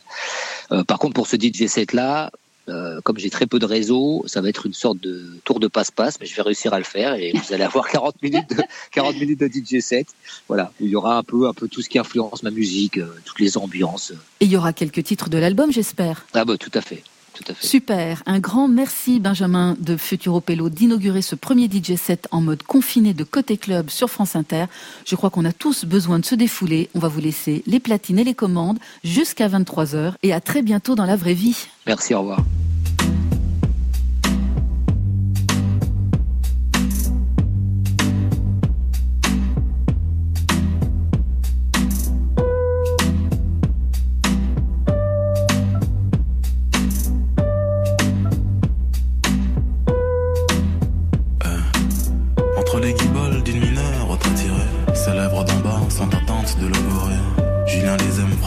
Euh, 0.70 0.82
par 0.82 0.98
contre 0.98 1.14
pour 1.14 1.26
ce 1.26 1.36
DJ 1.36 1.66
set 1.66 1.92
là, 1.92 2.30
euh, 2.68 3.00
comme 3.02 3.18
j'ai 3.18 3.30
très 3.30 3.46
peu 3.46 3.58
de 3.58 3.66
réseau, 3.66 4.22
ça 4.26 4.40
va 4.40 4.48
être 4.48 4.66
une 4.66 4.72
sorte 4.72 4.98
de 4.98 5.26
tour 5.44 5.58
de 5.58 5.66
passe-passe, 5.66 6.18
mais 6.20 6.26
je 6.26 6.34
vais 6.36 6.42
réussir 6.42 6.72
à 6.72 6.78
le 6.78 6.84
faire 6.84 7.14
et 7.14 7.32
vous 7.32 7.52
allez 7.52 7.64
avoir 7.64 7.88
40 7.90 8.22
minutes 8.22 8.50
de, 8.50 8.62
40 8.92 9.16
minutes 9.16 9.40
de 9.40 9.48
DJ 9.48 9.80
set. 9.80 10.06
Voilà, 10.48 10.72
où 10.80 10.84
il 10.84 10.90
y 10.90 10.96
aura 10.96 11.16
un 11.16 11.22
peu, 11.22 11.48
un 11.48 11.54
peu 11.54 11.68
tout 11.68 11.82
ce 11.82 11.88
qui 11.88 11.98
influence 11.98 12.42
ma 12.42 12.50
musique, 12.50 12.98
euh, 12.98 13.14
toutes 13.24 13.40
les 13.40 13.58
ambiances. 13.58 14.12
Et 14.40 14.44
il 14.44 14.50
y 14.50 14.56
aura 14.56 14.72
quelques 14.72 15.02
titres 15.02 15.28
de 15.28 15.38
l'album, 15.38 15.72
j'espère. 15.72 16.24
Ah 16.34 16.44
bah 16.44 16.56
tout 16.56 16.70
à 16.74 16.80
fait. 16.80 17.02
Tout 17.34 17.44
à 17.48 17.54
fait. 17.54 17.66
Super. 17.66 18.22
Un 18.26 18.38
grand 18.38 18.68
merci, 18.68 19.20
Benjamin 19.20 19.76
de 19.80 19.96
Futuro 19.96 20.40
Pello, 20.40 20.68
d'inaugurer 20.68 21.22
ce 21.22 21.34
premier 21.34 21.66
DJ 21.66 21.96
set 21.96 22.28
en 22.30 22.40
mode 22.40 22.62
confiné 22.62 23.14
de 23.14 23.24
Côté 23.24 23.56
Club 23.56 23.90
sur 23.90 24.10
France 24.10 24.36
Inter. 24.36 24.66
Je 25.06 25.16
crois 25.16 25.30
qu'on 25.30 25.44
a 25.44 25.52
tous 25.52 25.84
besoin 25.84 26.18
de 26.18 26.24
se 26.24 26.34
défouler. 26.34 26.90
On 26.94 26.98
va 26.98 27.08
vous 27.08 27.20
laisser 27.20 27.62
les 27.66 27.80
platines 27.80 28.18
et 28.18 28.24
les 28.24 28.34
commandes 28.34 28.78
jusqu'à 29.04 29.48
23h 29.48 30.12
et 30.22 30.32
à 30.32 30.40
très 30.40 30.62
bientôt 30.62 30.94
dans 30.94 31.06
la 31.06 31.16
vraie 31.16 31.34
vie. 31.34 31.66
Merci, 31.86 32.14
au 32.14 32.20
revoir. 32.20 32.44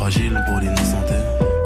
Fragiles 0.06 0.40
pour 0.45 0.60
l'innocenté. 0.60 1.15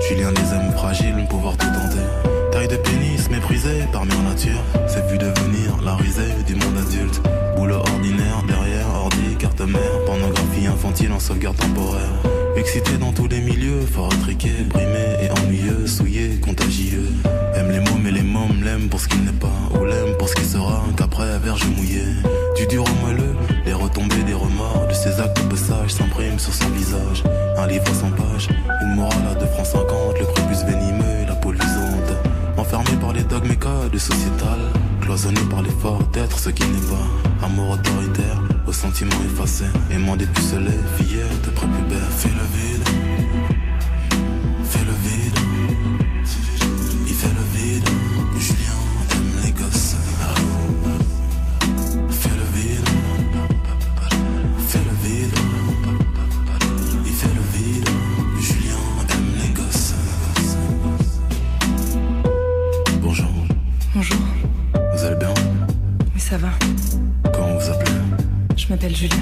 Julien 0.07 0.31
les 0.31 0.55
aime 0.55 0.71
fragiles, 0.71 1.25
pouvoir 1.29 1.57
tout 1.57 1.65
tenter. 1.65 2.05
Taille 2.53 2.69
de 2.69 2.77
pénis 2.77 3.29
méprisée 3.29 3.83
par 3.91 4.05
mère 4.05 4.23
nature, 4.23 4.63
c'est 4.87 5.05
vu 5.11 5.17
devenir 5.17 5.75
la 5.83 5.95
risée 5.97 6.31
du 6.47 6.55
monde 6.55 6.77
adulte. 6.77 7.21
Boulot 7.57 7.79
ordinaire, 7.79 8.41
derrière, 8.47 8.87
ordi, 8.95 9.35
carte 9.37 9.59
mère, 9.59 10.05
pornographie 10.05 10.67
infantile 10.67 11.11
en 11.11 11.19
sauvegarde 11.19 11.57
temporaire. 11.57 12.15
Excité 12.55 12.97
dans 12.97 13.11
tous 13.11 13.27
les 13.27 13.41
milieux, 13.41 13.81
fort 13.81 14.09
intriqué, 14.13 14.51
brimé 14.69 15.17
et 15.21 15.29
ennuyeux, 15.31 15.85
souillé, 15.85 16.39
contagieux. 16.39 17.09
Aime 17.55 17.71
les 17.71 17.81
mômes 17.81 18.07
et 18.07 18.11
les 18.11 18.23
mômes 18.23 18.63
l'aiment 18.63 18.87
pour 18.87 19.01
ce 19.01 19.09
qu'il 19.09 19.21
n'est 19.25 19.33
pas, 19.33 19.59
ou 19.77 19.83
l'aime 19.83 20.15
pour 20.17 20.29
ce 20.29 20.35
qu'il 20.35 20.45
sera, 20.45 20.85
qu'après 20.95 21.39
verge 21.39 21.67
mouillé. 21.75 22.03
Du 22.59 22.67
dur 22.67 22.83
au 22.83 23.05
moelleux, 23.05 23.37
les 23.65 23.71
retombées 23.71 24.21
des 24.27 24.33
remords 24.33 24.85
de 24.89 24.93
ses 24.93 25.21
actes 25.21 25.41
de 25.41 25.47
passage 25.47 25.91
s'impriment 25.91 26.37
sur 26.37 26.53
son 26.53 26.67
visage. 26.71 27.23
Un 27.55 27.67
livre 27.67 27.85
à 27.89 27.93
100 27.93 28.11
pages, 28.11 28.49
une 28.81 28.95
morale 28.95 29.27
à 29.31 29.35
2 29.35 29.45
francs 29.45 29.65
50, 29.65 30.19
le 30.19 30.25
prépuce 30.25 30.65
venimeux 30.65 31.21
et 31.23 31.25
la 31.25 31.35
peau 31.35 31.53
luisante. 31.53 32.11
Enfermé 32.57 32.91
par 32.99 33.13
les 33.13 33.23
dogmes 33.23 33.51
et 33.51 33.55
codes 33.55 33.97
sociétal, 33.97 34.59
cloisonné 34.99 35.39
par 35.49 35.61
l'effort 35.61 36.03
d'être 36.11 36.37
ce 36.37 36.49
qui 36.49 36.63
n'est 36.63 36.87
pas. 36.87 37.45
Amour 37.45 37.69
autoritaire, 37.69 38.41
aux 38.67 38.73
sentiments 38.73 39.23
effacés, 39.33 39.71
aimant 39.89 40.17
dépucelé, 40.17 40.73
fillette 40.97 41.53
prépubère. 41.55 42.11
Fais 42.17 42.27
le 42.27 42.43
vide, 42.57 42.83
m'appelle 68.79 68.95
Julien. 68.95 69.17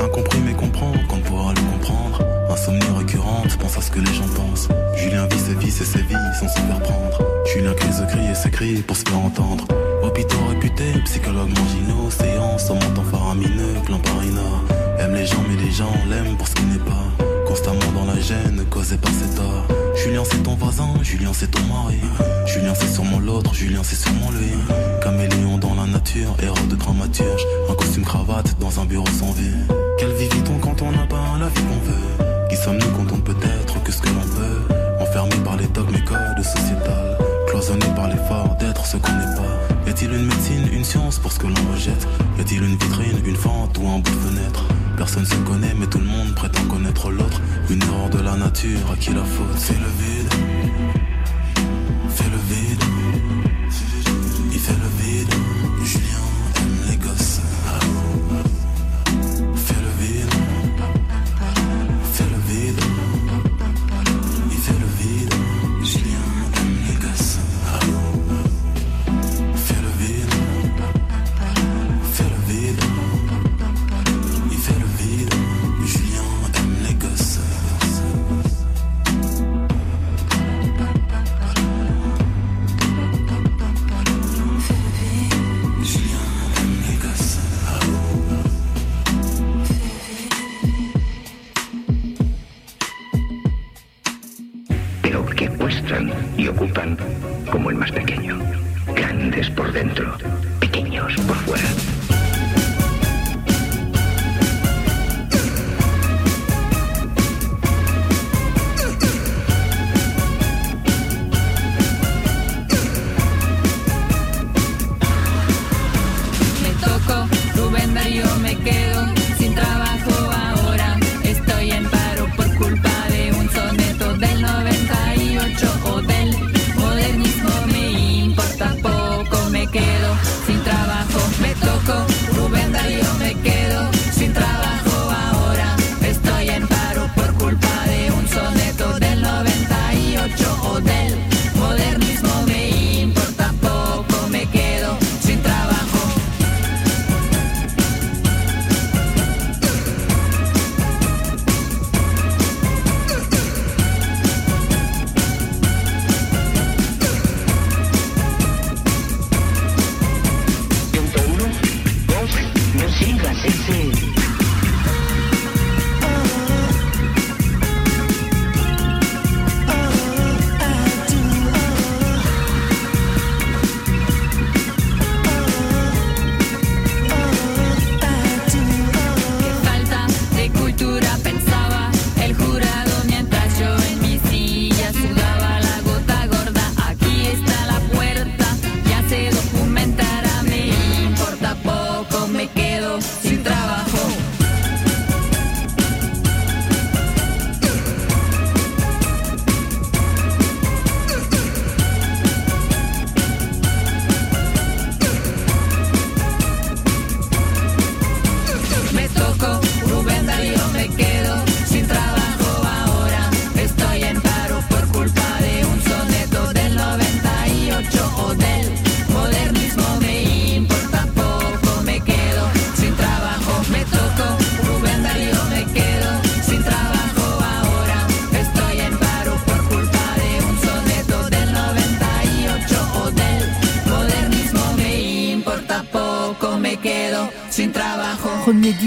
Incompris 0.00 0.38
mais 0.44 0.54
comprend 0.54 0.92
qu'on 1.08 1.16
ne 1.16 1.22
pourra 1.22 1.52
le 1.52 1.60
comprendre. 1.60 2.20
Insomnie 2.50 2.80
récurrente, 2.96 3.58
pense 3.58 3.76
à 3.76 3.82
ce 3.82 3.90
que 3.90 3.98
les 3.98 4.14
gens 4.14 4.28
pensent. 4.34 4.68
Julien 4.96 5.26
vit 5.26 5.38
ses 5.38 5.54
vies 5.54 5.68
et 5.68 5.70
ses 5.70 6.02
vies 6.02 6.14
sans 6.40 6.48
se 6.48 6.54
faire 6.54 6.80
prendre. 6.80 7.18
Julien 7.44 7.74
crie 7.74 7.92
se 7.92 8.04
crie 8.04 8.30
et 8.30 8.34
s'écrit 8.34 8.82
pour 8.82 8.96
se 8.96 9.04
faire 9.04 9.18
entendre. 9.18 9.66
Hôpitaux 10.02 10.46
réputés, 10.48 10.92
psychologues 11.04 11.52
marginaux, 11.54 12.10
séances 12.10 12.70
au 12.70 12.74
montant 12.74 13.04
faramineux, 13.10 13.74
clan 13.84 13.98
Parinor. 13.98 14.64
Aime 14.98 15.14
les 15.14 15.26
gens 15.26 15.44
mais 15.48 15.62
les 15.62 15.72
gens 15.72 15.92
l'aiment 16.08 16.36
pour 16.38 16.48
ce 16.48 16.54
qu'il 16.54 16.68
n'est 16.68 16.78
pas. 16.78 17.04
Constamment 17.46 17.92
dans 17.94 18.06
la 18.06 18.18
gêne 18.18 18.64
causée 18.70 18.96
par 18.96 19.12
ses 19.12 19.36
torts. 19.36 19.66
Julien 19.94 20.22
c'est 20.24 20.42
ton 20.42 20.54
voisin, 20.54 20.88
Julien 21.02 21.32
c'est 21.34 21.50
ton 21.50 21.62
mari. 21.64 21.98
Julien 22.46 22.72
c'est 22.74 22.88
sûrement 22.88 23.18
l'autre, 23.18 23.54
Julien 23.54 23.82
c'est 23.82 23.96
sûrement 23.96 24.30
lui. 24.30 24.52
Caméléon 25.04 25.58
dans 25.58 25.74
la 25.74 25.84
nature, 25.84 26.34
héros 26.42 26.66
de 26.70 26.76
dramaturge. 26.76 27.44
Un 27.68 27.74
costume 27.74 28.04
cravate 28.04 28.58
dans 28.58 28.80
un 28.80 28.86
bureau 28.86 29.06
sans 29.06 29.32
vie. 29.32 29.52
Quelle 29.98 30.14
vie 30.14 30.30
vit-on 30.30 30.58
quand 30.58 30.80
on 30.80 30.92
n'a 30.92 31.06
pas 31.06 31.36
la 31.38 31.48
vie 31.48 31.60
qu'on 31.60 31.78
veut? 31.84 32.48
Qui 32.48 32.56
sommes-nous 32.56 32.88
quand 32.96 33.12
on 33.12 33.18
ne 33.18 33.20
peut 33.20 33.36
être 33.60 33.82
que 33.82 33.92
ce 33.92 34.00
que 34.00 34.08
l'on 34.08 34.22
peut 34.22 34.74
Enfermés 35.00 35.44
par 35.44 35.58
les 35.58 35.66
dogmes 35.66 35.94
et 35.94 36.04
codes 36.04 36.42
sociétales 36.42 37.18
Cloisonnés 37.48 37.94
par 37.94 38.08
l'effort 38.08 38.56
d'être 38.58 38.86
ce 38.86 38.96
qu'on 38.96 39.12
n'est 39.12 39.36
pas. 39.36 39.86
Y 39.86 39.90
a-t-il 39.90 40.10
une 40.10 40.24
médecine, 40.24 40.68
une 40.72 40.84
science 40.84 41.18
pour 41.18 41.32
ce 41.32 41.38
que 41.38 41.48
l'on 41.48 41.72
rejette? 41.74 42.08
Y 42.38 42.40
a-t-il 42.40 42.62
une 42.64 42.76
vitrine, 42.76 43.20
une 43.26 43.36
fente 43.36 43.76
ou 43.76 43.86
un 43.86 43.98
bout 43.98 44.10
de 44.10 44.30
fenêtre? 44.30 44.64
Personne 44.96 45.26
se 45.26 45.34
connaît 45.46 45.74
mais 45.78 45.86
tout 45.86 45.98
le 45.98 46.06
monde 46.06 46.34
prétend 46.34 46.64
connaître 46.64 47.10
l'autre. 47.10 47.42
Une 47.68 47.82
erreur 47.82 48.08
de 48.08 48.22
la 48.22 48.36
nature, 48.36 48.90
à 48.90 48.96
qui 48.96 49.10
la 49.10 49.24
faute? 49.24 49.58
C'est 49.58 49.74
le 49.74 49.90
vide 49.98 50.63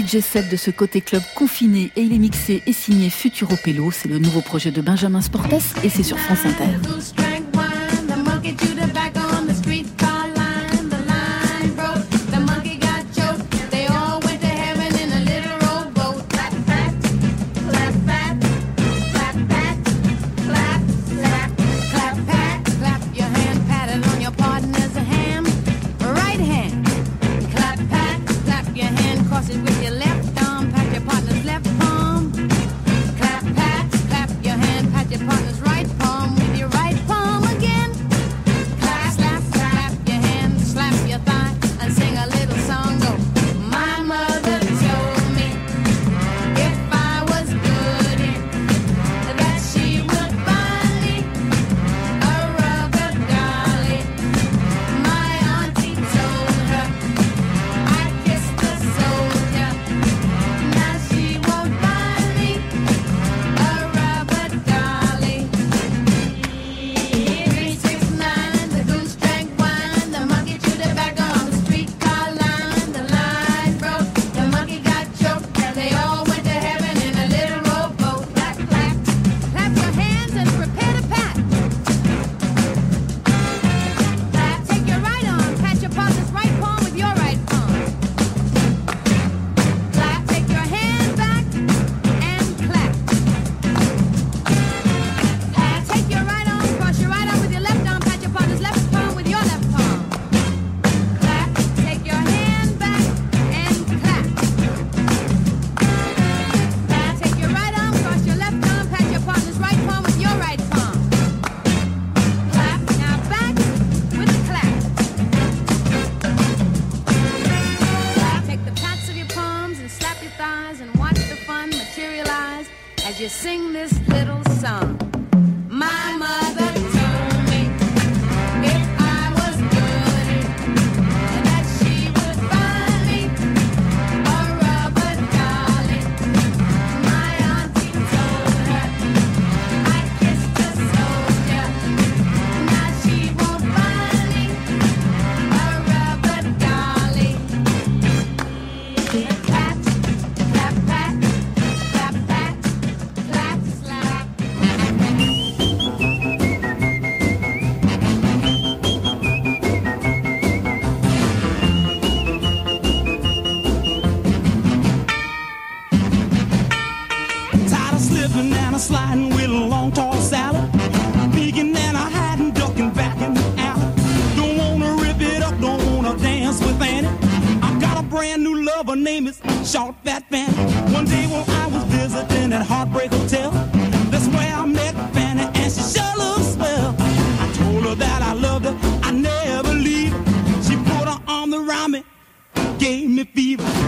G7 0.08 0.48
de 0.48 0.56
ce 0.56 0.70
côté 0.70 1.02
club 1.02 1.22
confiné 1.34 1.92
et 1.94 2.00
il 2.00 2.14
est 2.14 2.18
mixé 2.18 2.62
et 2.66 2.72
signé 2.72 3.10
Futuropello. 3.10 3.90
C'est 3.90 4.08
le 4.08 4.18
nouveau 4.18 4.40
projet 4.40 4.70
de 4.70 4.80
Benjamin 4.80 5.20
Sportes 5.20 5.52
et 5.84 5.90
c'est 5.90 6.02
sur 6.02 6.18
France 6.18 6.46
Inter. 6.46 7.37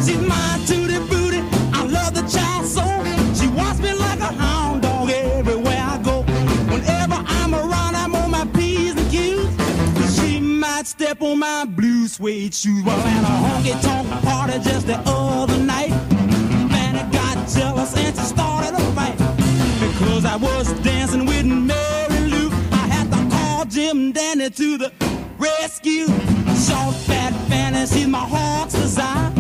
She's 0.05 0.20
my 0.22 0.60
tutti 0.66 0.98
frutti. 1.09 1.40
I 1.72 1.85
love 1.85 2.14
the 2.14 2.22
child. 2.22 2.66
She 3.36 3.47
wants 3.48 3.81
me 3.81 3.93
like 3.93 4.20
a 4.20 4.32
hound 4.32 4.82
dog 4.82 5.10
everywhere 5.10 5.78
I 5.78 5.98
go. 6.02 6.22
Whenever 6.72 7.22
I'm 7.27 7.55
around, 7.55 7.97
I'm 7.97 8.14
on 8.14 8.31
my 8.31 8.47
P's 8.55 8.97
and 8.97 9.10
Q's. 9.10 10.16
She 10.16 10.40
might 10.40 10.86
step 10.86 11.20
on 11.22 11.39
my 11.39 11.64
blue 11.64 12.09
suede 12.09 12.55
shoes. 12.55 12.82
Well, 12.85 12.98
at 12.98 13.22
a 13.22 13.35
honky 13.44 13.81
tonk 13.82 14.09
party 14.24 14.59
just 14.60 14.86
the 14.86 14.98
other 15.06 15.59
night, 15.59 15.90
man, 16.70 16.97
I 16.97 17.10
got 17.12 17.48
jealous 17.48 17.97
and 17.97 18.16
she 18.16 18.22
started 18.22 18.74
a 18.74 18.81
fight 18.93 19.18
because 19.81 20.24
I 20.24 20.36
was 20.36 20.72
dancing 20.81 21.27
with 21.27 21.44
Mary 21.47 22.20
Lou. 22.31 22.51
I 22.72 22.86
had 22.94 23.10
to 23.12 23.36
call 23.36 23.64
Jim 23.66 24.12
Dandy 24.12 24.51
to 24.51 24.78
the 24.78 24.93
rescue. 25.39 26.06
Short, 26.66 26.94
fat, 27.06 27.32
fantasy, 27.48 28.06
my 28.06 28.18
heart's 28.18 28.74
desire. 28.74 29.39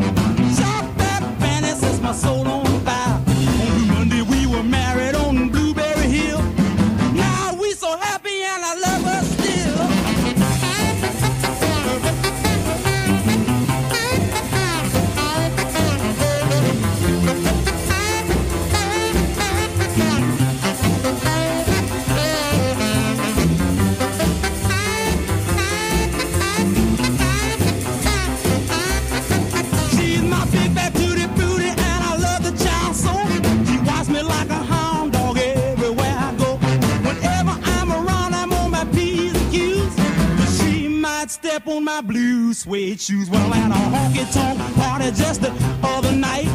On 41.80 41.84
my 41.84 42.00
blue 42.02 42.52
suede 42.52 43.00
shoes. 43.00 43.30
Well, 43.30 43.54
at 43.54 43.70
a 43.70 43.74
honky 43.74 44.30
tonk 44.32 44.58
party 44.76 45.10
just 45.12 45.40
the 45.40 45.50
other 45.82 46.12
night, 46.12 46.48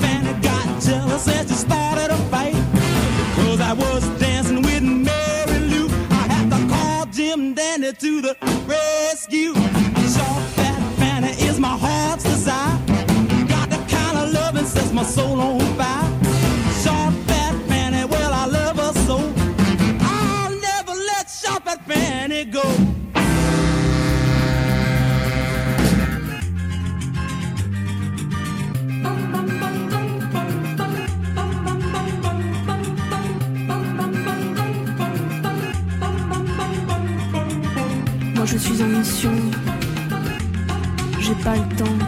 Fanny 0.00 0.32
got 0.40 0.66
jealous 0.80 1.26
and 1.28 1.48
she 1.48 1.54
started 1.54 2.10
a 2.12 2.16
fight. 2.30 2.54
Cause 3.36 3.60
I 3.60 3.72
was 3.72 4.06
dancing 4.20 4.62
with 4.62 4.82
Mary 4.82 5.58
Lou. 5.70 5.86
I 6.10 6.24
had 6.32 6.50
to 6.50 6.68
call 6.72 7.06
Jim 7.06 7.54
Dandy 7.54 7.92
to 7.92 8.20
the 8.22 8.36
rescue. 8.66 9.54
Short 10.14 10.42
fat 10.56 10.80
Fanny 10.98 11.32
is 11.48 11.58
my 11.58 11.76
heart's 11.76 12.24
desire. 12.24 12.78
Got 13.48 13.70
the 13.70 13.80
kind 13.88 14.18
of 14.18 14.32
love 14.32 14.54
that 14.54 14.66
sets 14.66 14.92
my 14.92 15.02
soul 15.02 15.40
on 15.40 15.60
fire. 15.76 16.13
Suis 38.74 38.82
en 38.82 38.88
mission. 38.88 39.32
J'ai 41.20 41.34
pas 41.44 41.54
le 41.54 41.76
temps. 41.76 41.98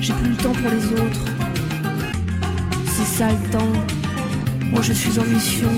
J'ai 0.00 0.12
plus 0.12 0.30
le 0.30 0.36
temps 0.36 0.52
pour 0.52 0.70
les 0.70 0.84
autres. 1.00 1.24
C'est 2.86 3.18
ça 3.18 3.28
le 3.28 3.50
temps. 3.50 3.72
Moi 4.70 4.82
je 4.82 4.92
suis 4.92 5.18
en 5.18 5.24
mission. 5.24 5.70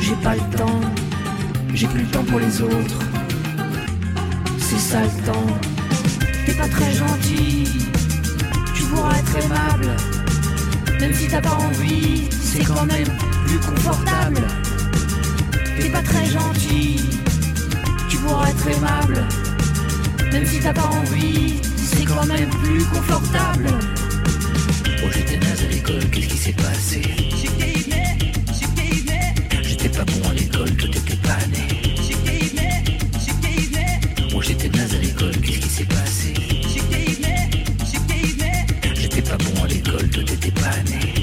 J'ai 0.00 0.14
pas 0.22 0.34
le 0.36 0.56
temps. 0.56 0.80
J'ai 1.74 1.86
plus 1.86 2.02
le 2.02 2.08
temps 2.08 2.24
pour 2.24 2.38
les 2.38 2.62
autres. 2.62 3.00
C'est 4.58 4.78
ça 4.78 5.00
le 5.02 5.26
temps. 5.26 5.46
T'es 6.46 6.54
pas 6.54 6.68
très 6.68 6.92
gentil. 6.92 7.68
Tu 8.74 8.82
pourras 8.84 9.18
être 9.18 9.36
aimable. 9.44 9.90
Même 11.00 11.12
si 11.12 11.28
t'as 11.28 11.42
pas 11.42 11.58
envie, 11.68 12.28
c'est 12.30 12.64
quand 12.64 12.86
même 12.86 13.10
plus 13.46 13.58
confortable. 13.58 14.42
T'es 15.78 15.90
pas 15.90 16.02
très 16.02 16.26
gentil. 16.26 17.23
Pourras 18.26 18.48
être 18.48 18.68
aimable. 18.68 19.22
Même 20.32 20.46
si 20.46 20.58
t'as 20.58 20.72
pas 20.72 20.86
envie, 20.86 21.60
c'est 21.76 22.04
quand 22.04 22.24
même 22.26 22.48
plus 22.48 22.82
confortable. 22.86 23.66
Oh, 25.04 25.08
j'étais 25.12 25.36
naze 25.36 25.62
à 25.62 25.66
l'école, 25.70 26.10
qu'est-ce 26.10 26.28
qui 26.28 26.38
s'est 26.38 26.52
passé? 26.52 27.02
J'étais 29.62 29.88
pas 29.90 30.04
bon 30.04 30.28
à 30.30 30.32
l'école, 30.32 30.70
toi 30.70 30.88
t'étais 30.90 31.16
pas 31.16 31.46
né. 31.52 31.68
Oh, 34.34 34.40
j'étais 34.40 34.68
naze 34.70 34.94
à 34.94 34.98
l'école, 34.98 35.36
qu'est-ce 35.42 35.58
qui 35.58 35.68
s'est 35.68 35.84
passé? 35.84 36.34
J'étais 38.94 39.22
pas 39.22 39.36
bon 39.36 39.62
à 39.62 39.66
l'école, 39.66 40.08
toi 40.08 40.22
t'étais 40.24 40.50
pas 40.50 40.82
né. 40.90 41.13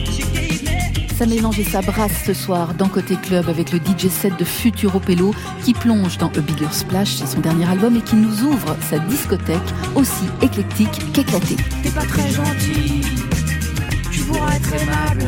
Ça 1.21 1.27
mélange 1.27 1.59
et 1.59 1.63
ça 1.63 1.81
brasse 1.81 2.23
ce 2.25 2.33
soir 2.33 2.73
dans 2.73 2.87
Côté 2.87 3.15
Club 3.15 3.47
avec 3.47 3.71
le 3.71 3.77
DJ 3.77 4.09
set 4.09 4.35
de 4.39 4.43
Futuro 4.43 4.99
Pello 4.99 5.35
qui 5.63 5.75
plonge 5.75 6.17
dans 6.17 6.29
A 6.29 6.39
Bigger 6.39 6.71
Splash, 6.71 7.09
c'est 7.09 7.27
son 7.27 7.41
dernier 7.41 7.69
album, 7.69 7.95
et 7.95 8.01
qui 8.01 8.15
nous 8.15 8.41
ouvre 8.41 8.75
sa 8.89 8.97
discothèque 8.97 9.59
aussi 9.93 10.25
éclectique 10.41 11.13
qu'éclatée. 11.13 11.57
T'es 11.83 11.91
pas 11.91 12.07
très 12.07 12.27
gentil, 12.31 13.01
tu 14.11 14.21
pourras 14.21 14.55
être 14.55 14.73
aimable. 14.73 15.25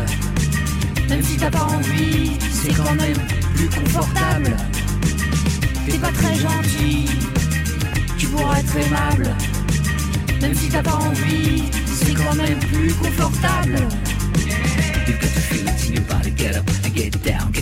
Même 1.10 1.22
si 1.22 1.38
t'as 1.38 1.52
pas 1.52 1.66
envie, 1.66 2.40
c'est 2.52 2.74
quand 2.74 2.96
même 2.96 3.28
plus 3.54 3.70
confortable. 3.70 4.58
T'es 5.86 6.00
pas 6.00 6.12
très 6.12 6.36
gentil, 6.38 7.06
tu 8.18 8.26
pourras 8.30 8.58
être 8.62 8.78
aimable. 8.78 9.36
Même 10.42 10.56
si 10.56 10.70
t'as 10.70 10.82
pas 10.82 10.96
envie, 10.96 11.66
c'est 11.86 12.16
quand 12.16 12.34
même 12.34 12.58
plus 12.58 12.92
confortable. 12.96 13.88
You 15.06 15.14
got 15.16 15.22
to 15.22 15.42
feel 15.42 15.68
it 15.68 15.88
in 15.88 15.94
your 15.94 16.04
body, 16.04 16.32
get 16.32 16.56
up 16.56 16.66
and 16.68 16.96
get 16.96 17.22
down. 17.24 17.53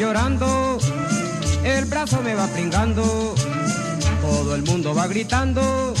Llorando, 0.00 0.78
el 1.62 1.84
brazo 1.84 2.22
me 2.22 2.34
va 2.34 2.46
pringando. 2.46 3.34
Todo 4.22 4.54
el 4.54 4.62
mundo 4.62 4.94
va 4.94 5.06
gritando, 5.06 5.92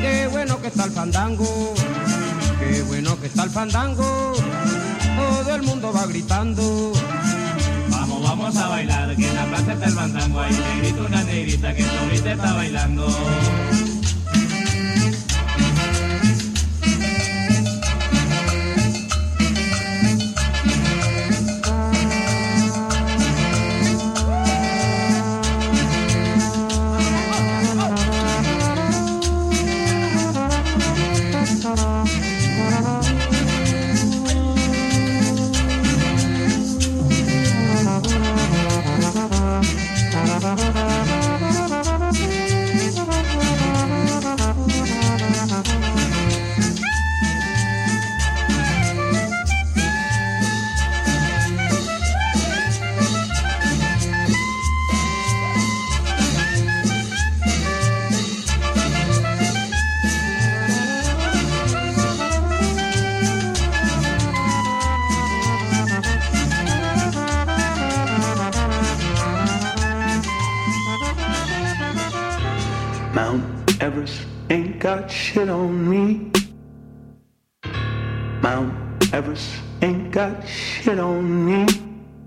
qué 0.00 0.26
bueno 0.26 0.60
que 0.60 0.66
está 0.66 0.84
el 0.84 0.90
fandango, 0.90 1.72
qué 2.58 2.82
bueno 2.82 3.20
que 3.20 3.28
está 3.28 3.44
el 3.44 3.50
fandango. 3.50 4.32
Todo 5.16 5.54
el 5.54 5.62
mundo 5.62 5.92
va 5.92 6.06
gritando. 6.06 6.92
Vamos, 7.90 8.22
vamos 8.24 8.56
a 8.56 8.68
bailar, 8.68 9.14
que 9.14 9.28
en 9.28 9.36
la 9.36 9.44
plaza 9.44 9.72
está 9.72 9.86
el 9.86 9.92
fandango. 9.92 10.40
Hay 10.40 10.52
negrito, 10.52 11.06
una 11.06 11.22
negrita 11.22 11.74
que 11.74 11.84
ahorita 11.84 12.32
está 12.32 12.52
bailando. 12.54 13.06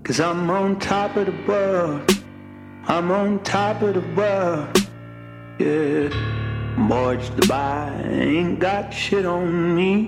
Cause 0.06 0.20
I'm 0.20 0.48
on 0.50 0.78
top 0.78 1.16
of 1.16 1.26
the 1.26 1.34
world. 1.48 2.22
I'm 2.86 3.10
on 3.10 3.42
top 3.42 3.82
of 3.82 3.94
the 3.94 4.06
world. 4.14 4.88
Yeah. 5.58 6.76
Mortgage 6.78 7.28
Dubai 7.30 8.06
ain't 8.06 8.60
got 8.60 8.94
shit 8.94 9.26
on 9.26 9.74
me. 9.74 10.06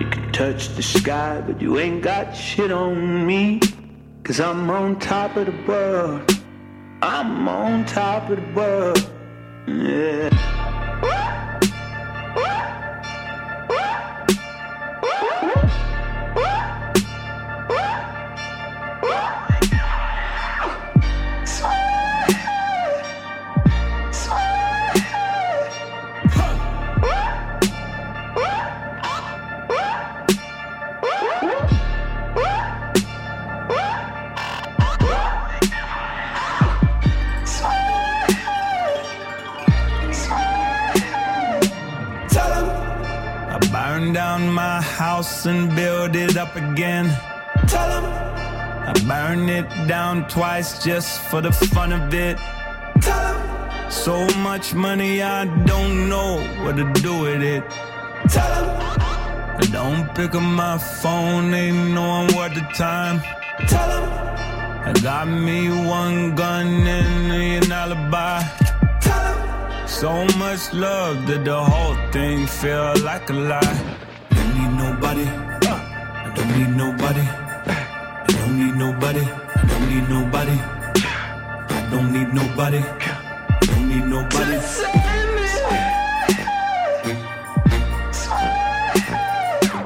You 0.00 0.06
can 0.10 0.32
touch 0.32 0.70
the 0.74 0.82
sky, 0.82 1.40
but 1.46 1.62
you 1.62 1.78
ain't 1.78 2.02
got 2.02 2.32
shit 2.32 2.72
on 2.72 3.24
me. 3.24 3.60
Cause 4.24 4.40
I'm 4.40 4.68
on 4.70 4.98
top 4.98 5.36
of 5.36 5.46
the 5.46 5.56
world. 5.64 6.28
I'm 7.02 7.46
on 7.46 7.84
top 7.84 8.28
of 8.28 8.38
the 8.38 8.52
world. 8.60 9.08
Yeah. 9.68 10.45
Twice 50.28 50.82
just 50.84 51.20
for 51.30 51.40
the 51.40 51.52
fun 51.52 51.92
of 51.92 52.12
it. 52.14 52.38
So 53.90 54.26
much 54.38 54.74
money 54.74 55.22
I 55.22 55.44
don't 55.64 56.08
know 56.08 56.40
what 56.62 56.76
to 56.76 56.92
do 57.02 57.20
with 57.20 57.42
it. 57.42 57.64
I 59.58 59.66
don't 59.72 60.14
pick 60.14 60.34
up 60.34 60.42
my 60.42 60.78
phone, 60.78 61.54
ain't 61.54 61.94
knowing 61.94 62.34
what 62.34 62.54
the 62.54 62.60
time. 62.74 63.20
I 64.88 64.92
got 65.02 65.26
me 65.28 65.68
one 65.68 66.34
gun 66.34 66.66
and 66.66 67.64
an 67.64 67.72
alibi. 67.72 68.42
So 69.86 70.24
much 70.38 70.72
love 70.72 71.26
that 71.26 71.44
the 71.44 71.64
whole 71.64 71.96
thing 72.12 72.46
feel 72.46 72.92
like 73.02 73.30
a 73.30 73.32
lie. 73.32 73.60
I 74.30 74.34
don't 74.34 74.54
need 74.58 74.72
nobody. 74.84 75.24
I 75.24 76.32
don't 76.34 76.50
need 76.58 76.76
nobody. 76.76 77.20
I 77.20 78.24
don't 78.28 78.58
need 78.58 78.74
nobody. 78.76 79.45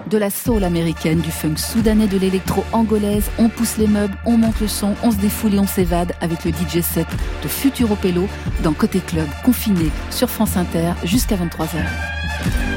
De 0.08 0.18
la 0.18 0.30
soul 0.30 0.64
américaine, 0.64 1.20
du 1.20 1.30
funk 1.30 1.56
soudanais, 1.56 2.08
de 2.08 2.18
l'électro 2.18 2.64
angolaise, 2.72 3.30
on 3.38 3.48
pousse 3.48 3.76
les 3.78 3.86
meubles, 3.86 4.16
on 4.26 4.36
monte 4.36 4.60
le 4.60 4.66
son, 4.66 4.96
on 5.04 5.12
se 5.12 5.16
défoule 5.18 5.54
et 5.54 5.58
on 5.60 5.66
s'évade 5.68 6.12
avec 6.20 6.44
le 6.44 6.50
DJ 6.50 6.82
set 6.82 7.06
de 7.42 7.48
Futuro 7.48 7.94
Pello 7.94 8.26
dans 8.64 8.72
Côté 8.72 8.98
Club, 8.98 9.28
confiné 9.44 9.90
sur 10.10 10.28
France 10.28 10.56
Inter 10.56 10.94
jusqu'à 11.04 11.36
23h. 11.36 12.69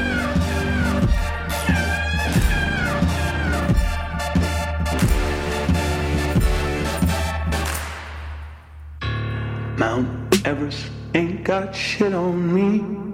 Got 11.53 11.75
shit 11.75 12.15
on 12.15 12.51
me. 12.51 13.12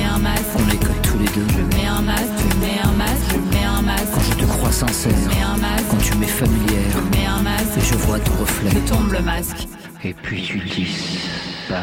Mets 0.00 0.06
un 0.08 0.18
masque. 0.18 0.44
on 0.56 0.68
est 0.70 0.76
que 0.76 1.08
tous 1.08 1.18
les 1.18 1.26
deux. 1.26 1.46
Je 1.52 1.76
mets 1.76 1.86
un 1.86 2.02
masque, 2.02 2.24
tu 2.38 2.56
mets 2.58 2.80
un 2.82 2.92
masque, 2.92 3.30
je 3.32 3.56
mets 3.56 3.64
un 3.64 3.82
masque. 3.82 4.06
Quand 4.14 4.20
je 4.22 4.34
te 4.34 4.44
crois 4.44 4.72
sincère, 4.72 5.12
Je 5.22 5.28
mets 5.28 5.42
un 5.42 5.56
masque. 5.56 5.84
quand 5.90 5.96
tu 5.98 6.14
m'es 6.16 6.26
familière, 6.26 6.90
Je 6.92 7.18
mets 7.18 7.26
un 7.26 7.42
masque. 7.42 7.76
et 7.76 7.80
je 7.80 7.94
vois 7.94 8.18
ton 8.20 8.32
reflet. 8.32 8.70
Je 8.70 8.78
tombe 8.92 9.12
le 9.12 9.20
masque. 9.20 9.66
Et 10.04 10.14
puis 10.14 10.42
tu 10.42 10.58
disparais. 10.58 11.80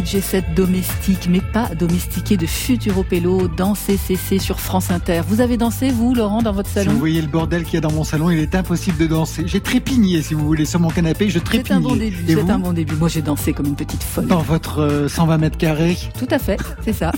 DJ7 0.00 0.54
domestique, 0.54 1.28
mais 1.28 1.40
pas 1.40 1.74
domestiqué 1.74 2.38
de 2.38 2.46
Futuropello, 2.46 3.48
danser 3.48 3.98
CC 3.98 4.38
sur 4.38 4.58
France 4.58 4.90
Inter. 4.90 5.20
Vous 5.28 5.42
avez 5.42 5.58
dansé, 5.58 5.90
vous, 5.90 6.14
Laurent, 6.14 6.40
dans 6.40 6.52
votre 6.52 6.70
salon 6.70 6.92
Vous 6.92 6.98
voyez 6.98 7.20
le 7.20 7.28
bordel 7.28 7.64
qu'il 7.64 7.74
y 7.74 7.76
a 7.76 7.80
dans 7.82 7.92
mon 7.92 8.04
salon, 8.04 8.30
il 8.30 8.38
est 8.38 8.54
impossible 8.54 8.96
de 8.96 9.06
danser. 9.06 9.42
J'ai 9.46 9.60
trépigné, 9.60 10.22
si 10.22 10.32
vous 10.32 10.46
voulez, 10.46 10.64
sur 10.64 10.80
mon 10.80 10.88
canapé, 10.88 11.28
je 11.28 11.38
trépignais. 11.38 11.68
C'est 11.68 11.74
un 11.74 11.80
bon 11.80 11.96
début, 11.96 12.24
c'est 12.26 12.50
un 12.50 12.58
bon 12.58 12.72
début. 12.72 12.94
Moi, 12.94 13.08
j'ai 13.08 13.20
dansé 13.20 13.52
comme 13.52 13.66
une 13.66 13.76
petite 13.76 14.02
folle. 14.02 14.26
Dans 14.26 14.40
votre 14.40 14.80
euh, 14.80 15.08
120 15.08 15.36
mètres 15.36 15.58
carrés 15.58 15.98
Tout 16.18 16.28
à 16.30 16.38
fait, 16.38 16.58
c'est 16.84 16.94
ça. 16.94 17.12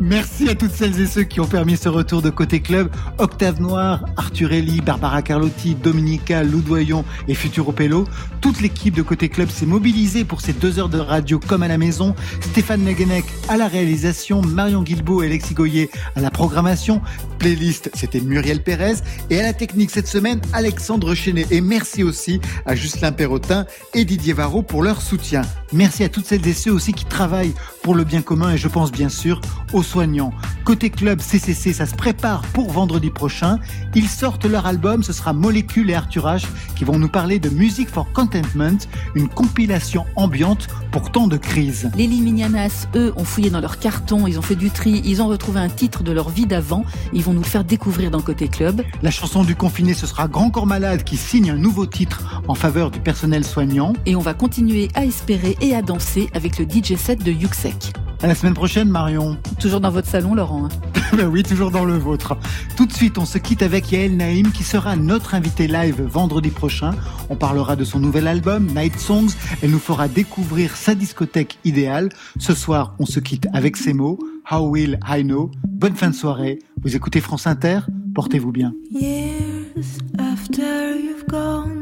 Merci 0.00 0.48
à 0.48 0.56
toutes 0.56 0.72
celles 0.72 1.00
et 1.00 1.06
ceux 1.06 1.22
qui 1.22 1.38
ont 1.40 1.46
permis 1.46 1.76
ce 1.76 1.88
retour 1.88 2.20
de 2.20 2.30
Côté 2.30 2.60
Club. 2.60 2.90
Octave 3.18 3.60
Noir, 3.60 4.04
Arthur 4.16 4.52
Ellie, 4.52 4.80
Barbara 4.80 5.22
Carlotti, 5.22 5.76
Dominica, 5.76 6.42
Loudoyon 6.42 7.04
et 7.28 7.34
Futuropello. 7.34 8.06
Toute 8.44 8.60
l'équipe 8.60 8.94
de 8.94 9.00
Côté 9.00 9.30
Club 9.30 9.48
s'est 9.48 9.64
mobilisée 9.64 10.22
pour 10.22 10.42
ces 10.42 10.52
deux 10.52 10.78
heures 10.78 10.90
de 10.90 10.98
radio 10.98 11.40
comme 11.40 11.62
à 11.62 11.68
la 11.68 11.78
maison. 11.78 12.14
Stéphane 12.42 12.84
Leguenec 12.84 13.24
à 13.48 13.56
la 13.56 13.68
réalisation, 13.68 14.42
Marion 14.42 14.82
Guilbault 14.82 15.22
et 15.22 15.26
Alexis 15.28 15.54
Goyer 15.54 15.88
à 16.14 16.20
la 16.20 16.30
programmation. 16.30 17.00
Playlist, 17.38 17.90
c'était 17.94 18.20
Muriel 18.20 18.62
Pérez. 18.62 18.96
Et 19.30 19.40
à 19.40 19.42
la 19.44 19.54
technique 19.54 19.90
cette 19.90 20.08
semaine, 20.08 20.42
Alexandre 20.52 21.14
Chenet. 21.14 21.46
Et 21.50 21.62
merci 21.62 22.02
aussi 22.02 22.38
à 22.66 22.74
Justin 22.74 23.12
Perrotin 23.12 23.64
et 23.94 24.04
Didier 24.04 24.34
Varro 24.34 24.62
pour 24.62 24.82
leur 24.82 25.00
soutien. 25.00 25.40
Merci 25.74 26.04
à 26.04 26.08
toutes 26.08 26.26
celles 26.26 26.46
et 26.46 26.52
ceux 26.52 26.70
aussi 26.70 26.92
qui 26.92 27.04
travaillent 27.04 27.52
pour 27.82 27.96
le 27.96 28.04
bien 28.04 28.22
commun 28.22 28.52
et 28.52 28.56
je 28.56 28.68
pense 28.68 28.92
bien 28.92 29.08
sûr 29.08 29.40
aux 29.72 29.82
soignants. 29.82 30.32
Côté 30.64 30.88
club 30.88 31.20
CCC, 31.20 31.72
ça 31.72 31.84
se 31.84 31.96
prépare 31.96 32.42
pour 32.52 32.70
vendredi 32.70 33.10
prochain. 33.10 33.58
Ils 33.96 34.08
sortent 34.08 34.44
leur 34.44 34.66
album, 34.66 35.02
ce 35.02 35.12
sera 35.12 35.32
Molécule 35.32 35.90
et 35.90 35.94
Arthur 35.94 36.26
H 36.26 36.46
qui 36.76 36.84
vont 36.84 36.96
nous 36.96 37.08
parler 37.08 37.40
de 37.40 37.50
Music 37.50 37.88
for 37.88 38.06
Contentment, 38.12 38.78
une 39.16 39.28
compilation 39.28 40.06
ambiante 40.14 40.68
pour 40.92 41.10
tant 41.10 41.26
de 41.26 41.36
crises. 41.36 41.90
Les 41.96 42.06
Liminianas, 42.06 42.86
eux, 42.94 43.12
ont 43.16 43.24
fouillé 43.24 43.50
dans 43.50 43.60
leur 43.60 43.80
carton, 43.80 44.28
ils 44.28 44.38
ont 44.38 44.42
fait 44.42 44.54
du 44.54 44.70
tri, 44.70 45.02
ils 45.04 45.20
ont 45.22 45.26
retrouvé 45.26 45.58
un 45.58 45.68
titre 45.68 46.04
de 46.04 46.12
leur 46.12 46.30
vie 46.30 46.46
d'avant. 46.46 46.84
Ils 47.12 47.24
vont 47.24 47.32
nous 47.32 47.42
le 47.42 47.46
faire 47.46 47.64
découvrir 47.64 48.12
dans 48.12 48.20
Côté 48.20 48.46
Club. 48.46 48.82
La 49.02 49.10
chanson 49.10 49.42
du 49.42 49.56
confiné, 49.56 49.92
ce 49.92 50.06
sera 50.06 50.28
Grand 50.28 50.50
Corps 50.50 50.66
Malade 50.66 51.02
qui 51.02 51.16
signe 51.16 51.50
un 51.50 51.56
nouveau 51.56 51.84
titre 51.86 52.42
en 52.46 52.54
faveur 52.54 52.92
du 52.92 53.00
personnel 53.00 53.44
soignant. 53.44 53.92
Et 54.06 54.14
on 54.14 54.20
va 54.20 54.34
continuer 54.34 54.88
à 54.94 55.04
espérer 55.04 55.56
et 55.64 55.74
à 55.74 55.80
danser 55.82 56.28
avec 56.34 56.58
le 56.58 56.66
DJ 56.66 56.96
set 56.96 57.24
de 57.24 57.32
Yuxek. 57.32 57.92
À 58.22 58.26
la 58.26 58.34
semaine 58.34 58.54
prochaine, 58.54 58.88
Marion. 58.88 59.38
Toujours 59.60 59.80
dans 59.80 59.90
votre 59.90 60.08
salon, 60.08 60.34
Laurent. 60.34 60.66
hein. 60.66 60.68
ben 61.16 61.26
oui, 61.26 61.42
toujours 61.42 61.70
dans 61.70 61.84
le 61.84 61.96
vôtre. 61.96 62.36
Tout 62.76 62.86
de 62.86 62.92
suite, 62.92 63.16
on 63.18 63.24
se 63.24 63.38
quitte 63.38 63.62
avec 63.62 63.90
Yael 63.90 64.16
Naïm 64.16 64.50
qui 64.52 64.62
sera 64.62 64.94
notre 64.96 65.34
invité 65.34 65.66
live 65.66 66.02
vendredi 66.02 66.50
prochain. 66.50 66.92
On 67.30 67.36
parlera 67.36 67.76
de 67.76 67.84
son 67.84 67.98
nouvel 67.98 68.26
album, 68.26 68.66
Night 68.74 68.98
Songs. 68.98 69.28
Elle 69.62 69.70
nous 69.70 69.78
fera 69.78 70.06
découvrir 70.08 70.76
sa 70.76 70.94
discothèque 70.94 71.58
idéale. 71.64 72.10
Ce 72.38 72.54
soir, 72.54 72.94
on 72.98 73.06
se 73.06 73.20
quitte 73.20 73.46
avec 73.54 73.76
ces 73.76 73.94
mots. 73.94 74.18
How 74.50 74.68
will 74.68 74.98
I 75.08 75.22
know? 75.24 75.50
Bonne 75.66 75.94
fin 75.94 76.10
de 76.10 76.14
soirée. 76.14 76.58
Vous 76.82 76.94
écoutez 76.94 77.20
France 77.20 77.46
Inter. 77.46 77.80
Portez-vous 78.14 78.52
bien. 78.52 78.74
Years 78.90 79.98
after 80.18 80.94
you've 81.02 81.26
gone, 81.28 81.73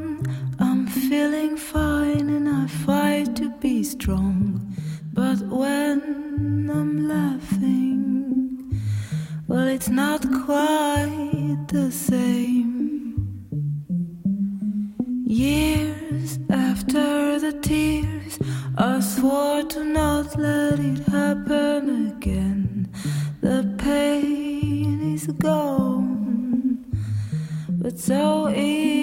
it's 9.83 9.91
not 9.91 10.23
quite 10.47 11.65
the 11.67 11.91
same. 11.91 13.17
Years 15.27 16.39
after 16.51 17.41
the 17.41 17.53
tears, 17.61 18.39
I 18.79 19.01
swore 19.01 19.65
to 19.65 19.83
not 19.83 20.39
let 20.39 20.79
it 20.79 21.01
happen 21.09 22.13
again. 22.13 22.93
The 23.41 23.75
pain 23.77 25.15
is 25.15 25.27
gone, 25.27 26.87
but 27.69 27.99
so 27.99 28.47
is 28.55 29.02